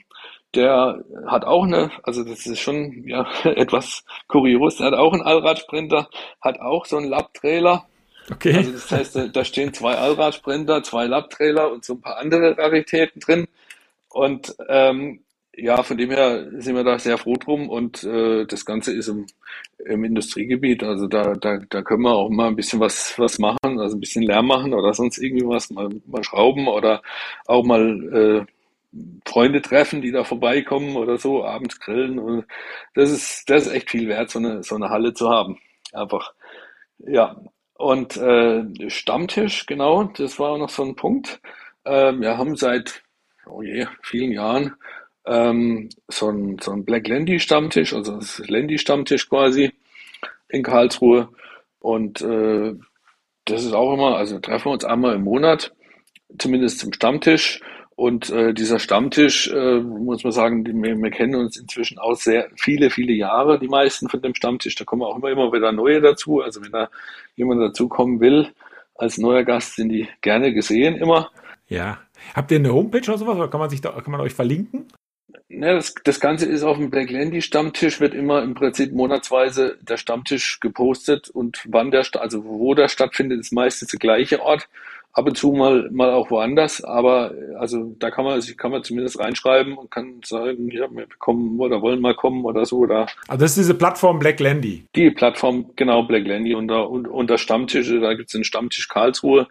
Der 0.56 1.04
hat 1.28 1.46
auch 1.46 1.66
eine, 1.66 1.92
also 2.04 2.24
das 2.24 2.46
ist 2.46 2.60
schon 2.60 3.08
ja 3.08 3.28
etwas 3.44 4.04
kurios. 4.28 4.78
Der 4.78 4.88
hat 4.88 4.94
auch 4.94 5.14
einen 5.14 5.22
Allradsprinter, 5.22 6.10
hat 6.42 6.60
auch 6.60 6.86
so 6.86 6.98
einen 6.98 7.10
Lab-Trailer. 7.10 7.86
Okay. 8.32 8.56
Also 8.56 8.72
das 8.72 8.92
heißt, 8.92 9.16
da, 9.16 9.28
da 9.28 9.44
stehen 9.44 9.74
zwei 9.74 9.96
Allradsprinter, 9.96 10.84
zwei 10.84 11.06
Lab-Trailer 11.06 11.72
und 11.72 11.84
so 11.84 11.94
ein 11.94 12.02
paar 12.02 12.18
andere 12.18 12.58
Raritäten 12.58 13.20
drin. 13.20 13.48
Und 14.10 14.56
ähm, 14.68 15.24
ja, 15.56 15.84
von 15.84 15.98
dem 15.98 16.12
her 16.12 16.48
sind 16.58 16.76
wir 16.76 16.84
da 16.84 17.00
sehr 17.00 17.18
froh 17.18 17.36
drum 17.36 17.70
und 17.70 18.04
äh, 18.04 18.46
das 18.46 18.66
Ganze 18.66 18.94
ist 18.94 19.08
im, 19.08 19.26
im 19.86 20.04
Industriegebiet, 20.04 20.84
also 20.84 21.08
da, 21.08 21.34
da, 21.34 21.58
da 21.70 21.82
können 21.82 22.04
wir 22.04 22.14
auch 22.14 22.30
mal 22.30 22.48
ein 22.48 22.56
bisschen 22.56 22.80
was, 22.80 23.18
was 23.18 23.40
machen, 23.40 23.80
also 23.80 23.98
ein 23.98 24.00
bisschen 24.00 24.24
Lärm 24.24 24.48
machen 24.48 24.74
oder 24.74 24.94
sonst 24.94 25.18
irgendwie 25.18 25.46
was, 25.48 25.70
mal, 25.70 25.90
mal 26.06 26.24
schrauben 26.24 26.68
oder 26.68 27.02
auch 27.48 27.64
mal 27.66 28.46
äh, 28.48 28.52
Freunde 29.26 29.62
treffen, 29.62 30.02
die 30.02 30.12
da 30.12 30.24
vorbeikommen 30.24 30.96
oder 30.96 31.18
so, 31.18 31.44
abends 31.46 31.80
grillen. 31.80 32.20
Und 32.20 32.46
das 32.96 33.12
ist, 33.12 33.50
das 33.50 33.68
ist 33.68 33.74
echt 33.74 33.92
viel 33.92 34.08
wert, 34.08 34.30
so 34.32 34.40
eine, 34.40 34.64
so 34.64 34.76
eine 34.76 34.90
Halle 34.90 35.14
zu 35.14 35.30
haben. 35.30 35.60
Einfach. 35.94 36.34
Ja. 37.00 37.40
Und 37.76 38.18
äh, 38.18 38.90
Stammtisch, 38.90 39.66
genau, 39.66 40.06
das 40.06 40.40
war 40.40 40.52
auch 40.52 40.58
noch 40.58 40.70
so 40.70 40.84
ein 40.84 40.96
Punkt. 40.96 41.40
Äh, 41.86 42.14
wir 42.14 42.38
haben 42.38 42.56
seit 42.56 43.04
oh 43.46 43.62
je, 43.62 43.88
vielen 44.02 44.32
Jahren 44.32 44.74
ähm, 45.26 45.90
so 46.08 46.30
ein, 46.30 46.58
so 46.60 46.72
ein 46.72 46.86
Black 46.86 47.08
Landy 47.08 47.40
Stammtisch, 47.40 47.94
also 47.94 48.18
das 48.18 48.40
Landy 48.48 48.78
Stammtisch 48.78 49.30
quasi 49.30 49.72
in 50.50 50.64
Karlsruhe. 50.64 51.30
Und 51.80 52.22
äh, 52.22 52.74
das 53.46 53.64
ist 53.64 53.74
auch 53.74 53.94
immer, 53.94 54.18
also 54.18 54.40
treffen 54.40 54.66
wir 54.66 54.74
uns 54.74 54.86
einmal 54.86 55.16
im 55.16 55.24
Monat, 55.24 55.74
zumindest 56.38 56.80
zum 56.80 56.94
Stammtisch. 56.94 57.62
Und 57.96 58.30
äh, 58.30 58.54
dieser 58.54 58.80
Stammtisch, 58.80 59.52
äh, 59.52 59.82
muss 59.82 60.24
man 60.24 60.32
sagen, 60.32 60.64
die, 60.64 60.74
wir, 60.74 60.96
wir 60.96 61.12
kennen 61.12 61.36
uns 61.36 61.58
inzwischen 61.58 62.00
auch 62.00 62.16
sehr 62.16 62.50
viele, 62.56 62.90
viele 62.92 63.12
Jahre, 63.12 63.60
die 63.60 63.68
meisten 63.68 64.08
von 64.08 64.22
dem 64.22 64.36
Stammtisch. 64.36 64.76
Da 64.76 64.86
kommen 64.86 65.02
auch 65.02 65.18
immer, 65.18 65.30
immer 65.30 65.52
wieder 65.52 65.74
neue 65.74 66.00
dazu. 66.00 66.42
Also 66.42 66.64
wenn 66.64 66.72
da 66.72 66.90
jemand 67.36 67.62
dazukommen 67.62 68.22
will, 68.22 68.48
als 68.96 69.18
neuer 69.18 69.44
Gast 69.44 69.76
sind 69.76 69.90
die 69.90 70.08
gerne 70.22 70.54
gesehen 70.54 70.96
immer. 70.96 71.30
Ja. 71.68 72.00
Habt 72.34 72.52
ihr 72.52 72.60
eine 72.60 72.74
Homepage 72.74 73.00
oder 73.00 73.18
sowas? 73.18 73.36
Oder 73.36 73.50
kann 73.50 73.60
man 73.60 73.70
sich 73.70 73.82
da, 73.82 73.92
kann 73.92 74.12
man 74.12 74.22
euch 74.22 74.34
verlinken? 74.34 74.86
Ja, 75.50 75.74
das, 75.74 75.96
das 76.04 76.20
Ganze 76.20 76.46
ist 76.46 76.62
auf 76.62 76.78
dem 76.78 76.92
Black 76.92 77.10
Landy 77.10 77.42
Stammtisch, 77.42 78.00
wird 78.00 78.14
immer 78.14 78.44
im 78.44 78.54
Prinzip 78.54 78.94
monatsweise 78.94 79.80
der 79.82 79.98
Stammtisch 79.98 80.60
gepostet 80.60 81.30
und 81.30 81.64
wann 81.68 81.90
der, 81.90 82.06
also 82.20 82.46
wo 82.46 82.76
der 82.76 82.88
stattfindet, 82.88 83.40
ist 83.40 83.52
meistens 83.52 83.90
der 83.90 84.00
gleiche 84.00 84.42
Ort. 84.42 84.70
Ab 85.12 85.26
und 85.26 85.36
zu 85.36 85.52
mal, 85.52 85.90
mal 85.92 86.12
auch 86.12 86.30
woanders, 86.30 86.84
aber 86.84 87.34
also 87.58 87.96
da 87.98 88.12
kann 88.12 88.26
man, 88.26 88.36
also 88.36 88.54
kann 88.56 88.70
man 88.70 88.84
zumindest 88.84 89.18
reinschreiben 89.18 89.76
und 89.76 89.90
kann 89.90 90.22
sagen, 90.24 90.70
ja, 90.70 90.88
wir 90.92 91.08
kommen 91.18 91.60
oder 91.60 91.82
wollen 91.82 92.00
mal 92.00 92.14
kommen 92.14 92.46
oder 92.46 92.68
so. 92.68 92.78
Oder 92.78 93.08
also 93.28 93.42
das 93.42 93.52
ist 93.52 93.58
diese 93.58 93.74
Plattform 93.74 94.20
Black 94.20 94.40
Landy. 94.40 94.86
Die 94.96 95.10
Plattform, 95.10 95.72
genau, 95.76 96.04
Black 96.04 96.28
Landy 96.28 96.54
unter, 96.54 96.92
unter 96.92 97.40
Stammtische, 97.40 98.00
da 98.00 98.14
gibt 98.14 98.30
es 98.30 98.34
den 98.34 98.44
Stammtisch 98.44 98.88
Karlsruhe 98.88 99.48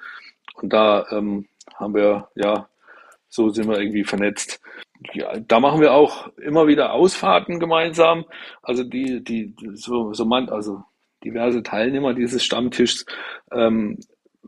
und 0.54 0.72
da 0.72 1.06
ähm, 1.10 1.46
haben 1.74 1.94
wir, 1.96 2.28
ja, 2.36 2.68
so 3.28 3.50
sind 3.50 3.68
wir 3.68 3.80
irgendwie 3.80 4.04
vernetzt 4.04 4.60
ja, 5.12 5.38
da 5.40 5.60
machen 5.60 5.80
wir 5.80 5.92
auch 5.92 6.28
immer 6.36 6.66
wieder 6.66 6.92
Ausfahrten 6.92 7.60
gemeinsam. 7.60 8.24
Also 8.62 8.84
die, 8.84 9.22
die, 9.22 9.54
so, 9.74 10.12
so 10.12 10.24
man, 10.24 10.48
also 10.48 10.82
diverse 11.24 11.62
Teilnehmer 11.62 12.14
dieses 12.14 12.44
Stammtischs 12.44 13.04
ähm, 13.52 13.98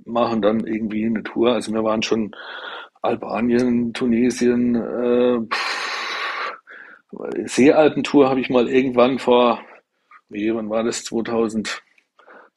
machen 0.04 0.42
dann 0.42 0.66
irgendwie 0.66 1.06
eine 1.06 1.22
Tour. 1.22 1.52
Also 1.52 1.72
wir 1.72 1.84
waren 1.84 2.02
schon 2.02 2.34
Albanien, 3.02 3.92
Tunesien, 3.92 4.74
äh, 4.74 5.40
Seealpentour 7.46 8.28
habe 8.28 8.40
ich 8.40 8.50
mal 8.50 8.68
irgendwann 8.68 9.18
vor, 9.18 9.60
wie, 10.28 10.54
wann 10.54 10.70
war 10.70 10.84
das, 10.84 11.10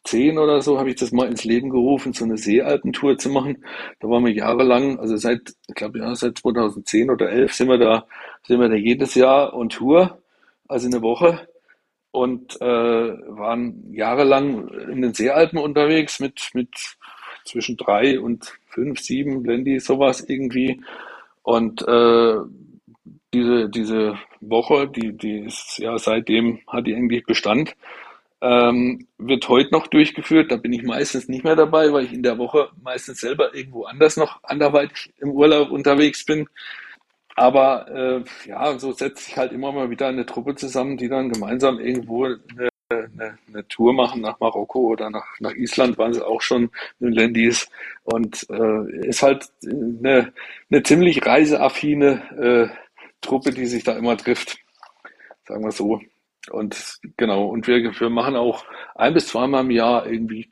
2010 0.04 0.38
oder 0.38 0.62
so, 0.62 0.80
habe 0.80 0.90
ich 0.90 0.96
das 0.96 1.12
mal 1.12 1.28
ins 1.28 1.44
Leben 1.44 1.70
gerufen, 1.70 2.14
so 2.14 2.26
eine 2.26 2.38
Seealpentour 2.38 3.18
zu 3.18 3.30
machen. 3.30 3.64
Da 4.00 4.10
waren 4.10 4.26
wir 4.26 4.34
jahrelang, 4.34 5.00
also 5.00 5.18
seit, 5.18 5.54
ich 5.68 5.76
glaube 5.76 6.00
ja, 6.00 6.14
seit 6.16 6.38
2010 6.40 7.10
oder 7.10 7.30
11 7.30 7.54
sind 7.54 7.70
wir 7.70 7.78
da, 7.78 8.06
sind 8.44 8.60
wir 8.60 8.70
da 8.70 8.76
jedes 8.76 9.16
Jahr 9.16 9.54
on 9.54 9.70
Tour, 9.70 10.22
also 10.68 10.88
eine 10.88 11.02
Woche 11.02 11.48
und 12.12 12.62
äh, 12.62 12.66
waren 12.66 13.92
jahrelang 13.92 14.68
in 14.70 15.02
den 15.02 15.14
Seealpen 15.14 15.58
unterwegs 15.58 16.20
mit, 16.20 16.52
mit 16.54 16.70
zwischen 17.46 17.78
drei 17.78 18.20
und 18.20 18.54
fünf, 18.68 19.00
sieben 19.00 19.42
Blendy, 19.42 19.80
sowas 19.80 20.24
irgendwie. 20.28 20.82
Und 21.42 21.82
äh, 21.88 22.36
diese, 23.34 23.70
diese 23.70 24.18
Woche, 24.42 24.88
die, 24.88 25.18
die 25.18 25.40
ist 25.40 25.80
ja 25.80 25.98
seitdem 25.98 26.60
hat 26.68 26.86
die 26.86 26.96
eigentlich 26.96 27.26
Bestand, 27.26 27.76
ähm, 28.44 29.08
wird 29.18 29.48
heute 29.48 29.72
noch 29.72 29.88
durchgeführt. 29.88 30.52
Da 30.52 30.58
bin 30.58 30.74
ich 30.74 30.84
meistens 30.84 31.30
nicht 31.30 31.46
mehr 31.46 31.56
dabei, 31.56 31.94
weil 31.94 32.04
ich 32.04 32.14
in 32.14 32.24
der 32.24 32.38
Woche 32.38 32.70
meistens 32.82 33.22
selber 33.22 33.56
irgendwo 33.56 33.86
anders 33.86 34.18
noch 34.18 34.44
anderweitig 34.44 35.14
im 35.20 35.32
Urlaub 35.32 35.72
unterwegs 35.72 36.26
bin. 36.26 36.48
Aber 37.36 37.88
äh, 37.88 38.50
ja, 38.50 38.78
so 38.78 38.92
setzt 38.92 39.26
sich 39.26 39.38
halt 39.38 39.54
immer 39.54 39.72
mal 39.72 39.90
wieder 39.90 40.08
eine 40.08 40.26
Truppe 40.26 40.56
zusammen, 40.56 40.98
die 40.98 41.08
dann 41.08 41.30
gemeinsam 41.30 41.80
irgendwo 41.80 42.26
eine, 42.26 42.70
eine, 42.90 43.38
eine 43.48 43.68
Tour 43.70 43.94
machen 43.94 44.22
nach 44.22 44.40
Marokko 44.40 44.80
oder 44.92 45.10
nach, 45.10 45.26
nach 45.40 45.54
Island, 45.56 45.98
waren 45.98 46.14
sie 46.14 46.26
auch 46.26 46.42
schon 46.42 46.70
in 47.00 47.14
Landis. 47.14 47.70
Und 48.04 48.46
äh, 48.50 49.08
ist 49.08 49.24
halt 49.24 49.48
eine, 49.66 50.34
eine 50.70 50.84
ziemlich 50.84 51.26
reiseaffine 51.26 52.70
äh, 52.72 52.78
Truppe, 53.22 53.52
die 53.52 53.68
sich 53.68 53.86
da 53.86 53.94
immer 53.94 54.18
trifft. 54.18 54.58
Sagen 55.48 55.64
wir 55.64 55.72
so. 55.72 56.02
Und 56.50 57.00
genau, 57.18 57.46
und 57.48 57.68
wir, 57.68 57.84
wir 57.98 58.10
machen 58.10 58.36
auch 58.36 58.66
ein 58.96 59.14
bis 59.14 59.28
zweimal 59.28 59.64
im 59.64 59.72
Jahr 59.72 60.06
irgendwie 60.06 60.52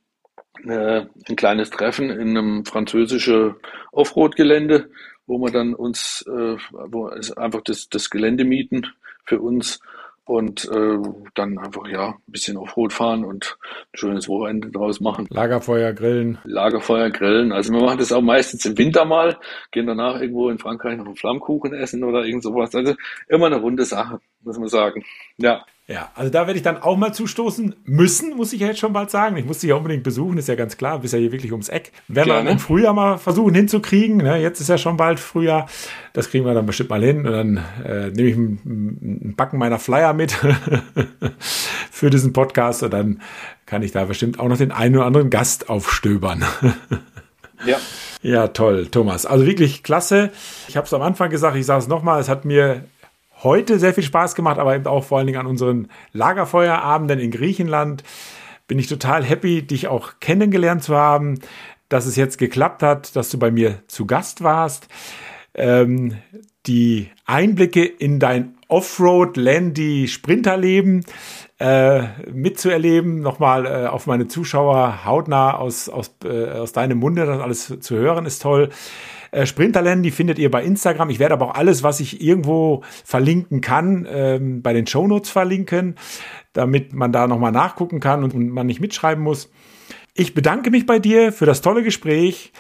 äh, 0.66 1.06
ein 1.28 1.36
kleines 1.36 1.70
Treffen 1.70 2.10
in 2.10 2.38
einem 2.38 2.66
französischen 2.66 3.56
Offroad-Gelände 3.92 4.90
wo 5.32 5.40
wir 5.40 5.52
dann 5.52 5.74
uns, 5.74 6.26
äh, 6.28 6.58
wo 6.88 7.08
einfach 7.08 7.62
das, 7.62 7.88
das 7.88 8.10
Gelände 8.10 8.44
mieten 8.44 8.88
für 9.24 9.40
uns 9.40 9.80
und 10.26 10.66
äh, 10.66 10.98
dann 11.36 11.58
einfach 11.58 11.88
ja 11.88 12.10
ein 12.10 12.32
bisschen 12.32 12.58
Offroad 12.58 12.92
fahren 12.92 13.24
und 13.24 13.58
ein 13.94 13.98
schönes 13.98 14.28
Wochenende 14.28 14.70
draus 14.70 15.00
machen. 15.00 15.28
Lagerfeuer 15.30 15.94
grillen. 15.94 16.38
Lagerfeuer 16.44 17.10
grillen. 17.10 17.54
Also 17.54 17.74
wir 17.74 17.82
machen 17.82 18.00
das 18.00 18.12
auch 18.12 18.22
meistens 18.22 18.66
im 18.66 18.78
Winter 18.78 19.06
mal, 19.06 19.38
gehen 19.72 19.88
danach 19.88 20.20
irgendwo 20.20 20.50
in 20.50 20.60
Frankreich 20.60 20.98
noch 20.98 21.06
einen 21.06 21.16
Flammkuchen 21.16 21.74
essen 21.74 22.04
oder 22.04 22.26
irgend 22.26 22.44
sowas. 22.44 22.76
Also 22.76 22.96
immer 23.30 23.48
eine 23.48 23.62
runde 23.62 23.86
Sache, 23.86 24.20
muss 24.42 24.60
man 24.60 24.68
sagen. 24.68 25.04
Ja. 25.38 25.66
Ja, 25.92 26.10
also 26.16 26.32
da 26.32 26.48
werde 26.48 26.58
ich 26.58 26.64
dann 26.64 26.82
auch 26.82 26.96
mal 26.96 27.14
zustoßen 27.14 27.76
müssen, 27.84 28.36
muss 28.38 28.54
ich 28.54 28.62
ja 28.62 28.68
jetzt 28.68 28.80
schon 28.80 28.94
bald 28.94 29.12
sagen. 29.12 29.36
Ich 29.36 29.46
muss 29.46 29.60
dich 29.60 29.70
ja 29.70 29.76
unbedingt 29.76 30.04
besuchen, 30.04 30.38
ist 30.38 30.48
ja 30.48 30.56
ganz 30.56 30.78
klar, 30.78 31.00
bist 31.00 31.14
ja 31.14 31.20
hier 31.20 31.34
wirklich 31.34 31.52
ums 31.52 31.68
Eck. 31.68 31.92
Werden 32.08 32.46
wir 32.46 32.52
im 32.52 32.60
Frühjahr 32.60 32.94
mal 32.94 33.18
versuchen 33.18 33.54
hinzukriegen. 33.54 34.18
Ne? 34.18 34.38
Jetzt 34.38 34.62
ist 34.62 34.70
ja 34.70 34.78
schon 34.78 34.96
bald 34.96 35.20
Frühjahr. 35.20 35.68
Das 36.14 36.30
kriegen 36.30 36.46
wir 36.46 36.54
dann 36.54 36.66
bestimmt 36.66 36.92
mal 36.92 37.04
hin. 37.04 37.26
Und 37.26 37.34
dann 37.34 37.58
äh, 37.84 38.10
nehme 38.10 38.30
ich 38.30 38.38
ein, 38.38 38.60
ein 39.26 39.36
Backen 39.36 39.58
meiner 39.58 39.80
Flyer 39.80 40.14
mit 40.14 40.32
für 41.92 42.10
diesen 42.10 42.32
Podcast. 42.32 42.84
Und 42.84 42.94
dann 42.94 43.22
kann 43.66 43.84
ich 43.84 43.92
da 43.92 44.06
bestimmt 44.06 44.40
auch 44.40 44.48
noch 44.48 44.58
den 44.58 44.72
einen 44.72 44.96
oder 44.96 45.06
anderen 45.06 45.30
Gast 45.30 45.70
aufstöbern. 45.70 46.46
ja. 47.66 47.78
Ja, 48.22 48.50
toll, 48.50 48.88
Thomas. 48.88 49.26
Also 49.26 49.46
wirklich 49.46 49.84
klasse. 49.84 50.30
Ich 50.68 50.78
habe 50.78 50.86
es 50.86 50.94
am 50.94 51.02
Anfang 51.02 51.30
gesagt, 51.32 51.58
ich 51.58 51.66
sage 51.66 51.80
es 51.80 51.88
nochmal, 51.88 52.22
es 52.22 52.30
hat 52.30 52.46
mir 52.46 52.86
heute 53.44 53.80
sehr 53.80 53.94
viel 53.94 54.04
Spaß 54.04 54.36
gemacht, 54.36 54.60
aber 54.60 54.76
eben 54.76 54.88
auch 54.88 55.04
vor 55.04 55.18
allen 55.18 55.28
Dingen 55.28 55.40
an 55.40 55.48
unseren 55.48 55.88
Lagerfeuerabenden 56.14 57.20
in 57.20 57.32
Griechenland. 57.32 58.04
Bin 58.68 58.80
ich 58.80 58.88
total 58.88 59.24
happy, 59.24 59.64
dich 59.64 59.88
auch 59.88 60.14
kennengelernt 60.20 60.84
zu 60.84 60.96
haben, 60.96 61.40
dass 61.90 62.06
es 62.06 62.16
jetzt 62.16 62.38
geklappt 62.38 62.84
hat, 62.84 63.16
dass 63.16 63.30
du 63.30 63.38
bei 63.38 63.52
mir 63.52 63.80
zu 63.88 64.06
Gast 64.06 64.44
warst. 64.44 64.88
Ähm, 65.54 66.16
die 66.68 67.10
Einblicke 67.26 67.84
in 67.84 68.20
dein 68.20 68.56
Offroad-Landy-Sprinterleben 68.68 71.04
äh, 71.60 72.04
mitzuerleben, 72.32 73.20
nochmal 73.20 73.66
äh, 73.66 73.88
auf 73.88 74.06
meine 74.08 74.28
Zuschauer 74.28 75.04
hautnah 75.06 75.56
aus, 75.56 75.90
aus, 75.90 76.16
äh, 76.24 76.50
aus 76.50 76.72
deinem 76.72 77.00
Munde, 77.00 77.26
das 77.26 77.40
alles 77.40 77.80
zu 77.82 77.96
hören, 77.96 78.26
ist 78.26 78.42
toll. 78.42 78.70
Äh, 79.32 79.46
Sprinterland, 79.46 80.06
die 80.06 80.12
findet 80.12 80.38
ihr 80.38 80.52
bei 80.52 80.64
Instagram. 80.64 81.10
Ich 81.10 81.20
werde 81.20 81.34
aber 81.34 81.48
auch 81.48 81.56
alles, 81.56 81.84
was 81.84 82.00
ich 82.00 82.22
irgendwo 82.22 82.84
verlinken 83.04 83.62
kann, 83.62 84.08
ähm, 84.10 84.62
bei 84.62 84.74
den 84.74 84.88
Shownotes 84.88 85.32
verlinken, 85.32 85.96
damit 86.54 86.94
man 86.94 87.12
da 87.12 87.28
nochmal 87.28 87.52
nachgucken 87.52 88.00
kann 88.00 88.24
und, 88.24 88.34
und 88.34 88.50
man 88.50 88.68
nicht 88.68 88.82
mitschreiben 88.82 89.24
muss. 89.24 89.50
Ich 90.14 90.34
bedanke 90.34 90.70
mich 90.72 90.86
bei 90.86 91.00
dir 91.00 91.32
für 91.32 91.46
das 91.46 91.62
tolle 91.62 91.84
Gespräch, 91.84 92.52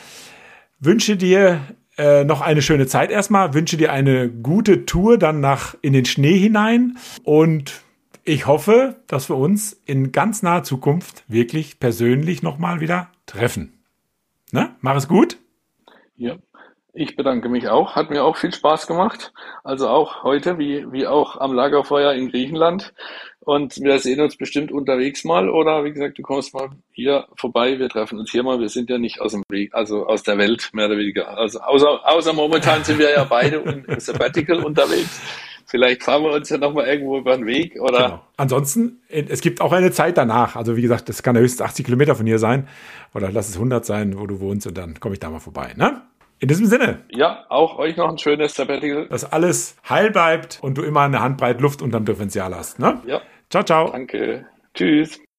wünsche 0.79 1.17
dir 1.17 1.59
äh, 1.97 2.23
noch 2.23 2.39
eine 2.39 2.61
schöne 2.61 2.87
Zeit 2.87 3.11
erstmal, 3.11 3.53
wünsche 3.53 3.75
dir 3.75 3.91
eine 3.91 4.29
gute 4.29 4.85
Tour 4.85 5.17
dann 5.17 5.41
nach 5.41 5.75
in 5.81 5.91
den 5.91 6.05
Schnee 6.05 6.37
hinein 6.37 6.97
und 7.23 7.81
ich 8.23 8.45
hoffe, 8.45 9.01
dass 9.07 9.29
wir 9.29 9.35
uns 9.35 9.81
in 9.85 10.11
ganz 10.11 10.43
naher 10.43 10.63
Zukunft 10.63 11.23
wirklich 11.27 11.79
persönlich 11.79 12.43
nochmal 12.43 12.79
wieder 12.79 13.09
treffen. 13.25 13.73
Ne? 14.51 14.75
Mach 14.79 14.95
es 14.95 15.07
gut. 15.07 15.37
Ja, 16.15 16.37
ich 16.93 17.15
bedanke 17.15 17.49
mich 17.49 17.69
auch. 17.69 17.95
Hat 17.95 18.09
mir 18.09 18.23
auch 18.23 18.35
viel 18.35 18.53
Spaß 18.53 18.87
gemacht. 18.87 19.33
Also 19.63 19.87
auch 19.87 20.23
heute, 20.23 20.57
wie, 20.57 20.91
wie 20.91 21.07
auch 21.07 21.37
am 21.37 21.53
Lagerfeuer 21.53 22.13
in 22.13 22.29
Griechenland. 22.29 22.93
Und 23.39 23.77
wir 23.81 23.97
sehen 23.99 24.21
uns 24.21 24.37
bestimmt 24.37 24.71
unterwegs 24.71 25.23
mal. 25.23 25.49
Oder 25.49 25.83
wie 25.83 25.93
gesagt, 25.93 26.17
du 26.17 26.21
kommst 26.21 26.53
mal 26.53 26.69
hier 26.91 27.27
vorbei. 27.35 27.79
Wir 27.79 27.89
treffen 27.89 28.19
uns 28.19 28.31
hier 28.31 28.43
mal. 28.43 28.59
Wir 28.59 28.69
sind 28.69 28.89
ja 28.89 28.97
nicht 28.97 29.21
aus 29.21 29.31
dem 29.31 29.43
Weg, 29.49 29.73
also 29.73 30.05
aus 30.05 30.23
der 30.23 30.37
Welt, 30.37 30.69
mehr 30.73 30.87
oder 30.87 30.97
weniger. 30.97 31.37
Also 31.37 31.59
außer, 31.59 32.01
außer 32.03 32.33
momentan 32.33 32.83
sind 32.83 32.99
wir 32.99 33.11
ja 33.11 33.23
beide 33.23 33.57
im 33.87 33.99
Sabbatical 33.99 34.63
unterwegs. 34.63 35.21
Vielleicht 35.65 36.03
fahren 36.03 36.23
wir 36.23 36.33
uns 36.33 36.49
ja 36.49 36.57
nochmal 36.57 36.85
irgendwo 36.87 37.17
über 37.17 37.37
den 37.37 37.45
Weg 37.45 37.79
oder. 37.79 38.03
Genau. 38.03 38.21
Ansonsten, 38.35 39.01
es 39.07 39.39
gibt 39.39 39.61
auch 39.61 39.71
eine 39.71 39.91
Zeit 39.91 40.17
danach. 40.17 40.57
Also 40.57 40.75
wie 40.75 40.81
gesagt, 40.81 41.07
das 41.07 41.23
kann 41.23 41.37
höchstens 41.37 41.61
80 41.61 41.85
Kilometer 41.85 42.15
von 42.15 42.25
hier 42.25 42.39
sein. 42.39 42.67
Oder 43.13 43.31
lass 43.31 43.47
es 43.47 43.55
100 43.55 43.85
sein, 43.85 44.19
wo 44.19 44.27
du 44.27 44.41
wohnst 44.41 44.67
und 44.67 44.77
dann 44.77 44.99
komme 44.99 45.13
ich 45.13 45.19
da 45.19 45.29
mal 45.29 45.39
vorbei. 45.39 45.73
Ne? 45.77 46.01
In 46.41 46.47
diesem 46.47 46.65
Sinne. 46.65 47.05
Ja, 47.11 47.45
auch 47.49 47.77
euch 47.77 47.95
noch 47.97 48.09
ein 48.09 48.17
schönes 48.17 48.55
Sabbatical. 48.55 49.07
Dass 49.09 49.31
alles 49.31 49.75
heil 49.87 50.09
bleibt 50.09 50.57
und 50.63 50.75
du 50.75 50.81
immer 50.81 51.01
eine 51.01 51.21
Handbreit 51.21 51.61
Luft 51.61 51.83
unterm 51.83 52.03
Differential 52.03 52.55
hast. 52.55 52.79
Ne? 52.79 52.99
Ja. 53.05 53.21
Ciao, 53.51 53.63
ciao. 53.63 53.91
Danke. 53.91 54.47
Tschüss. 54.73 55.19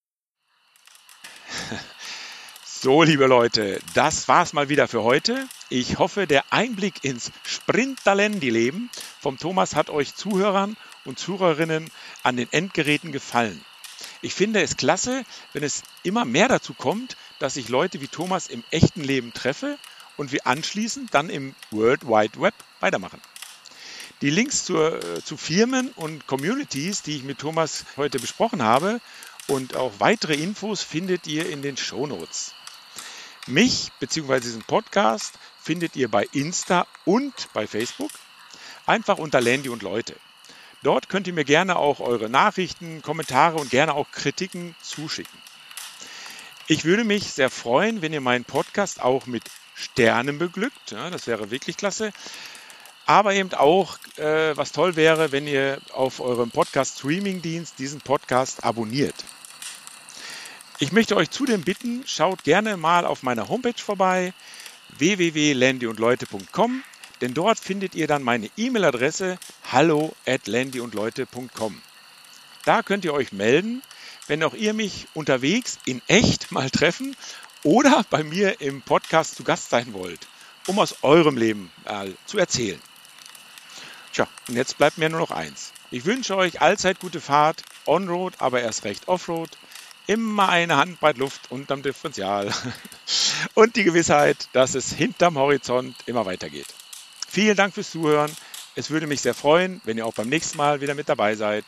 So, 2.64 3.04
liebe 3.04 3.26
Leute, 3.26 3.78
das 3.94 4.26
war's 4.26 4.52
mal 4.54 4.68
wieder 4.68 4.88
für 4.88 5.04
heute. 5.04 5.46
Ich 5.68 6.00
hoffe, 6.00 6.26
der 6.26 6.42
Einblick 6.50 7.04
ins 7.04 7.30
Sprinterlendi-Leben 7.44 8.90
vom 9.20 9.38
Thomas 9.38 9.76
hat 9.76 9.88
euch 9.88 10.16
Zuhörern 10.16 10.76
und 11.04 11.16
Zuhörerinnen 11.16 11.92
an 12.24 12.36
den 12.36 12.52
Endgeräten 12.52 13.12
gefallen. 13.12 13.64
Ich 14.20 14.34
finde 14.34 14.62
es 14.62 14.76
klasse, 14.76 15.22
wenn 15.52 15.62
es 15.62 15.84
immer 16.02 16.24
mehr 16.24 16.48
dazu 16.48 16.74
kommt, 16.74 17.16
dass 17.38 17.56
ich 17.56 17.68
Leute 17.68 18.00
wie 18.00 18.08
Thomas 18.08 18.48
im 18.48 18.64
echten 18.72 19.04
Leben 19.04 19.32
treffe 19.32 19.78
und 20.16 20.32
wir 20.32 20.46
anschließend 20.46 21.12
dann 21.14 21.30
im 21.30 21.54
World 21.70 22.06
Wide 22.06 22.40
Web 22.40 22.54
weitermachen. 22.80 23.20
Die 24.20 24.30
Links 24.30 24.64
zur, 24.64 25.02
äh, 25.02 25.24
zu 25.24 25.36
Firmen 25.36 25.90
und 25.96 26.26
Communities, 26.26 27.02
die 27.02 27.16
ich 27.16 27.24
mit 27.24 27.38
Thomas 27.38 27.84
heute 27.96 28.18
besprochen 28.18 28.62
habe 28.62 29.00
und 29.48 29.74
auch 29.76 29.92
weitere 29.98 30.34
Infos 30.34 30.82
findet 30.82 31.26
ihr 31.26 31.48
in 31.48 31.62
den 31.62 31.76
Show 31.76 32.06
Notes. 32.06 32.54
Mich 33.48 33.90
bzw. 33.98 34.38
diesen 34.38 34.62
Podcast 34.62 35.34
findet 35.60 35.96
ihr 35.96 36.08
bei 36.08 36.28
Insta 36.32 36.86
und 37.04 37.48
bei 37.52 37.66
Facebook. 37.66 38.12
Einfach 38.86 39.18
unter 39.18 39.40
Landy 39.40 39.68
und 39.68 39.82
Leute. 39.82 40.14
Dort 40.82 41.08
könnt 41.08 41.26
ihr 41.26 41.32
mir 41.32 41.44
gerne 41.44 41.76
auch 41.76 42.00
eure 42.00 42.28
Nachrichten, 42.28 43.02
Kommentare 43.02 43.56
und 43.58 43.70
gerne 43.70 43.94
auch 43.94 44.10
Kritiken 44.10 44.74
zuschicken. 44.82 45.38
Ich 46.68 46.84
würde 46.84 47.04
mich 47.04 47.32
sehr 47.32 47.50
freuen, 47.50 48.02
wenn 48.02 48.12
ihr 48.12 48.20
meinen 48.20 48.44
Podcast 48.44 49.00
auch 49.00 49.26
mit 49.26 49.42
Sternen 49.74 50.38
beglückt. 50.38 50.90
Ja, 50.90 51.10
das 51.10 51.26
wäre 51.26 51.50
wirklich 51.50 51.76
klasse. 51.76 52.12
Aber 53.06 53.34
eben 53.34 53.52
auch, 53.54 53.98
äh, 54.16 54.56
was 54.56 54.72
toll 54.72 54.96
wäre, 54.96 55.32
wenn 55.32 55.46
ihr 55.46 55.78
auf 55.92 56.20
eurem 56.20 56.50
Podcast-Streaming-Dienst 56.50 57.78
diesen 57.78 58.00
Podcast 58.00 58.64
abonniert. 58.64 59.14
Ich 60.78 60.92
möchte 60.92 61.16
euch 61.16 61.30
zudem 61.30 61.62
bitten, 61.62 62.04
schaut 62.06 62.44
gerne 62.44 62.76
mal 62.76 63.04
auf 63.04 63.22
meiner 63.22 63.48
Homepage 63.48 63.80
vorbei, 63.80 64.32
www.landyundleute.com, 64.98 66.82
denn 67.20 67.34
dort 67.34 67.58
findet 67.58 67.94
ihr 67.94 68.06
dann 68.06 68.22
meine 68.22 68.50
E-Mail-Adresse 68.56 69.38
hallo 69.70 70.14
at 70.26 70.46
landyundleute.com. 70.46 71.80
Da 72.64 72.82
könnt 72.82 73.04
ihr 73.04 73.14
euch 73.14 73.32
melden, 73.32 73.82
wenn 74.26 74.42
auch 74.42 74.54
ihr 74.54 74.74
mich 74.74 75.08
unterwegs 75.14 75.78
in 75.84 76.02
echt 76.06 76.52
mal 76.52 76.70
treffen 76.70 77.16
oder 77.64 78.04
bei 78.10 78.22
mir 78.22 78.60
im 78.60 78.82
Podcast 78.82 79.36
zu 79.36 79.44
Gast 79.44 79.70
sein 79.70 79.92
wollt, 79.92 80.26
um 80.66 80.78
aus 80.78 80.96
eurem 81.02 81.36
Leben 81.36 81.70
äh, 81.84 82.10
zu 82.26 82.38
erzählen. 82.38 82.80
Tja, 84.12 84.28
und 84.48 84.56
jetzt 84.56 84.78
bleibt 84.78 84.98
mir 84.98 85.08
nur 85.08 85.20
noch 85.20 85.30
eins. 85.30 85.72
Ich 85.90 86.04
wünsche 86.04 86.36
euch 86.36 86.60
allzeit 86.60 87.00
gute 87.00 87.20
Fahrt, 87.20 87.62
On-Road, 87.86 88.34
aber 88.38 88.60
erst 88.60 88.84
recht 88.84 89.08
Offroad. 89.08 89.50
Immer 90.06 90.48
eine 90.48 90.76
Handbreit 90.76 91.16
Luft 91.16 91.50
unterm 91.50 91.82
Differential 91.82 92.52
und 93.54 93.76
die 93.76 93.84
Gewissheit, 93.84 94.48
dass 94.52 94.74
es 94.74 94.92
hinterm 94.92 95.38
Horizont 95.38 95.94
immer 96.06 96.26
weitergeht. 96.26 96.66
Vielen 97.28 97.56
Dank 97.56 97.72
fürs 97.74 97.90
Zuhören. 97.90 98.30
Es 98.74 98.90
würde 98.90 99.06
mich 99.06 99.20
sehr 99.20 99.34
freuen, 99.34 99.80
wenn 99.84 99.98
ihr 99.98 100.06
auch 100.06 100.14
beim 100.14 100.28
nächsten 100.28 100.58
Mal 100.58 100.80
wieder 100.80 100.94
mit 100.94 101.08
dabei 101.08 101.34
seid. 101.34 101.64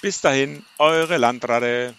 Bis 0.00 0.20
dahin, 0.20 0.64
eure 0.78 1.16
Landrade. 1.16 1.94